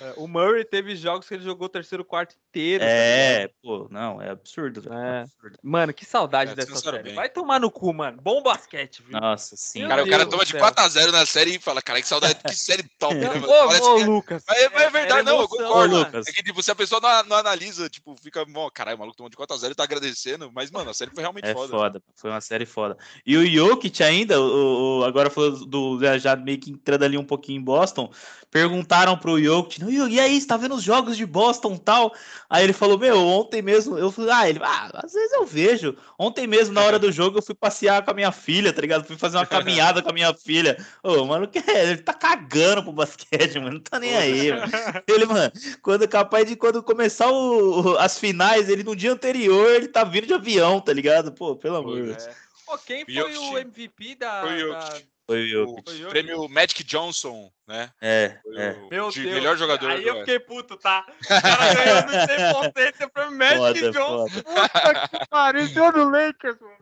É, 0.00 0.14
o 0.16 0.26
Murray 0.26 0.64
teve 0.64 0.96
jogos 0.96 1.28
que 1.28 1.34
ele 1.34 1.42
jogou 1.42 1.66
o 1.66 1.68
terceiro 1.68 2.04
quarto 2.04 2.34
inteiro. 2.48 2.82
É, 2.86 3.48
tá 3.48 3.54
pô, 3.62 3.86
não, 3.90 4.20
é 4.20 4.30
absurdo, 4.30 4.80
velho. 4.80 4.94
É. 4.94 5.22
Absurdo. 5.22 5.58
Mano, 5.62 5.92
que 5.92 6.06
saudade 6.06 6.52
é, 6.52 6.54
dessa 6.54 6.74
série. 6.76 7.02
Bem. 7.02 7.14
Vai 7.14 7.28
tomar 7.28 7.60
no 7.60 7.70
cu, 7.70 7.92
mano. 7.92 8.18
Bom 8.22 8.42
basquete, 8.42 9.02
viu? 9.02 9.20
Nossa, 9.20 9.56
sim. 9.56 9.86
Cara, 9.86 10.02
o 10.02 10.08
cara 10.08 10.24
toma 10.24 10.44
de 10.44 10.54
4x0 10.54 11.10
na 11.10 11.26
série 11.26 11.56
e 11.56 11.58
fala, 11.58 11.82
cara, 11.82 12.00
que 12.00 12.08
saudade, 12.08 12.36
que 12.36 12.54
série 12.56 12.84
top, 12.98 13.14
né, 13.14 13.28
mano? 13.28 13.46
Ô, 13.46 13.66
ô, 13.66 13.98
é 13.98 14.04
Lucas. 14.04 14.42
Mas 14.48 14.58
é, 14.58 14.64
é 14.64 14.90
verdade, 14.90 15.22
não, 15.22 15.40
eu 15.40 15.48
concordo. 15.48 15.96
Lucas. 15.96 16.26
É 16.28 16.32
que, 16.32 16.42
tipo, 16.42 16.62
se 16.62 16.70
a 16.70 16.74
pessoa 16.74 17.00
não, 17.00 17.24
não 17.24 17.36
analisa, 17.36 17.90
tipo, 17.90 18.16
fica, 18.22 18.44
caralho, 18.72 18.96
o 18.96 19.00
maluco 19.00 19.16
tomou 19.16 19.28
de 19.28 19.36
4x0 19.36 19.69
série 19.70 19.74
tá 19.74 19.84
agradecendo, 19.84 20.50
mas, 20.52 20.70
mano, 20.70 20.90
a 20.90 20.94
série 20.94 21.10
foi 21.12 21.22
realmente 21.22 21.46
é 21.46 21.54
foda. 21.54 21.68
foda. 21.68 22.02
Foi 22.14 22.30
uma 22.30 22.40
série 22.40 22.66
foda. 22.66 22.96
E 23.24 23.36
o 23.36 23.46
Jokic 23.46 24.02
ainda, 24.02 24.40
o, 24.40 25.00
o 25.00 25.04
agora 25.04 25.30
falou 25.30 25.64
do 25.66 25.98
já 26.18 26.36
meio 26.36 26.58
que 26.58 26.70
entrando 26.70 27.04
ali 27.04 27.16
um 27.16 27.24
pouquinho 27.24 27.60
em 27.60 27.64
Boston, 27.64 28.10
perguntaram 28.50 29.16
pro 29.16 29.40
Jokic, 29.40 29.80
e 30.10 30.20
aí, 30.20 30.40
você 30.40 30.46
tá 30.46 30.56
vendo 30.56 30.74
os 30.74 30.82
jogos 30.82 31.16
de 31.16 31.24
Boston 31.24 31.76
tal? 31.76 32.12
Aí 32.48 32.64
ele 32.64 32.72
falou, 32.72 32.98
meu, 32.98 33.18
ontem 33.18 33.62
mesmo, 33.62 33.96
eu 33.96 34.10
falei, 34.10 34.32
ah, 34.32 34.48
ele, 34.48 34.60
ah, 34.62 34.90
às 34.94 35.12
vezes 35.12 35.32
eu 35.32 35.46
vejo. 35.46 35.96
Ontem 36.18 36.46
mesmo, 36.46 36.74
na 36.74 36.82
hora 36.82 36.98
do 36.98 37.12
jogo, 37.12 37.38
eu 37.38 37.42
fui 37.42 37.54
passear 37.54 38.04
com 38.04 38.10
a 38.10 38.14
minha 38.14 38.32
filha, 38.32 38.72
tá 38.72 38.80
ligado? 38.80 39.04
Fui 39.04 39.16
fazer 39.16 39.36
uma 39.36 39.46
caminhada 39.46 40.02
com 40.02 40.10
a 40.10 40.12
minha 40.12 40.34
filha. 40.34 40.76
Ô, 41.02 41.24
mano, 41.24 41.46
que 41.46 41.58
é? 41.58 41.90
Ele 41.90 41.98
tá 41.98 42.12
cagando 42.12 42.82
pro 42.82 42.92
basquete, 42.92 43.58
mano, 43.58 43.74
não 43.74 43.80
tá 43.80 43.98
nem 44.00 44.16
aí, 44.16 44.52
mano. 44.52 44.70
Ele, 45.06 45.24
mano, 45.26 45.52
quando 45.82 46.08
capaz 46.08 46.46
de 46.46 46.56
quando 46.56 46.82
começar 46.82 47.30
o, 47.30 47.96
as 47.98 48.18
finais, 48.18 48.68
ele 48.68 48.82
no 48.82 48.96
dia 48.96 49.12
anterior, 49.12 49.59
ele 49.68 49.88
tá 49.88 50.04
vindo 50.04 50.26
de 50.26 50.34
avião, 50.34 50.80
tá 50.80 50.92
ligado? 50.92 51.32
Pô, 51.32 51.56
pelo 51.56 51.76
amor 51.76 51.96
de 51.96 52.02
Deus. 52.14 52.28
Pô, 52.66 52.78
quem 52.78 53.04
foi 53.04 53.36
o 53.36 53.58
MVP 53.58 54.14
da, 54.16 54.42
foi 54.42 54.68
da, 54.68 55.00
foi 55.30 55.54
o, 55.54 55.76
o 55.76 56.10
prêmio 56.10 56.48
Magic 56.48 56.82
Johnson, 56.82 57.52
né? 57.66 57.90
É, 58.00 58.38
é. 58.56 58.76
Meu 58.90 59.10
de 59.10 59.22
Deus, 59.22 59.34
melhor 59.34 59.56
jogador. 59.56 59.90
Aí 59.90 60.04
eu 60.04 60.18
fiquei 60.18 60.40
puto, 60.40 60.76
tá? 60.76 61.06
O 61.24 61.28
cara 61.28 61.74
ganhando 61.74 62.10
sem 62.10 62.52
potência 62.52 63.08
pra 63.08 63.30
Magic 63.30 63.80
foda, 63.80 63.90
Johnson. 63.92 64.28
Foda. 64.28 64.68
Puta 64.68 65.08
que 65.08 65.26
pariu, 65.28 65.68
deu 65.68 65.92
no 65.92 66.10
Lakers, 66.10 66.60
mano. 66.60 66.76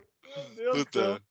Meu 0.55 0.73
Deus 0.73 0.77
Puta. 0.77 1.21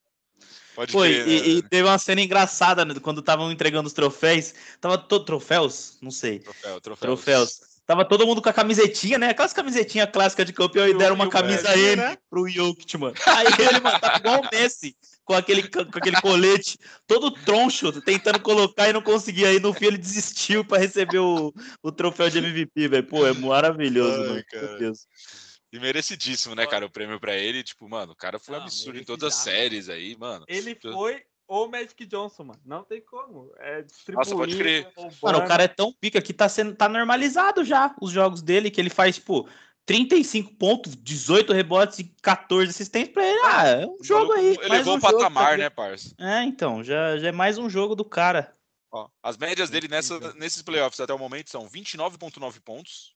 Pode 0.77 0.93
Foi, 0.93 1.13
crer, 1.13 1.29
e, 1.29 1.41
né? 1.41 1.47
e, 1.49 1.63
teve 1.63 1.89
uma 1.89 1.99
cena 1.99 2.21
engraçada 2.21 2.85
né, 2.85 2.95
quando 3.03 3.19
estavam 3.19 3.51
entregando 3.51 3.89
os 3.89 3.93
troféus. 3.93 4.55
Tava 4.81 4.97
todo 4.97 5.25
troféus? 5.25 5.99
Não 6.01 6.13
sei. 6.13 6.39
Troféu, 6.39 6.81
troféus. 6.81 7.01
troféus. 7.01 7.61
Tava 7.89 8.05
todo 8.05 8.27
mundo 8.27 8.43
com 8.43 8.51
a 8.51 8.53
camisetinha, 8.53 9.17
né? 9.17 9.31
Aquelas 9.31 9.55
camisetinhas 9.55 10.11
clássicas 10.13 10.45
de 10.45 10.53
campeão 10.53 10.87
e 10.87 10.93
deram 10.93 11.15
uma 11.15 11.31
camisa 11.31 11.75
M 11.75 11.97
né? 11.97 12.19
pro 12.29 12.47
Jokic, 12.47 12.99
mano. 12.99 13.15
Aí 13.27 13.47
ele, 13.47 13.81
mano, 13.81 13.99
tá 13.99 14.17
igual 14.19 14.43
o 14.43 14.49
Messi 14.53 14.95
com 15.25 15.33
aquele, 15.33 15.67
com 15.67 15.81
aquele 15.81 16.21
colete 16.21 16.79
todo 17.07 17.31
troncho, 17.31 17.91
tentando 18.03 18.41
colocar 18.41 18.91
e 18.91 18.93
não 18.93 19.01
conseguia. 19.01 19.49
Aí 19.49 19.59
no 19.59 19.73
fim 19.73 19.87
ele 19.87 19.97
desistiu 19.97 20.67
para 20.67 20.77
receber 20.77 21.19
o, 21.19 21.51
o 21.83 21.91
troféu 21.91 22.29
de 22.29 22.37
MVP, 22.37 22.89
velho. 22.89 23.07
Pô, 23.07 23.27
é 23.27 23.33
maravilhoso, 23.33 24.21
Ai, 24.21 24.29
mano. 24.29 24.45
Meu 24.53 24.79
Deus. 24.79 25.07
E 25.73 25.81
merecidíssimo, 25.81 26.55
né, 26.55 26.67
cara, 26.67 26.85
o 26.85 26.91
prêmio 26.91 27.19
para 27.19 27.35
ele. 27.39 27.65
Tipo, 27.65 27.89
mano, 27.89 28.13
o 28.13 28.17
cara 28.17 28.39
foi 28.39 28.55
não, 28.55 28.65
absurdo 28.65 28.99
em 28.99 29.05
todas 29.05 29.33
as 29.33 29.35
séries 29.37 29.89
aí, 29.89 30.15
mano. 30.19 30.45
Ele 30.47 30.77
foi 30.79 31.23
o 31.49 31.67
Magic 31.67 32.05
Johnson, 32.07 32.45
mano. 32.45 32.61
Não 32.65 32.85
tem 32.85 33.01
como. 33.01 33.51
É 33.59 33.83
distribuir. 33.83 34.19
Nossa, 34.19 34.37
pode 34.37 34.57
crer. 34.57 34.93
Mano, 35.23 35.39
o 35.39 35.47
cara 35.47 35.65
é 35.65 35.69
tão 35.69 35.93
pica 35.93 36.21
que 36.21 36.35
tá 36.35 36.49
sendo 36.49 36.75
tá 36.75 36.89
normalizado 36.89 37.65
já 37.65 37.95
os 38.01 38.13
jogos 38.13 38.43
dele, 38.43 38.71
que 38.71 38.81
ele 38.81 38.91
faz, 38.91 39.17
tipo, 39.17 39.49
35 39.87 40.55
pontos, 40.57 40.95
18 40.95 41.53
rebotes 41.55 42.01
e 42.01 42.05
14 42.23 42.71
assistências 42.71 43.15
pra 43.15 43.27
ele. 43.27 43.41
Ah, 43.43 43.67
é 43.67 43.87
um 43.87 43.97
jogo 44.03 44.33
aí. 44.33 44.59
Ele 44.61 44.69
levou 44.69 44.95
um 44.95 44.99
o 44.99 45.01
patamar, 45.01 45.53
jogo, 45.53 45.63
né, 45.63 45.71
parça? 45.71 46.15
É, 46.19 46.43
então, 46.43 46.85
já, 46.85 47.17
já 47.17 47.29
é 47.29 47.33
mais 47.33 47.57
um 47.57 47.71
jogo 47.71 47.95
do 47.95 48.05
cara. 48.05 48.53
Ó, 48.93 49.09
as 49.23 49.39
médias 49.39 49.71
dele 49.71 49.89
nessa, 49.89 50.35
nesses 50.35 50.61
playoffs 50.61 51.01
até 51.01 51.15
o 51.15 51.19
momento 51.19 51.51
são 51.51 51.67
29,9 51.67 52.61
pontos, 52.61 53.15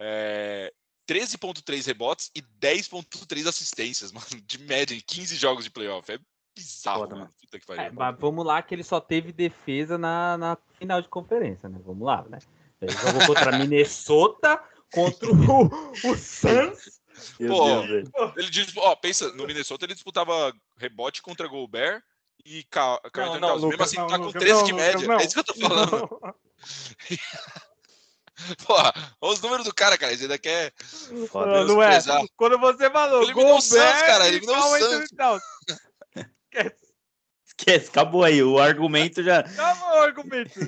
é, 0.00 0.72
13,3 1.08 1.86
rebotes 1.86 2.30
e 2.34 2.42
10,3 2.42 3.46
assistências, 3.46 4.10
mano, 4.12 4.26
de 4.44 4.58
média 4.58 4.94
em 4.94 5.00
15 5.00 5.36
jogos 5.36 5.64
de 5.64 5.70
playoff. 5.70 6.10
É 6.12 6.18
bizarro, 6.58 7.00
Foda, 7.00 7.16
mano. 7.16 7.32
Puta 7.40 7.58
que 7.58 7.66
pariu. 7.66 7.82
É, 7.82 7.90
mas 7.90 8.16
vamos 8.18 8.44
lá 8.44 8.60
que 8.62 8.74
ele 8.74 8.82
só 8.82 9.00
teve 9.00 9.32
defesa 9.32 9.96
na, 9.96 10.36
na 10.36 10.58
final 10.78 11.00
de 11.00 11.08
conferência, 11.08 11.68
né? 11.68 11.78
Vamos 11.84 12.06
lá, 12.06 12.24
né? 12.28 12.38
Ele 12.80 12.92
jogou 12.92 13.26
contra 13.26 13.52
Minnesota 13.58 14.62
contra 14.92 15.30
o, 15.30 15.66
o 15.66 16.16
Suns. 16.16 16.98
Pô, 17.36 17.82
ele 18.36 18.50
diz, 18.50 18.72
ó, 18.76 18.94
pensa, 18.94 19.32
no 19.32 19.46
Minnesota 19.46 19.84
ele 19.84 19.94
disputava 19.94 20.52
rebote 20.76 21.20
contra 21.20 21.48
Gobert 21.48 22.02
e 22.44 22.62
Carl 22.64 23.00
Anthony 23.04 23.40
Towns. 23.40 23.64
Mesmo 23.64 23.82
assim, 23.82 23.96
tá 23.96 24.18
com 24.18 24.30
13 24.30 24.64
de 24.64 24.72
média. 24.72 25.12
É 25.14 25.24
isso 25.24 25.34
que 25.34 25.40
eu 25.40 25.44
tô 25.44 25.54
falando. 25.54 26.08
Pô, 28.64 28.74
olha 28.74 29.32
os 29.32 29.40
números 29.40 29.64
do 29.64 29.74
cara, 29.74 29.98
cara. 29.98 30.12
Ele 30.12 30.22
ainda 30.22 30.38
quer. 30.38 30.72
Foda, 31.28 31.64
não 31.64 31.82
é? 31.82 31.98
Quando 32.36 32.56
você 32.58 32.88
falou, 32.88 33.22
ele 33.22 33.32
Gobert, 33.32 33.60
Santos, 33.60 34.02
cara. 34.02 34.28
Ele 34.28 34.46
o 34.46 34.78
Santos. 34.78 35.42
Esquece. 36.58 36.88
Esquece, 37.46 37.88
acabou 37.88 38.24
aí. 38.24 38.42
O 38.42 38.58
argumento 38.58 39.22
já. 39.22 39.40
Acabou 39.40 39.88
o 39.88 40.02
argumento. 40.02 40.60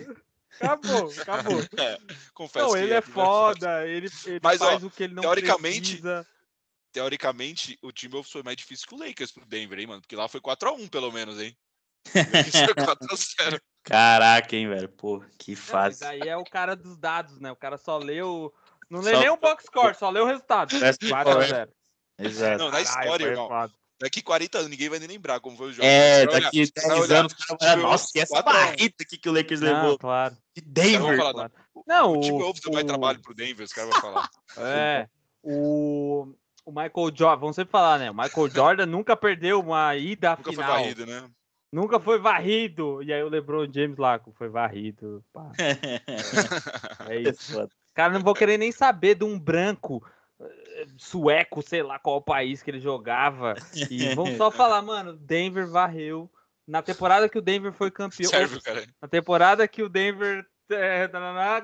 Acabou, 0.61 1.11
acabou. 1.19 1.61
É, 1.79 1.99
confesso 2.35 2.67
não, 2.67 2.77
ele 2.77 2.93
é, 2.93 2.97
é 2.97 3.01
foda, 3.01 3.87
ele, 3.87 4.09
ele 4.27 4.41
Mas, 4.43 4.59
faz 4.59 4.85
ó, 4.85 4.87
o 4.87 4.91
que 4.91 5.05
ele 5.05 5.15
não 5.15 5.23
teoricamente, 5.23 5.93
precisa. 5.93 6.27
Teoricamente, 6.93 7.79
o 7.83 7.93
Timberwolves 7.93 8.33
foi 8.33 8.43
mais 8.43 8.57
difícil 8.57 8.87
que 8.87 8.95
o 8.95 8.99
Lakers 8.99 9.33
pro 9.33 9.47
Denver, 9.47 9.79
hein, 9.79 9.87
mano? 9.87 10.01
Porque 10.03 10.17
lá 10.17 10.29
foi 10.29 10.41
4x1, 10.41 10.91
pelo 10.91 11.11
menos, 11.13 11.41
hein? 11.41 11.57
Isso 12.47 12.75
4x0. 12.75 13.61
Caraca, 13.85 14.55
hein, 14.57 14.69
velho? 14.69 14.89
Pô, 14.89 15.25
que 15.39 15.57
fase. 15.57 16.05
Mas 16.05 16.11
aí 16.11 16.29
é 16.29 16.37
o 16.37 16.45
cara 16.45 16.75
dos 16.75 16.97
dados, 16.99 17.39
né? 17.41 17.51
O 17.51 17.57
cara 17.57 17.79
só 17.79 17.97
leu. 17.97 18.53
Não 18.91 19.01
lê 19.01 19.13
só... 19.13 19.21
nem 19.21 19.31
o 19.31 19.37
box 19.37 19.65
score, 19.65 19.95
só 19.95 20.11
lê 20.11 20.21
o 20.21 20.27
resultado. 20.27 20.77
4x0. 20.77 21.69
Exato. 22.19 22.59
Não, 22.59 22.71
na 22.71 22.81
história, 22.81 23.25
irmão. 23.25 23.71
Daqui 24.01 24.23
40 24.23 24.59
anos, 24.59 24.71
ninguém 24.71 24.89
vai 24.89 24.99
nem 24.99 25.09
lembrar 25.09 25.41
como 25.41 25.59
foi 25.59 25.69
o 25.69 25.73
jogo. 25.73 25.87
É, 25.87 26.25
daqui 26.27 26.65
10 26.73 27.11
anos, 27.11 27.35
cara, 27.35 27.77
nossa, 27.77 28.09
e 28.15 28.21
essa 28.21 28.41
barrita 28.41 29.05
aqui 29.05 29.19
que 29.19 29.29
o 29.29 29.33
Lakers 29.33 29.61
não, 29.61 29.75
levou. 29.75 29.99
Claro. 29.99 30.35
De 30.57 30.63
Denver. 30.63 31.19
Falar, 31.19 31.35
claro. 31.35 31.53
Não, 31.87 32.13
o 32.15 32.21
time 32.21 32.39
Wolves 32.39 32.63
o... 32.65 32.85
trabalho 32.87 33.21
pro 33.21 33.35
Denver, 33.35 33.65
os 33.65 33.73
caras 33.73 33.91
vão 33.91 34.01
falar. 34.01 34.31
É, 34.57 35.07
o, 35.43 36.35
o 36.65 36.71
Michael 36.71 37.15
Jordan, 37.15 37.41
vamos 37.41 37.57
sempre 37.57 37.71
falar, 37.71 37.99
né? 37.99 38.11
O 38.11 38.15
Michael 38.15 38.49
Jordan 38.49 38.87
nunca 38.87 39.15
perdeu 39.15 39.61
uma 39.61 39.95
ida 39.95 40.31
nunca 40.31 40.51
final. 40.51 40.67
Nunca 40.67 40.73
foi 40.73 40.83
varrido, 40.83 41.07
né? 41.07 41.31
Nunca 41.73 42.01
foi 42.01 42.19
varrido. 42.19 43.03
E 43.03 43.13
aí 43.13 43.23
o 43.23 43.29
LeBron 43.29 43.71
James 43.73 43.99
lá 43.99 44.19
foi 44.35 44.49
varrido. 44.49 45.23
é 47.09 47.21
isso. 47.21 47.69
Cara, 47.95 48.15
não 48.15 48.21
vou 48.21 48.35
querer 48.35 48.57
nem 48.57 48.73
saber 48.73 49.15
de 49.15 49.25
um 49.25 49.39
branco 49.39 50.03
sueco, 50.97 51.63
sei 51.63 51.83
lá 51.83 51.99
qual 51.99 52.21
país 52.21 52.63
que 52.63 52.71
ele 52.71 52.81
jogava. 52.81 53.55
E 53.91 54.15
vamos 54.15 54.37
só 54.37 54.51
falar, 54.51 54.83
mano, 54.83 55.15
Denver 55.15 55.69
varreu. 55.69 56.31
Na 56.67 56.83
temporada 56.83 57.29
que 57.29 57.39
o 57.39 57.43
Denver 57.43 57.73
foi 57.73 57.91
campeão. 57.91 58.31
Serve, 58.31 58.61
cara. 58.61 58.85
Na 59.01 59.09
temporada 59.09 59.67
que 59.67 59.83
o 59.83 59.89
Denver 59.89 60.47
é, 60.71 61.11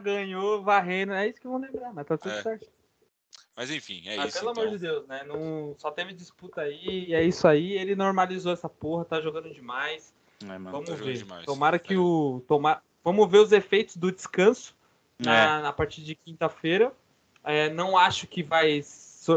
ganhou 0.03 0.63
varrendo. 0.63 1.13
É 1.13 1.29
isso 1.29 1.41
que 1.41 1.47
vão 1.47 1.59
lembrar, 1.59 1.93
mas 1.93 2.07
tá 2.07 2.19
tudo 2.19 2.33
é. 2.33 2.43
certo. 2.43 2.69
Mas 3.55 3.71
enfim, 3.71 4.03
é 4.07 4.17
mas, 4.17 4.29
isso. 4.29 4.41
Pelo 4.41 4.51
então. 4.51 4.63
amor 4.65 4.73
de 4.75 4.79
Deus, 4.79 5.07
né? 5.07 5.25
Não, 5.25 5.75
só 5.79 5.91
teve 5.91 6.13
disputa 6.13 6.63
aí, 6.63 7.07
e 7.09 7.15
é 7.15 7.23
isso 7.23 7.49
aí. 7.49 7.73
Ele 7.73 7.95
normalizou 7.95 8.53
essa 8.53 8.69
porra, 8.69 9.05
tá 9.05 9.21
jogando 9.21 9.53
demais. 9.53 10.15
É, 10.43 10.47
mano, 10.47 10.71
Vamos 10.71 10.91
tá 10.91 10.97
ver. 10.97 11.17
Demais. 11.17 11.47
Tomara 11.47 11.79
que 11.79 11.95
é. 11.95 11.99
o. 11.99 12.43
Tomar... 12.47 12.83
Vamos 13.03 13.31
ver 13.31 13.39
os 13.39 13.53
efeitos 13.53 13.97
do 13.97 14.13
descanso 14.13 14.77
na, 15.19 15.59
é. 15.59 15.63
na 15.63 15.73
partir 15.73 16.03
de 16.03 16.15
quinta-feira. 16.15 16.93
É, 17.47 17.71
não 17.71 17.97
acho 17.97 18.27
que 18.27 18.43
vai 18.43 18.83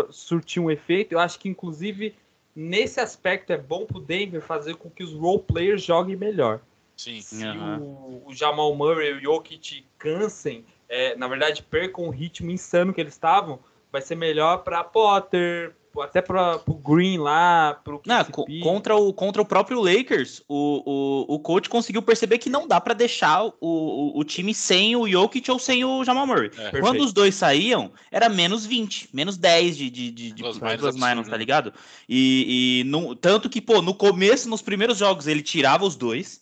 surtir 0.10 0.62
um 0.62 0.70
efeito. 0.70 1.14
Eu 1.14 1.20
acho 1.20 1.40
que, 1.40 1.48
inclusive, 1.48 2.16
nesse 2.56 3.00
aspecto 3.00 3.54
é 3.54 3.58
bom 3.58 3.86
pro 3.86 4.00
Denver 4.00 4.42
fazer 4.42 4.76
com 4.76 4.90
que 4.90 5.04
os 5.04 5.14
role 5.14 5.44
players 5.44 5.84
joguem 5.84 6.16
melhor. 6.16 6.60
Sim. 6.98 7.22
Se 7.22 7.46
uhum. 7.46 7.82
o, 7.82 8.24
o, 8.28 8.36
Jamal 8.36 8.76
Murray 8.76 9.12
e 9.12 9.14
o 9.14 9.22
Jokic 9.22 9.86
cansem, 9.98 10.66
é, 10.90 11.16
na 11.16 11.28
verdade, 11.28 11.64
percam 11.64 12.06
o 12.06 12.10
ritmo 12.10 12.52
insano 12.52 12.94
que 12.94 13.00
eles 13.00 13.14
estavam, 13.14 13.60
vai 13.92 14.02
ser 14.02 14.16
melhor 14.16 14.64
para 14.64 14.84
Potter, 14.84 15.74
até 16.02 16.22
para 16.22 16.62
o 16.68 16.74
Green 16.76 17.18
lá, 17.18 17.80
pro 17.84 18.02
não, 18.06 18.24
contra 18.62 18.96
o 18.96 19.14
contra 19.14 19.42
o 19.42 19.46
próprio 19.46 19.82
Lakers, 19.82 20.42
o, 20.48 20.84
o, 20.86 21.36
o 21.36 21.40
coach 21.40 21.70
conseguiu 21.70 22.02
perceber 22.02 22.38
que 22.38 22.50
não 22.50 22.68
dá 22.68 22.80
para 22.80 22.94
deixar 22.94 23.46
o, 23.46 23.54
o, 23.62 24.20
o, 24.20 24.24
time 24.24 24.54
sem 24.54 24.96
o 24.96 25.08
Jokic 25.08 25.50
ou 25.50 25.58
sem 25.58 25.84
o 25.84 26.04
Jamal 26.04 26.28
Murray. 26.28 26.52
É, 26.58 26.80
Quando 26.80 27.02
os 27.02 27.12
dois 27.12 27.36
saíam, 27.36 27.92
era 28.12 28.30
menos 28.30 28.66
20, 28.66 29.10
menos 29.14 29.38
10 29.38 29.78
de, 29.78 29.90
de, 29.90 30.12
de, 30.12 30.32
de 30.32 30.44
plus 30.44 30.60
minus, 30.96 31.26
tá 31.26 31.32
né? 31.32 31.38
ligado? 31.38 31.74
E, 32.08 32.82
e 32.82 32.90
no, 32.90 33.16
tanto 33.16 33.50
que, 33.50 33.62
pô, 33.62 33.82
no 33.82 33.94
começo, 33.94 34.50
nos 34.50 34.62
primeiros 34.62 34.98
jogos, 34.98 35.28
ele 35.28 35.42
tirava 35.42 35.86
os 35.86 35.96
dois. 35.96 36.42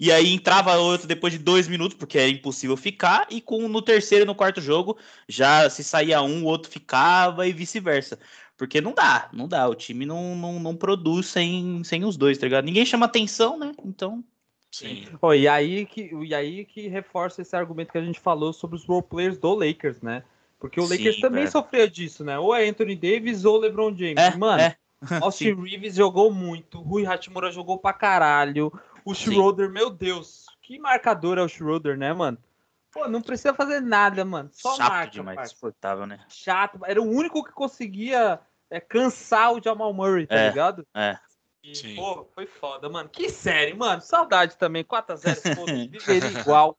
E 0.00 0.12
aí 0.12 0.32
entrava 0.32 0.76
outro 0.76 1.08
depois 1.08 1.32
de 1.32 1.40
dois 1.40 1.66
minutos, 1.66 1.96
porque 1.98 2.18
era 2.18 2.28
impossível 2.28 2.76
ficar, 2.76 3.26
e 3.30 3.40
com 3.40 3.66
no 3.66 3.82
terceiro 3.82 4.24
e 4.24 4.26
no 4.26 4.34
quarto 4.34 4.60
jogo, 4.60 4.96
já 5.28 5.68
se 5.68 5.82
saía 5.82 6.22
um, 6.22 6.44
o 6.44 6.46
outro 6.46 6.70
ficava 6.70 7.48
e 7.48 7.52
vice-versa. 7.52 8.16
Porque 8.58 8.80
não 8.80 8.92
dá, 8.92 9.30
não 9.32 9.46
dá. 9.46 9.68
O 9.68 9.74
time 9.74 10.04
não, 10.04 10.34
não, 10.34 10.58
não 10.58 10.76
produz 10.76 11.26
sem, 11.26 11.82
sem 11.84 12.04
os 12.04 12.16
dois, 12.16 12.36
tá 12.36 12.44
ligado? 12.44 12.64
Ninguém 12.64 12.84
chama 12.84 13.06
atenção, 13.06 13.56
né? 13.56 13.72
Então. 13.84 14.22
Sim. 14.70 15.06
Oh, 15.22 15.32
e, 15.32 15.46
aí 15.46 15.86
que, 15.86 16.10
e 16.12 16.34
aí 16.34 16.64
que 16.64 16.88
reforça 16.88 17.40
esse 17.40 17.54
argumento 17.54 17.92
que 17.92 17.98
a 17.98 18.04
gente 18.04 18.18
falou 18.18 18.52
sobre 18.52 18.76
os 18.76 18.84
roleplayers 18.84 19.38
do 19.38 19.54
Lakers, 19.54 20.02
né? 20.02 20.24
Porque 20.58 20.80
o 20.80 20.88
Lakers 20.88 21.14
Sim, 21.14 21.20
também 21.20 21.44
é. 21.44 21.46
sofria 21.46 21.88
disso, 21.88 22.24
né? 22.24 22.36
Ou 22.36 22.52
é 22.52 22.68
Anthony 22.68 22.96
Davis 22.96 23.44
ou 23.44 23.58
LeBron 23.58 23.96
James. 23.96 24.18
É, 24.18 24.36
Mano, 24.36 24.60
é. 24.60 24.76
Austin 25.22 25.54
Reeves 25.54 25.94
jogou 25.94 26.32
muito, 26.32 26.80
Rui 26.80 27.06
Hachimura 27.06 27.52
jogou 27.52 27.78
pra 27.78 27.92
caralho. 27.92 28.72
O 29.04 29.14
Schroeder, 29.14 29.70
meu 29.70 29.88
Deus, 29.88 30.46
que 30.60 30.80
marcador 30.80 31.38
é 31.38 31.42
o 31.42 31.48
Schroeder, 31.48 31.96
né, 31.96 32.12
mano? 32.12 32.36
Pô, 32.90 33.06
não 33.06 33.22
precisa 33.22 33.54
fazer 33.54 33.80
nada, 33.80 34.24
mano. 34.24 34.50
Só 34.52 34.74
Chato 34.74 34.90
marca, 34.90 35.12
demais, 35.12 35.52
insuportável, 35.52 36.06
né? 36.06 36.18
Chato. 36.28 36.80
Era 36.84 37.00
o 37.00 37.08
único 37.08 37.44
que 37.44 37.52
conseguia 37.52 38.40
é 38.70 38.80
cansar 38.80 39.52
o 39.52 39.62
Jamal 39.62 39.92
Murray, 39.92 40.26
tá 40.26 40.36
é, 40.36 40.48
ligado? 40.48 40.86
É. 40.94 41.18
E, 41.62 41.74
Sim. 41.74 41.96
pô, 41.96 42.28
foi 42.34 42.46
foda, 42.46 42.88
mano. 42.88 43.08
Que 43.08 43.28
série, 43.28 43.74
mano. 43.74 44.00
Saudade 44.00 44.56
também. 44.56 44.84
4x0, 44.84 45.90
viveria 45.90 46.40
igual. 46.40 46.78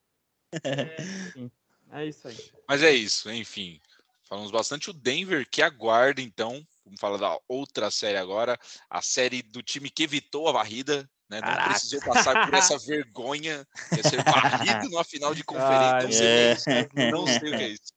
É, 0.64 0.96
enfim, 1.28 1.52
é 1.92 2.06
isso 2.06 2.28
aí. 2.28 2.52
Mas 2.68 2.82
é 2.82 2.92
isso, 2.92 3.30
enfim. 3.32 3.80
Falamos 4.24 4.52
bastante 4.52 4.90
o 4.90 4.94
Denver, 4.94 5.48
que 5.50 5.62
aguarda, 5.62 6.22
então. 6.22 6.66
Vamos 6.86 7.00
falar 7.00 7.18
da 7.18 7.38
outra 7.48 7.92
série 7.92 8.18
agora. 8.18 8.58
A 8.90 9.02
série 9.02 9.42
do 9.42 9.62
time 9.62 9.90
que 9.90 10.04
evitou 10.04 10.48
a 10.48 10.52
varrida, 10.52 11.10
né? 11.30 11.40
Não 11.40 11.48
Caraca. 11.48 11.70
precisou 11.70 12.00
passar 12.02 12.46
por 12.46 12.54
essa 12.54 12.78
vergonha 12.86 13.68
de 13.92 14.08
ser 14.08 14.24
varrido 14.24 14.90
numa 14.90 15.04
final 15.04 15.36
de 15.36 15.44
conferência. 15.44 16.04
não, 16.04 16.12
sei 16.12 16.28
é. 16.28 16.52
isso, 16.54 16.70
não 17.12 17.28
sei 17.28 17.54
o 17.54 17.58
que 17.58 17.64
é 17.64 17.68
isso. 17.68 17.94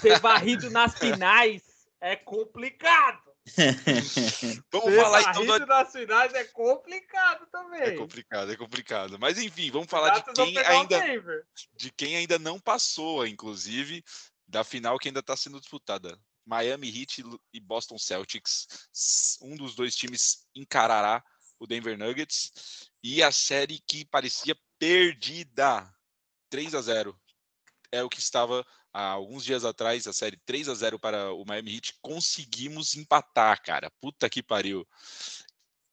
Ser 0.00 0.20
varrido 0.20 0.70
nas 0.70 0.98
finais 0.98 1.62
é 2.00 2.16
complicado. 2.16 3.25
vamos 4.72 4.90
Ser 4.90 5.00
falar 5.00 5.20
então 5.22 5.46
do... 5.46 5.66
nas 5.66 5.92
finais 5.92 6.34
é 6.34 6.44
complicado 6.44 7.46
também. 7.46 7.80
É 7.80 7.96
complicado, 7.96 8.52
é 8.52 8.56
complicado. 8.56 9.18
Mas 9.18 9.38
enfim, 9.38 9.70
vamos 9.70 9.88
falar 9.88 10.18
de 10.18 10.32
quem 10.32 10.58
ainda 10.58 11.00
de 11.74 11.90
quem 11.92 12.16
ainda 12.16 12.38
não 12.38 12.58
passou, 12.58 13.26
inclusive 13.26 14.04
da 14.48 14.64
final 14.64 14.98
que 14.98 15.08
ainda 15.08 15.20
está 15.20 15.36
sendo 15.36 15.60
disputada. 15.60 16.18
Miami 16.44 16.88
Heat 16.88 17.24
e 17.52 17.60
Boston 17.60 17.98
Celtics. 17.98 18.88
Um 19.42 19.56
dos 19.56 19.74
dois 19.74 19.94
times 19.94 20.46
encarará 20.54 21.22
o 21.58 21.66
Denver 21.66 21.98
Nuggets 21.98 22.90
e 23.02 23.22
a 23.22 23.32
série 23.32 23.80
que 23.80 24.04
parecia 24.04 24.56
perdida. 24.78 25.92
3 26.48 26.74
a 26.74 26.80
0 26.80 27.20
é 27.90 28.02
o 28.02 28.08
que 28.08 28.20
estava 28.20 28.64
há 28.96 29.10
alguns 29.10 29.44
dias 29.44 29.64
atrás, 29.64 30.06
a 30.06 30.12
série 30.12 30.38
3 30.46 30.70
a 30.70 30.74
0 30.74 30.98
para 30.98 31.32
o 31.32 31.44
Miami 31.46 31.74
Heat. 31.74 31.94
Conseguimos 32.00 32.96
empatar, 32.96 33.62
cara. 33.62 33.90
Puta 34.00 34.30
que 34.30 34.42
pariu. 34.42 34.86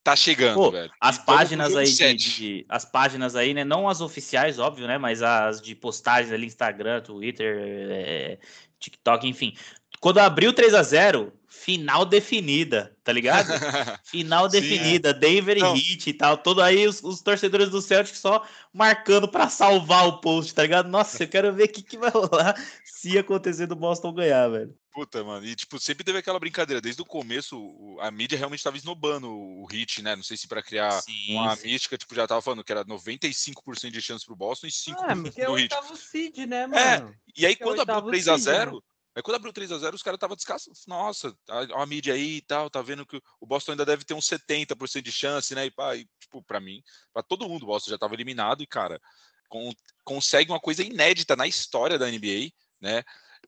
Tá 0.01 0.15
chegando, 0.15 0.55
Pô, 0.55 0.71
velho. 0.71 0.91
As 0.99 1.17
páginas 1.17 1.75
aí 1.75 1.91
de, 1.91 2.13
de, 2.15 2.65
as 2.67 2.83
páginas 2.83 3.35
aí, 3.35 3.53
né, 3.53 3.63
não 3.63 3.87
as 3.87 4.01
oficiais, 4.01 4.59
óbvio, 4.59 4.85
né, 4.85 4.97
mas 4.97 5.21
as 5.21 5.61
de 5.61 5.73
postagens 5.75 6.33
ali 6.33 6.45
Instagram, 6.45 7.01
Twitter, 7.01 7.57
é, 7.89 8.39
TikTok, 8.79 9.25
enfim. 9.27 9.55
Quando 10.03 10.17
abriu 10.17 10.51
3 10.51 10.73
a 10.73 10.83
0 10.83 11.31
final 11.47 12.03
definida, 12.03 12.93
tá 13.05 13.13
ligado? 13.13 13.47
Final 14.03 14.49
definida, 14.49 15.11
Sim, 15.11 15.15
é. 15.15 15.19
Denver 15.19 15.57
e 15.57 15.61
Heat 15.61 16.09
e 16.09 16.13
tal. 16.13 16.35
Todo 16.35 16.61
aí 16.61 16.85
os, 16.85 17.01
os, 17.01 17.21
torcedores 17.21 17.69
do 17.69 17.81
Celtic 17.81 18.17
só 18.17 18.45
marcando 18.73 19.29
para 19.29 19.47
salvar 19.47 20.05
o 20.05 20.19
post, 20.19 20.53
tá 20.53 20.63
ligado? 20.63 20.89
Nossa, 20.89 21.23
eu 21.23 21.27
quero 21.29 21.53
ver 21.53 21.63
o 21.63 21.69
que, 21.69 21.81
que 21.81 21.97
vai 21.97 22.09
rolar 22.09 22.53
se 22.83 23.17
acontecer 23.17 23.65
do 23.65 23.77
Boston 23.77 24.11
ganhar, 24.11 24.49
velho. 24.49 24.75
Puta, 24.91 25.23
mano. 25.23 25.45
E, 25.45 25.55
tipo, 25.55 25.79
sempre 25.79 26.03
teve 26.03 26.17
aquela 26.17 26.37
brincadeira. 26.37 26.81
Desde 26.81 27.01
o 27.01 27.05
começo, 27.05 27.97
a 28.01 28.11
mídia 28.11 28.37
realmente 28.37 28.59
estava 28.59 28.75
esnobando 28.75 29.31
o 29.31 29.65
Hit, 29.67 30.01
né? 30.01 30.17
Não 30.17 30.23
sei 30.23 30.35
se 30.35 30.49
para 30.49 30.61
criar 30.61 30.91
sim, 31.01 31.33
uma 31.33 31.55
sim. 31.55 31.69
mística, 31.69 31.97
tipo, 31.97 32.13
já 32.13 32.27
tava 32.27 32.41
falando 32.41 32.63
que 32.63 32.73
era 32.73 32.83
95% 32.83 33.89
de 33.89 34.01
chance 34.01 34.25
pro 34.25 34.35
Boston 34.35 34.67
e 34.67 34.69
5% 34.69 34.95
ah, 34.97 35.15
pro 35.45 35.57
é 35.57 35.61
Hit. 35.61 35.73
É, 35.73 35.95
seed, 35.95 36.37
né, 36.39 36.67
mano? 36.67 36.77
É, 36.77 37.15
e 37.37 37.45
aí 37.45 37.55
quando 37.55 37.79
abriu 37.79 38.11
3x0, 38.11 38.81
Aí 39.15 39.21
quando 39.21 39.35
abriu 39.35 39.53
3 39.53 39.71
a 39.71 39.77
0 39.77 39.95
os 39.95 40.01
caras 40.01 40.17
estavam 40.17 40.35
descansados. 40.35 40.85
Nossa, 40.87 41.35
a, 41.47 41.83
a, 41.83 41.85
mídia 41.85 42.15
aí 42.15 42.37
e 42.37 42.41
tal, 42.41 42.69
tá 42.69 42.81
vendo 42.81 43.05
que 43.05 43.21
o 43.39 43.45
Boston 43.45 43.71
ainda 43.71 43.85
deve 43.85 44.03
ter 44.03 44.13
uns 44.13 44.27
70% 44.27 45.01
de 45.01 45.11
chance, 45.11 45.53
né? 45.53 45.67
E, 45.67 45.71
pá, 45.71 45.95
e 45.95 46.07
tipo, 46.19 46.41
para 46.41 46.59
mim, 46.59 46.81
para 47.13 47.21
todo 47.21 47.47
mundo, 47.47 47.63
o 47.63 47.67
Boston 47.67 47.91
já 47.91 47.95
estava 47.95 48.15
eliminado 48.15 48.63
e, 48.63 48.67
cara, 48.67 48.99
com, 49.47 49.71
consegue 50.03 50.51
uma 50.51 50.59
coisa 50.59 50.81
inédita 50.83 51.35
na 51.35 51.45
história 51.45 51.99
da 51.99 52.09
NBA, 52.09 52.51
né? 52.81 53.03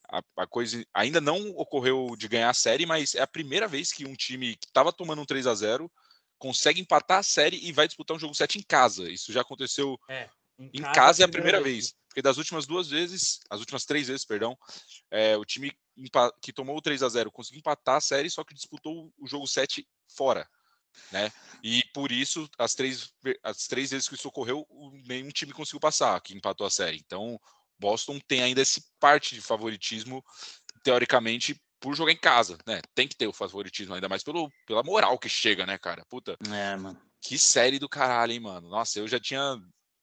A, 0.08 0.22
a, 0.38 0.46
coisa 0.46 0.86
ainda 0.94 1.20
não 1.20 1.50
ocorreu 1.56 2.16
de 2.16 2.28
ganhar 2.28 2.50
a 2.50 2.54
série, 2.54 2.86
mas 2.86 3.16
é 3.16 3.22
a 3.22 3.28
primeira 3.28 3.68
vez 3.68 3.92
que 3.92 4.06
um 4.06 4.14
time 4.14 4.56
que 4.58 4.68
estava 4.68 4.94
tomando 4.94 5.22
um 5.22 5.26
3 5.26 5.48
a 5.48 5.56
0 5.56 5.92
consegue 6.38 6.80
empatar 6.80 7.20
a 7.20 7.24
série 7.24 7.58
e 7.58 7.72
vai 7.72 7.88
disputar 7.88 8.16
um 8.16 8.20
jogo 8.20 8.36
7 8.36 8.60
em 8.60 8.62
casa. 8.62 9.10
Isso 9.10 9.34
já 9.34 9.42
aconteceu 9.42 9.98
é, 10.08 10.30
em, 10.60 10.70
em 10.76 10.82
casa, 10.82 10.94
casa, 10.94 11.24
é 11.24 11.26
a 11.26 11.30
primeira 11.30 11.60
vez. 11.60 11.76
vez. 11.76 11.96
Porque 12.16 12.22
das 12.22 12.38
últimas 12.38 12.66
duas 12.66 12.88
vezes, 12.88 13.42
as 13.50 13.60
últimas 13.60 13.84
três 13.84 14.08
vezes, 14.08 14.24
perdão, 14.24 14.58
é, 15.12 15.36
o 15.36 15.44
time 15.44 15.70
que 16.42 16.54
tomou 16.54 16.78
o 16.78 16.82
3 16.82 17.04
a 17.04 17.10
0 17.10 17.30
conseguiu 17.30 17.60
empatar 17.60 17.98
a 17.98 18.02
série, 18.02 18.30
só 18.30 18.42
que 18.42 18.54
disputou 18.54 19.12
o 19.18 19.28
jogo 19.28 19.46
7 19.46 19.86
fora. 20.16 20.50
Né? 21.12 21.30
E 21.62 21.84
por 21.94 22.14
isso, 22.14 22.50
as 22.58 22.74
três, 22.74 23.14
as 23.44 23.68
três 23.68 23.92
vezes 23.92 24.08
que 24.08 24.16
isso 24.16 24.30
ocorreu, 24.30 24.66
nenhum 25.06 25.28
time 25.28 25.52
conseguiu 25.52 25.82
passar, 25.82 26.22
que 26.22 26.34
empatou 26.34 26.66
a 26.66 26.70
série. 26.70 27.04
Então, 27.06 27.38
Boston 27.78 28.18
tem 28.26 28.42
ainda 28.42 28.62
esse 28.62 28.82
parte 28.98 29.36
de 29.36 29.42
favoritismo, 29.42 30.24
teoricamente, 30.86 31.62
por 31.82 31.96
jogar 31.98 32.14
em 32.14 32.18
casa, 32.18 32.58
né? 32.66 32.80
Tem 32.94 33.10
que 33.10 33.18
ter 33.18 33.28
o 33.28 33.34
favoritismo, 33.34 33.94
ainda 33.94 34.08
mais 34.08 34.24
pelo, 34.24 34.50
pela 34.66 34.84
moral 34.84 35.20
que 35.20 35.28
chega, 35.28 35.66
né, 35.66 35.78
cara? 35.78 36.06
Puta. 36.06 36.38
É, 36.50 36.78
mano. 36.78 36.98
Que 37.20 37.38
série 37.38 37.78
do 37.78 37.90
caralho, 37.90 38.32
hein, 38.32 38.40
mano? 38.40 38.70
Nossa, 38.70 39.00
eu 39.00 39.08
já 39.08 39.20
tinha 39.20 39.60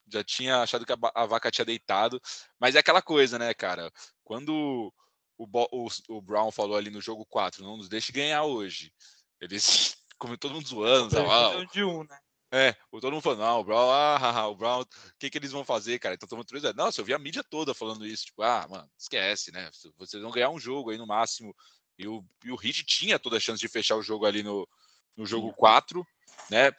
já 0.09 0.23
tinha 0.25 0.63
achado 0.63 0.85
que 0.85 0.93
a, 0.93 1.27
vaca 1.27 1.51
tinha 1.51 1.65
deitado, 1.65 2.21
mas 2.59 2.75
é 2.75 2.79
aquela 2.79 3.03
coisa, 3.03 3.39
né, 3.39 3.53
cara? 3.55 3.91
Quando 4.25 4.93
o, 5.39 5.47
o, 5.47 5.89
o 6.09 6.21
Brown 6.21 6.51
falou 6.51 6.77
ali 6.77 6.91
no 6.91 7.01
jogo 7.01 7.27
4, 7.27 7.65
não 7.65 7.77
nos 7.77 7.89
deixe 7.89 8.13
ganhar 8.13 8.45
hoje, 8.45 8.93
eles, 9.41 9.97
como 10.19 10.37
todo 10.37 10.55
mundo 10.55 10.69
zoando, 10.69 11.19
ah, 11.19 11.65
de 11.73 11.85
um, 11.85 12.05
né? 12.05 12.19
É, 12.55 12.77
todo 12.91 13.11
mundo 13.11 13.23
falando, 13.23 13.39
não, 13.39 13.61
o 13.61 13.65
Brown, 13.65 13.91
ah, 13.91 14.47
o 14.47 14.55
Brown, 14.55 14.83
o 14.83 14.87
que, 15.19 15.31
que 15.31 15.39
eles 15.39 15.53
vão 15.53 15.65
fazer, 15.65 15.99
cara? 15.99 16.15
Então 16.15 16.29
tomando 16.29 16.45
3 16.45 16.75
Nossa, 16.75 17.01
eu 17.01 17.05
vi 17.05 17.15
a 17.15 17.19
mídia 17.19 17.43
toda 17.43 17.73
falando 17.73 18.07
isso, 18.07 18.27
tipo, 18.27 18.43
ah, 18.43 18.67
mano, 18.69 18.91
esquece, 18.99 19.51
né? 19.51 19.71
Vocês 19.97 20.23
vão 20.23 20.31
ganhar 20.31 20.51
um 20.51 20.59
jogo 20.59 20.91
aí 20.91 20.99
no 20.99 21.07
máximo. 21.07 21.57
E 21.99 22.07
o, 22.07 22.23
e 22.45 22.51
o 22.51 22.59
Heat 22.63 22.85
tinha 22.85 23.19
toda 23.19 23.39
a 23.39 23.41
chance 23.41 23.59
de 23.59 23.69
fechar 23.69 23.97
o 23.97 24.03
jogo 24.03 24.27
ali 24.27 24.43
no, 24.43 24.69
no 25.17 25.25
jogo 25.25 25.51
4, 25.55 26.07
né? 26.51 26.73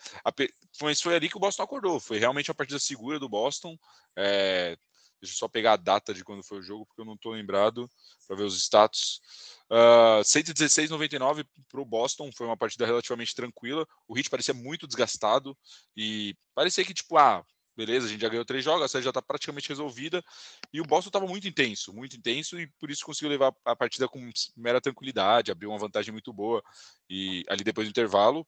Mas 0.81 1.01
foi 1.01 1.15
ali 1.15 1.29
que 1.29 1.37
o 1.37 1.39
Boston 1.39 1.63
acordou. 1.63 1.99
Foi 1.99 2.17
realmente 2.17 2.49
a 2.51 2.53
partida 2.53 2.79
segura 2.79 3.19
do 3.19 3.29
Boston. 3.29 3.77
É, 4.15 4.75
deixa 5.21 5.35
eu 5.35 5.37
só 5.37 5.47
pegar 5.47 5.73
a 5.73 5.77
data 5.77 6.13
de 6.13 6.23
quando 6.23 6.43
foi 6.43 6.59
o 6.59 6.63
jogo, 6.63 6.85
porque 6.85 7.01
eu 7.01 7.05
não 7.05 7.13
estou 7.13 7.31
lembrado 7.31 7.89
para 8.27 8.35
ver 8.35 8.43
os 8.43 8.57
status. 8.57 9.21
Uh, 9.69 10.21
116,99 10.23 11.45
para 11.69 11.81
o 11.81 11.85
Boston, 11.85 12.29
foi 12.35 12.45
uma 12.45 12.57
partida 12.57 12.85
relativamente 12.85 13.33
tranquila. 13.33 13.87
O 14.07 14.17
Heat 14.17 14.29
parecia 14.29 14.53
muito 14.53 14.85
desgastado 14.85 15.57
e 15.95 16.35
parecia 16.53 16.83
que, 16.83 16.93
tipo, 16.93 17.17
ah, 17.17 17.43
beleza, 17.75 18.05
a 18.05 18.09
gente 18.09 18.21
já 18.21 18.29
ganhou 18.29 18.45
três 18.45 18.63
jogos, 18.63 18.83
a 18.83 18.87
série 18.87 19.03
já 19.03 19.09
está 19.09 19.21
praticamente 19.21 19.69
resolvida. 19.69 20.23
E 20.71 20.79
o 20.81 20.85
Boston 20.85 21.09
estava 21.09 21.27
muito 21.27 21.47
intenso, 21.47 21.93
muito 21.93 22.15
intenso, 22.15 22.59
e 22.59 22.67
por 22.79 22.91
isso 22.91 23.05
conseguiu 23.05 23.29
levar 23.29 23.53
a 23.65 23.75
partida 23.75 24.07
com 24.07 24.29
mera 24.55 24.81
tranquilidade, 24.81 25.51
abriu 25.51 25.69
uma 25.69 25.79
vantagem 25.79 26.11
muito 26.11 26.31
boa. 26.33 26.61
E 27.09 27.43
ali 27.49 27.63
depois 27.63 27.87
do 27.87 27.91
intervalo, 27.91 28.45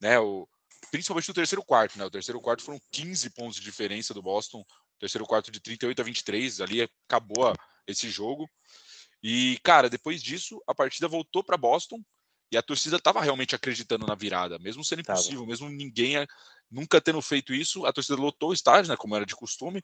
né, 0.00 0.18
o, 0.18 0.48
principalmente 0.90 1.28
no 1.28 1.34
terceiro 1.34 1.64
quarto, 1.64 1.98
né? 1.98 2.04
O 2.04 2.10
terceiro 2.10 2.40
quarto 2.40 2.62
foram 2.62 2.80
15 2.90 3.30
pontos 3.30 3.56
de 3.56 3.62
diferença 3.62 4.14
do 4.14 4.22
Boston, 4.22 4.64
terceiro 4.98 5.26
quarto 5.26 5.50
de 5.50 5.60
38 5.60 6.00
a 6.00 6.04
23, 6.04 6.60
ali 6.60 6.82
acabou 7.06 7.54
esse 7.86 8.10
jogo. 8.10 8.48
E, 9.22 9.58
cara, 9.62 9.88
depois 9.88 10.22
disso, 10.22 10.62
a 10.66 10.74
partida 10.74 11.08
voltou 11.08 11.42
para 11.42 11.56
Boston 11.56 12.00
e 12.50 12.56
a 12.56 12.62
torcida 12.62 12.96
estava 12.96 13.20
realmente 13.20 13.54
acreditando 13.54 14.06
na 14.06 14.14
virada, 14.14 14.58
mesmo 14.58 14.84
sendo 14.84 15.00
impossível, 15.00 15.40
tava. 15.40 15.48
mesmo 15.48 15.68
ninguém 15.68 16.14
nunca 16.70 17.00
tendo 17.00 17.20
feito 17.20 17.52
isso, 17.52 17.84
a 17.84 17.92
torcida 17.92 18.20
lotou 18.20 18.50
o 18.50 18.54
estádio, 18.54 18.90
né, 18.90 18.96
como 18.96 19.16
era 19.16 19.26
de 19.26 19.34
costume, 19.34 19.82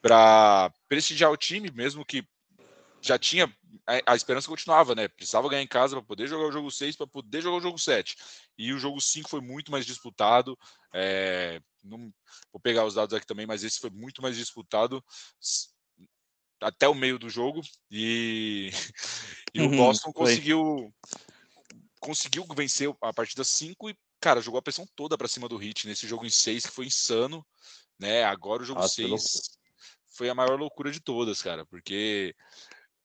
para 0.00 0.72
prestigiar 0.88 1.30
o 1.30 1.36
time, 1.36 1.70
mesmo 1.70 2.04
que 2.04 2.26
já 3.06 3.18
tinha 3.18 3.46
a, 3.86 4.12
a, 4.12 4.16
esperança 4.16 4.48
continuava, 4.48 4.94
né? 4.94 5.06
Precisava 5.08 5.48
ganhar 5.48 5.62
em 5.62 5.68
casa 5.68 5.96
para 5.96 6.04
poder 6.04 6.26
jogar 6.26 6.46
o 6.46 6.52
jogo 6.52 6.70
6, 6.70 6.96
para 6.96 7.06
poder 7.06 7.40
jogar 7.40 7.58
o 7.58 7.60
jogo 7.60 7.78
7. 7.78 8.16
E 8.58 8.72
o 8.72 8.78
jogo 8.78 9.00
5 9.00 9.28
foi 9.28 9.40
muito 9.40 9.70
mais 9.70 9.86
disputado. 9.86 10.58
É, 10.92 11.60
não, 11.84 12.12
vou 12.52 12.60
pegar 12.60 12.84
os 12.84 12.94
dados 12.94 13.14
aqui 13.14 13.26
também, 13.26 13.46
mas 13.46 13.62
esse 13.62 13.78
foi 13.78 13.90
muito 13.90 14.20
mais 14.20 14.36
disputado 14.36 15.04
até 16.60 16.88
o 16.88 16.94
meio 16.94 17.18
do 17.18 17.30
jogo. 17.30 17.60
E, 17.90 18.70
e 19.54 19.60
uhum, 19.60 19.74
o 19.74 19.76
Boston 19.76 20.12
conseguiu 20.12 20.92
conseguiu 22.00 22.46
vencer 22.54 22.88
a 23.02 23.12
partida 23.12 23.42
5 23.42 23.90
e, 23.90 23.96
cara, 24.20 24.40
jogou 24.40 24.58
a 24.58 24.62
pressão 24.62 24.86
toda 24.94 25.18
para 25.18 25.26
cima 25.26 25.48
do 25.48 25.60
Heat 25.60 25.88
nesse 25.88 26.06
jogo 26.06 26.24
em 26.24 26.30
6, 26.30 26.66
que 26.66 26.72
foi 26.72 26.86
insano. 26.86 27.44
Né? 27.98 28.24
Agora 28.24 28.62
o 28.62 28.66
jogo 28.66 28.86
6 28.86 29.58
foi 30.16 30.28
a 30.28 30.34
maior 30.34 30.58
loucura 30.58 30.90
de 30.90 31.00
todas, 31.00 31.42
cara, 31.42 31.64
porque 31.66 32.34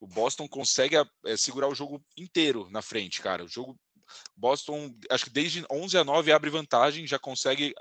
o 0.02 0.06
Boston 0.08 0.48
consegue 0.48 0.96
é, 0.96 1.36
segurar 1.36 1.68
o 1.68 1.74
jogo 1.76 2.04
inteiro 2.16 2.68
na 2.70 2.82
frente, 2.82 3.22
cara. 3.22 3.44
O 3.44 3.48
jogo 3.48 3.78
Boston, 4.36 4.92
acho 5.08 5.26
que 5.26 5.30
desde 5.30 5.64
11 5.70 5.96
a 5.96 6.02
9 6.02 6.32
abre 6.32 6.50
vantagem, 6.50 7.06
já 7.06 7.20
consegue 7.20 7.72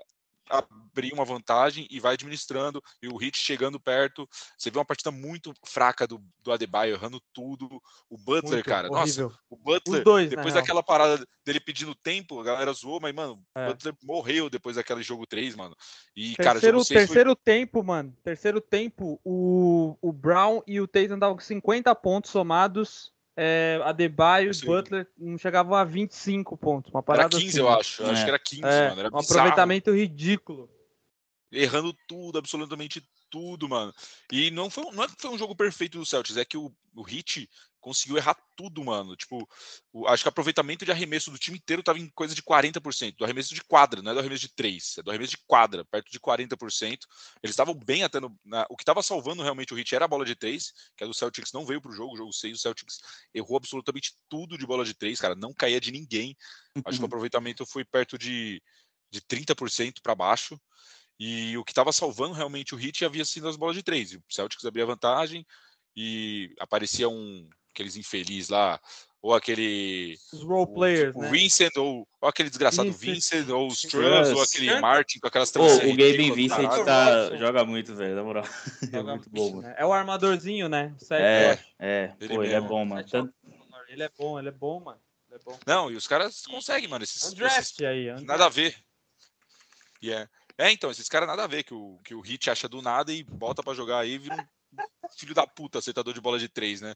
abrir 0.50 1.14
uma 1.14 1.24
vantagem 1.24 1.88
e 1.90 2.00
vai 2.00 2.14
administrando, 2.14 2.82
e 3.02 3.08
o 3.08 3.18
Hit 3.18 3.38
chegando 3.38 3.80
perto. 3.80 4.28
Você 4.58 4.70
vê 4.70 4.78
uma 4.78 4.86
partida 4.86 5.12
muito 5.12 5.54
fraca 5.66 6.06
do, 6.06 6.22
do 6.40 6.52
Adebayo, 6.52 6.94
errando 6.94 7.22
tudo. 7.34 7.68
O 8.10 8.18
Butler, 8.18 8.54
muito, 8.54 8.66
cara, 8.66 8.90
horrível. 8.90 9.30
nossa, 9.30 9.40
o 9.50 9.56
Butler, 9.56 10.04
dois, 10.04 10.30
depois 10.30 10.54
daquela 10.54 10.84
parada 10.84 11.26
dele 11.46 11.60
pedindo 11.60 11.96
tempo, 11.96 12.40
a 12.40 12.44
galera 12.44 12.74
zoou, 12.74 13.00
mas, 13.02 13.14
mano, 13.14 13.42
é. 13.56 13.66
o 13.66 13.68
Butler 13.70 13.96
morreu 14.04 14.50
depois 14.50 14.76
daquele 14.76 15.04
jogo 15.04 15.26
3, 15.26 15.56
mano. 15.56 15.76
E, 16.16 16.36
terceiro, 16.36 16.62
cara, 16.62 16.78
o 16.78 16.86
terceiro 16.86 17.30
foi... 17.30 17.36
tempo, 17.44 17.84
mano, 17.84 18.16
terceiro 18.24 18.62
tempo, 18.62 19.20
o, 19.24 19.98
o 20.02 20.12
Brown 20.12 20.62
e 20.68 20.80
o 20.82 20.88
Tatum 20.88 21.18
davam 21.18 21.40
50 21.40 21.94
pontos 21.96 22.32
somados 22.32 23.12
é, 23.44 23.82
Adebayo 23.84 24.52
e 24.52 24.66
Butler 24.66 25.08
não 25.18 25.36
chegavam 25.36 25.74
a 25.74 25.84
25 25.84 26.56
pontos. 26.56 26.94
Uma 26.94 27.02
parada 27.02 27.36
era 27.36 27.44
15, 27.44 27.48
assim, 27.48 27.60
eu 27.60 27.70
acho. 27.70 28.04
Eu 28.04 28.08
é. 28.08 28.12
acho 28.12 28.24
que 28.24 28.30
era 28.30 28.40
15, 28.40 28.62
é, 28.64 28.90
mano. 28.90 29.00
Era 29.00 29.10
um 29.10 29.20
bizarro. 29.20 29.40
aproveitamento 29.40 29.92
ridículo. 29.92 30.70
Errando 31.52 31.92
tudo, 32.08 32.38
absolutamente 32.38 33.04
tudo, 33.32 33.68
mano. 33.68 33.92
E 34.32 34.52
não 34.52 34.70
foi, 34.70 34.92
não 34.92 35.04
é 35.04 35.08
que 35.08 35.16
foi 35.18 35.32
um 35.32 35.40
jogo 35.40 35.56
perfeito 35.56 35.98
do 35.98 36.06
Celtics, 36.06 36.38
é 36.38 36.46
que 36.46 36.56
o, 36.56 36.72
o 36.96 37.02
Hit 37.02 37.50
conseguiu 37.82 38.18
errar 38.18 38.38
tudo, 38.56 38.84
mano. 38.86 39.16
Tipo, 39.16 39.48
o, 39.92 40.08
acho 40.08 40.24
que 40.24 40.28
o 40.28 40.30
aproveitamento 40.30 40.86
de 40.86 40.92
arremesso 40.92 41.32
do 41.32 41.38
time 41.38 41.58
inteiro 41.58 41.84
tava 41.84 42.00
em 42.00 42.08
coisa 42.10 42.34
de 42.34 42.42
40%. 42.42 43.18
Do 43.18 43.26
arremesso 43.26 43.54
de 43.54 43.64
quadra, 43.64 44.02
não 44.02 44.12
é 44.12 44.14
do 44.14 44.20
arremesso 44.20 44.42
de 44.42 44.54
3, 44.54 45.00
é 45.00 45.04
do 45.04 45.10
arremesso 45.10 45.32
de 45.32 45.40
quadra, 45.48 45.84
perto 45.84 46.12
de 46.12 46.20
40%. 46.20 47.00
Eles 47.44 47.54
estavam 47.54 47.74
bem 47.74 48.04
até 48.04 48.20
no. 48.20 48.34
Na, 48.46 48.66
o 48.70 48.78
que 48.78 48.84
estava 48.84 49.02
salvando 49.04 49.44
realmente 49.44 49.74
o 49.74 49.78
hit 49.78 49.94
era 49.94 50.06
a 50.06 50.08
bola 50.08 50.24
de 50.24 50.36
3, 50.36 50.72
que 50.96 51.04
a 51.04 51.08
do 51.08 51.14
Celtics 51.14 51.52
não 51.52 51.66
veio 51.66 51.82
pro 51.82 51.92
jogo, 51.92 52.14
o 52.14 52.18
jogo 52.18 52.32
6, 52.32 52.58
o 52.58 52.62
Celtics 52.62 53.00
errou 53.34 53.58
absolutamente 53.58 54.14
tudo 54.30 54.58
de 54.58 54.66
bola 54.66 54.86
de 54.86 54.94
3, 54.94 55.20
cara, 55.20 55.36
não 55.36 55.54
caía 55.54 55.82
de 55.82 55.92
ninguém. 55.92 56.38
Acho 56.86 57.00
que 57.00 57.04
o 57.04 57.08
aproveitamento 57.08 57.66
foi 57.66 57.84
perto 57.84 58.18
de, 58.18 58.62
de 59.12 59.22
30% 59.22 59.96
para 60.02 60.16
baixo. 60.16 60.60
E 61.20 61.56
o 61.58 61.64
que 61.64 61.72
estava 61.72 61.92
salvando 61.92 62.34
realmente 62.34 62.74
o 62.74 62.78
hit 62.78 63.06
havia 63.06 63.24
sido 63.26 63.48
as 63.48 63.56
bolas 63.56 63.76
de 63.76 63.84
3. 63.84 64.14
O 64.14 64.24
Celtics 64.28 64.66
abria 64.66 64.86
vantagem 64.86 65.46
e 65.96 66.54
aparecia 66.60 67.10
um 67.10 67.48
aqueles 67.72 67.96
infelizes 67.96 68.50
lá, 68.50 68.80
ou 69.22 69.34
aquele. 69.34 70.18
Os 70.34 70.44
role 70.44 70.74
players, 70.74 71.16
o, 71.16 71.22
né? 71.22 71.30
Vincent, 71.30 71.76
ou, 71.78 72.08
ou, 72.20 72.30
aquele 72.30 72.50
desgraçado 72.50 72.92
Vincent, 72.92 73.48
ou 73.50 73.68
os 73.68 73.82
Trans, 73.82 74.30
ou 74.30 74.42
aquele 74.42 74.80
Martin 74.80 75.20
com 75.20 75.28
aquelas 75.28 75.52
trans. 75.52 75.78
o 75.78 75.90
Gabe 75.90 76.32
Vincent 76.32 76.70
tá, 76.86 77.38
joga 77.38 77.64
muito, 77.64 77.96
velho, 77.96 78.16
na 78.16 78.24
moral. 78.24 78.44
é 78.92 79.04
muito 79.04 79.30
bom, 79.30 79.50
mano. 79.56 79.62
Né? 79.62 79.76
É 79.78 79.86
o 79.86 79.94
armadorzinho, 79.94 80.68
né? 80.68 80.96
O 81.00 81.14
é, 81.14 81.60
é. 81.80 82.14
Ele, 82.20 82.36
Pô, 82.36 82.44
ele 82.44 82.54
é 82.54 82.62
bom, 82.62 82.84
mano. 82.86 83.06
Ele 83.88 84.04
é 84.04 84.10
bom, 84.18 84.40
ele 84.40 84.48
é 84.48 84.52
bom, 84.52 84.80
mano. 84.80 85.00
É 85.32 85.38
bom. 85.46 85.58
Não, 85.66 85.92
e 85.92 85.96
os 85.96 86.08
caras 86.08 86.46
conseguem, 86.46 86.90
mano. 86.90 87.04
Esses, 87.04 87.32
um 87.32 87.36
draft 87.36 87.60
esses, 87.60 87.82
aí. 87.82 88.12
Um 88.12 88.22
nada 88.22 88.46
a 88.46 88.50
ver. 88.50 88.76
Yeah. 90.04 90.30
É, 90.58 90.72
então, 90.72 90.90
esses 90.90 91.08
caras 91.08 91.28
nada 91.28 91.44
a 91.44 91.48
ver 91.48 91.64
que 91.64 91.74
o, 91.74 92.00
que 92.04 92.16
o 92.16 92.22
Hit 92.22 92.50
acha 92.50 92.68
do 92.68 92.82
nada 92.82 93.14
e 93.14 93.24
bota 93.24 93.62
para 93.62 93.74
jogar 93.74 94.00
aí 94.00 94.18
vira 94.18 94.48
um 94.74 95.10
filho 95.18 95.34
da 95.34 95.46
puta, 95.46 95.80
aceitador 95.80 96.14
de 96.14 96.22
bola 96.22 96.40
de 96.40 96.50
três, 96.50 96.82
né? 96.82 96.96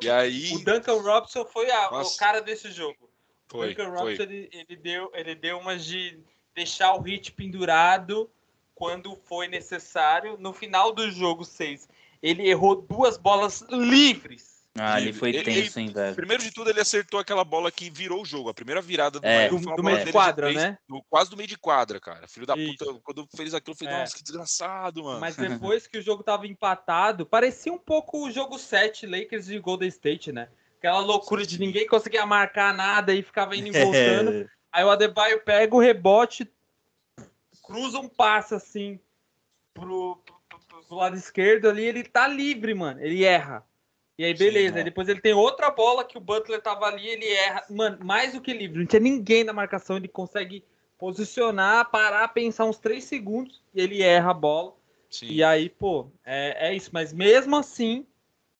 E 0.00 0.10
aí. 0.10 0.54
O 0.54 0.64
Duncan 0.64 1.00
Robson 1.00 1.44
foi 1.44 1.70
a, 1.70 2.02
o 2.02 2.16
cara 2.16 2.40
desse 2.40 2.70
jogo. 2.70 3.10
Foi, 3.48 3.66
o 3.66 3.68
Duncan 3.70 3.90
Robson 3.90 4.22
ele, 4.22 4.48
ele, 4.52 4.76
deu, 4.76 5.10
ele 5.14 5.34
deu 5.34 5.58
umas 5.58 5.84
de 5.84 6.18
deixar 6.54 6.94
o 6.94 7.02
hit 7.02 7.32
pendurado 7.32 8.30
quando 8.74 9.16
foi 9.24 9.48
necessário. 9.48 10.36
No 10.38 10.52
final 10.52 10.92
do 10.92 11.10
jogo 11.10 11.44
6, 11.44 11.88
ele 12.22 12.48
errou 12.48 12.76
duas 12.76 13.16
bolas 13.16 13.62
livres 13.68 14.51
ah, 14.78 14.98
ele 14.98 15.12
foi 15.12 15.28
ele, 15.28 15.42
tenso, 15.42 15.78
hein, 15.78 15.92
velho. 15.92 16.16
Primeiro 16.16 16.42
de 16.42 16.50
tudo, 16.50 16.70
ele 16.70 16.80
acertou 16.80 17.20
aquela 17.20 17.44
bola 17.44 17.70
que 17.70 17.90
virou 17.90 18.22
o 18.22 18.24
jogo. 18.24 18.48
A 18.48 18.54
primeira 18.54 18.80
virada 18.80 19.20
do, 19.20 19.26
é. 19.26 19.48
do, 19.48 19.58
do 19.58 19.82
meio 19.82 20.02
de 20.02 20.10
quadra, 20.10 20.48
de 20.48 20.54
três, 20.54 20.70
né? 20.70 20.78
No, 20.88 21.04
quase 21.10 21.28
do 21.28 21.36
meio 21.36 21.48
de 21.48 21.58
quadra, 21.58 22.00
cara. 22.00 22.26
Filho 22.26 22.46
da 22.46 22.56
Isso. 22.56 22.78
puta, 22.78 23.00
quando 23.04 23.28
fez 23.36 23.52
aquilo, 23.52 23.74
eu 23.74 23.78
falei, 23.78 23.94
é. 23.94 24.00
nossa, 24.00 24.16
que 24.16 24.22
desgraçado, 24.22 25.04
mano. 25.04 25.20
Mas 25.20 25.36
depois 25.36 25.86
que 25.86 25.98
o 25.98 26.02
jogo 26.02 26.22
tava 26.22 26.46
empatado, 26.46 27.26
parecia 27.26 27.72
um 27.72 27.78
pouco 27.78 28.26
o 28.26 28.30
jogo 28.30 28.58
7, 28.58 29.06
Lakers 29.06 29.50
e 29.50 29.58
Golden 29.58 29.88
State, 29.88 30.32
né? 30.32 30.48
Aquela 30.78 31.00
loucura 31.00 31.44
de 31.44 31.60
ninguém 31.60 31.86
conseguia 31.86 32.24
marcar 32.24 32.74
nada 32.74 33.14
e 33.14 33.22
ficava 33.22 33.54
indo 33.54 33.68
e 33.68 33.72
voltando. 33.78 34.32
É. 34.32 34.46
Aí 34.72 34.84
o 34.84 34.90
Adebayo 34.90 35.42
pega 35.44 35.76
o 35.76 35.80
rebote, 35.80 36.50
cruza 37.62 37.98
um 37.98 38.08
passe 38.08 38.54
assim 38.54 38.98
pro, 39.74 40.16
pro, 40.16 40.58
pro, 40.66 40.84
pro 40.86 40.96
lado 40.96 41.14
esquerdo 41.14 41.68
ali, 41.68 41.84
ele 41.84 42.02
tá 42.02 42.26
livre, 42.26 42.72
mano. 42.72 42.98
Ele 43.02 43.22
erra. 43.22 43.62
E 44.18 44.24
aí, 44.24 44.34
beleza. 44.34 44.74
Sim, 44.74 44.80
é. 44.80 44.84
depois 44.84 45.08
ele 45.08 45.20
tem 45.20 45.32
outra 45.32 45.70
bola 45.70 46.04
que 46.04 46.18
o 46.18 46.20
Butler 46.20 46.60
tava 46.60 46.86
ali, 46.86 47.06
ele 47.06 47.26
erra. 47.26 47.64
Mano, 47.70 47.98
mais 48.04 48.34
do 48.34 48.40
que 48.40 48.52
livre. 48.52 48.78
Não 48.78 48.86
tinha 48.86 49.00
ninguém 49.00 49.44
na 49.44 49.52
marcação, 49.52 49.96
ele 49.96 50.08
consegue 50.08 50.64
posicionar, 50.98 51.90
parar, 51.90 52.28
pensar 52.28 52.64
uns 52.64 52.78
três 52.78 53.04
segundos 53.04 53.60
e 53.74 53.80
ele 53.80 54.02
erra 54.02 54.30
a 54.30 54.34
bola. 54.34 54.74
Sim. 55.10 55.26
E 55.26 55.42
aí, 55.42 55.68
pô, 55.68 56.10
é, 56.24 56.68
é 56.68 56.74
isso. 56.74 56.90
Mas 56.92 57.12
mesmo 57.12 57.56
assim, 57.56 58.06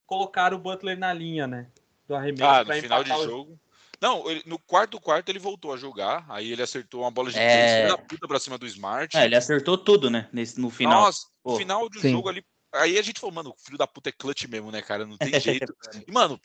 colocaram 0.07 0.57
o 0.57 0.61
Butler 0.61 0.99
na 0.99 1.13
linha, 1.13 1.47
né? 1.47 1.69
Do 2.07 2.15
arremesso. 2.15 2.45
Ah, 2.45 2.65
no 2.65 2.75
final 2.75 3.05
de 3.05 3.11
jogo. 3.11 3.59
Não, 4.03 4.29
ele, 4.29 4.43
no 4.45 4.59
quarto 4.59 5.01
quarto 5.01 5.29
ele 5.29 5.39
voltou 5.39 5.73
a 5.73 5.77
jogar, 5.77 6.27
aí 6.29 6.51
ele 6.51 6.61
acertou 6.61 7.03
uma 7.03 7.11
bola 7.13 7.31
de 7.31 7.39
é... 7.39 7.77
três 7.77 7.93
da 7.93 7.97
puta 7.97 8.27
pra 8.27 8.41
cima 8.41 8.59
do 8.59 8.67
Smart. 8.67 9.17
É, 9.17 9.25
ele 9.27 9.37
acertou 9.37 9.79
tudo, 9.79 10.11
né? 10.11 10.29
Nesse, 10.33 10.61
no 10.61 10.71
final. 10.71 11.03
Nossa, 11.03 11.29
no 11.45 11.57
final 11.57 11.89
do 11.89 12.01
Sim. 12.01 12.11
jogo 12.11 12.29
ali, 12.29 12.45
Aí 12.73 12.99
a 12.99 13.03
gente 13.03 13.21
falou, 13.21 13.35
mano, 13.35 13.51
o 13.51 13.65
filho 13.65 13.79
da 13.79 13.87
puta 13.87 14.09
é 14.09 14.13
clutch 14.13 14.45
mesmo, 14.47 14.71
né, 14.71 14.81
cara? 14.81 15.07
Não 15.07 15.17
tem 15.17 15.33
jeito. 15.41 15.75
e, 16.07 16.11
mano, 16.11 16.41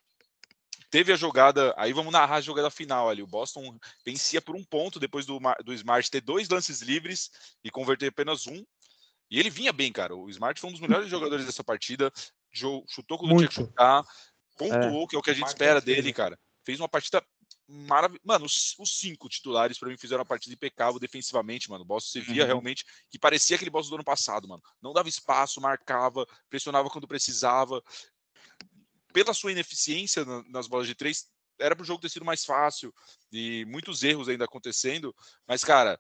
teve 0.90 1.12
a 1.14 1.16
jogada. 1.16 1.74
Aí 1.78 1.94
vamos 1.94 2.12
narrar 2.12 2.36
a 2.36 2.42
jogada 2.42 2.70
final 2.70 3.10
ali. 3.10 3.22
O 3.22 3.28
Boston 3.28 3.78
vencia 4.06 4.42
por 4.42 4.56
um 4.56 4.64
ponto 4.64 5.00
depois 5.00 5.26
do, 5.26 5.40
do 5.64 5.74
Smart 5.74 6.10
ter 6.10 6.22
dois 6.22 6.50
lances 6.50 6.82
livres 6.82 7.32
e 7.64 7.72
converter 7.72 8.08
apenas 8.08 8.48
um. 8.48 8.66
E 9.30 9.40
ele 9.40 9.50
vinha 9.50 9.74
bem, 9.74 9.92
cara. 9.92 10.16
O 10.16 10.30
Smart 10.30 10.60
foi 10.60 10.70
um 10.70 10.74
dos 10.74 10.82
melhores 10.82 11.10
jogadores 11.10 11.46
dessa 11.46 11.64
partida. 11.64 12.12
Chutou 12.54 13.18
quando 13.18 13.34
Muito. 13.34 13.50
tinha 13.52 13.66
que 13.66 13.70
chutar. 13.72 14.04
Pontuou, 14.58 15.04
é. 15.04 15.08
que 15.08 15.16
é 15.16 15.20
o 15.20 15.22
que 15.22 15.32
a 15.32 15.34
gente 15.34 15.48
espera 15.48 15.80
dele, 15.80 16.12
cara. 16.12 16.40
Fez 16.66 16.80
uma 16.80 16.90
partida 16.90 17.24
maravilhosa. 17.68 18.22
Mano, 18.24 18.46
os, 18.46 18.76
os, 18.80 18.98
cinco 18.98 19.28
titulares 19.28 19.78
para 19.78 19.90
mim 19.90 19.98
fizeram 19.98 20.22
uma 20.22 20.26
partida 20.26 20.54
impecável 20.54 21.00
defensivamente, 21.00 21.70
mano. 21.70 21.84
O 21.84 21.88
Boston 21.88 22.10
você 22.10 22.22
via 22.22 22.44
uhum. 22.44 22.48
realmente 22.48 22.86
que 23.10 23.20
parecia 23.20 23.56
aquele 23.56 23.72
Boston 23.72 23.90
do 23.92 23.96
ano 23.96 24.04
passado, 24.04 24.48
mano. 24.48 24.62
Não 24.82 24.94
dava 24.94 25.10
espaço, 25.10 25.60
marcava, 25.60 26.26
pressionava 26.50 26.90
quando 26.90 27.08
precisava. 27.08 27.84
Pela 29.14 29.34
sua 29.34 29.52
ineficiência 29.52 30.24
nas 30.48 30.68
bolas 30.68 30.88
de 30.88 30.96
três, 30.96 31.28
era 31.60 31.76
para 31.76 31.84
o 31.84 31.86
jogo 31.86 32.02
ter 32.02 32.10
sido 32.10 32.26
mais 32.26 32.46
fácil 32.46 32.94
e 33.32 33.66
muitos 33.66 34.04
erros 34.04 34.30
ainda 34.30 34.46
acontecendo. 34.46 35.14
Mas, 35.48 35.64
cara, 35.64 36.00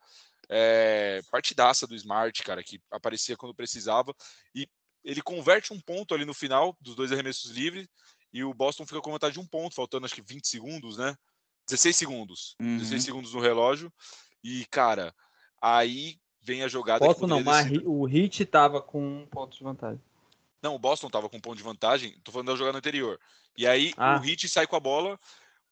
é, 0.49 1.21
partidaça 1.31 1.85
do 1.85 1.95
Smart, 1.95 2.41
cara, 2.43 2.63
que 2.63 2.79
aparecia 2.91 3.35
quando 3.35 3.55
precisava. 3.55 4.15
E 4.53 4.67
ele 5.03 5.21
converte 5.21 5.73
um 5.73 5.79
ponto 5.79 6.13
ali 6.13 6.25
no 6.25 6.33
final 6.33 6.77
dos 6.79 6.95
dois 6.95 7.11
arremessos 7.11 7.51
livres. 7.51 7.87
E 8.31 8.43
o 8.43 8.53
Boston 8.53 8.85
fica 8.85 9.01
com 9.01 9.11
vantagem 9.11 9.39
de 9.39 9.39
um 9.39 9.47
ponto, 9.47 9.75
faltando 9.75 10.05
acho 10.05 10.15
que 10.15 10.21
20 10.21 10.47
segundos, 10.47 10.97
né? 10.97 11.15
16 11.67 11.95
segundos. 11.95 12.55
Uhum. 12.59 12.77
16 12.77 13.03
segundos 13.03 13.33
no 13.33 13.41
relógio. 13.41 13.91
E, 14.43 14.65
cara, 14.67 15.13
aí 15.61 16.17
vem 16.41 16.63
a 16.63 16.67
jogada. 16.67 17.05
Boston 17.05 17.27
não, 17.27 17.43
mas 17.43 17.69
o 17.83 18.05
Hit 18.05 18.45
tava 18.45 18.81
com 18.81 19.21
um 19.21 19.25
ponto 19.25 19.57
de 19.57 19.63
vantagem. 19.63 20.01
Não, 20.61 20.75
o 20.75 20.79
Boston 20.79 21.09
tava 21.09 21.29
com 21.29 21.37
um 21.37 21.41
ponto 21.41 21.57
de 21.57 21.63
vantagem. 21.63 22.17
Tô 22.23 22.31
falando 22.31 22.47
da 22.47 22.55
jogada 22.55 22.77
anterior. 22.77 23.19
E 23.57 23.67
aí 23.67 23.93
ah. 23.97 24.17
o 24.17 24.19
Hit 24.21 24.47
sai 24.47 24.65
com 24.65 24.75
a 24.75 24.79
bola. 24.79 25.19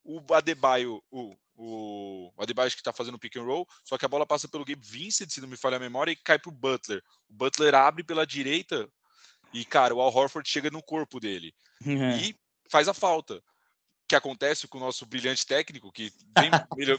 O 0.03 0.21
Adebayo, 0.33 1.01
o, 1.09 1.35
o, 1.55 2.31
o 2.35 2.41
Adebayo 2.43 2.69
que 2.69 2.83
tá 2.83 2.93
fazendo 2.93 3.17
pick 3.17 3.37
and 3.37 3.43
roll, 3.43 3.67
só 3.83 3.97
que 3.97 4.05
a 4.05 4.07
bola 4.07 4.25
passa 4.25 4.47
pelo 4.47 4.63
Gabe 4.63 4.85
Vincent, 4.85 5.31
se 5.31 5.41
não 5.41 5.47
me 5.47 5.57
falha 5.57 5.77
a 5.77 5.79
memória, 5.79 6.11
e 6.11 6.15
cai 6.15 6.37
pro 6.37 6.51
Butler. 6.51 7.01
O 7.27 7.33
Butler 7.33 7.73
abre 7.73 8.03
pela 8.03 8.25
direita 8.25 8.87
e, 9.51 9.65
cara, 9.65 9.95
o 9.95 10.01
Al 10.01 10.13
Horford 10.13 10.47
chega 10.47 10.69
no 10.69 10.83
corpo 10.83 11.19
dele. 11.19 11.53
Uhum. 11.83 12.11
E 12.21 12.35
faz 12.69 12.87
a 12.87 12.93
falta 12.93 13.41
que 14.07 14.15
acontece 14.15 14.67
com 14.67 14.77
o 14.77 14.81
nosso 14.81 15.05
brilhante 15.05 15.45
técnico, 15.45 15.91
que 15.91 16.11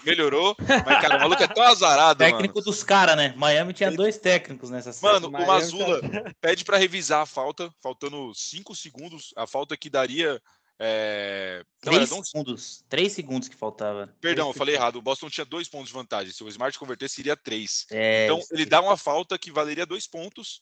melhorou, 0.05 0.57
mas, 0.59 1.01
cara, 1.01 1.17
o 1.17 1.21
maluco 1.21 1.43
é 1.43 1.47
tão 1.47 1.63
azarado, 1.63 2.19
Técnico 2.19 2.55
mano. 2.57 2.65
dos 2.65 2.83
caras, 2.83 3.17
né? 3.17 3.33
Miami 3.37 3.73
tinha 3.73 3.89
Ele... 3.89 3.97
dois 3.97 4.19
técnicos 4.19 4.71
nessa 4.71 4.93
série. 4.93 5.13
Mano, 5.13 5.29
o 5.29 5.47
Mazula 5.47 6.01
tá... 6.01 6.09
pede 6.41 6.65
para 6.65 6.79
revisar 6.79 7.23
a 7.23 7.27
falta, 7.27 7.71
faltando 7.81 8.33
cinco 8.35 8.75
segundos, 8.75 9.33
a 9.37 9.47
falta 9.47 9.77
que 9.77 9.89
daria... 9.89 10.41
É... 10.79 11.65
Não, 11.85 11.93
três 11.93 12.11
não... 12.11 12.23
segundos. 12.23 12.85
Três 12.89 13.13
segundos 13.13 13.49
que 13.49 13.57
faltava. 13.57 14.15
Perdão, 14.21 14.49
eu 14.49 14.55
falei 14.55 14.75
errado. 14.75 14.97
O 14.97 15.03
Boston 15.03 15.31
tinha 15.31 15.47
dois 15.47 15.69
pontos 15.69 15.89
de 15.89 15.95
vantagem. 15.95 16.35
Se 16.35 16.45
o 16.45 16.49
Smart 16.49 16.79
converter, 16.79 17.09
seria 17.09 17.35
três. 17.35 17.87
É, 17.91 18.27
então, 18.27 18.41
ele 18.51 18.67
dá 18.67 18.83
uma 18.83 18.97
falta 18.97 19.39
que 19.39 19.51
valeria 19.51 19.87
dois 19.87 20.07
pontos 20.07 20.61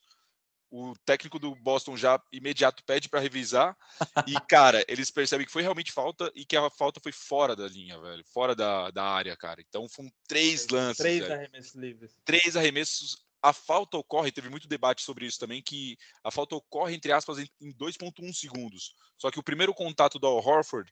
o 0.74 0.92
técnico 1.04 1.38
do 1.38 1.54
Boston 1.54 1.96
já 1.96 2.20
imediato 2.32 2.82
pede 2.84 3.08
para 3.08 3.20
revisar. 3.20 3.76
E 4.26 4.34
cara 4.48 4.84
eles 4.88 5.08
percebem 5.08 5.46
que 5.46 5.52
foi 5.52 5.62
realmente 5.62 5.92
falta 5.92 6.32
e 6.34 6.44
que 6.44 6.56
a 6.56 6.68
falta 6.68 6.98
foi 7.00 7.12
fora 7.12 7.54
da 7.54 7.68
linha 7.68 8.00
velho. 8.00 8.24
Fora 8.24 8.56
da, 8.56 8.90
da 8.90 9.04
área 9.04 9.36
cara. 9.36 9.60
Então 9.60 9.88
foram 9.88 10.10
três 10.26 10.66
lances 10.68 10.96
três 10.96 11.20
velho. 11.20 11.32
arremessos 11.32 11.74
livres. 11.74 12.16
Três 12.24 12.56
arremessos 12.56 13.23
a 13.44 13.52
falta 13.52 13.98
ocorre, 13.98 14.32
teve 14.32 14.48
muito 14.48 14.66
debate 14.66 15.02
sobre 15.02 15.26
isso 15.26 15.38
também, 15.38 15.60
que 15.60 15.98
a 16.24 16.30
falta 16.30 16.56
ocorre, 16.56 16.94
entre 16.94 17.12
aspas, 17.12 17.38
em 17.38 17.74
2,1 17.74 18.32
segundos. 18.32 18.94
Só 19.18 19.30
que 19.30 19.38
o 19.38 19.42
primeiro 19.42 19.74
contato 19.74 20.18
do 20.18 20.26
Al 20.26 20.38
Horford 20.38 20.90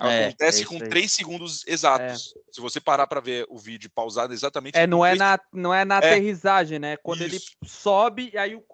é, 0.00 0.24
acontece 0.24 0.64
é 0.64 0.66
com 0.66 0.80
3 0.80 1.12
segundos 1.12 1.64
exatos. 1.64 2.34
É. 2.36 2.40
Se 2.50 2.60
você 2.60 2.80
parar 2.80 3.06
para 3.06 3.20
ver 3.20 3.46
o 3.48 3.56
vídeo 3.56 3.88
pausado 3.94 4.32
exatamente. 4.32 4.76
É, 4.76 4.84
não 4.84 5.06
é, 5.06 5.14
na, 5.14 5.38
não 5.52 5.72
é 5.72 5.84
na 5.84 5.94
é. 5.94 5.98
aterrissagem, 5.98 6.80
né? 6.80 6.96
Quando 6.96 7.24
isso. 7.24 7.36
ele 7.36 7.68
sobe, 7.70 8.30
e 8.34 8.36
aí 8.36 8.56
o 8.56 8.64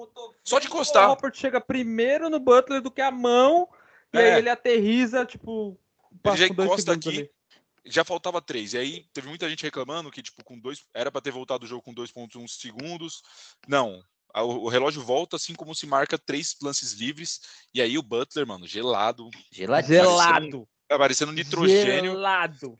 Só 0.42 0.58
de 0.58 0.66
encostar. 0.66 1.06
O 1.06 1.10
Horford 1.12 1.36
chega 1.36 1.60
primeiro 1.60 2.30
no 2.30 2.40
Butler 2.40 2.80
do 2.80 2.90
que 2.90 3.02
a 3.02 3.10
mão, 3.10 3.68
e 4.10 4.16
aí 4.16 4.24
é. 4.24 4.38
ele 4.38 4.48
aterriza, 4.48 5.26
tipo. 5.26 5.78
Ele 6.24 6.36
já 6.38 6.46
encosta 6.46 6.94
aqui. 6.94 7.08
Ali 7.10 7.37
já 7.90 8.04
faltava 8.04 8.40
três. 8.40 8.74
E 8.74 8.78
aí 8.78 9.06
teve 9.12 9.28
muita 9.28 9.48
gente 9.48 9.62
reclamando 9.62 10.10
que, 10.10 10.22
tipo, 10.22 10.44
com 10.44 10.58
dois. 10.58 10.84
Era 10.94 11.10
para 11.10 11.20
ter 11.20 11.30
voltado 11.30 11.64
o 11.64 11.68
jogo 11.68 11.82
com 11.82 11.94
2,1 11.94 12.46
segundos. 12.48 13.22
Não. 13.66 14.02
O 14.34 14.68
relógio 14.68 15.02
volta 15.02 15.36
assim 15.36 15.54
como 15.54 15.74
se 15.74 15.86
marca 15.86 16.18
três 16.18 16.54
lances 16.62 16.92
livres. 16.92 17.40
E 17.74 17.80
aí 17.80 17.96
o 17.96 18.02
Butler, 18.02 18.46
mano, 18.46 18.66
gelado. 18.66 19.30
Gelado. 19.50 19.86
Gelado. 19.86 20.68
Aparecendo 20.90 21.32
nitrogênio. 21.32 22.12
Gelado. 22.12 22.78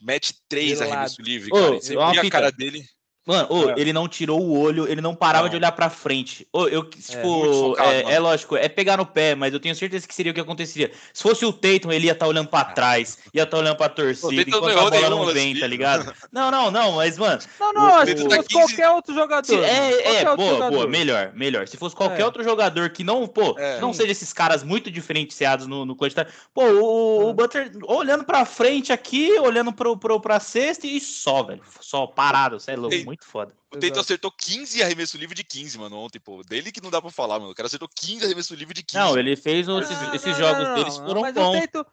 Mete 0.00 0.34
três 0.48 0.80
arremesso 0.80 1.20
livre, 1.20 1.50
cara. 1.50 1.72
Ô, 1.72 1.80
Você 1.80 1.94
via 1.94 2.22
a 2.22 2.30
cara 2.30 2.50
dele. 2.50 2.84
Mano, 3.26 3.46
oh, 3.50 3.70
é. 3.70 3.74
ele 3.76 3.92
não 3.92 4.08
tirou 4.08 4.40
o 4.40 4.58
olho, 4.58 4.88
ele 4.88 5.00
não 5.00 5.14
parava 5.14 5.44
não. 5.44 5.50
de 5.50 5.56
olhar 5.56 5.72
pra 5.72 5.90
frente. 5.90 6.48
Oh, 6.52 6.66
eu, 6.66 6.80
é, 6.80 6.84
tipo, 6.84 7.78
é, 7.78 8.00
é, 8.00 8.12
é, 8.14 8.18
lógico, 8.18 8.56
é 8.56 8.68
pegar 8.68 8.96
no 8.96 9.04
pé, 9.04 9.34
mas 9.34 9.52
eu 9.52 9.60
tenho 9.60 9.74
certeza 9.74 10.08
que 10.08 10.14
seria 10.14 10.32
o 10.32 10.34
que 10.34 10.40
aconteceria. 10.40 10.90
Se 11.12 11.22
fosse 11.22 11.44
o 11.44 11.52
Tatum, 11.52 11.92
ele 11.92 12.06
ia 12.06 12.12
estar 12.12 12.24
tá 12.24 12.28
olhando 12.28 12.48
pra 12.48 12.64
trás, 12.64 13.18
ia 13.34 13.42
estar 13.42 13.56
tá 13.56 13.62
olhando 13.62 13.76
pra 13.76 13.90
torcida, 13.90 14.42
enquanto 14.48 14.78
a 14.78 14.90
bola 14.90 15.10
não 15.10 15.26
vem, 15.26 15.58
tá 15.58 15.66
ligado? 15.66 16.12
Não, 16.32 16.50
não, 16.50 16.70
não, 16.70 16.92
mas, 16.92 17.18
mano. 17.18 17.40
Não, 17.58 17.72
não, 17.72 17.94
acho 17.96 18.14
que 18.14 18.22
se 18.22 18.28
fosse 18.28 18.48
qualquer 18.48 18.88
outro 18.88 19.14
jogador. 19.14 19.64
É, 19.64 20.20
é, 20.20 20.24
boa, 20.24 20.54
jogador. 20.54 20.70
boa, 20.70 20.86
melhor, 20.86 21.32
melhor. 21.34 21.68
Se 21.68 21.76
fosse 21.76 21.94
qualquer 21.94 22.22
é. 22.22 22.24
outro 22.24 22.42
jogador 22.42 22.88
que 22.90 23.04
não, 23.04 23.26
pô, 23.26 23.54
não 23.80 23.92
seja 23.92 24.12
esses 24.12 24.32
caras 24.32 24.62
muito 24.62 24.90
diferenciados 24.90 25.66
no, 25.66 25.84
no 25.84 25.94
quantidade. 25.94 26.32
Pô, 26.54 26.64
o, 26.64 27.28
o 27.28 27.34
Butler 27.34 27.70
olhando 27.84 28.24
pra 28.24 28.46
frente 28.46 28.92
aqui, 28.92 29.38
olhando 29.38 29.72
pro, 29.72 29.96
pro, 29.96 30.20
pra 30.20 30.40
cesta 30.40 30.86
e 30.86 30.98
só, 31.00 31.42
velho. 31.42 31.60
Só 31.80 32.06
parado, 32.06 32.58
você 32.58 32.72
é 32.72 32.76
louco, 32.76 33.09
muito 33.10 33.24
foda. 33.24 33.52
O 33.72 33.78
Tatum 33.78 34.00
acertou 34.00 34.30
15 34.30 34.82
arremesso 34.82 35.18
livre 35.18 35.34
de 35.34 35.42
15, 35.42 35.78
mano, 35.78 35.96
ontem, 35.96 36.20
pô. 36.20 36.42
Dele 36.44 36.70
que 36.70 36.80
não 36.80 36.90
dá 36.90 37.02
pra 37.02 37.10
falar, 37.10 37.40
mano. 37.40 37.50
O 37.50 37.54
cara 37.54 37.66
acertou 37.66 37.88
15 37.88 38.24
arremesso 38.24 38.54
livre 38.54 38.74
de 38.74 38.84
15. 38.84 38.98
Não, 38.98 39.18
ele 39.18 39.34
fez 39.34 39.68
os, 39.68 39.90
não, 39.90 40.14
esses 40.14 40.28
não, 40.28 40.34
jogos 40.34 40.64
não, 40.64 40.74
deles 40.74 40.96
foram 40.96 41.20
mas 41.22 41.34
bons. 41.34 41.56
O 41.56 41.60
Tatum, 41.60 41.84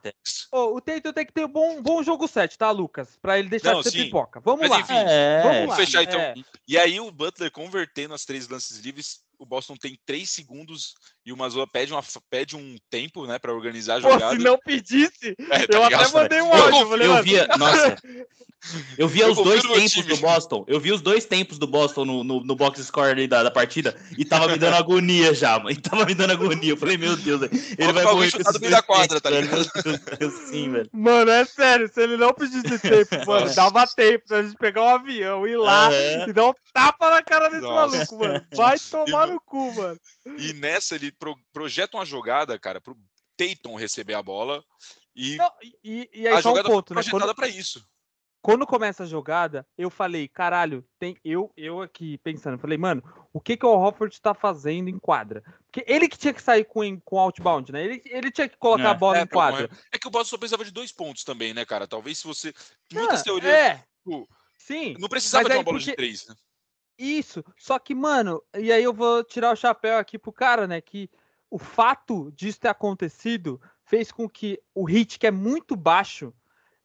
oh, 0.52 0.82
tem 0.82 1.26
que 1.26 1.34
ter 1.34 1.46
um 1.46 1.50
bom, 1.50 1.82
bom 1.82 2.04
jogo 2.04 2.28
7, 2.28 2.58
tá, 2.58 2.70
Lucas? 2.70 3.18
Pra 3.20 3.40
ele 3.40 3.50
deixar 3.50 3.74
de 3.76 3.84
ser 3.84 3.92
sim. 3.92 4.04
pipoca. 4.06 4.40
Vamos 4.40 4.62
mas, 4.62 4.70
lá. 4.70 4.80
Enfim, 4.82 4.94
é, 4.94 5.42
vamos 5.44 5.70
lá. 5.70 5.76
fechar 5.76 6.04
então. 6.04 6.20
É. 6.20 6.36
E 6.68 6.78
aí 6.78 7.00
o 7.00 7.12
Butler 7.12 7.52
convertendo 7.52 8.14
as 8.14 8.26
três 8.26 8.48
lances 8.48 8.78
livres, 8.80 9.22
o 9.40 9.46
Boston 9.46 9.76
tem 9.76 10.00
3 10.06 10.30
segundos 10.30 10.94
e 11.28 11.34
o 11.34 11.36
Mazua 11.36 11.68
pede, 11.68 11.92
uma, 11.92 12.02
pede 12.30 12.56
um 12.56 12.78
tempo, 12.90 13.28
né, 13.28 13.38
pra 13.38 13.54
organizar 13.54 13.96
a 13.96 14.00
jogada. 14.00 14.28
Pô, 14.28 14.38
se 14.38 14.38
não 14.38 14.58
pedisse, 14.58 15.36
é, 15.52 15.68
tá 15.68 15.78
eu 15.78 15.84
ligado, 15.84 16.04
até 16.04 16.14
mandei 16.14 16.42
um 16.42 16.54
áudio. 16.54 17.04
Eu, 17.04 17.16
eu 17.16 17.24
via, 17.24 17.48
nossa, 17.60 17.98
eu 18.98 19.08
via 19.10 19.26
eu 19.26 19.32
os 19.32 19.38
dois 19.38 19.62
tempos 19.62 20.06
do 20.06 20.18
Boston. 20.18 20.66
Eu 20.68 20.80
vi 20.80 20.92
os 20.94 21.02
dois 21.02 21.26
tempos 21.26 21.60
do 21.60 21.68
Boston 21.68 22.06
no, 22.06 22.24
no, 22.24 22.40
no 22.44 22.56
box 22.56 22.82
score 22.82 23.12
ali 23.12 23.28
da, 23.28 23.44
da 23.44 23.52
partida 23.52 23.94
e 24.18 24.24
tava 24.24 24.48
me 24.48 24.58
dando 24.58 24.76
agonia 24.80 25.34
já, 25.34 25.58
mano. 25.60 25.72
E 25.72 25.76
tava 25.76 26.06
me 26.06 26.16
dando 26.16 26.32
agonia. 26.32 26.72
Eu 26.72 26.78
falei, 26.78 26.98
meu 26.98 27.18
Deus, 27.18 27.42
ele 27.78 27.94
vai 27.94 28.06
morrer 28.06 28.32
com 28.32 28.42
esse 28.42 28.70
da 28.70 28.82
quadra, 28.82 29.20
tá 29.20 29.30
ligado? 29.30 29.64
Sim, 30.50 30.72
velho. 30.72 30.90
Mano, 30.94 31.30
é 31.30 31.44
sério, 31.44 31.92
se 31.94 32.02
ele 32.02 32.16
não 32.16 32.34
pedisse 32.34 32.80
tempo, 32.80 33.26
mano, 33.26 33.54
dava 33.54 33.86
tempo 33.88 34.26
pra 34.28 34.44
gente 34.44 34.56
pegar 34.56 34.82
um 34.82 34.90
avião, 34.90 35.46
ir 35.46 35.58
lá 35.58 35.94
é. 35.94 36.30
e 36.30 36.34
dar 36.34 36.48
um 36.48 36.54
tapa 36.74 37.10
na 37.10 37.22
cara 37.22 37.50
desse 37.50 37.64
Nossa. 37.64 37.98
maluco, 37.98 38.18
mano. 38.18 38.46
Vai 38.56 38.78
tomar 38.80 39.28
no 39.28 39.42
cu, 39.42 39.74
mano. 39.76 40.00
E 40.38 40.54
nessa 40.54 40.96
ele 40.96 41.12
pro, 41.12 41.38
projeta 41.52 41.98
uma 41.98 42.06
jogada, 42.06 42.58
cara, 42.60 42.82
pro 42.82 42.98
Tatum 43.36 43.76
receber 43.76 44.14
a 44.16 44.24
bola 44.24 44.64
e, 45.16 45.36
não, 45.36 45.52
e, 45.84 46.10
e 46.14 46.28
aí 46.28 46.34
a 46.34 46.42
jogada 46.42 46.70
um 46.70 46.72
ponto, 46.72 46.94
foi 46.94 47.04
projetada 47.04 47.28
né? 47.28 47.34
para 47.34 47.48
isso 47.48 47.88
quando 48.48 48.66
começa 48.66 49.04
a 49.04 49.06
jogada, 49.06 49.68
eu 49.78 49.90
falei, 49.90 50.26
caralho, 50.26 50.82
tem 50.98 51.18
eu 51.22 51.52
eu 51.58 51.82
aqui 51.82 52.18
pensando, 52.20 52.58
falei, 52.58 52.78
mano, 52.78 53.04
o 53.34 53.42
que 53.42 53.58
que 53.58 53.66
o 53.66 53.78
Hofford 53.78 54.22
tá 54.22 54.34
fazendo 54.34 54.88
em 54.88 54.98
quadra? 54.98 55.44
Porque 55.66 55.84
ele 55.86 56.08
que 56.08 56.18
tinha 56.18 56.34
que 56.34 56.42
sair 56.42 56.64
com, 56.64 56.98
com 57.02 57.20
outbound, 57.20 57.74
né? 57.74 57.84
Ele, 57.84 58.02
ele 58.06 58.32
tinha 58.32 58.48
que 58.48 58.56
colocar 58.56 58.84
é, 58.84 58.92
a 58.92 58.94
bola 58.94 59.18
é, 59.18 59.24
em 59.24 59.28
quadra. 59.28 59.70
É 59.92 60.00
que 60.00 60.08
o 60.08 60.10
Boston 60.10 60.30
só 60.30 60.38
precisava 60.38 60.64
de 60.64 60.72
dois 60.72 60.94
pontos 60.94 61.26
também, 61.26 61.54
né, 61.54 61.66
cara? 61.66 61.86
Talvez 61.88 62.20
se 62.20 62.26
você. 62.26 62.54
Muitas 62.94 63.20
ah, 63.20 63.24
teorias. 63.26 63.54
É. 63.54 63.84
Tipo, 63.98 64.26
Sim. 64.58 64.96
Não 64.98 65.10
precisava 65.10 65.50
de 65.50 65.56
uma 65.56 65.64
bola 65.64 65.78
porque... 65.78 65.92
de 65.92 65.96
três, 65.98 66.26
né? 66.28 66.36
Isso. 66.98 67.44
Só 67.58 67.78
que, 67.78 67.94
mano, 67.94 68.42
e 68.58 68.72
aí 68.72 68.84
eu 68.84 68.94
vou 68.94 69.24
tirar 69.24 69.54
o 69.54 69.56
chapéu 69.56 69.98
aqui 69.98 70.18
pro 70.18 70.32
cara, 70.32 70.68
né? 70.68 70.82
Que 70.82 71.10
o 71.50 71.58
fato 71.58 72.32
disso 72.32 72.60
ter 72.60 72.70
acontecido 72.70 73.62
fez 73.86 74.12
com 74.12 74.28
que 74.28 74.60
o 74.74 74.84
hit, 74.84 75.18
que 75.18 75.28
é 75.28 75.32
muito 75.32 75.76
baixo, 75.76 76.34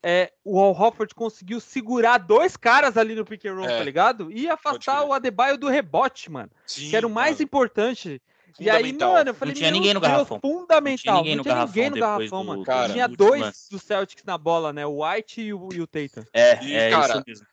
é, 0.03 0.33
o 0.45 0.59
Al 0.61 0.73
Hofford 0.73 1.15
conseguiu 1.15 1.61
segurar 1.61 2.19
dois 2.19 2.57
caras 2.57 2.97
ali 2.97 3.15
no 3.15 3.25
pick 3.25 3.45
and 3.47 3.55
roll, 3.55 3.69
é, 3.69 3.79
tá 3.79 3.85
ligado? 3.85 4.33
E 4.33 4.49
afastar 4.49 5.05
o 5.05 5.13
Adebayo 5.13 5.57
do 5.57 5.69
rebote, 5.69 6.31
mano. 6.31 6.51
Sim, 6.67 6.91
que 6.91 6.97
era 6.97 7.07
o 7.07 7.11
mais 7.11 7.37
mano. 7.37 7.45
importante. 7.45 8.21
E 8.59 8.69
aí, 8.69 8.93
mano, 8.93 9.31
eu 9.31 9.35
falei, 9.35 9.55
não 9.55 9.59
tinha 9.59 9.71
ninguém 9.71 9.95
no 9.95 10.01
garrafão. 10.01 10.39
Fundamental. 10.41 11.15
Não 11.15 11.23
tinha 11.23 11.37
ninguém 11.37 11.37
no, 11.37 11.45
garrafão, 11.45 11.67
ninguém 11.67 11.91
no 11.91 11.97
garrafão, 11.97 12.45
mano. 12.45 12.65
Cara, 12.65 12.93
tinha 12.93 13.09
dois 13.09 13.69
do 13.71 13.79
Celtics 13.79 14.25
na 14.25 14.37
bola, 14.37 14.73
né? 14.73 14.85
O 14.85 15.03
White 15.05 15.41
e 15.41 15.55
o, 15.55 15.69
e 15.73 15.81
o 15.81 15.87
Tatum. 15.87 16.25
É, 16.33 16.63
e, 16.63 16.75
é 16.75 16.91
cara, 16.91 17.15
isso 17.15 17.25
mesmo. 17.27 17.47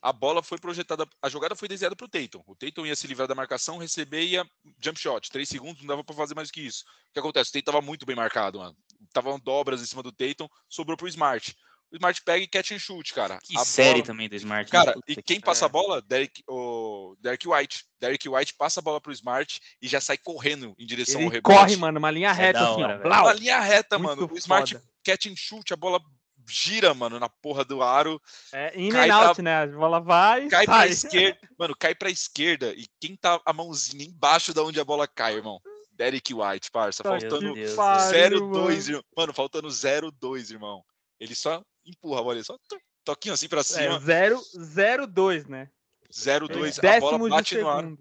A 0.00 0.12
bola 0.12 0.42
foi 0.42 0.58
projetada, 0.58 1.06
a 1.22 1.28
jogada 1.28 1.54
foi 1.54 1.68
desenhada 1.68 1.96
pro 1.96 2.08
Tatum. 2.08 2.42
O 2.46 2.54
Tatum 2.54 2.86
ia 2.86 2.96
se 2.96 3.06
livrar 3.06 3.28
da 3.28 3.34
marcação, 3.34 3.78
receber 3.78 4.22
e 4.22 4.30
ia 4.32 4.46
jump 4.82 4.98
shot. 4.98 5.30
Três 5.30 5.48
segundos, 5.48 5.80
não 5.82 5.88
dava 5.88 6.04
para 6.04 6.14
fazer 6.14 6.34
mais 6.34 6.48
do 6.48 6.52
que 6.52 6.60
isso. 6.60 6.84
O 7.10 7.12
que 7.12 7.18
acontece? 7.18 7.50
O 7.50 7.52
Tatum 7.52 7.72
tava 7.72 7.80
muito 7.80 8.06
bem 8.06 8.16
marcado, 8.16 8.58
mano. 8.58 8.76
Tava 9.12 9.38
dobras 9.38 9.82
em 9.82 9.86
cima 9.86 10.02
do 10.02 10.12
Tatum, 10.12 10.48
sobrou 10.68 10.96
pro 10.96 11.08
Smart 11.08 11.54
o 11.92 11.96
Smart 11.96 12.22
pega 12.22 12.44
e 12.44 12.48
catch 12.48 12.72
and 12.72 12.78
shoot, 12.78 13.14
cara. 13.14 13.38
Que 13.42 13.56
a 13.56 13.64
série 13.64 13.94
bola... 13.94 14.04
também 14.04 14.28
do 14.28 14.36
Smart. 14.36 14.70
Cara, 14.70 14.94
e 15.06 15.22
quem 15.22 15.40
passa 15.40 15.66
a 15.66 15.68
bola? 15.68 16.02
Derek, 16.02 16.42
o 16.48 17.16
Derek 17.20 17.48
White. 17.48 17.84
Derek 18.00 18.28
White 18.28 18.54
passa 18.54 18.80
a 18.80 18.82
bola 18.82 19.00
pro 19.00 19.12
Smart 19.12 19.60
e 19.80 19.88
já 19.88 20.00
sai 20.00 20.18
correndo 20.18 20.74
em 20.78 20.86
direção 20.86 21.20
Ele 21.20 21.26
ao 21.26 21.32
rebote. 21.32 21.56
corre, 21.56 21.76
mano, 21.76 21.98
uma 21.98 22.10
linha 22.10 22.30
é 22.30 22.32
reta, 22.32 22.58
é 22.58 22.62
assim, 22.62 22.82
hora, 22.82 23.02
ó. 23.04 23.08
Uma 23.08 23.32
linha 23.32 23.60
reta, 23.60 23.98
Muito 23.98 24.20
mano. 24.20 24.32
O 24.32 24.38
Smart 24.38 24.74
foda. 24.74 24.86
catch 25.04 25.26
and 25.26 25.36
shoot, 25.36 25.72
a 25.72 25.76
bola 25.76 26.00
gira, 26.48 26.94
mano, 26.94 27.18
na 27.18 27.28
porra 27.28 27.64
do 27.64 27.82
aro. 27.82 28.20
É 28.52 28.78
in 28.78 28.94
and 28.94 29.14
out, 29.14 29.34
pra... 29.36 29.42
né? 29.42 29.62
A 29.62 29.66
bola 29.66 30.00
vai. 30.00 30.48
Cai 30.48 30.66
sai. 30.66 30.76
pra 30.76 30.86
esquerda. 30.86 31.38
Mano, 31.58 31.76
cai 31.78 31.94
pra 31.94 32.10
esquerda. 32.10 32.72
E 32.74 32.86
quem 33.00 33.16
tá 33.16 33.40
a 33.44 33.52
mãozinha 33.52 34.04
embaixo 34.04 34.54
da 34.54 34.62
onde 34.62 34.80
a 34.80 34.84
bola 34.84 35.06
cai, 35.06 35.34
irmão? 35.34 35.60
Derek 35.92 36.34
White, 36.34 36.70
parça. 36.70 37.02
Faltando 37.02 37.54
0-2, 37.54 38.90
mano. 38.92 39.04
mano, 39.16 39.32
faltando 39.32 39.68
0-2, 39.68 40.50
irmão. 40.50 40.84
Ele 41.18 41.34
só 41.34 41.62
empurra 41.84 42.20
a 42.20 42.22
bola, 42.22 42.44
só 42.44 42.56
toquinho 43.04 43.34
assim 43.34 43.48
pra 43.48 43.60
é, 43.60 43.64
cima. 43.64 43.96
É, 43.96 44.30
0-2, 44.30 45.48
né? 45.48 45.70
0-2, 46.12 46.78
a 46.84 47.00
bola 47.00 47.28
bate 47.28 47.56
no 47.56 47.68
aro. 47.68 47.98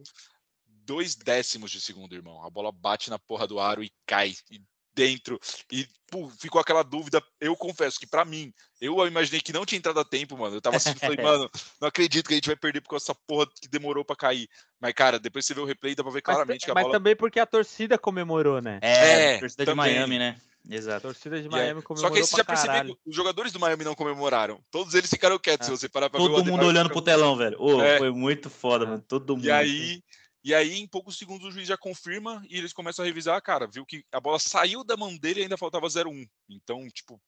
Dois 0.67 1.15
décimos 1.15 1.71
de 1.71 1.81
segundo, 1.81 2.13
irmão. 2.13 2.45
A 2.45 2.49
bola 2.49 2.71
bate 2.71 3.09
na 3.09 3.17
porra 3.17 3.47
do 3.47 3.59
aro 3.59 3.83
e 3.83 3.91
cai 4.05 4.33
e 4.51 4.61
dentro. 4.95 5.39
E 5.71 5.87
pô, 6.09 6.29
ficou 6.29 6.61
aquela 6.61 6.83
dúvida. 6.83 7.21
Eu 7.39 7.55
confesso 7.55 7.99
que 7.99 8.07
para 8.07 8.23
mim, 8.23 8.53
eu 8.79 9.05
imaginei 9.05 9.41
que 9.41 9.53
não 9.53 9.65
tinha 9.65 9.77
entrado 9.77 9.99
a 9.99 10.05
tempo, 10.05 10.37
mano. 10.37 10.55
Eu 10.55 10.61
tava 10.61 10.77
assim, 10.77 10.95
falei, 10.95 11.17
mano, 11.23 11.49
não 11.79 11.87
acredito 11.87 12.27
que 12.27 12.33
a 12.33 12.37
gente 12.37 12.47
vai 12.47 12.55
perder 12.55 12.81
por 12.81 12.89
causa 12.89 13.05
dessa 13.05 13.19
porra 13.27 13.47
que 13.61 13.67
demorou 13.67 14.05
para 14.05 14.15
cair. 14.15 14.47
Mas, 14.79 14.93
cara, 14.93 15.19
depois 15.19 15.45
você 15.45 15.53
vê 15.53 15.61
o 15.61 15.65
replay, 15.65 15.95
dá 15.95 16.03
pra 16.03 16.11
ver 16.11 16.21
claramente 16.21 16.61
mas, 16.61 16.65
que 16.65 16.71
a 16.71 16.73
mas 16.73 16.83
bola. 16.83 16.93
Mas 16.93 16.99
também 16.99 17.15
porque 17.15 17.39
a 17.39 17.45
torcida 17.45 17.97
comemorou, 17.97 18.61
né? 18.61 18.79
É, 18.81 19.33
é 19.33 19.35
a 19.35 19.39
torcida 19.39 19.65
também. 19.65 19.93
de 19.93 19.99
Miami, 19.99 20.19
né? 20.19 20.37
Exato. 20.69 20.97
A 20.97 21.11
torcida 21.11 21.41
de 21.41 21.47
Miami 21.47 21.81
yeah. 21.81 21.95
Só 21.95 22.09
que 22.09 22.17
aí 22.17 22.25
você 22.25 22.37
já 22.37 22.43
percebeu 22.43 22.95
que 22.95 23.09
os 23.09 23.15
jogadores 23.15 23.51
do 23.51 23.59
Miami 23.59 23.83
não 23.83 23.93
comemoraram. 23.93 24.59
Todos 24.71 24.93
eles 24.95 25.09
ficaram 25.09 25.37
quietos, 25.37 25.67
é. 25.67 25.71
se 25.71 25.77
você 25.77 25.89
parar 25.89 26.09
pra 26.09 26.19
Todo 26.19 26.43
ver 26.43 26.51
mundo 26.51 26.65
olhando 26.65 26.89
pro 26.89 27.01
telão, 27.01 27.35
velho. 27.35 27.55
Oh, 27.59 27.81
é. 27.81 27.99
Foi 27.99 28.11
muito 28.11 28.49
foda, 28.49 28.85
mano. 28.85 29.03
Todo 29.07 29.35
mundo. 29.35 29.45
E 29.45 29.51
aí, 29.51 30.01
e 30.45 30.53
aí, 30.53 30.75
em 30.77 30.87
poucos 30.87 31.17
segundos, 31.17 31.47
o 31.47 31.51
juiz 31.51 31.67
já 31.67 31.75
confirma 31.75 32.45
e 32.47 32.55
eles 32.55 32.71
começam 32.71 33.03
a 33.03 33.05
revisar. 33.07 33.41
Cara, 33.41 33.65
viu 33.65 33.83
que 33.83 34.05
a 34.11 34.19
bola 34.19 34.37
saiu 34.37 34.83
da 34.83 34.95
mão 34.95 35.17
dele 35.17 35.39
e 35.39 35.43
ainda 35.43 35.57
faltava 35.57 35.87
0-1. 35.87 36.29
Então, 36.47 36.87
tipo, 36.89 37.19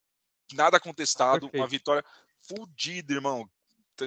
nada 0.53 0.79
contestado. 0.79 1.49
Perfeito. 1.49 1.59
Uma 1.59 1.67
vitória 1.67 2.05
fodida, 2.47 3.15
irmão 3.15 3.49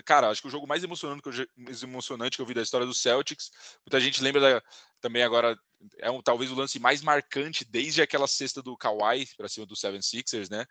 cara, 0.04 0.30
acho 0.30 0.40
que 0.40 0.46
o 0.46 0.50
jogo 0.50 0.68
mais 0.68 0.84
emocionante 0.84 1.20
que 1.20 1.28
eu, 1.28 1.46
mais 1.56 1.82
emocionante 1.82 2.36
que 2.36 2.42
eu 2.42 2.46
vi 2.46 2.54
da 2.54 2.62
história 2.62 2.86
do 2.86 2.94
Celtics. 2.94 3.50
Muita 3.84 4.00
gente 4.00 4.22
lembra 4.22 4.40
da, 4.40 4.62
também 5.00 5.24
agora 5.24 5.58
é 5.98 6.08
um, 6.08 6.22
talvez 6.22 6.52
o 6.52 6.54
lance 6.54 6.78
mais 6.78 7.02
marcante 7.02 7.64
desde 7.64 8.00
aquela 8.00 8.28
cesta 8.28 8.62
do 8.62 8.76
Kawhi 8.76 9.26
para 9.36 9.48
cima 9.48 9.66
do 9.66 9.74
Seven 9.74 10.00
Sixers, 10.00 10.48
né? 10.48 10.64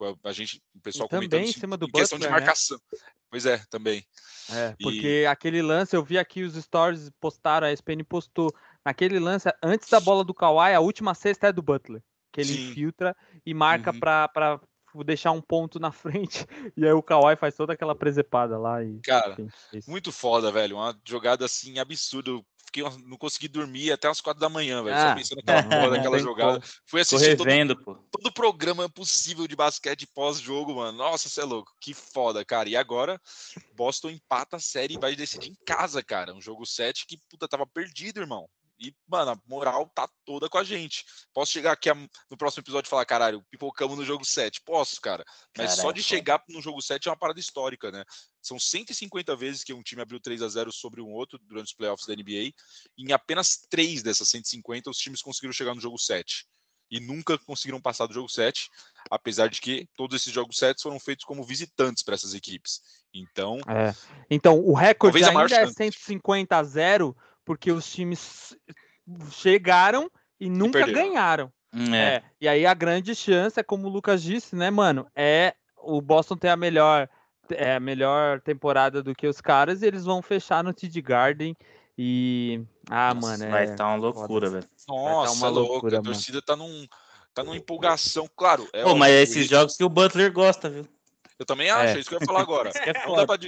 Tipo, 0.00 0.18
a 0.24 0.32
gente, 0.32 0.62
o 0.74 0.80
pessoal 0.80 1.06
e 1.06 1.10
também 1.10 1.44
em 1.44 1.52
cima 1.52 1.76
do 1.76 1.86
em 1.86 1.90
questão 1.90 2.18
Butler, 2.18 2.32
de 2.32 2.40
né? 2.40 2.46
marcação. 2.46 2.80
Né? 2.92 2.98
Pois 3.28 3.46
é, 3.46 3.62
também. 3.68 4.02
É, 4.50 4.74
porque 4.80 5.22
e... 5.22 5.26
aquele 5.26 5.60
lance, 5.60 5.94
eu 5.94 6.02
vi 6.02 6.18
aqui 6.18 6.42
os 6.42 6.54
stories 6.54 7.10
postaram, 7.20 7.66
a 7.66 7.72
SPN 7.72 8.02
postou, 8.02 8.52
naquele 8.84 9.18
lance, 9.18 9.48
antes 9.62 9.88
da 9.90 10.00
bola 10.00 10.24
do 10.24 10.34
Kawhi, 10.34 10.74
a 10.74 10.80
última 10.80 11.14
cesta 11.14 11.48
é 11.48 11.52
do 11.52 11.62
Butler, 11.62 12.02
que 12.32 12.40
ele 12.40 12.52
Sim. 12.52 12.70
infiltra 12.70 13.14
e 13.44 13.52
marca 13.52 13.92
uhum. 13.92 14.00
para 14.00 14.60
deixar 15.04 15.32
um 15.32 15.40
ponto 15.42 15.78
na 15.78 15.92
frente. 15.92 16.46
E 16.76 16.84
aí 16.84 16.92
o 16.92 17.02
Kawhi 17.02 17.36
faz 17.36 17.54
toda 17.54 17.74
aquela 17.74 17.94
presepada 17.94 18.58
lá. 18.58 18.82
E, 18.82 18.98
Cara, 19.00 19.36
enfim, 19.38 19.80
muito 19.86 20.10
foda, 20.10 20.50
velho. 20.50 20.76
Uma 20.76 20.98
jogada 21.04 21.44
assim 21.44 21.78
absurda. 21.78 22.32
Fiquei, 22.72 22.84
não 23.04 23.16
consegui 23.16 23.48
dormir 23.48 23.90
até 23.90 24.06
as 24.06 24.20
quatro 24.20 24.40
da 24.40 24.48
manhã, 24.48 24.82
velho. 24.84 24.96
Ah, 24.96 25.08
só 25.08 25.14
pensando 25.16 25.42
naquela 25.44 25.62
porra 25.68 25.90
daquela 25.90 26.18
jogada. 26.20 26.62
Fui 26.86 27.00
assistir 27.00 27.36
revendo, 27.36 27.74
todo, 27.74 27.98
todo 28.08 28.26
o 28.26 28.32
programa 28.32 28.88
possível 28.88 29.48
de 29.48 29.56
basquete 29.56 30.06
pós-jogo, 30.06 30.76
mano. 30.76 30.96
Nossa, 30.96 31.28
você 31.28 31.40
é 31.40 31.44
louco. 31.44 31.72
Que 31.80 31.92
foda, 31.92 32.44
cara. 32.44 32.68
E 32.68 32.76
agora, 32.76 33.20
Boston 33.74 34.10
empata 34.10 34.56
a 34.56 34.60
série 34.60 34.94
e 34.94 34.98
vai 35.00 35.16
decidir 35.16 35.50
em 35.50 35.56
casa, 35.66 36.00
cara. 36.00 36.32
Um 36.32 36.40
jogo 36.40 36.64
7 36.64 37.06
que, 37.06 37.18
puta, 37.28 37.48
tava 37.48 37.66
perdido, 37.66 38.20
irmão. 38.20 38.48
E, 38.80 38.94
mano, 39.06 39.32
a 39.32 39.40
moral 39.46 39.86
tá 39.94 40.08
toda 40.24 40.48
com 40.48 40.56
a 40.56 40.64
gente. 40.64 41.04
Posso 41.34 41.52
chegar 41.52 41.72
aqui 41.72 41.90
no 42.30 42.36
próximo 42.36 42.62
episódio 42.62 42.88
e 42.88 42.90
falar, 42.90 43.04
caralho, 43.04 43.44
pipocamos 43.50 43.98
no 43.98 44.04
jogo 44.04 44.24
7? 44.24 44.62
Posso, 44.62 44.98
cara. 45.02 45.22
Mas 45.56 45.72
só 45.72 45.92
de 45.92 46.02
chegar 46.02 46.42
no 46.48 46.62
jogo 46.62 46.80
7 46.80 47.06
é 47.06 47.10
uma 47.10 47.16
parada 47.16 47.38
histórica, 47.38 47.90
né? 47.90 48.02
São 48.40 48.58
150 48.58 49.36
vezes 49.36 49.62
que 49.62 49.74
um 49.74 49.82
time 49.82 50.00
abriu 50.00 50.18
3 50.18 50.40
a 50.40 50.48
0 50.48 50.72
sobre 50.72 51.02
um 51.02 51.12
outro 51.12 51.38
durante 51.42 51.66
os 51.66 51.74
playoffs 51.74 52.06
da 52.06 52.14
NBA. 52.14 52.54
E 52.96 53.04
em 53.04 53.12
apenas 53.12 53.58
3 53.68 54.02
dessas 54.02 54.30
150 54.30 54.88
os 54.88 54.96
times 54.96 55.20
conseguiram 55.20 55.52
chegar 55.52 55.74
no 55.74 55.80
jogo 55.80 55.98
7. 55.98 56.46
e 56.90 56.98
nunca 56.98 57.38
conseguiram 57.38 57.80
passar 57.80 58.06
do 58.06 58.14
jogo 58.14 58.28
7, 58.28 58.68
apesar 59.10 59.48
de 59.48 59.60
que 59.60 59.88
todos 59.96 60.20
esses 60.20 60.32
jogos 60.32 60.56
7 60.56 60.82
foram 60.82 60.98
feitos 60.98 61.24
como 61.24 61.44
visitantes 61.44 62.02
para 62.02 62.14
essas 62.14 62.34
equipes. 62.34 62.80
Então, 63.14 63.58
é. 63.68 63.94
então 64.28 64.58
o 64.58 64.74
recorde 64.74 65.22
ainda 65.24 65.54
é 65.54 65.66
150 65.66 66.56
a 66.56 66.62
0, 66.62 67.16
porque 67.50 67.72
os 67.72 67.92
times 67.92 68.56
chegaram 69.32 70.08
e 70.38 70.48
nunca 70.48 70.88
e 70.88 70.92
ganharam. 70.92 71.52
Hum, 71.74 71.92
é. 71.92 72.14
é. 72.14 72.22
E 72.40 72.46
aí 72.46 72.64
a 72.64 72.72
grande 72.72 73.12
chance 73.12 73.58
é, 73.58 73.62
como 73.64 73.88
o 73.88 73.90
Lucas 73.90 74.22
disse, 74.22 74.54
né, 74.54 74.70
mano? 74.70 75.04
É 75.16 75.56
o 75.76 76.00
Boston 76.00 76.36
ter 76.36 76.50
a 76.50 76.56
melhor, 76.56 77.08
é, 77.50 77.74
a 77.74 77.80
melhor 77.80 78.40
temporada 78.40 79.02
do 79.02 79.16
que 79.16 79.26
os 79.26 79.40
caras 79.40 79.82
e 79.82 79.86
eles 79.86 80.04
vão 80.04 80.22
fechar 80.22 80.62
no 80.62 80.72
TD 80.72 81.02
Garden. 81.02 81.56
E. 81.98 82.62
Ah, 82.88 83.12
Nossa, 83.14 83.26
mano. 83.26 83.50
Vai 83.50 83.64
estar 83.64 83.74
é... 83.74 83.76
tá 83.78 83.88
uma 83.88 83.96
loucura, 83.96 84.48
velho. 84.48 84.68
Nossa, 84.86 85.32
tá 85.32 85.38
uma 85.38 85.48
loucura, 85.48 85.98
a 85.98 86.02
torcida 86.02 86.40
tá 86.40 86.54
num. 86.54 86.86
Tá 87.34 87.42
numa 87.42 87.56
empolgação, 87.56 88.30
claro. 88.36 88.68
É 88.72 88.84
Pô, 88.84 88.94
mas 88.94 89.12
é 89.12 89.22
esses 89.22 89.48
jogos 89.48 89.76
que 89.76 89.82
o 89.82 89.88
Butler 89.88 90.32
gosta, 90.32 90.70
viu? 90.70 90.86
Eu 91.36 91.44
também 91.44 91.68
acho, 91.68 91.94
é, 91.94 91.96
é 91.96 91.98
isso 91.98 92.08
que 92.08 92.14
eu 92.14 92.20
ia 92.20 92.26
falar 92.26 92.42
agora. 92.42 92.70
É 92.76 93.06
não 93.08 93.16
dá 93.16 93.26
pra, 93.26 93.38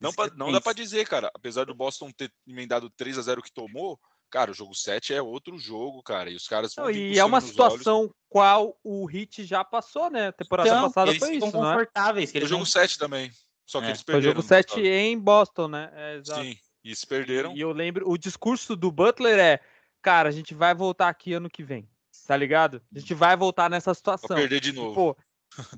não, 0.00 0.12
pra, 0.12 0.30
não 0.34 0.50
dá 0.50 0.60
pra 0.60 0.72
dizer, 0.72 1.06
cara. 1.06 1.30
Apesar 1.34 1.64
do 1.64 1.74
Boston 1.74 2.10
ter 2.10 2.32
emendado 2.46 2.90
3 2.90 3.18
a 3.18 3.22
0 3.22 3.42
que 3.42 3.52
tomou, 3.52 3.98
Cara, 4.30 4.52
o 4.52 4.54
jogo 4.54 4.74
7 4.74 5.12
é 5.12 5.20
outro 5.20 5.58
jogo, 5.58 6.02
cara. 6.04 6.30
E 6.30 6.36
os 6.36 6.46
caras 6.46 6.72
vão. 6.72 6.84
Não, 6.84 6.90
e 6.92 7.18
é 7.18 7.24
uma 7.24 7.40
situação 7.40 8.02
olhos. 8.02 8.12
qual 8.28 8.78
o 8.84 9.04
Hit 9.04 9.44
já 9.44 9.64
passou, 9.64 10.08
né? 10.08 10.28
A 10.28 10.32
temporada 10.32 10.68
então, 10.68 10.82
passada 10.82 11.18
foi 11.18 11.34
isso. 11.34 11.50
confortáveis. 11.50 12.32
Né? 12.32 12.40
Que 12.40 12.46
o 12.46 12.48
jogo 12.48 12.64
7 12.64 12.96
também. 12.96 13.32
Só 13.66 13.80
que 13.80 13.86
é. 13.86 13.88
eles 13.88 14.02
perderam. 14.04 14.22
Foi 14.22 14.30
o 14.30 14.34
jogo 14.34 14.48
7 14.48 14.80
em 14.86 15.18
Boston, 15.18 15.68
né? 15.68 15.90
É, 15.92 16.16
exato. 16.16 16.42
Sim, 16.42 16.56
e 16.84 16.94
se 16.94 17.04
perderam. 17.04 17.56
E 17.56 17.60
eu 17.60 17.72
lembro, 17.72 18.08
o 18.08 18.16
discurso 18.16 18.76
do 18.76 18.92
Butler 18.92 19.36
é: 19.36 19.60
cara, 20.00 20.28
a 20.28 20.32
gente 20.32 20.54
vai 20.54 20.76
voltar 20.76 21.08
aqui 21.08 21.32
ano 21.32 21.50
que 21.50 21.64
vem. 21.64 21.90
Tá 22.28 22.36
ligado? 22.36 22.80
A 22.94 22.98
gente 23.00 23.14
vai 23.14 23.36
voltar 23.36 23.68
nessa 23.68 23.92
situação. 23.92 24.28
Vou 24.28 24.36
perder 24.36 24.60
de 24.60 24.72
novo. 24.72 24.94
Pô, 24.94 25.16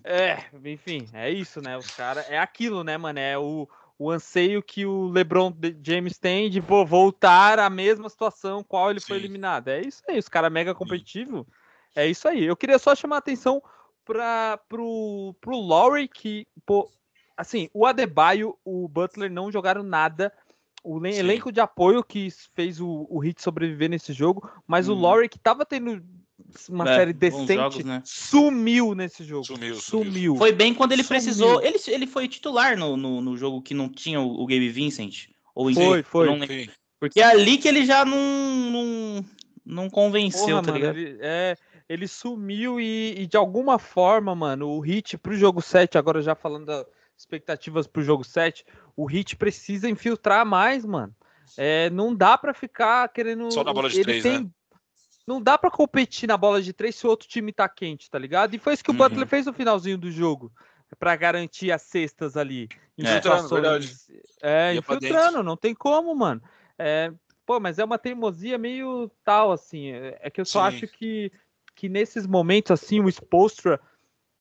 é, 0.04 0.44
enfim, 0.66 1.08
é 1.14 1.30
isso, 1.30 1.62
né? 1.62 1.78
Os 1.78 1.90
caras. 1.90 2.28
É 2.28 2.38
aquilo, 2.38 2.84
né, 2.84 2.98
mano? 2.98 3.18
É 3.18 3.38
o 3.38 3.66
o 4.02 4.10
anseio 4.10 4.60
que 4.60 4.84
o 4.84 5.06
LeBron 5.06 5.54
James 5.80 6.18
tem 6.18 6.50
de 6.50 6.60
pô, 6.60 6.84
voltar 6.84 7.60
à 7.60 7.70
mesma 7.70 8.08
situação 8.08 8.64
qual 8.64 8.90
ele 8.90 8.98
Sim. 8.98 9.06
foi 9.06 9.16
eliminado. 9.18 9.68
É 9.68 9.80
isso 9.80 10.02
aí, 10.08 10.18
os 10.18 10.28
caras 10.28 10.50
mega 10.50 10.74
competitivo. 10.74 11.46
É 11.94 12.06
isso 12.06 12.26
aí. 12.26 12.44
Eu 12.44 12.56
queria 12.56 12.78
só 12.80 12.96
chamar 12.96 13.16
a 13.16 13.18
atenção 13.20 13.62
para 14.04 14.58
pro, 14.68 15.36
pro 15.40 15.56
Lowry, 15.56 16.08
que, 16.08 16.46
pô, 16.66 16.90
assim, 17.36 17.68
o 17.72 17.86
Adebayo, 17.86 18.58
o 18.64 18.88
Butler 18.88 19.30
não 19.30 19.52
jogaram 19.52 19.84
nada. 19.84 20.32
O 20.82 20.98
Sim. 21.00 21.18
elenco 21.18 21.52
de 21.52 21.60
apoio 21.60 22.02
que 22.02 22.28
fez 22.56 22.80
o, 22.80 23.06
o 23.08 23.20
Hit 23.20 23.40
sobreviver 23.40 23.88
nesse 23.88 24.12
jogo, 24.12 24.50
mas 24.66 24.88
hum. 24.88 24.92
o 24.92 24.94
uhum. 24.96 25.02
Lowry, 25.02 25.28
que 25.28 25.38
tava 25.38 25.64
tendo 25.64 26.02
uma 26.68 26.88
é, 26.90 26.96
série 26.96 27.12
decente, 27.12 27.54
jogos, 27.54 27.84
né? 27.84 28.02
sumiu 28.04 28.94
nesse 28.94 29.24
jogo. 29.24 29.44
Sumiu, 29.44 29.74
sumiu, 29.76 30.04
sumiu. 30.04 30.36
Foi 30.36 30.52
bem 30.52 30.74
quando 30.74 30.92
ele 30.92 31.02
sumiu. 31.02 31.20
precisou. 31.20 31.62
Ele, 31.62 31.78
ele 31.88 32.06
foi 32.06 32.28
titular 32.28 32.76
no, 32.76 32.96
no, 32.96 33.20
no, 33.20 33.36
jogo 33.36 33.62
que 33.62 33.74
não 33.74 33.88
tinha 33.88 34.20
o, 34.20 34.42
o 34.42 34.46
Gabe 34.46 34.68
Vincent. 34.68 35.28
Ou 35.54 35.72
foi, 35.72 36.02
foi. 36.02 36.28
Porque 36.98 37.20
é 37.20 37.24
ali 37.24 37.58
que 37.58 37.66
ele 37.66 37.84
já 37.84 38.04
não, 38.04 38.16
não, 38.16 39.24
não 39.64 39.90
convenceu, 39.90 40.56
Porra, 40.56 40.62
tá 40.62 40.72
ligado? 40.72 40.96
Ele, 40.96 41.18
é, 41.20 41.56
ele 41.88 42.06
sumiu 42.06 42.80
e, 42.80 43.14
e, 43.18 43.26
de 43.26 43.36
alguma 43.36 43.78
forma, 43.78 44.34
mano, 44.34 44.68
o 44.68 44.80
Hit 44.80 45.18
pro 45.18 45.34
jogo 45.34 45.60
7, 45.60 45.98
agora 45.98 46.22
já 46.22 46.34
falando 46.34 46.66
das 46.66 46.86
expectativas 47.18 47.86
pro 47.86 48.02
jogo 48.02 48.22
7, 48.22 48.64
o 48.96 49.04
Hit 49.04 49.36
precisa 49.36 49.88
infiltrar 49.88 50.46
mais, 50.46 50.84
mano. 50.84 51.14
É, 51.56 51.90
não 51.90 52.14
dá 52.14 52.38
para 52.38 52.54
ficar 52.54 53.08
querendo. 53.08 53.50
Só 53.52 53.64
na 53.64 53.74
bola 53.74 53.88
de 53.88 53.96
ele 53.96 54.04
três, 54.04 54.22
tem... 54.22 54.44
né? 54.44 54.50
Não 55.26 55.40
dá 55.40 55.56
para 55.56 55.70
competir 55.70 56.26
na 56.26 56.36
bola 56.36 56.60
de 56.60 56.72
três 56.72 56.96
se 56.96 57.06
o 57.06 57.10
outro 57.10 57.28
time 57.28 57.52
tá 57.52 57.68
quente, 57.68 58.10
tá 58.10 58.18
ligado? 58.18 58.54
E 58.54 58.58
foi 58.58 58.74
isso 58.74 58.84
que 58.84 58.90
o 58.90 58.92
uhum. 58.92 58.98
Butler 58.98 59.26
fez 59.26 59.46
no 59.46 59.52
finalzinho 59.52 59.96
do 59.96 60.10
jogo, 60.10 60.52
para 60.98 61.14
garantir 61.16 61.70
as 61.70 61.82
cestas 61.82 62.36
ali. 62.36 62.68
É, 64.42 64.72
é 64.72 64.74
infiltrando, 64.74 65.42
não 65.42 65.56
tem 65.56 65.74
como, 65.74 66.14
mano. 66.14 66.42
É, 66.78 67.12
pô, 67.46 67.60
mas 67.60 67.78
é 67.78 67.84
uma 67.84 67.98
teimosia 67.98 68.58
meio 68.58 69.10
tal, 69.24 69.52
assim. 69.52 69.92
É, 69.92 70.18
é 70.22 70.30
que 70.30 70.40
eu 70.40 70.44
só 70.44 70.68
Sim. 70.70 70.76
acho 70.76 70.88
que, 70.88 71.32
que 71.74 71.88
nesses 71.88 72.26
momentos, 72.26 72.72
assim, 72.72 73.00
o 73.00 73.10
Spostra 73.10 73.80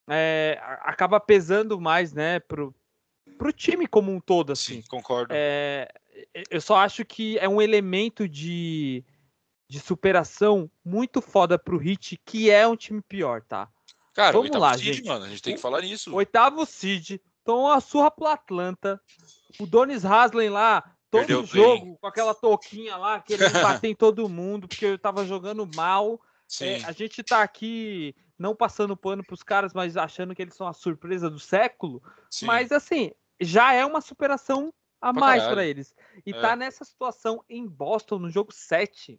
é, 0.08 0.58
acaba 0.80 1.20
pesando 1.20 1.80
mais, 1.80 2.12
né, 2.12 2.40
pro, 2.40 2.74
pro 3.38 3.52
time 3.52 3.86
como 3.86 4.12
um 4.12 4.20
todo, 4.20 4.52
assim. 4.52 4.82
Sim, 4.82 4.88
concordo. 4.88 5.32
É, 5.34 5.88
eu 6.50 6.60
só 6.60 6.76
acho 6.76 7.04
que 7.04 7.38
é 7.38 7.48
um 7.48 7.62
elemento 7.62 8.28
de 8.28 9.04
de 9.72 9.80
superação 9.80 10.70
muito 10.84 11.22
foda 11.22 11.58
pro 11.58 11.78
Hit, 11.78 12.20
que 12.26 12.50
é 12.50 12.68
um 12.68 12.76
time 12.76 13.00
pior, 13.00 13.40
tá? 13.40 13.70
Cara, 14.12 14.32
Vamos 14.32 14.50
lá, 14.50 14.74
seed, 14.74 14.96
gente. 14.96 15.08
mano, 15.08 15.24
a 15.24 15.28
gente 15.30 15.40
tem 15.40 15.54
que 15.54 15.60
falar 15.62 15.80
nisso. 15.80 16.14
Oitavo 16.14 16.66
seed, 16.66 17.18
tomou 17.42 17.68
uma 17.68 17.80
surra 17.80 18.10
pro 18.10 18.26
Atlanta. 18.26 19.00
O 19.58 19.66
Donis 19.66 20.04
Haslem 20.04 20.50
lá, 20.50 20.82
todo 21.10 21.20
Perdeu 21.20 21.46
jogo, 21.46 21.96
com 21.98 22.06
aquela 22.06 22.34
touquinha 22.34 22.98
lá, 22.98 23.18
querendo 23.20 23.62
bater 23.62 23.88
em 23.88 23.94
todo 23.94 24.28
mundo, 24.28 24.68
porque 24.68 24.84
eu 24.84 24.98
tava 24.98 25.24
jogando 25.24 25.66
mal. 25.74 26.20
É, 26.60 26.84
a 26.84 26.92
gente 26.92 27.22
tá 27.22 27.42
aqui 27.42 28.14
não 28.38 28.54
passando 28.54 28.94
pano 28.94 29.24
pros 29.24 29.42
caras, 29.42 29.72
mas 29.72 29.96
achando 29.96 30.34
que 30.34 30.42
eles 30.42 30.54
são 30.54 30.68
a 30.68 30.74
surpresa 30.74 31.30
do 31.30 31.38
século. 31.38 32.02
Sim. 32.30 32.44
Mas 32.44 32.72
assim, 32.72 33.10
já 33.40 33.72
é 33.72 33.86
uma 33.86 34.02
superação 34.02 34.70
a 35.00 35.14
pra 35.14 35.20
mais 35.20 35.42
para 35.44 35.64
eles. 35.64 35.94
E 36.26 36.30
é. 36.30 36.38
tá 36.38 36.54
nessa 36.54 36.84
situação 36.84 37.42
em 37.48 37.66
Boston, 37.66 38.18
no 38.18 38.28
jogo 38.28 38.52
7 38.52 39.18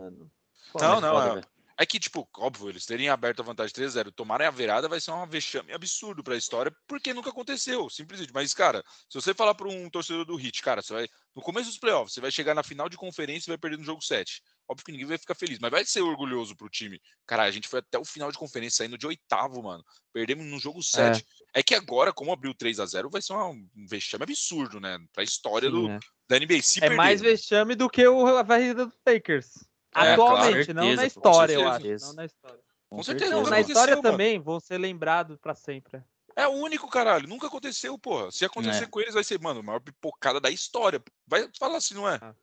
mano. 0.00 0.30
não, 0.74 1.00
não, 1.00 1.12
foda, 1.12 1.40
é. 1.40 1.58
É 1.80 1.86
que, 1.86 2.00
tipo, 2.00 2.28
óbvio, 2.36 2.70
eles 2.70 2.84
terem 2.84 3.08
aberto 3.08 3.38
a 3.38 3.44
vantagem 3.44 3.72
3-0, 3.72 4.10
tomarem 4.10 4.48
a 4.48 4.50
virada 4.50 4.88
vai 4.88 5.00
ser 5.00 5.12
um 5.12 5.24
vexame 5.24 5.72
absurdo 5.72 6.24
pra 6.24 6.36
história, 6.36 6.74
porque 6.88 7.14
nunca 7.14 7.30
aconteceu, 7.30 7.88
simplesmente. 7.88 8.32
Mas, 8.34 8.52
cara, 8.52 8.82
se 9.08 9.14
você 9.14 9.32
falar 9.32 9.54
pra 9.54 9.68
um 9.68 9.88
torcedor 9.88 10.24
do 10.24 10.34
Hit, 10.34 10.60
cara, 10.60 10.82
você 10.82 10.92
vai. 10.92 11.08
No 11.36 11.40
começo 11.40 11.68
dos 11.68 11.78
playoffs, 11.78 12.14
você 12.14 12.20
vai 12.20 12.32
chegar 12.32 12.52
na 12.52 12.64
final 12.64 12.88
de 12.88 12.96
conferência 12.96 13.48
e 13.48 13.52
vai 13.52 13.58
perder 13.58 13.76
no 13.76 13.84
jogo 13.84 14.02
7. 14.02 14.42
Óbvio 14.68 14.84
que 14.84 14.90
ninguém 14.90 15.06
vai 15.06 15.18
ficar 15.18 15.36
feliz, 15.36 15.60
mas 15.60 15.70
vai 15.70 15.84
ser 15.84 16.00
orgulhoso 16.00 16.56
pro 16.56 16.68
time. 16.68 17.00
Cara, 17.24 17.44
a 17.44 17.50
gente 17.52 17.68
foi 17.68 17.78
até 17.78 17.96
o 17.96 18.04
final 18.04 18.32
de 18.32 18.38
conferência, 18.38 18.78
saindo 18.78 18.98
de 18.98 19.06
oitavo, 19.06 19.62
mano. 19.62 19.84
Perdemos 20.12 20.44
no 20.46 20.58
jogo 20.58 20.82
7. 20.82 21.24
É, 21.54 21.60
é 21.60 21.62
que 21.62 21.76
agora, 21.76 22.12
como 22.12 22.32
abriu 22.32 22.52
3 22.52 22.80
a 22.80 22.86
0 22.86 23.08
vai 23.08 23.22
ser 23.22 23.34
um 23.34 23.64
vexame 23.88 24.24
absurdo, 24.24 24.80
né? 24.80 24.98
Pra 25.12 25.22
história 25.22 25.70
Sim, 25.70 25.76
do, 25.76 25.90
é. 25.90 26.00
da 26.28 26.40
NBA. 26.40 26.60
Se 26.60 26.78
é 26.78 26.80
perder. 26.80 26.96
mais 26.96 27.20
vexame 27.20 27.76
do 27.76 27.88
que 27.88 28.04
o, 28.04 28.26
a 28.26 28.42
varrida 28.42 28.86
do 28.86 28.92
Lakers. 29.06 29.67
É, 29.94 30.12
Atualmente, 30.12 30.72
claro, 30.72 30.88
não 30.88 30.94
na 30.94 31.06
história, 31.06 31.54
eu 31.54 31.68
acho. 31.68 32.06
Não 32.06 32.12
na 32.14 32.24
história. 32.24 32.60
Com 32.88 33.02
certeza. 33.02 33.30
Não, 33.32 33.42
na 33.42 33.60
história 33.60 33.96
mano. 33.96 34.02
também 34.02 34.38
vão 34.38 34.60
ser 34.60 34.78
lembrados 34.78 35.38
para 35.38 35.54
sempre. 35.54 36.02
É 36.34 36.46
o 36.46 36.52
único, 36.52 36.88
caralho. 36.88 37.28
Nunca 37.28 37.48
aconteceu, 37.48 37.98
porra. 37.98 38.30
Se 38.30 38.44
acontecer 38.44 38.84
é. 38.84 38.86
com 38.86 39.00
eles, 39.00 39.14
vai 39.14 39.24
ser, 39.24 39.40
mano, 39.40 39.60
a 39.60 39.62
maior 39.62 39.80
pipocada 39.80 40.40
da 40.40 40.50
história. 40.50 41.02
Vai 41.26 41.48
falar 41.58 41.78
assim, 41.78 41.94
não 41.94 42.08
é? 42.08 42.18
Ah. 42.22 42.34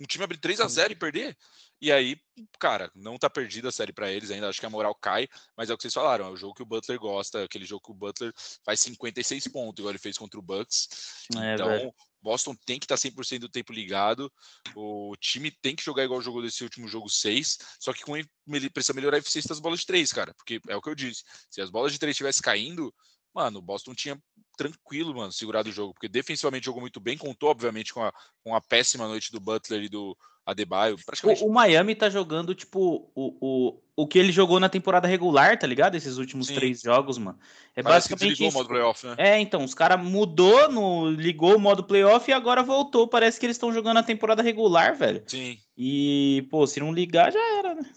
Um 0.00 0.04
time 0.04 0.24
abrir 0.24 0.38
3 0.38 0.60
a 0.60 0.68
0 0.68 0.92
e 0.92 0.96
perder. 0.96 1.36
E 1.80 1.90
aí, 1.90 2.18
cara, 2.58 2.90
não 2.94 3.18
tá 3.18 3.30
perdida 3.30 3.68
a 3.68 3.72
série 3.72 3.92
para 3.92 4.10
eles 4.10 4.30
ainda. 4.30 4.48
Acho 4.48 4.60
que 4.60 4.66
a 4.66 4.70
moral 4.70 4.94
cai, 4.94 5.26
mas 5.56 5.70
é 5.70 5.74
o 5.74 5.76
que 5.76 5.82
vocês 5.82 5.94
falaram. 5.94 6.26
É 6.26 6.30
o 6.30 6.36
jogo 6.36 6.54
que 6.54 6.62
o 6.62 6.66
Butler 6.66 6.98
gosta, 6.98 7.44
aquele 7.44 7.64
jogo 7.64 7.82
que 7.82 7.90
o 7.90 7.94
Butler 7.94 8.32
faz 8.62 8.80
56 8.80 9.48
pontos, 9.48 9.80
igual 9.80 9.92
ele 9.92 9.98
fez 9.98 10.18
contra 10.18 10.38
o 10.38 10.42
Bucks. 10.42 11.26
É, 11.36 11.54
então, 11.54 11.68
velho. 11.68 11.94
Boston 12.22 12.54
tem 12.66 12.78
que 12.78 12.84
estar 12.84 12.96
tá 12.96 13.00
100% 13.00 13.40
do 13.40 13.48
tempo 13.48 13.72
ligado. 13.72 14.32
O 14.74 15.14
time 15.16 15.50
tem 15.50 15.74
que 15.74 15.82
jogar 15.82 16.04
igual 16.04 16.20
jogou 16.20 16.42
desse 16.42 16.62
último 16.62 16.86
jogo 16.86 17.08
6, 17.08 17.58
só 17.78 17.92
que 17.92 18.02
com 18.02 18.16
ele 18.16 18.70
precisa 18.70 18.92
melhorar 18.92 19.16
a 19.16 19.20
eficiência 19.20 19.48
das 19.48 19.60
bolas 19.60 19.80
de 19.80 19.86
3, 19.86 20.12
cara. 20.12 20.34
Porque 20.34 20.60
é 20.68 20.76
o 20.76 20.82
que 20.82 20.88
eu 20.88 20.94
disse. 20.94 21.24
Se 21.50 21.60
as 21.60 21.70
bolas 21.70 21.92
de 21.92 21.98
3 21.98 22.12
estivessem 22.12 22.42
caindo, 22.42 22.94
mano, 23.34 23.58
o 23.58 23.62
Boston 23.62 23.94
tinha 23.94 24.20
tranquilo, 24.56 25.14
mano, 25.14 25.32
segurado 25.32 25.70
o 25.70 25.72
jogo, 25.72 25.94
porque 25.94 26.08
defensivamente 26.08 26.66
jogou 26.66 26.82
muito 26.82 27.00
bem, 27.00 27.16
contou, 27.16 27.48
obviamente, 27.48 27.94
com 27.94 28.04
a, 28.04 28.12
com 28.44 28.54
a 28.54 28.60
péssima 28.60 29.08
noite 29.08 29.32
do 29.32 29.40
Butler 29.40 29.84
e 29.84 29.88
do, 29.88 30.16
Adebayo. 30.50 30.96
Praticamente... 31.04 31.42
O, 31.42 31.46
o, 31.46 31.52
Miami 31.52 31.94
tá 31.94 32.10
jogando, 32.10 32.54
tipo, 32.54 33.10
o, 33.14 33.36
o, 33.40 33.80
o 33.96 34.06
que 34.06 34.18
ele 34.18 34.32
jogou 34.32 34.58
na 34.58 34.68
temporada 34.68 35.06
regular, 35.06 35.58
tá 35.58 35.66
ligado? 35.66 35.94
Esses 35.94 36.18
últimos 36.18 36.48
Sim. 36.48 36.54
três 36.54 36.80
jogos, 36.80 37.18
mano. 37.18 37.38
É 37.76 37.82
Parece 37.82 38.08
basicamente 38.08 38.44
isso. 38.44 38.56
o 38.56 38.58
modo 38.58 38.68
playoff, 38.68 39.06
né? 39.06 39.14
É, 39.16 39.38
então, 39.38 39.64
os 39.64 39.74
caras 39.74 40.02
mudou, 40.02 40.70
no, 40.70 41.10
ligou 41.10 41.56
o 41.56 41.60
modo 41.60 41.84
playoff 41.84 42.28
e 42.28 42.34
agora 42.34 42.62
voltou. 42.62 43.06
Parece 43.06 43.38
que 43.38 43.46
eles 43.46 43.56
estão 43.56 43.72
jogando 43.72 43.98
a 43.98 44.02
temporada 44.02 44.42
regular, 44.42 44.96
velho. 44.96 45.22
Sim. 45.26 45.58
E, 45.76 46.46
pô, 46.50 46.66
se 46.66 46.80
não 46.80 46.92
ligar, 46.92 47.30
já 47.32 47.58
era, 47.58 47.74
né? 47.74 47.90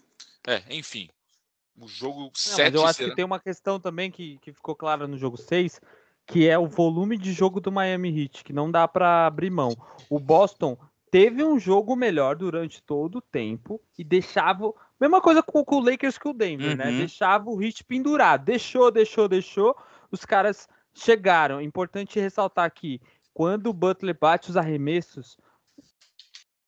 É, 0.46 0.62
enfim. 0.70 1.08
O 1.76 1.88
jogo 1.88 2.30
7 2.34 2.74
Eu 2.76 2.84
acho 2.86 2.98
será... 2.98 3.10
que 3.10 3.16
tem 3.16 3.24
uma 3.24 3.40
questão 3.40 3.80
também 3.80 4.10
que, 4.10 4.38
que 4.38 4.52
ficou 4.52 4.76
clara 4.76 5.08
no 5.08 5.18
jogo 5.18 5.36
6, 5.36 5.80
que 6.26 6.48
é 6.48 6.56
o 6.56 6.68
volume 6.68 7.18
de 7.18 7.32
jogo 7.32 7.60
do 7.60 7.72
Miami 7.72 8.22
Heat, 8.22 8.44
que 8.44 8.52
não 8.52 8.70
dá 8.70 8.86
para 8.86 9.26
abrir 9.26 9.50
mão. 9.50 9.76
O 10.08 10.20
Boston 10.20 10.78
teve 11.14 11.44
um 11.44 11.60
jogo 11.60 11.94
melhor 11.94 12.34
durante 12.34 12.82
todo 12.82 13.18
o 13.18 13.20
tempo 13.20 13.80
e 13.96 14.02
deixava. 14.02 14.74
Mesma 15.00 15.20
coisa 15.20 15.44
com, 15.44 15.64
com 15.64 15.76
o 15.76 15.84
Lakers 15.84 16.18
que 16.18 16.26
o 16.26 16.32
Denver, 16.32 16.76
né? 16.76 16.86
uhum. 16.86 16.90
né? 16.90 16.98
Deixava 16.98 17.48
o 17.48 17.54
Hit 17.54 17.84
pendurado. 17.84 18.44
Deixou, 18.44 18.90
deixou, 18.90 19.28
deixou. 19.28 19.76
Os 20.10 20.24
caras 20.24 20.68
chegaram. 20.92 21.62
Importante 21.62 22.18
ressaltar 22.18 22.64
aqui: 22.64 23.00
quando 23.32 23.68
o 23.68 23.72
Butler 23.72 24.18
bate 24.20 24.50
os 24.50 24.56
arremessos, 24.56 25.36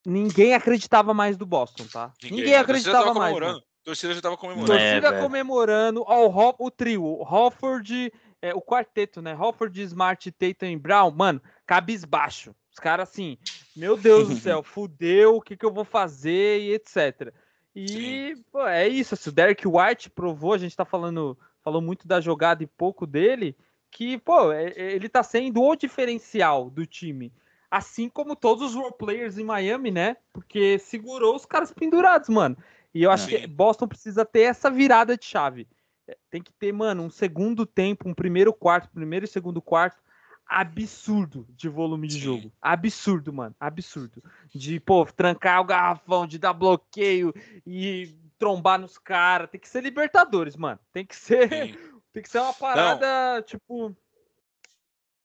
ninguém 0.06 0.54
acreditava 0.54 1.12
mais 1.12 1.36
do 1.36 1.44
Boston, 1.44 1.84
tá? 1.92 2.12
Ninguém, 2.22 2.38
ninguém 2.38 2.54
acreditava 2.54 3.12
mais. 3.12 3.36
torcida 3.82 4.14
já 4.14 4.20
tava 4.20 4.36
comemorando. 4.36 4.72
Torcida 4.78 5.08
é, 5.08 5.20
comemorando. 5.20 6.04
Ó, 6.06 6.28
o, 6.28 6.66
o 6.66 6.70
trio, 6.70 7.02
o 7.02 7.22
Hofford, 7.22 8.12
é, 8.40 8.54
o 8.54 8.62
quarteto, 8.62 9.20
né? 9.20 9.36
Hofford, 9.36 9.82
Smart, 9.82 10.30
Tatum 10.30 10.66
e 10.66 10.76
Brown, 10.76 11.10
mano, 11.10 11.42
cabisbaixo. 11.66 12.54
Os 12.76 12.78
caras 12.78 13.08
assim, 13.08 13.38
meu 13.74 13.96
Deus 13.96 14.28
do 14.28 14.36
céu, 14.36 14.62
fudeu, 14.62 15.36
o 15.36 15.40
que, 15.40 15.56
que 15.56 15.64
eu 15.64 15.72
vou 15.72 15.84
fazer 15.84 16.60
e 16.60 16.74
etc. 16.74 17.32
E 17.74 18.36
pô, 18.52 18.66
é 18.66 18.86
isso, 18.86 19.14
assim, 19.14 19.30
o 19.30 19.32
Derek 19.32 19.66
White 19.66 20.10
provou, 20.10 20.52
a 20.52 20.58
gente 20.58 20.76
tá 20.76 20.84
falando, 20.84 21.38
falou 21.62 21.80
muito 21.80 22.06
da 22.06 22.20
jogada 22.20 22.62
e 22.62 22.66
pouco 22.66 23.06
dele, 23.06 23.56
que, 23.90 24.18
pô, 24.18 24.52
é, 24.52 24.74
é, 24.76 24.92
ele 24.92 25.08
tá 25.08 25.22
sendo 25.22 25.62
o 25.62 25.74
diferencial 25.74 26.68
do 26.68 26.84
time. 26.84 27.32
Assim 27.70 28.10
como 28.10 28.36
todos 28.36 28.62
os 28.62 28.74
role 28.74 28.94
players 28.98 29.38
em 29.38 29.44
Miami, 29.44 29.90
né? 29.90 30.18
Porque 30.30 30.78
segurou 30.78 31.34
os 31.34 31.46
caras 31.46 31.72
pendurados, 31.72 32.28
mano. 32.28 32.58
E 32.94 33.02
eu 33.02 33.10
acho 33.10 33.24
Sim. 33.30 33.38
que 33.38 33.46
Boston 33.46 33.88
precisa 33.88 34.24
ter 34.24 34.42
essa 34.42 34.70
virada 34.70 35.16
de 35.16 35.24
chave. 35.24 35.66
É, 36.06 36.16
tem 36.30 36.42
que 36.42 36.52
ter, 36.52 36.72
mano, 36.72 37.04
um 37.04 37.10
segundo 37.10 37.64
tempo, 37.64 38.06
um 38.06 38.14
primeiro 38.14 38.52
quarto, 38.52 38.90
primeiro 38.90 39.24
e 39.24 39.28
segundo 39.28 39.62
quarto 39.62 40.04
absurdo 40.46 41.46
de 41.50 41.68
volume 41.68 42.06
de 42.08 42.18
jogo. 42.18 42.52
Absurdo, 42.60 43.32
mano. 43.32 43.54
Absurdo. 43.58 44.22
De, 44.54 44.78
pô, 44.80 45.04
trancar 45.06 45.60
o 45.60 45.64
garrafão, 45.64 46.26
de 46.26 46.38
dar 46.38 46.52
bloqueio 46.52 47.34
e 47.66 48.16
trombar 48.38 48.78
nos 48.78 48.98
caras. 48.98 49.50
Tem 49.50 49.60
que 49.60 49.68
ser 49.68 49.82
Libertadores, 49.82 50.56
mano. 50.56 50.78
Tem 50.92 51.04
que 51.04 51.16
ser. 51.16 51.48
Sim. 51.48 51.76
Tem 52.12 52.22
que 52.22 52.30
ser 52.30 52.38
uma 52.38 52.54
parada, 52.54 53.34
não. 53.34 53.42
tipo. 53.42 53.96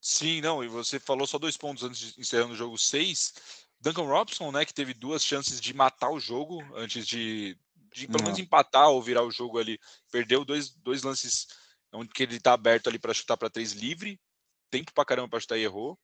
Sim, 0.01 0.41
não, 0.41 0.61
e 0.61 0.67
você 0.67 0.99
falou 0.99 1.25
só 1.25 1.37
dois 1.37 1.55
pontos 1.55 1.83
antes 1.83 2.13
de 2.13 2.19
encerrando 2.19 2.53
o 2.53 2.57
jogo 2.57 2.77
6. 2.77 3.33
Duncan 3.79 4.03
Robson, 4.03 4.51
né, 4.51 4.65
que 4.65 4.73
teve 4.73 4.93
duas 4.93 5.23
chances 5.23 5.61
de 5.61 5.73
matar 5.73 6.09
o 6.09 6.19
jogo 6.19 6.61
antes 6.75 7.07
de, 7.07 7.57
de 7.93 8.07
pelo 8.07 8.23
menos 8.23 8.39
empatar 8.39 8.89
ou 8.89 9.01
virar 9.01 9.23
o 9.23 9.31
jogo 9.31 9.57
ali. 9.57 9.79
Perdeu 10.11 10.43
dois, 10.43 10.71
dois 10.71 11.01
lances 11.01 11.47
onde 11.93 12.09
que 12.09 12.23
ele 12.23 12.39
tá 12.39 12.53
aberto 12.53 12.87
ali 12.87 12.99
para 12.99 13.13
chutar 13.13 13.37
para 13.37 13.49
três 13.49 13.73
livre, 13.73 14.19
tempo 14.71 14.93
para 14.93 15.05
caramba 15.05 15.29
para 15.29 15.39
chutar 15.39 15.57
e 15.57 15.63
errou. 15.63 15.99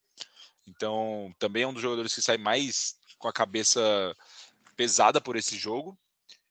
Então, 0.68 1.34
também 1.40 1.64
é 1.64 1.68
um 1.68 1.74
dos 1.74 1.82
jogadores 1.82 2.14
que 2.14 2.22
sai 2.22 2.38
mais 2.38 2.96
com 3.18 3.28
a 3.28 3.34
cabeça 3.34 3.82
pesada 4.76 5.22
por 5.22 5.36
esse 5.36 5.58
jogo. 5.58 5.98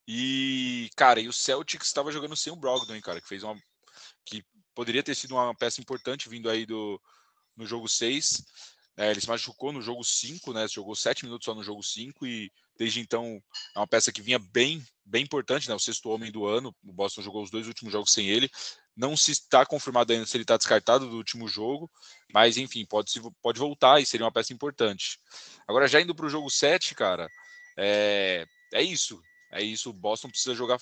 E, 0.09 0.89
cara, 0.97 1.21
e 1.21 1.29
o 1.29 1.33
Celtics 1.33 1.89
estava 1.89 2.11
jogando 2.11 2.37
sem 2.37 2.53
o 2.53 2.57
Brogdon, 2.57 3.01
cara, 3.01 3.21
que 3.21 3.29
fez 3.29 3.43
uma 3.43 3.57
que 4.25 4.45
poderia 4.75 5.03
ter 5.03 5.15
sido 5.15 5.35
uma 5.35 5.55
peça 5.55 5.81
importante 5.81 6.29
vindo 6.29 6.51
aí 6.51 6.65
do 6.67 7.01
no 7.57 7.67
jogo 7.67 7.89
6. 7.89 8.45
É, 8.97 9.11
ele 9.11 9.21
se 9.21 9.29
machucou 9.29 9.73
no 9.73 9.83
jogo 9.83 10.03
5, 10.03 10.53
né? 10.53 10.67
Jogou 10.69 10.95
7 10.95 11.25
minutos 11.25 11.45
só 11.45 11.55
no 11.55 11.63
jogo 11.63 11.83
5 11.83 12.27
e 12.27 12.51
desde 12.79 13.01
então 13.01 13.43
é 13.75 13.79
uma 13.79 13.87
peça 13.87 14.13
que 14.13 14.23
vinha 14.23 14.39
bem, 14.39 14.85
bem 15.05 15.23
importante, 15.25 15.69
né? 15.69 15.75
O 15.75 15.79
sexto 15.79 16.09
homem 16.09 16.31
do 16.31 16.47
ano. 16.47 16.75
O 16.85 16.93
Boston 16.93 17.23
jogou 17.23 17.43
os 17.43 17.51
dois 17.51 17.67
últimos 17.67 17.93
jogos 17.93 18.13
sem 18.13 18.29
ele. 18.29 18.51
Não 18.97 19.17
se 19.17 19.33
está 19.33 19.67
confirmado 19.67 20.13
ainda 20.13 20.25
se 20.25 20.37
ele 20.37 20.45
está 20.45 20.57
descartado 20.57 21.09
do 21.09 21.17
último 21.17 21.47
jogo, 21.47 21.91
mas 22.33 22.57
enfim, 22.57 22.87
pode, 22.87 23.11
se, 23.11 23.21
pode 23.43 23.59
voltar 23.59 24.01
e 24.01 24.07
seria 24.07 24.25
uma 24.25 24.33
peça 24.33 24.53
importante. 24.53 25.19
Agora, 25.69 25.87
já 25.87 26.01
indo 26.01 26.15
para 26.15 26.27
o 26.27 26.31
jogo 26.31 26.51
7, 26.51 26.95
cara, 26.95 27.29
é, 27.77 28.47
é 28.73 28.83
isso. 28.83 29.21
É 29.53 29.63
isso. 29.63 29.91
O 29.91 29.93
Boston 29.93 30.29
precisa 30.29 30.55
jogar 30.55 30.81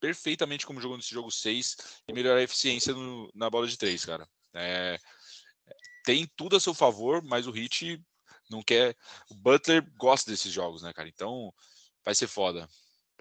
perfeitamente 0.00 0.66
como 0.66 0.80
jogou 0.80 0.96
nesse 0.96 1.10
jogo 1.10 1.30
6 1.30 1.76
e 2.06 2.12
melhorar 2.12 2.38
a 2.38 2.44
eficiência 2.44 2.92
no, 2.92 3.30
na 3.34 3.50
bola 3.50 3.66
de 3.66 3.76
3, 3.76 4.04
cara. 4.04 4.28
É, 4.54 4.98
tem 6.04 6.30
tudo 6.36 6.56
a 6.56 6.60
seu 6.60 6.72
favor, 6.72 7.22
mas 7.22 7.46
o 7.46 7.50
Hit 7.50 8.00
não 8.48 8.62
quer. 8.62 8.96
O 9.30 9.34
Butler 9.34 9.84
gosta 9.96 10.30
desses 10.30 10.52
jogos, 10.52 10.82
né, 10.82 10.92
cara? 10.92 11.08
Então 11.08 11.52
vai 12.04 12.14
ser 12.14 12.28
foda. 12.28 12.68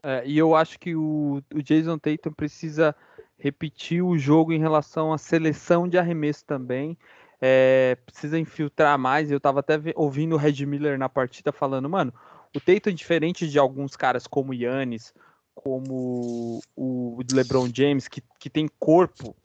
É, 0.04 0.24
e 0.26 0.38
eu 0.38 0.56
acho 0.56 0.78
que 0.78 0.96
o, 0.96 1.42
o 1.54 1.64
Jason 1.64 1.98
Tatum 1.98 2.32
precisa 2.32 2.96
repetir 3.38 4.04
o 4.04 4.18
jogo 4.18 4.54
em 4.54 4.60
relação 4.60 5.14
à 5.14 5.18
seleção 5.18 5.88
de 5.88 5.98
arremesso 5.98 6.46
também. 6.46 6.98
É, 7.42 7.98
precisa 8.06 8.40
infiltrar 8.40 8.98
mais. 8.98 9.30
Eu 9.30 9.40
tava 9.40 9.60
até 9.60 9.80
ouvindo 9.96 10.34
o 10.36 10.38
Red 10.38 10.66
Miller 10.66 10.98
na 10.98 11.10
partida 11.10 11.52
falando, 11.52 11.90
mano, 11.90 12.14
o 12.56 12.60
Tatum, 12.60 12.92
diferente 12.92 13.48
de 13.48 13.60
alguns 13.60 13.96
caras 13.96 14.26
como 14.26 14.54
Yannis, 14.54 15.14
como 15.54 16.62
o 16.76 17.20
LeBron 17.32 17.70
James, 17.74 18.08
que, 18.08 18.22
que 18.40 18.50
tem 18.50 18.68
corpo, 18.80 19.36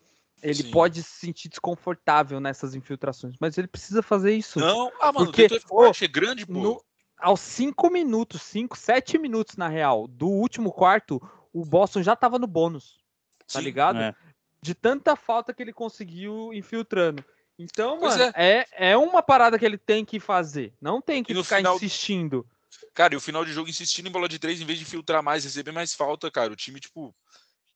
ele 0.42 0.62
Sim. 0.62 0.70
pode 0.70 1.02
se 1.02 1.26
sentir 1.26 1.48
desconfortável 1.48 2.40
nessas 2.40 2.74
infiltrações, 2.74 3.34
mas 3.40 3.58
ele 3.58 3.68
precisa 3.68 4.02
fazer 4.02 4.34
isso. 4.34 4.58
Não, 4.58 4.90
ah, 5.00 5.12
mano, 5.12 5.26
porque, 5.26 5.42
é 5.42 5.60
forte, 5.60 6.04
é 6.04 6.08
grande, 6.08 6.46
pô. 6.46 6.52
No, 6.52 6.82
aos 7.18 7.40
5 7.40 7.90
minutos, 7.90 8.42
5, 8.42 8.76
7 8.76 9.18
minutos 9.18 9.56
na 9.56 9.68
real, 9.68 10.08
do 10.08 10.28
último 10.28 10.72
quarto, 10.72 11.20
o 11.52 11.64
Boston 11.64 12.02
já 12.02 12.16
tava 12.16 12.38
no 12.38 12.46
bônus. 12.46 12.99
Tá 13.50 13.58
Sim, 13.58 13.64
ligado? 13.64 13.98
É. 13.98 14.14
De 14.62 14.74
tanta 14.74 15.16
falta 15.16 15.52
que 15.52 15.62
ele 15.62 15.72
conseguiu 15.72 16.52
infiltrando. 16.52 17.24
Então, 17.58 17.98
pois 17.98 18.16
mano, 18.16 18.32
é. 18.36 18.66
é. 18.76 18.90
É, 18.90 18.96
uma 18.96 19.22
parada 19.22 19.58
que 19.58 19.64
ele 19.64 19.78
tem 19.78 20.04
que 20.04 20.18
fazer. 20.18 20.72
Não 20.80 21.00
tem 21.00 21.22
que 21.22 21.34
ficar 21.34 21.58
final... 21.58 21.76
insistindo. 21.76 22.46
Cara, 22.94 23.14
e 23.14 23.16
o 23.16 23.20
final 23.20 23.44
de 23.44 23.52
jogo 23.52 23.68
insistindo 23.68 24.08
em 24.08 24.12
bola 24.12 24.28
de 24.28 24.38
três, 24.38 24.60
em 24.60 24.64
vez 24.64 24.78
de 24.78 24.84
filtrar 24.84 25.22
mais, 25.22 25.44
receber 25.44 25.72
mais 25.72 25.94
falta, 25.94 26.30
cara. 26.30 26.52
O 26.52 26.56
time, 26.56 26.80
tipo, 26.80 27.14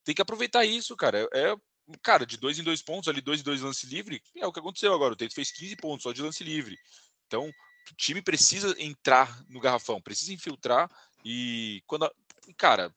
tem 0.05 0.15
que 0.15 0.23
aproveitar 0.23 0.65
isso, 0.65 0.97
cara. 0.97 1.29
É, 1.33 1.51
é 1.53 1.57
cara, 2.03 2.25
de 2.25 2.37
dois 2.37 2.59
em 2.59 2.63
dois 2.63 2.83
pontos, 2.83 3.09
ali 3.09 3.21
dois 3.21 3.41
em 3.41 3.45
dois 3.45 3.61
lance 3.61 3.87
livre, 3.87 4.23
é 4.37 4.47
o 4.47 4.53
que 4.53 4.61
aconteceu 4.61 4.95
agora. 4.95 5.13
O 5.13 5.17
Tate 5.17 5.35
fez 5.35 5.51
15 5.51 5.77
pontos 5.77 6.03
só 6.03 6.13
de 6.13 6.23
lance 6.23 6.43
livre. 6.43 6.79
Então, 7.27 7.49
o 7.49 7.95
time 7.97 8.23
precisa 8.23 8.75
entrar 8.79 9.43
no 9.49 9.61
garrafão, 9.61 10.01
precisa 10.01 10.33
infiltrar 10.33 10.91
e 11.25 11.83
quando, 11.87 12.05
a, 12.05 12.13
cara, 12.57 12.95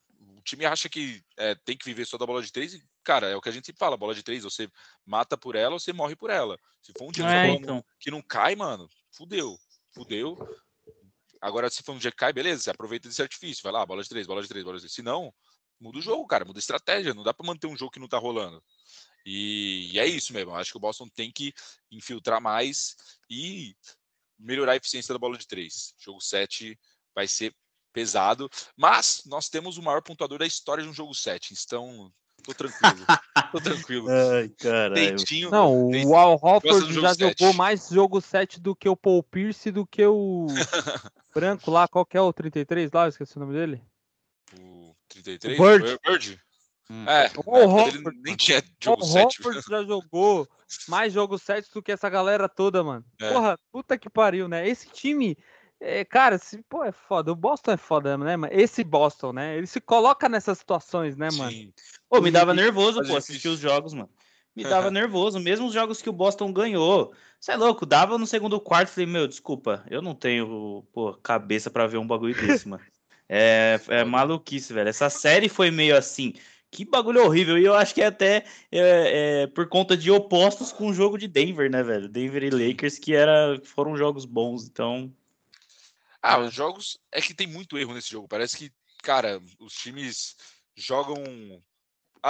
time 0.48 0.66
acha 0.66 0.88
que 0.88 1.22
é, 1.36 1.54
tem 1.54 1.76
que 1.76 1.84
viver 1.84 2.06
só 2.06 2.16
da 2.16 2.26
bola 2.26 2.42
de 2.42 2.52
três 2.52 2.74
e, 2.74 2.82
cara, 3.04 3.28
é 3.28 3.36
o 3.36 3.40
que 3.40 3.48
a 3.48 3.52
gente 3.52 3.66
sempre 3.66 3.78
fala, 3.78 3.96
bola 3.96 4.14
de 4.14 4.22
três, 4.22 4.44
você 4.44 4.70
mata 5.04 5.36
por 5.36 5.54
ela 5.54 5.74
ou 5.74 5.80
você 5.80 5.92
morre 5.92 6.16
por 6.16 6.30
ela. 6.30 6.58
Se 6.82 6.92
for 6.96 7.08
um 7.08 7.12
dia 7.12 7.24
é, 7.24 7.48
então. 7.50 7.84
que 8.00 8.10
não 8.10 8.22
cai, 8.22 8.56
mano, 8.56 8.88
fudeu, 9.10 9.58
fudeu. 9.92 10.36
Agora, 11.40 11.70
se 11.70 11.82
for 11.82 11.92
um 11.92 11.98
dia 11.98 12.10
que 12.10 12.16
cai, 12.16 12.32
beleza, 12.32 12.62
você 12.62 12.70
aproveita 12.70 13.08
desse 13.08 13.22
artifício, 13.22 13.62
vai 13.62 13.72
lá, 13.72 13.86
bola 13.86 14.02
de 14.02 14.08
três, 14.08 14.26
bola 14.26 14.42
de 14.42 14.48
três, 14.48 14.64
bola 14.64 14.76
de 14.76 14.82
três. 14.82 14.92
Se 14.92 15.02
não, 15.02 15.32
muda 15.80 15.98
o 15.98 16.02
jogo, 16.02 16.26
cara, 16.26 16.44
muda 16.44 16.58
a 16.58 16.60
estratégia. 16.60 17.14
Não 17.14 17.22
dá 17.22 17.32
para 17.32 17.46
manter 17.46 17.66
um 17.66 17.76
jogo 17.76 17.92
que 17.92 18.00
não 18.00 18.08
tá 18.08 18.18
rolando. 18.18 18.62
E, 19.24 19.90
e, 19.92 19.98
é 19.98 20.06
isso 20.06 20.32
mesmo. 20.32 20.54
Acho 20.54 20.72
que 20.72 20.76
o 20.76 20.80
Boston 20.80 21.08
tem 21.08 21.30
que 21.30 21.52
infiltrar 21.90 22.40
mais 22.40 22.96
e 23.30 23.76
melhorar 24.38 24.72
a 24.72 24.76
eficiência 24.76 25.12
da 25.12 25.18
bola 25.18 25.36
de 25.36 25.46
três. 25.46 25.94
Jogo 25.98 26.20
7 26.20 26.78
vai 27.14 27.28
ser 27.28 27.54
pesado, 27.92 28.50
mas 28.76 29.22
nós 29.26 29.48
temos 29.48 29.76
o 29.76 29.82
maior 29.82 30.02
pontuador 30.02 30.38
da 30.38 30.46
história 30.46 30.82
de 30.82 30.88
um 30.88 30.94
jogo 30.94 31.14
7. 31.14 31.54
Então, 31.54 32.12
tô 32.44 32.54
tranquilo. 32.54 33.06
tô 33.52 33.60
tranquilo. 33.60 34.08
Ai, 34.10 34.48
caralho. 34.50 35.16
Não, 35.50 35.88
o 35.88 36.16
Al 36.16 36.38
Hofford 36.40 36.92
já 36.92 37.14
7. 37.14 37.38
jogou 37.38 37.54
mais 37.54 37.88
jogo 37.88 38.20
7 38.20 38.60
do 38.60 38.74
que 38.74 38.88
o 38.88 38.96
Paul 38.96 39.22
Pierce 39.22 39.70
do 39.70 39.86
que 39.86 40.04
o 40.06 40.46
branco 41.34 41.70
lá, 41.70 41.86
qual 41.88 42.06
que 42.06 42.16
é 42.16 42.20
o 42.20 42.32
33 42.32 42.90
lá? 42.92 43.04
Eu 43.04 43.08
esqueci 43.08 43.36
o 43.36 43.40
nome 43.40 43.52
dele. 43.54 43.82
O 44.58 44.94
33? 45.08 45.58
O 45.58 45.62
Bird. 45.62 45.98
Bird. 46.04 46.40
Hum. 46.90 47.04
É, 47.06 47.30
o 47.36 47.50
Hofford, 47.50 48.02
nem 48.22 48.34
tinha 48.34 48.62
jogo 48.82 49.02
o 49.02 49.06
7. 49.06 49.46
O 49.46 49.60
já 49.60 49.84
jogou 49.84 50.48
mais 50.88 51.12
jogo 51.12 51.38
7 51.38 51.68
do 51.72 51.82
que 51.82 51.92
essa 51.92 52.08
galera 52.08 52.48
toda, 52.48 52.82
mano. 52.82 53.04
É. 53.20 53.30
Porra, 53.30 53.58
puta 53.70 53.98
que 53.98 54.08
pariu, 54.08 54.48
né? 54.48 54.66
Esse 54.66 54.88
time, 54.88 55.36
é, 55.80 56.04
cara, 56.04 56.38
se, 56.38 56.62
pô, 56.68 56.84
é 56.84 56.90
foda. 56.90 57.30
O 57.30 57.36
Boston 57.36 57.72
é 57.72 57.76
foda, 57.76 58.18
né, 58.18 58.36
mano? 58.36 58.52
Esse 58.52 58.82
Boston, 58.82 59.32
né? 59.32 59.56
Ele 59.56 59.66
se 59.66 59.80
coloca 59.80 60.28
nessas 60.28 60.58
situações, 60.58 61.16
né, 61.16 61.28
mano? 61.32 61.52
Sim. 61.52 61.72
Pô, 62.08 62.20
me 62.20 62.30
dava 62.30 62.52
nervoso, 62.52 63.02
pô, 63.02 63.16
assistir 63.16 63.48
os 63.48 63.60
jogos, 63.60 63.94
mano. 63.94 64.10
Me 64.56 64.64
dava 64.68 64.90
nervoso, 64.90 65.38
mesmo 65.38 65.66
os 65.66 65.72
jogos 65.72 66.02
que 66.02 66.10
o 66.10 66.12
Boston 66.12 66.52
ganhou. 66.52 67.14
Você 67.40 67.52
é 67.52 67.56
louco, 67.56 67.86
dava 67.86 68.18
no 68.18 68.26
segundo 68.26 68.60
quarto, 68.60 68.90
falei, 68.90 69.06
meu, 69.06 69.28
desculpa, 69.28 69.84
eu 69.88 70.02
não 70.02 70.14
tenho, 70.14 70.84
pô, 70.92 71.14
cabeça 71.14 71.70
para 71.70 71.86
ver 71.86 71.98
um 71.98 72.06
bagulho 72.06 72.34
desse, 72.34 72.68
mano. 72.68 72.82
É, 73.30 73.78
é 73.88 74.04
maluquice, 74.04 74.72
velho. 74.72 74.88
Essa 74.88 75.10
série 75.10 75.50
foi 75.50 75.70
meio 75.70 75.94
assim. 75.94 76.32
Que 76.70 76.82
bagulho 76.82 77.22
horrível. 77.22 77.58
E 77.58 77.64
eu 77.66 77.74
acho 77.74 77.94
que 77.94 78.00
é 78.00 78.06
até 78.06 78.42
é, 78.72 79.42
é, 79.42 79.46
por 79.48 79.68
conta 79.68 79.94
de 79.94 80.10
opostos 80.10 80.72
com 80.72 80.86
o 80.86 80.94
jogo 80.94 81.18
de 81.18 81.28
Denver, 81.28 81.70
né, 81.70 81.82
velho? 81.82 82.08
Denver 82.08 82.42
e 82.42 82.48
Lakers, 82.48 82.98
que 82.98 83.14
era, 83.14 83.60
foram 83.64 83.98
jogos 83.98 84.24
bons, 84.24 84.66
então. 84.66 85.12
Ah, 86.28 86.38
os 86.38 86.54
jogos. 86.54 86.98
É 87.12 87.20
que 87.20 87.34
tem 87.34 87.46
muito 87.46 87.78
erro 87.78 87.94
nesse 87.94 88.10
jogo. 88.10 88.28
Parece 88.28 88.56
que, 88.56 88.72
cara, 89.02 89.40
os 89.58 89.72
times 89.74 90.36
jogam. 90.76 91.16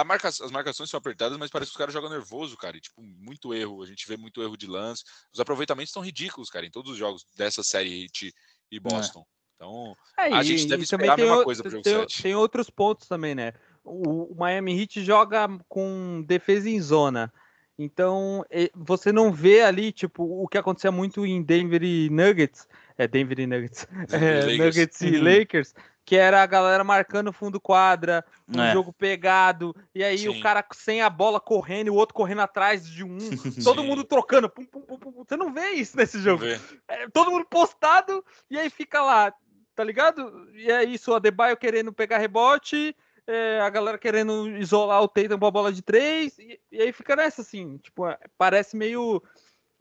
Marca... 0.05 0.27
As 0.27 0.51
marcações 0.51 0.89
são 0.89 0.97
apertadas, 0.97 1.37
mas 1.37 1.49
parece 1.49 1.71
que 1.71 1.75
os 1.75 1.77
caras 1.77 1.93
jogam 1.93 2.09
nervoso, 2.09 2.55
cara. 2.55 2.77
E, 2.77 2.81
tipo, 2.81 3.01
muito 3.01 3.53
erro. 3.53 3.83
A 3.83 3.85
gente 3.85 4.07
vê 4.07 4.15
muito 4.15 4.41
erro 4.41 4.55
de 4.55 4.67
lance. 4.67 5.03
Os 5.33 5.39
aproveitamentos 5.39 5.89
estão 5.89 6.03
ridículos, 6.03 6.49
cara, 6.49 6.65
em 6.65 6.71
todos 6.71 6.91
os 6.91 6.97
jogos 6.97 7.25
dessa 7.35 7.63
série 7.63 8.03
Heat 8.03 8.33
e 8.71 8.77
é. 8.77 8.79
Boston. 8.79 9.21
É. 9.21 9.39
Então, 9.55 9.93
é, 10.17 10.33
a 10.33 10.41
gente 10.41 10.67
deve 10.67 10.83
esperar 10.83 11.13
a 11.13 11.17
mesma 11.17 11.43
coisa 11.43 11.61
pro 11.61 11.69
jogo 11.69 11.83
tem, 11.83 11.93
7. 11.93 12.23
Tem 12.23 12.33
outros 12.33 12.69
pontos 12.69 13.09
também, 13.09 13.35
né? 13.35 13.51
O, 13.83 14.33
o 14.33 14.35
Miami 14.35 14.79
Heat 14.79 15.03
joga 15.03 15.49
com 15.67 16.23
defesa 16.25 16.69
em 16.69 16.79
zona. 16.79 17.33
Então, 17.77 18.45
você 18.73 19.11
não 19.11 19.33
vê 19.33 19.61
ali, 19.61 19.91
tipo, 19.91 20.23
o 20.23 20.47
que 20.47 20.57
acontecia 20.57 20.91
muito 20.91 21.25
em 21.25 21.41
Denver 21.41 21.83
e 21.83 22.09
Nuggets, 22.09 22.67
é 22.99 23.07
Denver 23.07 23.39
e 23.39 23.47
Nuggets, 23.47 23.87
é, 24.11 24.57
Nuggets 24.57 25.01
e 25.01 25.15
uhum. 25.15 25.23
Lakers, 25.23 25.73
que 26.03 26.17
era 26.17 26.43
a 26.43 26.45
galera 26.45 26.83
marcando 26.83 27.31
fundo 27.31 27.59
quadra, 27.59 28.25
um 28.53 28.61
é. 28.61 28.73
jogo 28.73 28.91
pegado, 28.91 29.73
e 29.95 30.03
aí 30.03 30.17
Sim. 30.17 30.27
o 30.27 30.41
cara 30.41 30.65
sem 30.73 31.01
a 31.01 31.09
bola 31.09 31.39
correndo 31.39 31.87
e 31.87 31.91
o 31.91 31.95
outro 31.95 32.13
correndo 32.13 32.41
atrás 32.41 32.85
de 32.85 33.05
um, 33.05 33.17
todo 33.63 33.83
mundo 33.83 34.03
trocando. 34.03 34.49
Pum, 34.49 34.65
pum, 34.65 34.81
pum, 34.81 35.23
Você 35.25 35.37
não 35.37 35.53
vê 35.53 35.69
isso 35.69 35.95
nesse 35.95 36.19
jogo. 36.19 36.43
É, 36.45 37.07
todo 37.13 37.31
mundo 37.31 37.45
postado, 37.49 38.23
e 38.51 38.59
aí 38.59 38.69
fica 38.69 39.01
lá, 39.01 39.33
tá 39.73 39.83
ligado? 39.83 40.49
E 40.53 40.69
é 40.69 40.83
isso, 40.83 41.09
o 41.09 41.15
Adebayo 41.15 41.55
querendo 41.55 41.93
pegar 41.93 42.17
rebote, 42.17 42.93
é, 43.25 43.61
a 43.61 43.69
galera 43.69 43.97
querendo 43.97 44.57
isolar 44.57 45.01
o 45.01 45.07
Tatum 45.07 45.39
com 45.39 45.45
a 45.45 45.51
bola 45.51 45.71
de 45.71 45.81
três, 45.81 46.37
e, 46.37 46.59
e, 46.69 46.81
aí 46.81 46.91
fica 46.91 47.15
nessa, 47.15 47.43
assim, 47.43 47.77
tipo, 47.77 48.05
é, 48.05 48.17
parece 48.37 48.75
meio... 48.75 49.23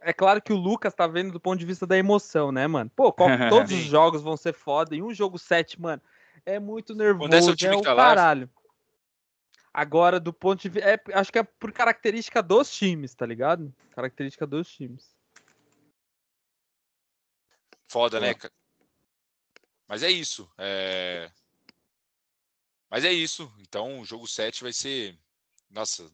É 0.01 0.13
claro 0.13 0.41
que 0.41 0.53
o 0.53 0.57
Lucas 0.57 0.95
tá 0.95 1.07
vendo 1.07 1.33
do 1.33 1.41
ponto 1.41 1.59
de 1.59 1.67
vista 1.67 1.87
da 1.87 1.97
emoção, 1.97 2.53
né, 2.53 2.67
mano? 2.67 2.91
Pô, 2.95 3.13
todos 3.51 3.73
os 3.73 3.85
jogos 3.85 4.23
vão 4.23 4.37
ser 4.37 4.53
foda, 4.53 4.95
em 4.95 5.03
um 5.03 5.13
jogo 5.13 5.39
7, 5.39 5.81
mano, 5.81 6.01
é 6.47 6.59
muito 6.59 6.95
nervoso, 6.95 7.33
é, 7.33 7.41
o 7.41 7.57
time 7.57 7.75
é 7.75 7.77
o 7.77 7.83
tá 7.83 7.95
caralho. 7.95 8.49
Agora, 9.73 10.19
do 10.19 10.33
ponto 10.33 10.61
de 10.61 10.69
vista. 10.69 10.89
É, 10.89 11.01
acho 11.15 11.31
que 11.31 11.39
é 11.39 11.43
por 11.43 11.71
característica 11.73 12.43
dos 12.43 12.71
times, 12.71 13.15
tá 13.15 13.25
ligado? 13.25 13.73
Característica 13.93 14.47
dos 14.47 14.69
times. 14.69 15.15
Foda, 17.87 18.19
né, 18.19 18.31
é. 18.31 18.35
né? 18.35 18.51
Mas 19.87 20.03
é 20.03 20.11
isso. 20.11 20.51
É... 20.59 21.31
Mas 22.91 23.05
é 23.05 23.13
isso. 23.13 23.53
Então, 23.61 24.01
o 24.01 24.05
jogo 24.05 24.27
7 24.27 24.63
vai 24.63 24.73
ser. 24.73 25.17
Nossa, 25.71 26.11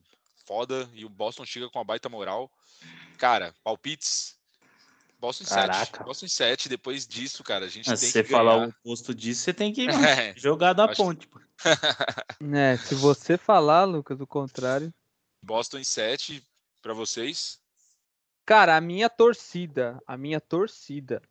foda. 0.46 0.88
E 0.94 1.04
o 1.04 1.08
Boston 1.08 1.44
chega 1.44 1.68
com 1.68 1.78
uma 1.78 1.84
baita 1.84 2.08
moral. 2.08 2.50
Cara, 3.18 3.54
palpites. 3.62 4.36
Boston 5.20 5.44
em 5.44 5.46
Caraca. 5.46 5.98
7. 5.98 6.04
Boston 6.04 6.26
em 6.26 6.28
7. 6.28 6.68
Depois 6.68 7.06
disso, 7.06 7.42
cara, 7.42 7.64
a 7.64 7.68
gente 7.68 7.88
Mas 7.88 8.00
tem 8.00 8.08
se 8.08 8.12
você 8.12 8.24
falar 8.24 8.56
o 8.56 8.68
oposto 8.68 9.14
disso, 9.14 9.42
você 9.42 9.54
tem 9.54 9.72
que 9.72 9.86
é. 9.88 10.34
jogar 10.36 10.72
da 10.72 10.88
ponte. 10.88 11.28
é, 12.54 12.76
se 12.76 12.94
você 12.94 13.38
falar, 13.38 13.84
Lucas, 13.84 14.20
o 14.20 14.26
contrário. 14.26 14.92
Boston 15.42 15.78
em 15.78 15.84
7 15.84 16.42
para 16.82 16.92
vocês? 16.92 17.58
Cara, 18.44 18.76
a 18.76 18.80
minha 18.80 19.08
torcida, 19.08 19.98
a 20.06 20.16
minha 20.16 20.40
torcida 20.40 21.22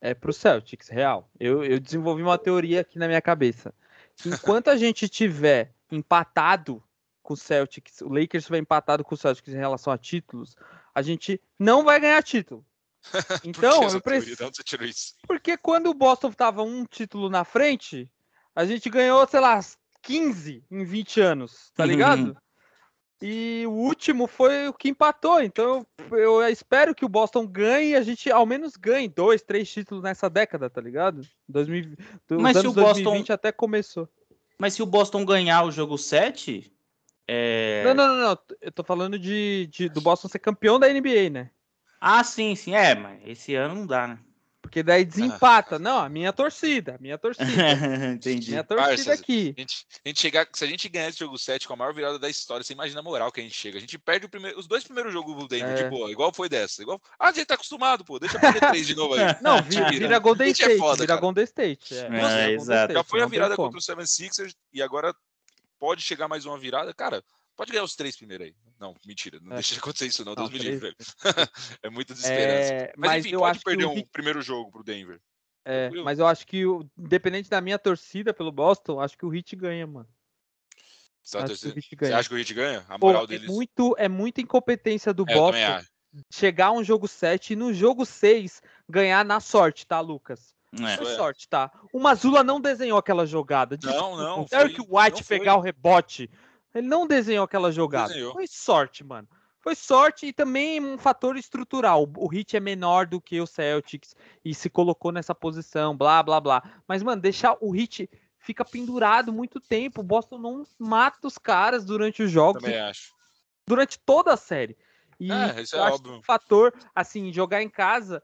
é 0.00 0.14
pro 0.14 0.32
Celtics, 0.32 0.88
real. 0.88 1.30
Eu, 1.38 1.64
eu 1.64 1.78
desenvolvi 1.78 2.22
uma 2.22 2.38
teoria 2.38 2.80
aqui 2.80 2.98
na 2.98 3.06
minha 3.06 3.20
cabeça. 3.20 3.74
Enquanto 4.24 4.68
a 4.68 4.76
gente 4.76 5.08
tiver 5.08 5.74
empatado 5.90 6.82
com 7.24 7.34
o 7.34 7.36
Celtics, 7.36 8.02
o 8.02 8.08
Lakers 8.08 8.46
vai 8.46 8.60
empatado 8.60 9.02
com 9.02 9.14
o 9.14 9.18
Celtics 9.18 9.52
em 9.52 9.58
relação 9.58 9.92
a 9.92 9.98
títulos, 9.98 10.54
a 10.94 11.02
gente 11.02 11.40
não 11.58 11.82
vai 11.82 11.98
ganhar 11.98 12.22
título. 12.22 12.64
Então, 13.44 13.82
eu 13.82 14.00
preciso. 14.00 14.38
Porque 15.26 15.58
quando 15.58 15.90
o 15.90 15.94
Boston 15.94 16.32
tava 16.32 16.62
um 16.62 16.86
título 16.86 17.28
na 17.28 17.44
frente, 17.44 18.10
a 18.54 18.64
gente 18.64 18.88
ganhou, 18.88 19.26
sei 19.28 19.40
lá, 19.40 19.60
15 20.02 20.64
em 20.70 20.84
20 20.84 21.20
anos, 21.20 21.70
tá 21.74 21.84
ligado? 21.84 22.28
Uhum. 22.28 22.34
E 23.20 23.64
o 23.66 23.70
último 23.70 24.26
foi 24.26 24.68
o 24.68 24.72
que 24.72 24.88
empatou. 24.88 25.42
Então 25.42 25.86
eu, 26.10 26.18
eu, 26.18 26.48
espero 26.48 26.94
que 26.94 27.04
o 27.04 27.08
Boston 27.08 27.46
ganhe 27.46 27.90
e 27.90 27.96
a 27.96 28.02
gente 28.02 28.30
ao 28.30 28.44
menos 28.44 28.76
ganhe 28.76 29.08
dois, 29.08 29.42
três 29.42 29.70
títulos 29.70 30.02
nessa 30.02 30.28
década, 30.28 30.68
tá 30.68 30.80
ligado? 30.80 31.22
2000, 31.48 31.96
Mas 32.32 32.58
se 32.58 32.66
o 32.66 32.72
Boston 32.72 33.02
2020 33.02 33.32
até 33.32 33.52
começou. 33.52 34.08
Mas 34.58 34.74
se 34.74 34.82
o 34.82 34.86
Boston 34.86 35.24
ganhar 35.24 35.64
o 35.64 35.70
jogo 35.70 35.96
7, 35.98 36.73
é... 37.26 37.82
Não, 37.84 37.94
não, 37.94 38.08
não, 38.08 38.28
não. 38.28 38.38
Eu 38.60 38.72
tô 38.72 38.84
falando 38.84 39.18
de, 39.18 39.68
de, 39.72 39.88
do 39.88 40.00
Boston 40.00 40.28
ser 40.28 40.38
campeão 40.38 40.78
da 40.78 40.88
NBA, 40.88 41.30
né? 41.30 41.50
Ah, 42.00 42.22
sim, 42.22 42.54
sim. 42.54 42.74
É, 42.74 42.94
mas 42.94 43.20
esse 43.24 43.54
ano 43.54 43.74
não 43.74 43.86
dá, 43.86 44.08
né? 44.08 44.18
Porque 44.60 44.82
daí 44.82 45.04
desempata. 45.04 45.78
Não, 45.78 45.98
a 45.98 46.08
minha 46.08 46.32
torcida, 46.32 46.96
a 46.96 46.98
minha 46.98 47.18
torcida. 47.18 47.44
Entendi. 48.16 48.50
Minha 48.50 48.64
torcida 48.64 49.10
Parça, 49.10 49.12
aqui. 49.12 49.54
A 49.56 49.60
gente, 49.60 49.86
a 50.04 50.08
gente 50.08 50.20
chegar, 50.20 50.48
se 50.52 50.64
a 50.64 50.66
gente 50.66 50.88
ganhar 50.88 51.08
esse 51.10 51.18
jogo 51.18 51.38
7 51.38 51.68
com 51.68 51.74
a 51.74 51.76
maior 51.76 51.94
virada 51.94 52.18
da 52.18 52.28
história, 52.28 52.64
você 52.64 52.72
imagina 52.72 53.00
a 53.00 53.02
moral 53.02 53.30
que 53.30 53.40
a 53.40 53.42
gente 53.42 53.54
chega. 53.54 53.76
A 53.76 53.80
gente 53.80 53.98
perde 53.98 54.26
primeiro, 54.26 54.58
os 54.58 54.66
dois 54.66 54.82
primeiros 54.82 55.12
jogos 55.12 55.36
do 55.36 55.46
Denver, 55.46 55.78
é. 55.78 55.82
de 55.82 55.90
boa, 55.90 56.10
igual 56.10 56.32
foi 56.32 56.48
dessa. 56.48 56.82
Igual, 56.82 57.00
ah, 57.18 57.28
a 57.28 57.32
gente 57.32 57.46
tá 57.46 57.54
acostumado, 57.54 58.04
pô. 58.04 58.18
Deixa 58.18 58.36
eu 58.36 58.40
perder 58.40 58.60
três 58.68 58.86
de 58.86 58.94
novo 58.94 59.14
aí. 59.14 59.36
Não, 59.42 59.62
vira, 59.62 59.90
vira 59.90 60.18
Golden 60.18 60.48
é 60.48 60.50
State. 60.50 60.72
É 60.72 60.78
foda, 60.78 61.02
vira 61.02 61.16
Golden 61.16 61.44
State. 61.44 61.94
É, 61.94 62.46
é, 62.46 62.52
exato. 62.52 62.94
Já 62.94 63.04
foi 63.04 63.20
a 63.22 63.26
virada 63.26 63.56
contra 63.56 63.78
o 63.78 63.82
Seven 63.82 64.06
Sixers 64.06 64.54
e 64.72 64.82
agora 64.82 65.14
pode 65.84 66.02
chegar 66.02 66.28
mais 66.28 66.46
uma 66.46 66.58
virada. 66.58 66.94
Cara, 66.94 67.22
Pode 67.56 67.70
ganhar 67.70 67.84
os 67.84 67.94
três 67.94 68.16
primeiro 68.16 68.42
aí. 68.42 68.54
Não, 68.80 68.96
mentira. 69.06 69.38
Não 69.40 69.52
é. 69.52 69.54
deixa 69.56 69.74
de 69.74 69.78
acontecer 69.78 70.06
isso, 70.06 70.24
não. 70.24 70.34
Deus 70.34 70.50
me 70.50 70.58
livre. 70.58 70.92
é 71.82 71.88
muita 71.88 72.12
desesperança. 72.12 72.72
É, 72.72 72.92
mas, 72.96 73.10
mas, 73.10 73.26
enfim, 73.26 73.38
pode 73.38 73.60
perder 73.60 73.86
um 73.86 74.02
primeiro 74.06 74.42
jogo 74.42 74.72
pro 74.72 74.82
Denver. 74.82 75.20
É, 75.64 75.88
mas 76.02 76.18
eu 76.18 76.26
acho 76.26 76.44
que, 76.46 76.62
independente 76.98 77.48
da 77.48 77.60
minha 77.60 77.78
torcida 77.78 78.34
pelo 78.34 78.50
Boston, 78.50 79.00
acho 79.00 79.16
que 79.16 79.24
o 79.24 79.28
Hit 79.28 79.54
ganha, 79.54 79.86
mano. 79.86 80.08
Você, 81.22 81.72
que, 81.72 81.96
Você 81.96 82.12
acha 82.12 82.28
que 82.28 82.34
o 82.34 82.38
Hit 82.38 82.52
ganha? 82.52 82.84
A 82.88 82.98
moral 82.98 83.22
Pô, 83.22 83.26
deles. 83.28 83.48
É, 83.48 83.52
muito, 83.52 83.94
é 83.96 84.08
muita 84.08 84.40
incompetência 84.40 85.14
do 85.14 85.24
é, 85.28 85.32
Boston 85.32 85.86
chegar 86.32 86.66
a 86.66 86.72
um 86.72 86.82
jogo 86.82 87.06
7 87.06 87.52
e 87.52 87.56
no 87.56 87.72
jogo 87.72 88.04
6 88.04 88.60
ganhar 88.88 89.24
na 89.24 89.38
sorte, 89.38 89.86
tá, 89.86 90.00
Lucas? 90.00 90.53
É. 90.82 90.96
Foi 90.96 91.06
sorte, 91.14 91.48
tá? 91.48 91.70
O 91.92 92.00
Mazula 92.00 92.42
não 92.42 92.60
desenhou 92.60 92.98
aquela 92.98 93.26
jogada. 93.26 93.78
Não, 93.82 94.16
não. 94.16 94.44
Quero 94.44 94.70
que 94.70 94.80
o 94.80 94.98
White 94.98 95.24
pegar 95.24 95.56
o 95.56 95.60
rebote. 95.60 96.30
Ele 96.74 96.86
não 96.86 97.06
desenhou 97.06 97.44
aquela 97.44 97.70
jogada. 97.70 98.08
Desenhou. 98.08 98.32
Foi 98.32 98.46
sorte, 98.46 99.04
mano. 99.04 99.28
Foi 99.60 99.74
sorte 99.74 100.26
e 100.26 100.32
também 100.32 100.78
um 100.78 100.98
fator 100.98 101.36
estrutural. 101.36 102.06
O 102.18 102.28
Hit 102.28 102.56
é 102.56 102.60
menor 102.60 103.06
do 103.06 103.20
que 103.20 103.40
o 103.40 103.46
Celtics 103.46 104.14
e 104.44 104.54
se 104.54 104.68
colocou 104.68 105.10
nessa 105.10 105.34
posição, 105.34 105.96
blá, 105.96 106.22
blá, 106.22 106.38
blá. 106.40 106.62
Mas, 106.86 107.02
mano, 107.02 107.22
deixar 107.22 107.56
o 107.60 107.70
Hit 107.70 108.10
fica 108.38 108.64
pendurado 108.64 109.32
muito 109.32 109.60
tempo. 109.60 110.02
O 110.02 110.04
Boston 110.04 110.38
não 110.38 110.66
mata 110.78 111.26
os 111.26 111.38
caras 111.38 111.84
durante 111.84 112.22
os 112.22 112.30
jogos. 112.30 112.62
Também 112.62 112.78
acho. 112.78 113.14
Durante 113.66 113.98
toda 113.98 114.34
a 114.34 114.36
série. 114.36 114.76
E 115.18 115.32
é, 115.32 115.62
isso 115.62 115.76
é 115.76 115.80
óbvio. 115.80 116.16
um 116.16 116.22
fator, 116.22 116.74
assim, 116.94 117.32
jogar 117.32 117.62
em 117.62 117.68
casa 117.68 118.22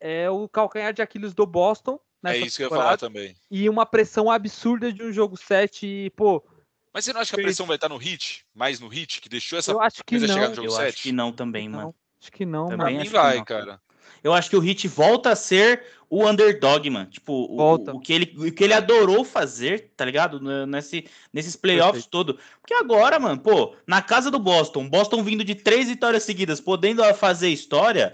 é 0.00 0.30
o 0.30 0.48
calcanhar 0.48 0.92
de 0.92 1.02
Aquiles 1.02 1.34
do 1.34 1.46
Boston. 1.46 1.98
É 2.24 2.36
isso 2.36 2.56
que 2.56 2.62
eu 2.62 2.70
ia 2.70 2.76
falar 2.76 2.96
também. 2.96 3.34
E 3.50 3.68
uma 3.68 3.84
pressão 3.84 4.30
absurda 4.30 4.92
de 4.92 5.02
um 5.02 5.12
jogo 5.12 5.36
7. 5.36 5.86
E, 5.86 6.10
pô, 6.10 6.44
mas 6.92 7.04
você 7.04 7.12
não 7.12 7.20
acha 7.20 7.34
que 7.34 7.40
a 7.40 7.44
pressão 7.44 7.66
vai 7.66 7.76
estar 7.76 7.88
no 7.88 7.96
hit? 7.96 8.44
Mais 8.54 8.78
no 8.78 8.88
hit? 8.88 9.20
Que 9.20 9.28
deixou 9.28 9.58
essa 9.58 9.72
eu 9.72 9.80
acho 9.80 10.04
que 10.04 10.18
coisa 10.18 10.26
não. 10.26 10.34
chegar 10.34 10.48
no 10.50 10.54
jogo 10.54 10.68
eu 10.68 10.72
7? 10.72 10.88
acho 10.88 11.02
que 11.02 11.12
não 11.12 11.32
também, 11.32 11.68
não. 11.68 11.78
mano. 11.78 11.94
Acho 12.20 12.30
que 12.30 12.44
não, 12.44 12.68
também 12.68 12.98
mano. 12.98 13.10
vai, 13.10 13.38
não. 13.38 13.44
cara. 13.44 13.80
Eu 14.22 14.32
acho 14.32 14.48
que 14.48 14.56
o 14.56 14.60
Hit 14.60 14.86
volta 14.86 15.30
a 15.30 15.36
ser 15.36 15.84
o 16.08 16.28
underdog, 16.28 16.88
mano. 16.90 17.06
Tipo, 17.06 17.32
o, 17.32 17.74
o, 17.74 18.00
que 18.00 18.12
ele, 18.12 18.34
o 18.36 18.52
que 18.52 18.62
ele 18.62 18.74
adorou 18.74 19.24
fazer, 19.24 19.92
tá 19.96 20.04
ligado? 20.04 20.38
Nesse, 20.66 21.08
nesses 21.32 21.56
playoffs 21.56 22.06
todo. 22.06 22.38
Porque 22.60 22.74
agora, 22.74 23.18
mano, 23.18 23.40
pô, 23.40 23.74
na 23.84 24.00
casa 24.00 24.30
do 24.30 24.38
Boston, 24.38 24.88
Boston 24.88 25.24
vindo 25.24 25.42
de 25.42 25.56
três 25.56 25.88
vitórias 25.88 26.22
seguidas, 26.22 26.60
podendo 26.60 27.02
fazer 27.14 27.48
história, 27.48 28.12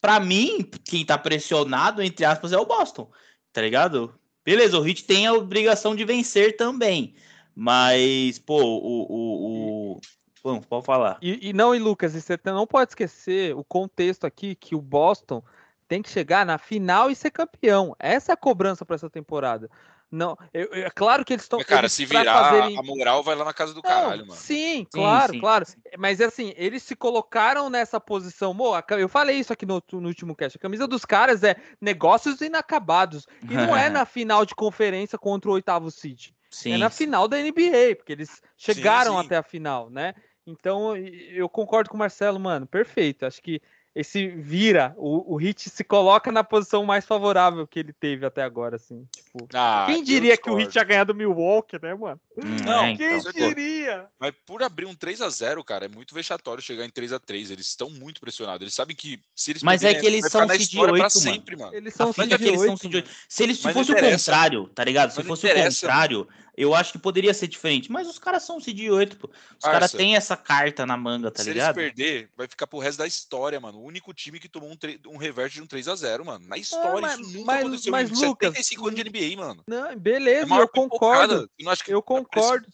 pra 0.00 0.20
mim, 0.20 0.68
quem 0.84 1.04
tá 1.04 1.18
pressionado, 1.18 2.02
entre 2.02 2.24
aspas, 2.24 2.52
é 2.52 2.58
o 2.58 2.66
Boston, 2.66 3.10
tá 3.52 3.60
ligado? 3.60 4.14
Beleza, 4.44 4.78
o 4.78 4.82
Hit 4.82 5.04
tem 5.04 5.26
a 5.26 5.34
obrigação 5.34 5.94
de 5.94 6.04
vencer 6.04 6.56
também. 6.56 7.14
Mas, 7.54 8.38
pô, 8.38 8.62
o. 8.62 9.06
o, 9.10 9.92
o... 9.96 10.00
Bom, 10.42 10.60
pode 10.60 10.86
falar. 10.86 11.18
E, 11.20 11.48
e 11.48 11.52
não, 11.52 11.74
e 11.74 11.78
Lucas, 11.78 12.12
você 12.12 12.38
não 12.44 12.66
pode 12.66 12.92
esquecer 12.92 13.54
o 13.56 13.64
contexto 13.64 14.24
aqui 14.24 14.54
que 14.54 14.74
o 14.74 14.80
Boston 14.80 15.42
tem 15.88 16.00
que 16.00 16.08
chegar 16.08 16.46
na 16.46 16.56
final 16.56 17.10
e 17.10 17.16
ser 17.16 17.30
campeão. 17.30 17.96
Essa 17.98 18.32
é 18.32 18.34
a 18.34 18.36
cobrança 18.36 18.86
para 18.86 18.94
essa 18.94 19.10
temporada. 19.10 19.68
Não, 20.10 20.36
eu, 20.54 20.68
é 20.72 20.90
claro 20.90 21.22
que 21.22 21.34
eles 21.34 21.44
estão. 21.44 21.58
Cara, 21.60 21.88
se 21.88 22.06
virar 22.06 22.24
fazerem... 22.24 22.78
a 22.78 22.82
moral 22.82 23.22
vai 23.22 23.36
lá 23.36 23.44
na 23.44 23.52
casa 23.52 23.74
do 23.74 23.82
não, 23.82 23.90
caralho, 23.90 24.26
mano. 24.26 24.40
Sim, 24.40 24.86
claro, 24.90 25.32
sim, 25.34 25.40
claro. 25.40 25.66
Sim. 25.66 25.76
Mas 25.98 26.20
assim, 26.20 26.54
eles 26.56 26.82
se 26.82 26.96
colocaram 26.96 27.68
nessa 27.68 28.00
posição. 28.00 28.54
Mo, 28.54 28.72
eu 28.90 29.08
falei 29.08 29.38
isso 29.38 29.52
aqui 29.52 29.66
no, 29.66 29.82
no, 29.92 30.08
último 30.08 30.34
cast. 30.34 30.56
A 30.56 30.60
camisa 30.60 30.86
dos 30.86 31.04
caras 31.04 31.42
é 31.42 31.56
negócios 31.78 32.40
inacabados. 32.40 33.26
E 33.42 33.54
não 33.54 33.76
é 33.76 33.90
na 33.90 34.06
final 34.06 34.46
de 34.46 34.54
conferência 34.54 35.18
contra 35.18 35.50
o 35.50 35.54
oitavo 35.54 35.90
City. 35.90 36.34
Sim, 36.50 36.72
é 36.72 36.78
na 36.78 36.88
final 36.88 37.28
da 37.28 37.36
NBA, 37.36 37.96
porque 37.96 38.12
eles 38.12 38.40
chegaram 38.56 39.12
sim, 39.12 39.20
sim. 39.20 39.26
até 39.26 39.36
a 39.36 39.42
final, 39.42 39.90
né? 39.90 40.14
Então 40.46 40.96
eu 40.96 41.46
concordo 41.46 41.90
com 41.90 41.96
o 41.96 41.98
Marcelo, 41.98 42.40
mano, 42.40 42.66
perfeito. 42.66 43.26
Acho 43.26 43.42
que 43.42 43.60
esse 43.94 44.28
vira, 44.28 44.94
o, 44.96 45.34
o 45.34 45.36
Hit 45.36 45.68
se 45.68 45.82
coloca 45.82 46.30
na 46.30 46.44
posição 46.44 46.84
mais 46.84 47.04
favorável 47.04 47.66
que 47.66 47.78
ele 47.78 47.92
teve 47.92 48.24
até 48.24 48.42
agora, 48.42 48.76
assim. 48.76 49.06
Tipo, 49.14 49.48
ah, 49.54 49.84
quem 49.86 50.04
diria 50.04 50.36
que 50.36 50.48
o 50.48 50.54
Hit 50.54 50.76
ia 50.76 50.84
ganhar 50.84 51.04
do 51.04 51.14
Milwaukee, 51.14 51.78
né, 51.82 51.94
mano? 51.94 52.20
Hum, 52.36 52.56
não, 52.64 52.84
é, 52.84 52.96
quem 52.96 53.18
então. 53.18 53.32
diria? 53.32 54.06
Mas 54.18 54.32
por 54.46 54.62
abrir 54.62 54.86
um 54.86 54.94
3 54.94 55.20
a 55.22 55.28
0 55.28 55.64
cara, 55.64 55.86
é 55.86 55.88
muito 55.88 56.14
vexatório 56.14 56.62
chegar 56.62 56.84
em 56.84 56.90
3 56.90 57.12
a 57.12 57.18
3 57.18 57.50
Eles 57.50 57.66
estão 57.66 57.90
muito 57.90 58.20
pressionados. 58.20 58.62
Eles 58.62 58.74
sabem 58.74 58.94
que 58.94 59.20
se 59.34 59.50
eles 59.50 59.62
Mas 59.62 59.82
é 59.82 59.94
que 59.94 60.06
eles 60.06 60.30
são 60.30 60.48
seed 60.48 60.74
8, 60.76 60.92
mano. 60.92 61.10
Sempre, 61.10 61.56
mano. 61.56 61.74
Eles 61.74 61.94
são 61.94 62.12
seed 62.12 62.32
8. 62.32 63.04
Se 63.28 63.42
eles 63.42 63.58
se 63.58 63.72
fosse 63.72 63.92
o 63.92 63.96
contrário, 63.96 64.68
tá 64.68 64.84
ligado? 64.84 65.10
Se 65.10 65.22
fosse 65.22 65.46
o 65.46 65.54
contrário, 65.54 66.28
eu 66.58 66.74
acho 66.74 66.92
que 66.92 66.98
poderia 66.98 67.32
ser 67.32 67.46
diferente. 67.46 67.90
Mas 67.90 68.08
os 68.08 68.18
caras 68.18 68.42
são 68.42 68.60
seed 68.60 68.90
8, 68.90 69.16
pô. 69.16 69.30
Os 69.56 69.64
caras 69.64 69.92
têm 69.92 70.16
essa 70.16 70.36
carta 70.36 70.84
na 70.84 70.96
manga, 70.96 71.30
tá 71.30 71.42
se 71.42 71.52
ligado? 71.52 71.74
Se 71.74 71.80
eles 71.80 71.94
perder, 71.94 72.30
vai 72.36 72.48
ficar 72.48 72.66
pro 72.66 72.80
resto 72.80 72.98
da 72.98 73.06
história, 73.06 73.60
mano. 73.60 73.78
O 73.78 73.84
único 73.84 74.12
time 74.12 74.40
que 74.40 74.48
tomou 74.48 74.68
um, 74.70 74.76
um 75.12 75.16
reverte 75.16 75.54
de 75.54 75.62
um 75.62 75.66
3x0, 75.66 76.24
mano. 76.24 76.46
Na 76.48 76.56
história, 76.56 76.98
é, 76.98 77.00
mas, 77.00 77.20
isso 77.20 77.32
nunca 77.32 77.44
mas, 77.44 77.60
aconteceu 77.60 77.92
mas, 77.92 78.10
Lucas, 78.10 78.48
75 78.54 78.88
anos 78.88 79.00
de 79.02 79.08
NBA, 79.08 79.36
mano. 79.40 79.64
Não, 79.68 79.96
beleza, 79.96 80.52
é 80.52 80.60
eu 80.60 80.68
concordo. 80.68 81.48
Eu, 81.58 81.74
eu 81.86 82.02
concordo. 82.02 82.66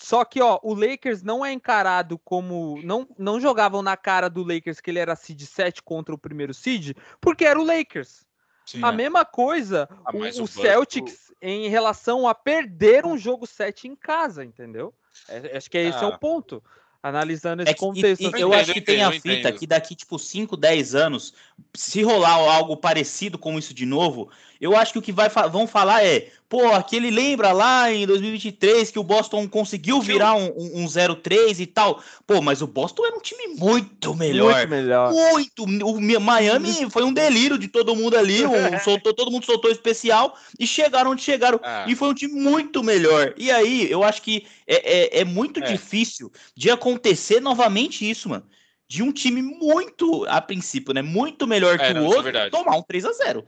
Só 0.00 0.24
que, 0.24 0.40
ó, 0.40 0.60
o 0.62 0.74
Lakers 0.74 1.22
não 1.22 1.44
é 1.44 1.52
encarado 1.52 2.18
como. 2.20 2.80
Não, 2.84 3.06
não 3.18 3.40
jogavam 3.40 3.82
na 3.82 3.96
cara 3.96 4.30
do 4.30 4.44
Lakers 4.44 4.80
que 4.80 4.90
ele 4.90 5.00
era 5.00 5.16
seed 5.16 5.42
7 5.42 5.82
contra 5.82 6.14
o 6.14 6.18
primeiro 6.18 6.54
seed, 6.54 6.96
porque 7.20 7.44
era 7.44 7.60
o 7.60 7.64
Lakers. 7.64 8.24
Sim, 8.68 8.84
a 8.84 8.88
é. 8.88 8.92
mesma 8.92 9.24
coisa, 9.24 9.88
ah, 10.04 10.10
o, 10.14 10.42
o, 10.42 10.46
Celtics 10.46 11.32
em 11.40 11.70
relação 11.70 12.28
a 12.28 12.34
perder 12.34 13.06
um 13.06 13.16
jogo 13.16 13.46
7 13.46 13.88
em 13.88 13.96
casa, 13.96 14.44
entendeu? 14.44 14.92
É, 15.26 15.56
acho 15.56 15.70
que 15.70 15.78
esse 15.78 15.96
ah. 15.96 16.02
é 16.02 16.06
o 16.06 16.12
ah. 16.12 16.18
ponto 16.18 16.62
analisando 17.02 17.62
esse 17.62 17.70
é 17.70 17.74
que, 17.74 17.80
contexto. 17.80 18.20
E, 18.20 18.26
eu, 18.26 18.38
eu 18.38 18.52
acho 18.52 18.74
que 18.74 18.82
tem 18.82 19.02
a 19.02 19.10
fita 19.10 19.50
que 19.50 19.66
daqui, 19.66 19.94
tipo, 19.94 20.18
5, 20.18 20.54
10 20.54 20.94
anos, 20.94 21.32
se 21.74 22.02
rolar 22.02 22.34
algo 22.34 22.76
parecido 22.76 23.38
com 23.38 23.58
isso 23.58 23.72
de 23.72 23.86
novo, 23.86 24.28
eu 24.60 24.76
acho 24.76 24.92
que 24.92 24.98
o 24.98 25.02
que 25.02 25.12
vai, 25.12 25.28
vão 25.28 25.66
falar 25.66 26.04
é, 26.04 26.28
pô, 26.48 26.72
aquele 26.72 27.10
lembra 27.10 27.52
lá 27.52 27.92
em 27.92 28.06
2023 28.06 28.90
que 28.90 28.98
o 28.98 29.04
Boston 29.04 29.46
conseguiu 29.46 30.00
virar 30.00 30.34
um, 30.34 30.46
um, 30.46 30.82
um 30.82 30.86
0-3 30.86 31.60
e 31.60 31.66
tal. 31.66 32.02
Pô, 32.26 32.40
mas 32.40 32.62
o 32.62 32.66
Boston 32.66 33.06
era 33.06 33.16
um 33.16 33.20
time 33.20 33.48
muito 33.56 34.14
melhor. 34.14 34.54
Muito 34.54 34.70
melhor. 34.70 35.12
Muito. 35.12 35.64
O 35.64 36.20
Miami 36.20 36.90
foi 36.90 37.04
um 37.04 37.12
delírio 37.12 37.58
de 37.58 37.68
todo 37.68 37.94
mundo 37.94 38.16
ali. 38.16 38.44
Um, 38.44 38.78
soltou, 38.82 39.12
todo 39.12 39.30
mundo 39.30 39.44
soltou 39.44 39.70
especial 39.70 40.36
e 40.58 40.66
chegaram 40.66 41.12
onde 41.12 41.22
chegaram. 41.22 41.60
Ah. 41.62 41.84
E 41.86 41.94
foi 41.94 42.08
um 42.08 42.14
time 42.14 42.40
muito 42.40 42.82
melhor. 42.82 43.34
E 43.36 43.50
aí, 43.50 43.90
eu 43.90 44.02
acho 44.02 44.22
que 44.22 44.46
é, 44.66 45.18
é, 45.18 45.20
é 45.20 45.24
muito 45.24 45.60
é. 45.60 45.66
difícil 45.66 46.32
de 46.56 46.70
acontecer 46.70 47.40
novamente 47.40 48.08
isso, 48.08 48.28
mano. 48.28 48.44
De 48.88 49.02
um 49.02 49.12
time 49.12 49.42
muito, 49.42 50.24
a 50.26 50.40
princípio, 50.40 50.94
né? 50.94 51.02
Muito 51.02 51.46
melhor 51.46 51.74
é, 51.74 51.88
que 51.88 51.94
não, 51.94 52.08
o 52.08 52.14
é 52.14 52.16
outro, 52.16 52.50
tomar 52.50 52.74
um 52.78 52.82
3 52.82 53.04
a 53.04 53.12
0 53.12 53.46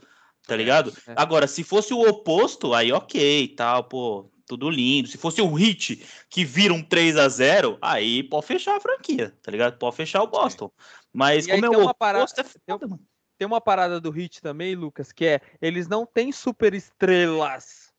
tá 0.51 0.57
ligado? 0.57 0.93
É. 1.07 1.15
Agora, 1.17 1.47
se 1.47 1.63
fosse 1.63 1.95
o 1.95 2.01
oposto, 2.01 2.75
aí 2.75 2.91
ok, 2.93 3.49
tal, 3.57 3.85
pô, 3.85 4.31
tudo 4.47 4.69
lindo. 4.69 5.09
Se 5.09 5.17
fosse 5.17 5.41
o 5.41 5.53
Hit 5.55 6.05
que 6.29 6.45
vira 6.45 6.75
um 6.75 6.83
3 6.83 7.17
a 7.17 7.29
0 7.29 7.79
aí 7.81 8.25
pode 8.25 8.47
fechar 8.47 8.77
a 8.77 8.81
franquia, 8.81 9.33
tá 9.43 9.51
ligado? 9.53 9.79
Pode 9.79 9.95
fechar 9.95 10.23
o 10.23 10.27
Boston. 10.27 10.73
Mas 11.13 11.47
e 11.47 11.53
como 11.53 11.67
é 11.67 11.69
o 11.69 11.73
oposto, 11.83 11.99
parada, 11.99 12.25
é 12.37 12.45
foda, 12.45 12.61
tem, 12.67 12.89
mano. 12.89 13.03
Tem 13.39 13.47
uma 13.47 13.61
parada 13.61 14.01
do 14.01 14.11
Hit 14.11 14.43
também, 14.43 14.75
Lucas, 14.75 15.13
que 15.13 15.25
é, 15.25 15.41
eles 15.63 15.87
não 15.87 16.05
têm 16.05 16.33
super 16.33 16.75
estrelas 16.75 17.90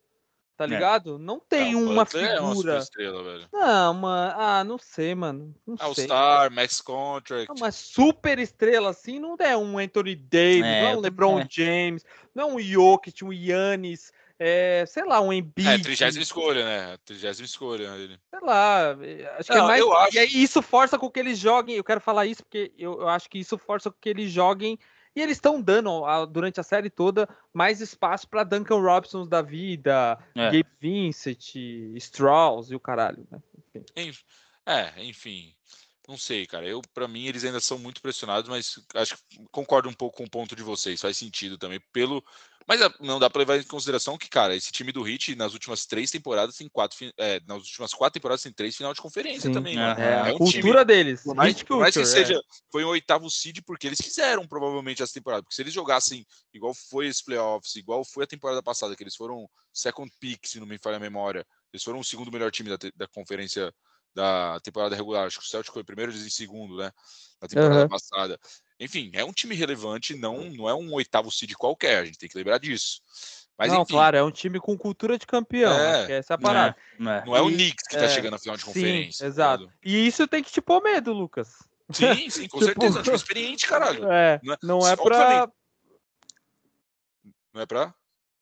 Tá 0.61 0.65
é. 0.65 0.67
ligado? 0.67 1.15
É. 1.15 1.17
Não 1.17 1.39
tem 1.39 1.73
não, 1.73 1.91
uma 1.91 2.05
figura. 2.05 2.33
É 2.33 2.39
uma 2.39 2.77
estrela, 2.77 3.23
velho. 3.23 3.47
Não, 3.51 3.93
mano. 3.95 4.33
Ah, 4.37 4.63
não 4.63 4.77
sei, 4.77 5.15
mano. 5.15 5.55
Não 5.65 5.75
All 5.79 5.95
sei. 5.95 6.03
Star, 6.03 6.51
Max 6.51 6.79
Contract. 6.81 7.49
Não, 7.49 7.55
mas 7.59 7.73
super 7.73 8.37
estrela 8.37 8.91
assim 8.91 9.19
não 9.19 9.35
é 9.39 9.57
um 9.57 9.79
Anthony 9.79 10.15
Davis, 10.15 10.63
é, 10.63 10.81
não 10.81 10.89
é 10.89 10.95
um 10.95 10.99
LeBron 10.99 11.39
é. 11.39 11.47
James, 11.49 12.05
não 12.35 12.43
é 12.43 12.53
um 12.53 12.59
Jokic, 12.59 13.25
um 13.25 13.33
Yannis. 13.33 14.11
É, 14.37 14.85
sei 14.87 15.03
lá, 15.03 15.19
um 15.19 15.33
Embiid. 15.33 15.67
É, 15.67 15.77
trigésima 15.79 16.23
escolha, 16.23 16.63
né? 16.63 16.97
Trigésima 17.05 17.45
escolha 17.45 17.91
dele. 17.91 18.19
Sei 18.29 18.39
lá, 18.41 18.97
é, 19.01 19.35
acho 19.39 19.51
não, 19.51 19.55
que 19.55 19.63
é 19.63 19.67
mais... 19.67 19.83
Acho... 19.83 20.15
E 20.15 20.19
aí 20.19 20.43
isso 20.43 20.61
força 20.61 20.97
com 20.97 21.11
que 21.11 21.19
eles 21.19 21.37
joguem, 21.37 21.75
eu 21.75 21.83
quero 21.83 22.01
falar 22.01 22.25
isso 22.25 22.43
porque 22.43 22.71
eu, 22.77 23.01
eu 23.01 23.09
acho 23.09 23.29
que 23.29 23.37
isso 23.37 23.57
força 23.57 23.91
com 23.91 23.97
que 24.01 24.09
eles 24.09 24.31
joguem 24.31 24.79
e 25.15 25.21
eles 25.21 25.37
estão 25.37 25.61
dando, 25.61 26.03
durante 26.27 26.59
a 26.59 26.63
série 26.63 26.89
toda, 26.89 27.27
mais 27.53 27.81
espaço 27.81 28.27
para 28.27 28.43
Duncan 28.43 28.79
Robson 28.79 29.27
da 29.27 29.41
vida, 29.41 30.17
é. 30.35 30.45
Gabe 30.45 30.65
Vincent, 30.79 31.55
Strauss 31.95 32.71
e 32.71 32.75
o 32.75 32.79
caralho, 32.79 33.27
né? 33.29 33.39
Enfim. 33.95 34.23
É, 34.65 35.03
enfim. 35.03 35.53
Não 36.11 36.17
sei, 36.17 36.45
cara. 36.45 36.67
Eu, 36.67 36.81
para 36.93 37.07
mim, 37.07 37.25
eles 37.25 37.45
ainda 37.45 37.61
são 37.61 37.77
muito 37.77 38.01
pressionados, 38.01 38.49
mas 38.49 38.77
acho 38.95 39.15
que 39.29 39.39
concordo 39.49 39.87
um 39.87 39.93
pouco 39.93 40.17
com 40.17 40.25
o 40.25 40.29
ponto 40.29 40.53
de 40.57 40.61
vocês. 40.61 40.99
Faz 40.99 41.15
sentido 41.15 41.57
também 41.57 41.79
pelo 41.93 42.21
mas 42.67 42.81
é, 42.81 42.89
não 42.99 43.17
dá 43.17 43.29
para 43.29 43.39
levar 43.39 43.57
em 43.57 43.63
consideração 43.63 44.17
que, 44.17 44.29
cara, 44.29 44.53
esse 44.53 44.73
time 44.73 44.91
do 44.91 45.01
Hit 45.01 45.35
nas 45.35 45.53
últimas 45.53 45.85
três 45.85 46.11
temporadas 46.11 46.57
tem 46.57 46.67
quatro, 46.67 46.97
é, 47.17 47.39
nas 47.47 47.59
últimas 47.59 47.93
quatro 47.93 48.19
temporadas 48.19 48.43
tem 48.43 48.51
três 48.51 48.75
final 48.75 48.93
de 48.93 49.01
conferência 49.01 49.47
Sim, 49.47 49.53
também. 49.53 49.79
É, 49.79 49.95
é, 49.97 50.29
é 50.29 50.33
um 50.33 50.37
cultura 50.37 50.61
time, 50.61 50.85
deles. 50.85 51.23
Por 51.23 51.33
mais, 51.33 51.63
por 51.63 51.79
mais 51.79 51.95
que 51.95 52.05
seja, 52.05 52.35
é. 52.35 52.41
foi 52.69 52.83
um 52.83 52.89
oitavo 52.89 53.29
seed 53.31 53.61
porque 53.65 53.87
eles 53.87 53.99
quiseram 53.99 54.45
provavelmente 54.45 55.01
essa 55.01 55.13
temporada. 55.13 55.41
Porque 55.41 55.55
se 55.55 55.61
eles 55.61 55.73
jogassem 55.73 56.25
igual 56.53 56.73
foi 56.73 57.07
esse 57.07 57.23
playoffs, 57.23 57.73
igual 57.77 58.03
foi 58.03 58.25
a 58.25 58.27
temporada 58.27 58.61
passada, 58.61 58.97
que 58.97 59.03
eles 59.03 59.15
foram 59.15 59.49
second 59.73 60.11
pick, 60.19 60.45
se 60.45 60.59
não 60.59 60.67
me 60.67 60.77
falha 60.77 60.97
a 60.97 60.99
memória, 60.99 61.45
eles 61.73 61.83
foram 61.83 61.99
o 61.99 62.03
segundo 62.03 62.31
melhor 62.31 62.51
time 62.51 62.69
da, 62.69 62.77
da 62.95 63.07
conferência 63.07 63.73
da 64.13 64.59
temporada 64.61 64.95
regular. 64.95 65.27
Acho 65.27 65.39
que 65.39 65.45
o 65.45 65.47
Celtic 65.47 65.73
foi 65.73 65.83
primeiro, 65.83 66.11
em 66.11 66.29
segundo, 66.29 66.77
né? 66.77 66.91
Na 67.41 67.47
temporada 67.47 67.83
uhum. 67.83 67.89
passada. 67.89 68.39
Enfim, 68.79 69.11
é 69.13 69.23
um 69.23 69.31
time 69.31 69.55
relevante, 69.55 70.15
não, 70.15 70.45
não 70.45 70.67
é 70.67 70.73
um 70.73 70.91
oitavo 70.93 71.31
seed 71.31 71.53
qualquer, 71.53 71.99
a 71.99 72.05
gente 72.05 72.17
tem 72.17 72.29
que 72.29 72.37
lembrar 72.37 72.57
disso. 72.57 73.01
Mas, 73.57 73.71
não, 73.71 73.83
enfim, 73.83 73.93
claro, 73.93 74.17
é 74.17 74.23
um 74.23 74.31
time 74.31 74.59
com 74.59 74.75
cultura 74.75 75.19
de 75.19 75.27
campeão. 75.27 75.71
É, 75.71 76.13
essa 76.13 76.33
é 76.33 76.35
a 76.35 76.37
parada. 76.37 76.75
Não 76.97 77.11
é, 77.11 77.25
não 77.25 77.35
é 77.35 77.41
o 77.41 77.47
Knicks 77.47 77.87
que 77.87 77.95
tá 77.95 78.05
é, 78.05 78.09
chegando 78.09 78.31
na 78.31 78.39
final 78.39 78.57
de 78.57 78.65
conferência. 78.65 79.19
Sim, 79.19 79.25
exato. 79.25 79.67
Tá 79.67 79.73
e 79.83 80.07
isso 80.07 80.27
tem 80.27 80.41
que 80.41 80.51
te 80.51 80.61
pôr 80.61 80.81
medo, 80.81 81.13
Lucas. 81.13 81.59
Sim, 81.91 82.27
sim, 82.29 82.47
com 82.47 82.57
tipo... 82.59 82.65
certeza. 82.65 82.97
É 82.97 83.01
um 83.01 83.03
time 83.03 83.15
experiente, 83.15 83.67
caralho. 83.67 84.01
É, 84.11 84.39
não 84.43 84.53
é, 84.53 84.57
não 84.63 84.87
é 84.87 84.95
pra. 84.95 85.51
Não 87.53 87.61
é 87.61 87.65
pra? 87.67 87.93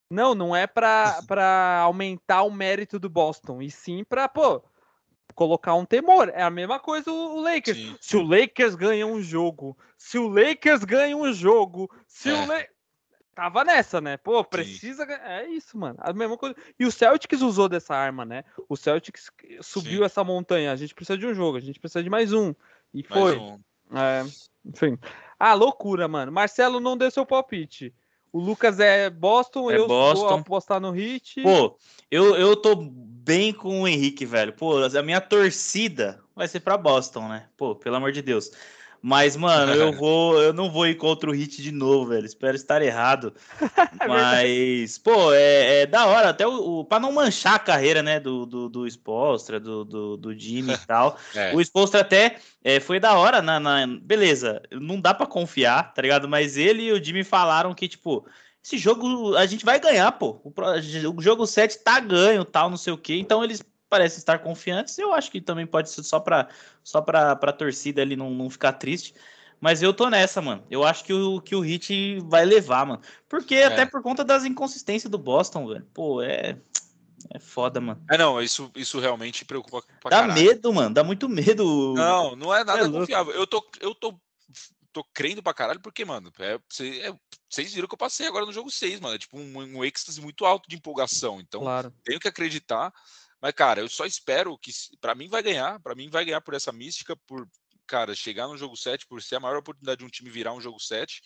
Não, 0.10 0.34
não 0.34 0.56
é 0.56 0.66
pra, 0.66 1.22
pra 1.28 1.82
aumentar 1.82 2.44
o 2.44 2.52
mérito 2.52 2.98
do 2.98 3.10
Boston, 3.10 3.62
e 3.62 3.70
sim 3.70 4.04
pra, 4.04 4.28
pô, 4.28 4.64
colocar 5.34 5.76
um 5.76 5.86
temor. 5.86 6.30
É 6.30 6.42
a 6.42 6.50
mesma 6.50 6.80
coisa 6.80 7.12
o, 7.12 7.42
Lakers. 7.42 7.78
Sim. 7.78 7.98
Se 8.00 8.18
o 8.18 8.22
Lakers 8.22 8.76
ganha 8.76 9.06
um 9.06 9.22
jogo, 9.22 9.78
se 9.98 10.18
o 10.18 10.28
Lakers 10.28 10.84
ganha 10.84 11.16
um 11.16 11.32
jogo, 11.34 11.90
se 12.08 12.30
é. 12.30 12.34
o 12.34 12.54
Le... 12.54 12.70
Tava 13.34 13.64
nessa, 13.64 14.02
né? 14.02 14.18
Pô, 14.18 14.44
precisa. 14.44 15.06
Sim. 15.06 15.14
É 15.14 15.48
isso, 15.48 15.78
mano. 15.78 15.98
A 16.02 16.12
mesma 16.12 16.38
coisa. 16.38 16.56
E 16.78 16.86
o 16.86 16.92
Celtics 16.92 17.42
usou 17.42 17.70
dessa 17.70 17.96
arma, 17.96 18.26
né? 18.26 18.44
O 18.68 18.76
Celtics 18.76 19.32
subiu 19.62 20.00
Sim. 20.00 20.04
essa 20.04 20.24
montanha. 20.26 20.74
A 20.74 20.76
gente 20.76 20.94
precisa 20.94 21.18
de 21.18 21.26
um 21.26 21.34
jogo, 21.34 21.58
a 21.58 21.62
gente 21.62 21.80
precisa 21.80 22.04
de 22.04 22.10
mais 22.10 22.34
um. 22.34 22.54
E 22.94 23.02
foi. 23.02 23.38
Um. 23.38 23.60
É, 23.94 24.26
enfim. 24.66 24.98
Ah, 25.40 25.54
loucura, 25.54 26.06
mano. 26.06 26.34
Marcelo 26.34 26.82
não 26.82 26.98
deu 26.98 27.10
seu 27.10 27.26
palpite. 27.26 27.94
O 28.32 28.40
Lucas 28.40 28.80
é 28.80 29.10
Boston, 29.10 29.72
é 29.72 29.78
eu 29.78 29.88
Boston. 29.88 30.28
vou 30.28 30.38
apostar 30.38 30.80
no 30.80 30.92
Hit. 30.92 31.42
Pô, 31.42 31.78
eu, 32.12 32.36
eu 32.36 32.56
tô 32.56 32.76
bem 32.76 33.52
com 33.54 33.82
o 33.82 33.88
Henrique, 33.88 34.26
velho. 34.26 34.54
Pô, 34.54 34.78
a 34.84 35.04
minha 35.04 35.22
torcida 35.22 36.22
vai 36.36 36.48
ser 36.48 36.60
para 36.60 36.78
Boston, 36.78 37.28
né? 37.28 37.48
Pô, 37.58 37.76
pelo 37.76 37.96
amor 37.96 38.12
de 38.12 38.22
Deus. 38.22 38.52
Mas, 39.02 39.36
mano, 39.36 39.74
eu 39.74 39.92
vou, 39.94 40.42
eu 40.42 40.54
não 40.54 40.70
vou 40.70 40.88
ir 40.88 40.96
contra 40.96 41.30
o 41.30 41.34
Hit 41.34 41.62
de 41.62 41.72
novo, 41.72 42.10
velho. 42.10 42.26
Espero 42.26 42.56
estar 42.56 42.82
errado. 42.82 43.34
É 44.02 44.08
Mas, 44.08 44.98
pô, 44.98 45.34
é, 45.34 45.82
é, 45.82 45.86
da 45.86 46.06
hora, 46.06 46.30
até 46.30 46.48
o, 46.48 46.80
o 46.80 46.86
para 46.86 47.02
não 47.02 47.12
manchar 47.12 47.56
a 47.56 47.60
carreira, 47.60 48.02
né, 48.02 48.18
do, 48.18 48.46
do, 48.46 48.70
do 48.70 48.88
Spolstra, 48.88 49.60
do, 49.60 49.84
do, 49.84 50.18
do 50.18 50.38
Jimmy 50.38 50.74
e 50.74 50.78
tal. 50.88 51.18
É. 51.36 51.54
O 51.54 51.60
Spolstra 51.60 52.00
até 52.02 52.38
é, 52.64 52.80
foi 52.80 53.00
da 53.00 53.18
hora 53.18 53.42
na, 53.42 53.60
na, 53.60 53.86
beleza, 54.02 54.62
não 54.72 55.02
dá 55.02 55.14
para 55.14 55.28
confiar, 55.28 55.94
tá 55.94 56.02
ligado? 56.02 56.30
Mas 56.30 56.56
ele 56.56 56.84
e 56.84 56.92
o 56.94 57.04
Jimmy 57.04 57.24
falaram 57.24 57.74
que, 57.74 57.88
tipo, 57.88 58.26
esse 58.64 58.78
jogo 58.78 59.36
a 59.36 59.46
gente 59.46 59.66
vai 59.66 59.80
ganhar, 59.80 60.12
pô. 60.14 60.42
O, 60.44 60.54
o 61.18 61.22
jogo 61.22 61.46
7 61.46 61.84
tá 61.84 62.00
ganho, 62.00 62.46
tal, 62.46 62.70
não 62.70 62.78
sei 62.78 62.94
o 62.94 62.98
quê. 62.98 63.16
Então 63.16 63.44
eles 63.44 63.62
parecem 63.90 64.20
estar 64.20 64.40
confiantes. 64.40 64.98
Eu 64.98 65.14
acho 65.14 65.32
que 65.32 65.42
também 65.42 65.66
pode 65.66 65.90
ser 65.90 66.04
só 66.04 66.20
para 66.20 66.48
só 66.84 67.02
para 67.02 67.32
a 67.32 67.54
torcida 67.54 68.02
ali 68.02 68.16
não, 68.16 68.30
não 68.30 68.50
ficar 68.50 68.74
triste. 68.74 69.14
Mas 69.60 69.84
eu 69.84 69.94
tô 69.94 70.10
nessa, 70.10 70.42
mano. 70.42 70.64
Eu 70.70 70.86
acho 70.86 71.04
que 71.04 71.12
o, 71.12 71.42
que 71.42 71.56
o 71.56 71.60
Hit 71.60 72.20
vai 72.22 72.46
levar, 72.46 72.86
mano. 72.86 73.02
Porque 73.28 73.56
é. 73.56 73.66
até 73.66 73.86
por 73.86 74.02
conta 74.02 74.24
das 74.24 74.46
inconsistências 74.46 75.12
do 75.12 75.18
Boston, 75.18 75.68
velho. 75.68 75.86
Pô, 75.94 76.22
é. 76.22 76.58
É 77.34 77.38
foda, 77.38 77.82
mano. 77.82 78.02
É, 78.10 78.18
não, 78.18 78.42
isso, 78.42 78.72
isso 78.74 78.98
realmente 78.98 79.44
preocupa 79.44 79.82
pra 80.00 80.10
Dá 80.10 80.22
caralho. 80.22 80.42
medo, 80.42 80.74
mano. 80.74 80.94
Dá 80.94 81.04
muito 81.04 81.28
medo. 81.28 81.94
Não, 81.94 82.36
não 82.36 82.56
é 82.56 82.64
nada 82.64 82.86
é 82.86 82.90
confiável. 82.90 83.34
Eu 83.34 83.46
tô, 83.46 83.70
eu 83.82 83.94
tô, 83.94 84.18
tô 84.94 85.04
crendo 85.14 85.44
pra 85.44 85.54
caralho 85.54 85.82
porque, 85.82 86.06
mano, 86.06 86.32
é, 86.40 86.54
é, 86.56 87.14
vocês 87.50 87.74
viram 87.74 87.90
que 87.90 87.94
eu 87.94 87.98
passei 87.98 88.26
agora 88.26 88.46
no 88.46 88.54
jogo 88.54 88.72
6, 88.72 89.02
mano. 89.02 89.16
É 89.16 89.18
tipo 89.18 89.38
um, 89.38 89.58
um 89.58 89.84
êxtase 89.84 90.22
muito 90.22 90.46
alto 90.46 90.70
de 90.70 90.78
empolgação. 90.78 91.42
Então, 91.42 91.60
claro. 91.60 91.94
tenho 92.06 92.22
que 92.22 92.28
acreditar. 92.28 92.94
Mas, 93.42 93.54
cara, 93.54 93.82
eu 93.82 93.90
só 93.90 94.06
espero 94.06 94.58
que, 94.58 94.72
para 95.00 95.16
mim, 95.16 95.30
vai 95.30 95.42
ganhar. 95.42 95.80
Para 95.80 95.96
mim, 95.96 96.10
vai 96.10 96.26
ganhar 96.26 96.42
por 96.42 96.54
essa 96.54 96.72
mística, 96.72 97.16
por, 97.28 97.48
cara, 97.88 98.14
chegar 98.16 98.48
no 98.48 98.58
jogo 98.58 98.76
7, 98.76 99.08
por 99.08 99.22
ser 99.22 99.36
a 99.36 99.40
maior 99.40 99.58
oportunidade 99.58 100.00
de 100.00 100.06
um 100.06 100.10
time 100.10 100.30
virar 100.30 100.54
um 100.54 100.62
jogo 100.62 100.80
7. 100.80 101.22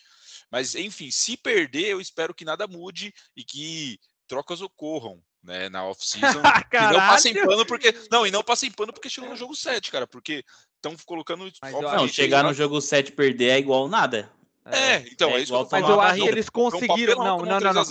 Mas, 0.51 0.75
enfim, 0.75 1.09
se 1.11 1.35
perder, 1.35 1.87
eu 1.87 1.99
espero 1.99 2.33
que 2.33 2.45
nada 2.45 2.67
mude 2.67 3.13
e 3.35 3.43
que 3.43 3.99
trocas 4.27 4.61
ocorram. 4.61 5.21
Né, 5.45 5.67
na 5.67 5.85
off-season. 5.85 6.39
e 6.71 6.93
não 6.93 6.99
passem 7.01 7.33
pano 7.33 7.65
porque. 7.65 7.93
Não, 8.09 8.25
e 8.25 8.31
não 8.31 8.41
passem 8.41 8.71
pano 8.71 8.93
porque 8.93 9.09
chegou 9.09 9.29
no 9.29 9.35
jogo 9.35 9.53
7, 9.53 9.91
cara. 9.91 10.07
Porque 10.07 10.41
estão 10.77 10.95
colocando. 11.05 11.51
não, 11.61 12.07
chegar 12.07 12.45
no 12.45 12.53
jogo 12.53 12.79
7 12.79 13.09
e 13.09 13.11
perder 13.11 13.49
é 13.49 13.59
igual 13.59 13.89
nada. 13.89 14.31
É, 14.65 14.99
então, 15.11 15.31
é, 15.31 15.33
é 15.33 15.39
isso 15.41 15.67
Mas 15.69 15.89
eu 15.89 15.99
acho 15.99 16.21
que 16.21 16.27
eles 16.29 16.49
conseguiram. 16.49 17.17
Não, 17.17 17.39
não, 17.39 17.59
não, 17.59 17.73
não. 17.73 17.83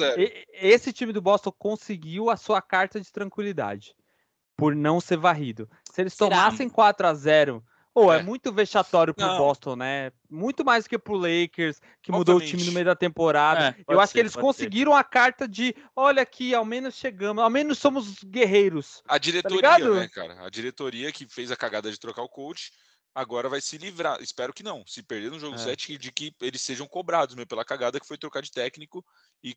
Esse 0.55 0.93
time 0.93 1.13
do 1.13 1.21
Boston 1.21 1.53
conseguiu 1.53 2.31
a 2.31 2.37
sua 2.37 2.63
carta 2.63 2.99
de 2.99 3.13
tranquilidade. 3.13 3.95
Por 4.63 4.77
não 4.77 5.01
ser 5.01 5.17
varrido. 5.17 5.69
Se 5.91 6.03
eles 6.03 6.15
Será? 6.15 6.31
tomassem 6.31 6.69
4 6.69 7.07
a 7.09 7.15
0 7.15 7.65
Pô, 7.93 8.07
oh, 8.07 8.13
é. 8.13 8.21
é. 8.21 8.23
muito 8.23 8.51
vexatório 8.51 9.13
pro 9.13 9.27
não. 9.27 9.37
Boston, 9.37 9.77
né? 9.77 10.13
Muito 10.31 10.65
mais 10.65 10.85
do 10.85 10.89
que 10.89 10.99
pro 10.99 11.15
Lakers, 11.15 11.79
que 12.01 12.11
mudou 12.11 12.37
o 12.37 12.41
time 12.41 12.65
no 12.65 12.73
meio 12.73 12.87
da 12.87 12.95
temporada. 12.95 13.77
É, 13.79 13.85
eu 13.93 14.01
acho 14.01 14.13
ser, 14.13 14.15
que 14.15 14.21
eles 14.21 14.35
conseguiram 14.35 14.93
ser. 14.93 14.99
a 14.99 15.05
carta 15.05 15.47
de, 15.47 15.75
olha 15.95 16.23
aqui, 16.23 16.55
ao 16.55 16.65
menos 16.65 16.95
chegamos, 16.95 17.43
ao 17.43 17.51
menos 17.51 17.79
somos 17.79 18.23
guerreiros. 18.25 19.03
A 19.05 19.15
tá 19.15 19.19
diretoria, 19.19 19.61
tá 19.63 19.79
né, 19.79 20.09
cara? 20.09 20.47
A 20.47 20.49
diretoria 20.49 21.13
que 21.13 21.27
fez 21.29 21.51
a 21.51 21.57
cagada 21.57 21.91
de 21.91 22.01
trocar 22.01 22.23
o 22.23 22.31
coach, 22.31 22.73
agora 23.15 23.51
vai 23.51 23.61
se 23.61 23.77
livrar. 23.77 24.23
Espero 24.23 24.55
que 24.55 24.63
não. 24.63 24.83
Se 24.87 25.03
perder 25.03 25.31
no 25.31 25.39
jogo 25.39 25.57
é. 25.57 25.59
7, 25.59 25.99
de 25.99 26.11
que 26.11 26.35
eles 26.41 26.63
sejam 26.63 26.87
cobrados 26.87 27.35
mesmo 27.35 27.49
pela 27.49 27.65
cagada 27.65 28.01
que 28.01 28.07
foi 28.07 28.17
trocar 28.17 28.41
de 28.41 28.51
técnico 28.51 29.05
e 29.45 29.55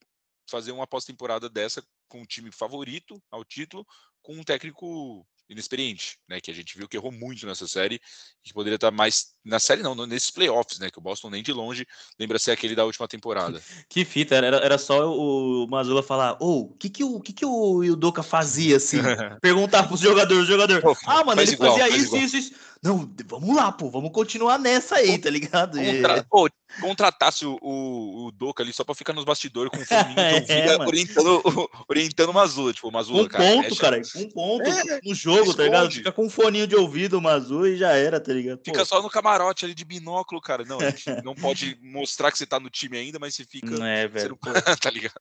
fazer 0.49 0.73
uma 0.73 0.86
pós-temporada 0.86 1.49
dessa 1.49 1.82
com 2.10 2.22
um 2.22 2.26
time 2.26 2.52
favorito 2.52 3.22
ao 3.32 3.45
título, 3.45 3.86
com 4.26 4.34
um 4.34 4.43
técnico 4.43 5.23
inexperiente, 5.47 6.18
né? 6.27 6.41
Que 6.41 6.49
a 6.49 6.53
gente 6.53 6.76
viu 6.76 6.88
que 6.88 6.97
errou 6.97 7.11
muito 7.11 7.45
nessa 7.45 7.68
série 7.68 7.95
e 8.43 8.47
que 8.47 8.53
poderia 8.53 8.76
estar 8.76 8.89
mais 8.89 9.27
na 9.43 9.60
série 9.60 9.84
não, 9.84 9.95
nesses 10.07 10.31
playoffs, 10.31 10.80
né? 10.80 10.89
Que 10.89 10.97
o 10.97 11.02
Boston 11.02 11.30
nem 11.30 11.43
de 11.43 11.53
longe 11.53 11.85
lembra 12.19 12.39
ser 12.39 12.52
aquele 12.52 12.76
da 12.76 12.84
última 12.84 13.07
temporada. 13.07 13.61
que 13.88 14.03
fita, 14.03 14.34
era, 14.34 14.57
era 14.57 14.77
só 14.80 15.15
o 15.15 15.68
Mazula 15.68 16.02
falar, 16.02 16.34
ô, 16.34 16.38
oh, 16.39 16.60
o 16.61 16.73
que 16.73 16.89
que 16.89 17.03
o 17.03 17.19
que 17.19 17.34
que 17.34 17.45
o 17.45 17.84
Yudoka 17.84 18.23
fazia 18.23 18.77
assim? 18.77 18.97
Perguntar 19.41 19.88
pros 19.88 19.99
jogadores, 19.99 20.43
o 20.43 20.47
jogador, 20.47 20.81
ah, 21.06 21.23
mano, 21.23 21.39
ele 21.39 21.52
igual, 21.52 21.77
fazia 21.77 21.95
isso, 21.95 22.18
isso, 22.18 22.38
isso. 22.38 22.53
Não, 22.86 23.12
vamos 23.26 23.56
lá, 23.56 23.72
pô, 23.72 23.90
vamos 23.90 24.12
continuar 24.12 24.60
nessa 24.60 24.98
aí, 24.98 25.18
tá 25.18 25.28
ligado? 25.28 25.80
Contra... 25.80 26.24
Pô, 26.30 26.48
contratasse 26.80 27.44
o, 27.44 27.57
o, 27.60 28.28
o 28.28 28.32
Doca 28.32 28.62
ali 28.62 28.72
só 28.72 28.84
pra 28.84 28.94
ficar 28.94 29.12
nos 29.12 29.26
bastidores 29.26 29.72
com 29.72 29.78
o 29.82 30.45
de 30.45 30.52
é, 30.52 30.78
orientando, 30.78 31.41
orientando 31.90 32.30
o 32.30 32.34
Mazula, 32.34 32.72
tipo, 32.72 32.88
o 32.88 32.91
Mazula, 32.91 33.24
um 33.24 33.28
cara. 33.28 33.44
Ponto, 33.44 33.76
cara, 33.76 34.02
um 34.18 34.30
ponto 34.30 34.70
é, 34.70 34.99
no 35.03 35.16
jogo, 35.16 35.40
esconde. 35.40 35.57
tá 35.57 35.64
ligado? 35.64 35.91
Fica 35.91 36.12
com 36.12 36.26
um 36.26 36.30
foninho 36.30 36.68
de 36.68 36.76
ouvido 36.76 37.18
o 37.18 37.22
Mazula 37.22 37.68
e 37.70 37.76
já 37.76 37.94
era, 37.94 38.20
tá 38.20 38.32
ligado? 38.32 38.60
Pô. 38.60 38.66
Fica 38.66 38.86
só 38.86 39.02
no 39.02 39.10
camarote 39.10 39.66
ali 39.66 39.74
de 39.74 39.84
binóculo, 39.84 40.40
cara. 40.40 40.64
Não, 40.64 40.80
a 40.80 40.91
gente 40.91 41.06
não 41.26 41.34
pode 41.34 41.80
mostrar 41.82 42.32
que 42.32 42.38
você 42.38 42.45
tá 42.45 42.60
no 42.60 42.70
time 42.70 42.99
ainda, 42.99 43.18
mas 43.18 43.34
você 43.34 43.45
fica. 43.45 43.72
Não 43.72 43.84
é, 43.84 44.07
velho. 44.07 44.38
Não... 44.45 44.78
tá 44.78 44.91
ligado? 44.91 45.16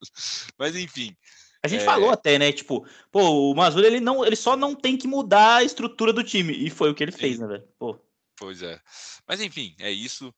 Mas 0.58 0.76
enfim. 0.76 1.16
A 1.64 1.68
gente 1.68 1.82
é... 1.82 1.84
falou 1.84 2.10
até, 2.10 2.38
né? 2.38 2.52
Tipo, 2.52 2.86
pô, 3.10 3.50
o 3.50 3.54
Mazula 3.54 3.86
ele, 3.86 3.98
não, 3.98 4.24
ele 4.24 4.36
só 4.36 4.56
não 4.56 4.74
tem 4.74 4.96
que 4.96 5.08
mudar 5.08 5.56
a 5.56 5.64
estrutura 5.64 6.12
do 6.12 6.22
time. 6.22 6.52
E 6.52 6.68
foi 6.68 6.90
o 6.90 6.94
que 6.94 7.02
ele 7.02 7.12
Sim. 7.12 7.18
fez, 7.18 7.38
né, 7.38 7.46
velho? 7.46 7.68
Pô. 7.78 7.98
Pois 8.36 8.62
é. 8.62 8.80
Mas 9.26 9.40
enfim, 9.40 9.74
é 9.78 9.90
isso 9.90 10.34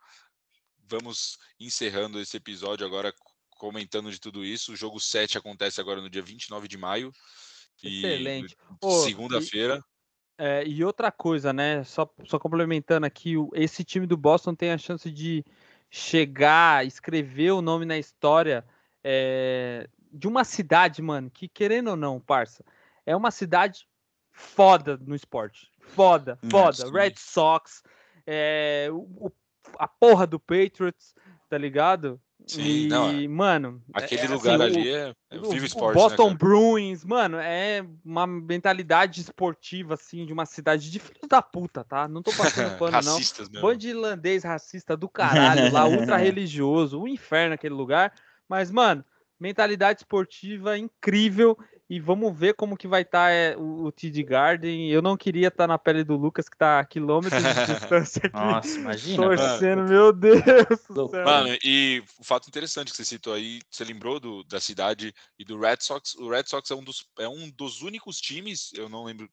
vamos 0.89 1.39
encerrando 1.59 2.21
esse 2.21 2.37
episódio 2.37 2.87
agora 2.87 3.13
comentando 3.51 4.11
de 4.11 4.21
tudo 4.21 4.45
isso. 4.45 4.73
O 4.73 4.77
jogo 4.77 5.01
7 5.01 5.39
acontece 5.39 5.81
agora 5.81 6.01
no 6.01 6.11
dia 6.11 6.23
29 6.23 6.69
de 6.69 6.77
maio. 6.77 7.13
Excelente. 7.83 8.57
Segunda-feira. 9.05 9.83
É, 10.39 10.67
e 10.67 10.85
outra 10.85 11.11
coisa, 11.11 11.53
né? 11.53 11.83
Só, 11.85 12.09
só 12.27 12.39
complementando 12.39 13.07
aqui, 13.07 13.35
esse 13.55 13.83
time 13.85 14.07
do 14.07 14.17
Boston 14.17 14.55
tem 14.55 14.71
a 14.71 14.79
chance 14.79 15.11
de 15.11 15.45
chegar, 15.91 16.87
escrever 16.87 17.53
o 17.53 17.63
nome 17.63 17.87
na 17.87 17.97
história 17.97 18.65
é, 19.03 19.89
de 20.17 20.27
uma 20.27 20.45
cidade, 20.45 21.03
mano, 21.03 21.31
que 21.31 21.49
querendo 21.49 21.89
ou 21.89 21.97
não, 21.97 22.21
parça, 22.21 22.65
é 23.05 23.15
uma 23.15 23.31
cidade 23.31 23.87
foda 24.33 24.99
no 25.01 25.15
esporte. 25.15 25.71
Foda, 25.81 26.39
foda. 26.51 26.91
Red 26.91 27.15
Sox, 27.17 27.83
é, 28.27 28.89
o, 28.91 29.31
a 29.79 29.87
porra 29.87 30.27
do 30.27 30.41
Patriots, 30.41 31.15
tá 31.49 31.57
ligado? 31.57 32.21
Sim, 32.47 32.63
e, 32.63 32.89
não, 32.89 33.11
é. 33.11 33.27
mano. 33.27 33.83
Aquele 33.93 34.23
é, 34.23 34.29
lugar 34.29 34.61
assim, 34.61 34.79
ali 34.79 34.91
o, 34.91 34.97
é, 34.97 35.15
é 35.31 35.39
o 35.39 35.51
vivo 35.51 35.67
esporte. 35.67 35.97
Né, 35.97 36.03
Boston 36.03 36.31
né, 36.31 36.37
Bruins, 36.37 37.05
mano, 37.05 37.39
é 37.39 37.85
uma 38.05 38.27
mentalidade 38.27 39.21
esportiva, 39.21 39.95
assim, 39.95 40.25
de 40.25 40.33
uma 40.33 40.47
cidade 40.47 40.91
de 40.91 40.99
filhos 41.01 41.29
da 41.29 41.43
puta, 41.43 41.83
tá? 41.83 42.07
Não 42.07 42.23
tô 42.23 42.33
passando 42.33 42.77
pano, 42.79 43.01
não. 43.03 43.17
Mesmo. 43.17 43.61
Bando 43.61 43.79
de 43.79 43.89
irlandês 43.89 44.45
racista 44.45 44.97
do 44.97 45.09
caralho, 45.09 45.73
lá, 45.73 45.87
ultra 45.87 46.17
religioso, 46.19 47.01
um 47.01 47.09
inferno 47.09 47.55
aquele 47.55 47.75
lugar. 47.75 48.13
Mas, 48.49 48.71
mano, 48.71 49.05
mentalidade 49.39 50.01
esportiva 50.01 50.79
incrível 50.79 51.57
e 51.89 52.01
vamos 52.01 52.37
ver 52.37 52.55
como 52.55 52.77
que 52.77 52.89
vai 52.89 53.03
estar 53.03 53.29
tá, 53.29 53.31
é, 53.31 53.57
o, 53.57 53.85
o 53.85 53.93
TD 53.93 54.23
Garden. 54.25 54.91
Eu 54.91 55.01
não 55.01 55.17
queria 55.17 55.49
estar 55.49 55.65
tá 55.65 55.69
na 55.69 55.79
pele 55.79 56.03
do 56.03 56.17
Lucas, 56.17 56.49
que 56.49 56.57
está 56.57 56.81
a 56.81 56.85
quilômetros 56.85 57.41
de 57.41 57.49
distância 57.75 58.23
aqui. 58.25 58.37
Nossa, 58.37 58.79
imagina. 58.79 59.23
Torcendo, 59.23 59.77
mano. 59.79 59.89
meu 59.89 60.13
Deus 60.13 60.83
do 60.91 61.09
céu. 61.09 61.25
Mano, 61.25 61.57
e 61.63 62.03
o 62.19 62.25
fato 62.25 62.49
interessante 62.49 62.91
que 62.91 62.97
você 62.97 63.05
citou 63.05 63.35
aí, 63.35 63.61
você 63.71 63.85
lembrou 63.85 64.19
do, 64.19 64.43
da 64.45 64.61
cidade 64.61 65.15
e 65.39 65.45
do 65.45 65.59
Red 65.59 65.79
Sox. 65.81 66.15
O 66.17 66.29
Red 66.29 66.45
Sox 66.47 66.71
é 66.71 66.75
um 66.75 66.83
dos, 66.83 67.07
é 67.19 67.29
um 67.29 67.51
dos 67.51 67.83
únicos 67.83 68.21
times, 68.21 68.73
eu 68.75 68.89
não 68.89 69.05
lembro 69.05 69.29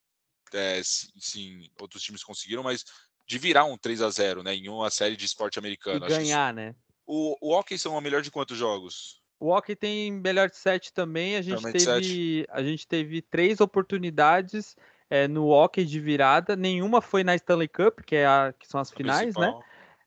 é, 0.54 0.82
se, 0.84 1.12
se 1.18 1.72
outros 1.82 2.04
times 2.04 2.24
conseguiram, 2.24 2.62
mas 2.62 2.86
de 3.26 3.40
virar 3.40 3.66
um 3.66 3.78
3 3.78 4.02
a 4.02 4.10
0 4.10 4.44
né, 4.44 4.54
em 4.54 4.70
uma 4.70 4.92
série 4.92 5.16
de 5.16 5.26
esporte 5.26 5.58
americano. 5.58 6.06
E 6.06 6.10
ganhar, 6.10 6.54
né? 6.54 6.76
O, 7.06 7.36
o 7.42 7.54
Hockey 7.54 7.80
são 7.80 7.98
a 7.98 8.02
melhor 8.02 8.22
de 8.22 8.30
quantos 8.30 8.58
jogos? 8.58 9.23
O 9.40 9.50
Hockey 9.50 9.76
tem 9.76 10.12
melhor 10.12 10.50
de 10.50 10.58
sete 10.58 10.94
também. 10.94 11.36
A 11.36 11.42
gente, 11.42 11.62
teve, 11.72 12.46
a 12.50 12.64
gente 12.64 12.88
teve 12.88 13.22
três 13.22 13.60
oportunidades 13.60 14.78
é, 15.10 15.28
no 15.28 15.50
Hockey 15.50 15.86
de 15.86 16.00
virada. 16.00 16.56
Nenhuma 16.56 17.02
foi 17.02 17.24
na 17.24 17.36
Stanley 17.36 17.68
Cup, 17.68 18.02
que, 18.06 18.16
é 18.16 18.26
a, 18.26 18.54
que 18.58 18.68
são 18.68 18.80
as 18.80 18.90
finais, 18.90 19.36
né? 19.36 19.54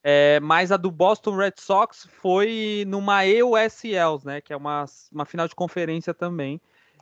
É, 0.03 0.39
mas 0.40 0.70
a 0.70 0.77
do 0.77 0.90
Boston 0.90 1.36
Red 1.36 1.55
Sox 1.59 2.09
foi 2.20 2.85
numa 2.86 3.27
EUSLs, 3.27 4.24
né? 4.24 4.40
Que 4.40 4.53
é 4.53 4.57
uma, 4.57 4.85
uma 5.11 5.24
final 5.24 5.48
de 5.48 5.55
conferência 5.55 6.15
também. 6.15 6.61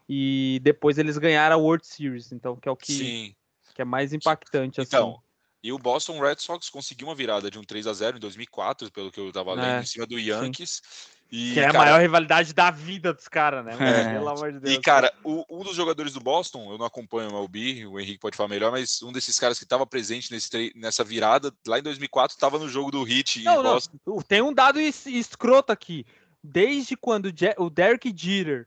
E 0.08 0.58
depois 0.62 0.98
eles 0.98 1.18
ganharam 1.18 1.56
a 1.56 1.58
World 1.58 1.86
Series, 1.86 2.32
então, 2.32 2.56
que 2.56 2.68
é 2.68 2.72
o 2.72 2.76
que, 2.76 3.36
que 3.74 3.82
é 3.82 3.84
mais 3.84 4.12
impactante. 4.12 4.80
Então, 4.80 5.10
assim. 5.10 5.18
e 5.62 5.72
o 5.72 5.78
Boston 5.78 6.20
Red 6.20 6.36
Sox 6.38 6.68
conseguiu 6.68 7.08
uma 7.08 7.14
virada 7.14 7.50
de 7.50 7.58
um 7.58 7.62
3 7.62 7.86
a 7.86 7.92
0 7.92 8.16
em 8.16 8.20
2004, 8.20 8.90
pelo 8.90 9.10
que 9.10 9.20
eu 9.20 9.28
estava 9.28 9.54
lendo, 9.54 9.66
é, 9.66 9.80
em 9.80 9.86
cima 9.86 10.06
do 10.06 10.18
Yankees. 10.18 10.82
Sim. 10.82 11.13
E, 11.30 11.54
que 11.54 11.60
é 11.60 11.66
cara, 11.66 11.78
a 11.78 11.82
maior 11.82 12.00
rivalidade 12.00 12.54
da 12.54 12.70
vida 12.70 13.12
dos 13.12 13.26
caras, 13.26 13.64
né? 13.64 13.76
É. 13.78 14.12
Pelo 14.12 14.28
amor 14.28 14.52
de 14.52 14.60
Deus. 14.60 14.76
E, 14.76 14.80
cara, 14.80 15.12
o, 15.24 15.44
um 15.50 15.64
dos 15.64 15.74
jogadores 15.74 16.12
do 16.12 16.20
Boston, 16.20 16.70
eu 16.70 16.78
não 16.78 16.86
acompanho 16.86 17.28
o 17.28 17.32
MLB, 17.32 17.86
o 17.86 17.98
Henrique 17.98 18.20
pode 18.20 18.36
falar 18.36 18.48
melhor, 18.48 18.70
mas 18.70 19.02
um 19.02 19.10
desses 19.10 19.38
caras 19.38 19.58
que 19.58 19.64
estava 19.64 19.84
presente 19.86 20.30
nesse, 20.30 20.72
nessa 20.76 21.02
virada, 21.02 21.52
lá 21.66 21.78
em 21.78 21.82
2004, 21.82 22.36
estava 22.36 22.58
no 22.58 22.68
jogo 22.68 22.90
do 22.90 23.02
Hit 23.02 23.42
não, 23.42 23.60
em 23.60 23.62
Boston. 23.62 23.98
Não. 24.06 24.22
Tem 24.22 24.42
um 24.42 24.52
dado 24.52 24.80
escroto 24.80 25.72
aqui. 25.72 26.06
Desde 26.42 26.96
quando 26.96 27.32
o 27.58 27.70
Derek 27.70 28.14
Jeter 28.14 28.66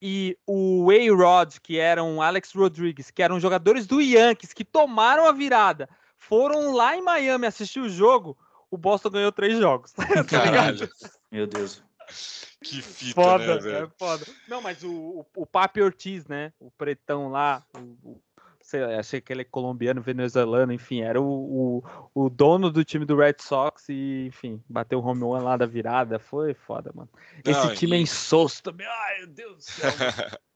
e 0.00 0.38
o 0.46 0.86
Way 0.86 1.10
Rod, 1.10 1.56
que 1.62 1.78
eram 1.78 2.22
Alex 2.22 2.52
Rodrigues, 2.54 3.10
que 3.10 3.22
eram 3.22 3.40
jogadores 3.40 3.86
do 3.86 4.00
Yankees, 4.00 4.52
que 4.52 4.64
tomaram 4.64 5.26
a 5.26 5.32
virada, 5.32 5.88
foram 6.16 6.72
lá 6.72 6.96
em 6.96 7.02
Miami 7.02 7.46
assistir 7.46 7.80
o 7.80 7.88
jogo, 7.88 8.36
o 8.70 8.76
Boston 8.76 9.10
ganhou 9.10 9.32
três 9.32 9.58
jogos. 9.58 9.92
Tá 9.98 10.24
Caralho. 10.24 10.88
Meu 11.30 11.46
Deus. 11.46 11.82
Que 12.60 12.82
fita, 12.82 13.22
foda, 13.22 13.54
né, 13.54 13.60
velho? 13.60 13.84
É 13.86 13.90
foda. 13.96 14.26
Não, 14.48 14.60
mas 14.60 14.82
o, 14.82 14.90
o, 14.90 15.26
o 15.36 15.46
Papi 15.46 15.80
Ortiz, 15.80 16.26
né? 16.26 16.52
O 16.58 16.72
pretão 16.72 17.28
lá, 17.28 17.64
o, 17.72 18.10
o 18.10 18.22
sei, 18.68 18.82
achei 18.82 19.20
que 19.20 19.32
ele 19.32 19.42
é 19.42 19.44
colombiano, 19.44 20.02
venezuelano, 20.02 20.72
enfim, 20.72 21.00
era 21.00 21.20
o, 21.20 21.82
o, 22.14 22.24
o, 22.24 22.28
dono 22.28 22.70
do 22.70 22.84
time 22.84 23.04
do 23.04 23.16
Red 23.16 23.36
Sox 23.40 23.88
e, 23.88 24.26
enfim, 24.26 24.62
bateu 24.68 24.98
o 24.98 25.04
home 25.06 25.22
run 25.22 25.42
lá 25.42 25.56
da 25.56 25.64
virada, 25.64 26.18
foi 26.18 26.52
foda, 26.52 26.90
mano. 26.94 27.08
Esse 27.44 27.66
Não, 27.66 27.74
time 27.74 27.92
é 27.92 27.96
e... 27.96 28.00
é 28.00 28.02
insosso 28.02 28.62
também, 28.62 28.86
ai 28.86 29.18
meu 29.18 29.26
Deus 29.28 29.56
do 29.56 29.62
céu. 29.62 29.90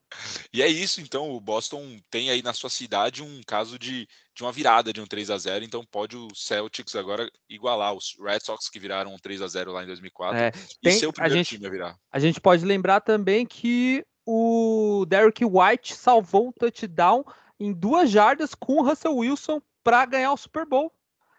E 0.53 0.63
é 0.63 0.69
isso, 0.69 1.01
então, 1.01 1.31
o 1.31 1.41
Boston 1.41 1.99
tem 2.11 2.31
aí 2.31 2.43
na 2.43 2.53
sua 2.53 2.71
cidade 2.71 3.23
um 3.23 3.41
caso 3.47 3.79
de, 3.79 4.07
de 4.35 4.43
uma 4.43 4.53
virada 4.53 4.93
de 4.93 5.01
um 5.01 5.07
3 5.07 5.31
a 5.31 5.39
0 5.39 5.65
então 5.65 5.85
pode 5.85 6.17
o 6.17 6.29
Celtics 6.35 6.95
agora 6.95 7.31
igualar 7.49 7.95
os 7.95 8.17
Red 8.21 8.41
Sox 8.41 8.69
que 8.69 8.79
viraram 8.79 9.15
um 9.15 9.19
3 9.19 9.43
a 9.43 9.47
0 9.47 9.73
lá 9.73 9.83
em 9.83 9.87
2004 9.87 10.37
é, 10.37 10.51
tem, 10.51 10.63
e 10.85 10.93
ser 10.93 11.07
o 11.07 11.13
primeiro 11.13 11.37
gente, 11.37 11.49
time 11.49 11.67
a 11.67 11.71
virar. 11.71 11.97
A 12.11 12.19
gente 12.19 12.41
pode 12.41 12.65
lembrar 12.65 13.01
também 13.01 13.47
que 13.47 14.05
o 14.27 15.05
Derek 15.09 15.45
White 15.45 15.95
salvou 15.95 16.49
um 16.49 16.53
touchdown 16.53 17.25
em 17.59 17.73
duas 17.73 18.11
jardas 18.11 18.55
com 18.55 18.75
o 18.75 18.83
Russell 18.83 19.17
Wilson 19.17 19.61
para 19.83 20.05
ganhar 20.07 20.33
o 20.33 20.37
Super 20.37 20.67
Bowl. 20.67 20.93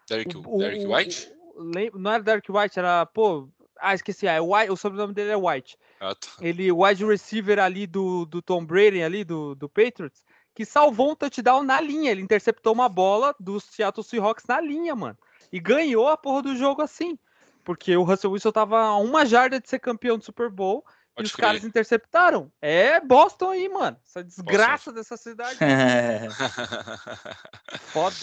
Derek, 0.08 0.36
o, 0.36 0.58
Derek 0.58 0.86
White? 0.86 1.32
O, 1.54 1.98
não 1.98 2.10
era 2.10 2.22
Derek 2.22 2.50
White, 2.50 2.78
era, 2.78 3.06
pô, 3.06 3.48
ah, 3.80 3.94
esqueci, 3.94 4.26
é 4.26 4.40
White, 4.40 4.70
o 4.70 4.76
sobrenome 4.76 5.14
dele 5.14 5.30
é 5.30 5.36
White. 5.36 5.78
Ah, 6.00 6.14
tá. 6.14 6.28
Ele, 6.40 6.70
wide 6.70 7.04
receiver 7.04 7.58
ali 7.58 7.86
do, 7.86 8.26
do 8.26 8.42
Tom 8.42 8.64
Brady, 8.64 9.02
ali 9.02 9.24
do, 9.24 9.54
do 9.54 9.68
Patriots, 9.68 10.22
que 10.54 10.64
salvou 10.64 11.12
um 11.12 11.16
touchdown 11.16 11.62
na 11.62 11.80
linha. 11.80 12.10
Ele 12.10 12.22
interceptou 12.22 12.72
uma 12.72 12.88
bola 12.88 13.34
do 13.40 13.60
Seattle 13.60 14.04
Seahawks 14.04 14.44
na 14.46 14.60
linha, 14.60 14.94
mano. 14.94 15.18
E 15.52 15.58
ganhou 15.58 16.08
a 16.08 16.16
porra 16.16 16.42
do 16.42 16.56
jogo 16.56 16.82
assim. 16.82 17.18
Porque 17.64 17.96
o 17.96 18.02
Russell 18.02 18.30
Wilson 18.30 18.52
tava 18.52 18.78
a 18.78 18.96
uma 18.98 19.24
jarda 19.24 19.58
de 19.58 19.68
ser 19.68 19.78
campeão 19.78 20.18
do 20.18 20.24
Super 20.24 20.50
Bowl 20.50 20.84
Pode 21.14 21.16
e 21.16 21.26
os 21.26 21.32
crer. 21.32 21.46
caras 21.46 21.64
interceptaram. 21.64 22.52
É 22.60 23.00
Boston 23.00 23.50
aí, 23.50 23.68
mano. 23.68 23.96
Essa 24.06 24.22
desgraça 24.22 24.90
Boston. 24.90 24.92
dessa 24.92 25.16
cidade. 25.16 25.58
Foda. 27.92 28.16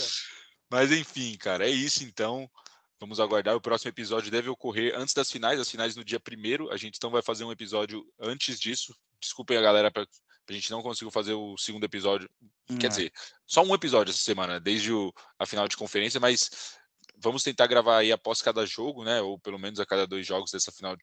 Mas 0.69 0.91
enfim, 0.91 1.35
cara, 1.37 1.65
é 1.65 1.69
isso 1.69 2.03
então. 2.03 2.49
Vamos 3.01 3.19
aguardar. 3.19 3.55
O 3.55 3.61
próximo 3.61 3.89
episódio 3.89 4.29
deve 4.29 4.47
ocorrer 4.47 4.93
antes 4.95 5.15
das 5.15 5.31
finais, 5.31 5.59
as 5.59 5.67
finais 5.67 5.95
no 5.95 6.05
dia 6.05 6.19
primeiro. 6.19 6.71
A 6.71 6.77
gente 6.77 6.97
então 6.97 7.09
vai 7.09 7.23
fazer 7.23 7.43
um 7.43 7.51
episódio 7.51 8.05
antes 8.19 8.59
disso. 8.59 8.95
Desculpem 9.19 9.57
a 9.57 9.61
galera 9.61 9.91
A 9.91 10.53
gente 10.53 10.69
não 10.69 10.83
conseguiu 10.83 11.09
fazer 11.09 11.33
o 11.33 11.57
segundo 11.57 11.83
episódio. 11.83 12.29
Quer 12.79 12.89
dizer, 12.89 13.11
só 13.47 13.63
um 13.63 13.73
episódio 13.73 14.11
essa 14.11 14.21
semana, 14.21 14.59
desde 14.59 14.93
o, 14.93 15.11
a 15.39 15.47
final 15.47 15.67
de 15.67 15.75
conferência, 15.75 16.19
mas 16.19 16.77
vamos 17.17 17.41
tentar 17.41 17.65
gravar 17.65 17.97
aí 17.97 18.11
após 18.11 18.39
cada 18.39 18.67
jogo, 18.67 19.03
né? 19.03 19.19
Ou 19.19 19.39
pelo 19.39 19.57
menos 19.57 19.79
a 19.79 19.85
cada 19.85 20.05
dois 20.05 20.27
jogos 20.27 20.51
dessa 20.51 20.71
final 20.71 20.95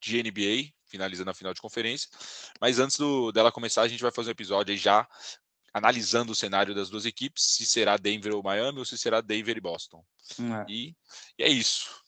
de 0.00 0.22
NBA, 0.22 0.72
finalizando 0.86 1.30
a 1.30 1.34
final 1.34 1.52
de 1.52 1.60
conferência. 1.60 2.08
Mas 2.58 2.78
antes 2.78 2.96
do, 2.96 3.30
dela 3.30 3.52
começar, 3.52 3.82
a 3.82 3.88
gente 3.88 4.02
vai 4.02 4.10
fazer 4.10 4.30
um 4.30 4.32
episódio 4.32 4.72
aí 4.72 4.78
já 4.78 5.06
analisando 5.72 6.32
o 6.32 6.34
cenário 6.34 6.74
das 6.74 6.90
duas 6.90 7.04
equipes, 7.06 7.44
se 7.44 7.66
será 7.66 7.96
Denver 7.96 8.34
ou 8.34 8.42
Miami, 8.42 8.78
ou 8.78 8.84
se 8.84 8.98
será 8.98 9.20
Denver 9.20 9.56
e 9.56 9.60
Boston. 9.60 10.04
É. 10.38 10.64
E, 10.68 10.94
e, 11.38 11.42
é 11.42 11.48
isso. 11.48 12.02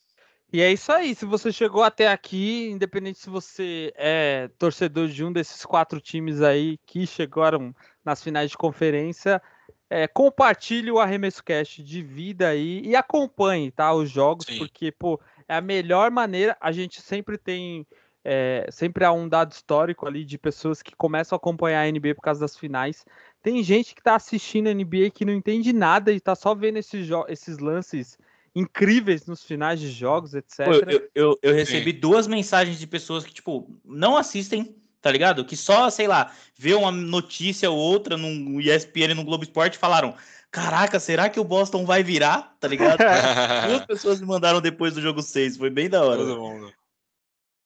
E 0.53 0.61
é 0.61 0.73
isso 0.73 0.93
aí. 0.93 1.15
Se 1.15 1.25
você 1.25 1.51
chegou 1.51 1.83
até 1.83 2.09
aqui, 2.09 2.71
independente 2.71 3.19
se 3.19 3.29
você 3.29 3.93
é 3.97 4.49
torcedor 4.59 5.09
de 5.09 5.25
um 5.25 5.33
desses 5.33 5.65
quatro 5.65 6.01
times 6.01 6.43
aí 6.43 6.79
que 6.87 7.07
chegaram 7.07 7.75
nas 8.05 8.23
finais 8.23 8.51
de 8.51 8.57
conferência, 8.57 9.43
é, 9.91 10.07
compartilhe 10.07 10.91
o 10.91 10.99
Arremesso 10.99 11.43
Cast 11.43 11.83
de 11.83 12.03
vida 12.03 12.49
aí 12.49 12.83
e 12.85 12.95
acompanhe, 12.95 13.71
tá? 13.71 13.93
Os 13.93 14.11
jogos, 14.11 14.47
Sim. 14.47 14.59
porque, 14.59 14.93
pô, 14.93 15.21
é 15.49 15.57
a 15.57 15.61
melhor 15.61 16.11
maneira. 16.11 16.57
A 16.61 16.73
gente 16.73 17.01
sempre 17.01 17.39
tem. 17.39 17.87
É, 18.27 18.67
sempre 18.71 19.05
há 19.05 19.13
um 19.13 19.29
dado 19.29 19.53
histórico 19.53 20.07
ali 20.07 20.25
de 20.25 20.39
pessoas 20.39 20.83
que 20.83 20.97
começam 20.97 21.37
a 21.37 21.39
acompanhar 21.39 21.83
a 21.83 21.91
NBA 21.91 22.15
por 22.15 22.23
causa 22.23 22.41
das 22.41 22.57
finais. 22.57 23.05
Tem 23.45 23.63
gente 23.63 23.95
que 23.95 24.03
tá 24.03 24.15
assistindo 24.15 24.69
a 24.69 24.75
NBA 24.75 25.11
que 25.13 25.23
não 25.23 25.35
entende 25.35 25.71
nada 25.71 26.11
e 26.11 26.19
tá 26.19 26.35
só 26.35 26.55
vendo 26.55 26.79
esses, 26.79 27.07
esses 27.29 27.59
lances 27.59 28.17
incríveis 28.55 29.27
nos 29.27 29.45
finais 29.45 29.79
de 29.79 29.91
jogos, 29.91 30.33
etc. 30.33 30.61
Eu, 30.89 31.11
eu, 31.15 31.39
eu 31.43 31.53
recebi 31.53 31.93
Sim. 31.93 32.01
duas 32.01 32.27
mensagens 32.27 32.79
de 32.79 32.87
pessoas 32.87 33.23
que, 33.23 33.35
tipo, 33.35 33.69
não 33.85 34.17
assistem, 34.17 34.75
tá 34.99 35.13
ligado? 35.13 35.45
Que 35.45 35.59
só, 35.59 35.91
sei 35.91 36.09
lá, 36.09 36.33
vê 36.57 36.73
uma 36.73 36.91
notícia 36.91 37.71
ou 37.71 37.77
outra 37.77 38.17
no 38.17 38.59
ESPN, 38.63 39.13
no 39.15 39.25
Globo 39.25 39.45
Esporte 39.45 39.77
falaram: 39.77 40.15
Caraca, 40.51 40.99
será 40.99 41.29
que 41.29 41.39
o 41.39 41.45
Boston 41.45 41.85
vai 41.85 42.03
virar? 42.03 42.57
Tá 42.59 42.67
ligado? 42.67 42.97
Duas 43.69 43.85
pessoas 43.85 44.23
me 44.23 44.27
mandaram 44.27 44.63
depois 44.63 44.95
do 44.95 45.03
jogo 45.03 45.21
6, 45.21 45.59
foi 45.59 45.69
bem 45.69 45.91
da 45.91 46.03
hora. 46.03 46.17
Todo 46.17 46.41
mundo. 46.41 46.73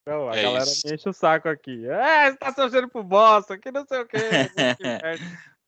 Não, 0.05 0.27
a 0.27 0.35
é 0.35 0.43
galera 0.43 0.65
isso. 0.65 0.85
me 0.85 0.95
enche 0.95 1.07
o 1.07 1.13
saco 1.13 1.47
aqui. 1.47 1.87
É, 1.87 2.31
você 2.31 2.37
tá 2.37 2.51
torcendo 2.51 2.89
pro 2.89 3.01
Boston, 3.01 3.57
que 3.59 3.71
não 3.71 3.85
sei 3.85 4.01
o 4.01 4.05
quê. 4.05 4.17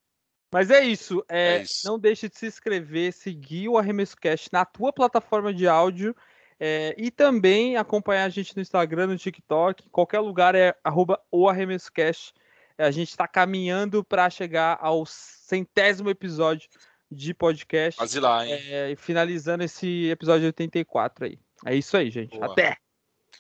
Mas 0.52 0.70
é 0.70 0.84
isso. 0.84 1.24
É, 1.30 1.58
é 1.58 1.62
isso. 1.62 1.88
Não 1.88 1.98
deixe 1.98 2.28
de 2.28 2.38
se 2.38 2.46
inscrever, 2.46 3.14
seguir 3.14 3.70
o 3.70 3.78
Arremesso 3.78 4.18
Cast 4.18 4.50
na 4.52 4.66
tua 4.66 4.92
plataforma 4.92 5.54
de 5.54 5.68
áudio 5.68 6.16
é, 6.60 6.94
e 6.98 7.10
também 7.10 7.78
acompanhar 7.78 8.26
a 8.26 8.30
gente 8.30 8.56
no 8.56 8.62
Instagram, 8.62 9.08
no 9.08 9.18
TikTok, 9.18 9.86
em 9.86 9.90
qualquer 9.90 10.20
lugar 10.20 10.54
é 10.54 10.76
arroba 10.84 11.20
o 11.32 11.50
Arremesso 11.50 11.92
Cast. 11.92 12.34
A 12.78 12.92
gente 12.92 13.10
está 13.10 13.28
caminhando 13.28 14.04
para 14.04 14.30
chegar 14.30 14.78
ao 14.82 15.06
centésimo 15.06 16.10
episódio 16.10 16.70
de 17.10 17.34
podcast. 17.34 17.98
Quase 17.98 18.20
lá, 18.20 18.46
hein? 18.46 18.54
É, 18.54 18.96
finalizando 18.96 19.64
esse 19.64 20.10
episódio 20.10 20.48
84 20.48 21.26
aí. 21.26 21.40
É 21.66 21.76
isso 21.76 21.96
aí, 21.96 22.10
gente. 22.10 22.38
Boa. 22.38 22.52
Até! 22.52 22.78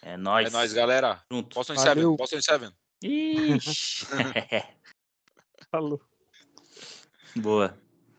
É 0.01 0.17
nóis. 0.17 0.47
É 0.47 0.51
nóis, 0.51 0.73
galera. 0.73 1.21
Junto. 1.31 1.55
Boston 1.55 1.77
7. 1.77 2.01
Boston 2.17 2.41
7. 2.41 2.73
Ixi. 3.03 4.05
Falou. 5.71 6.01
Boa. 7.35 7.77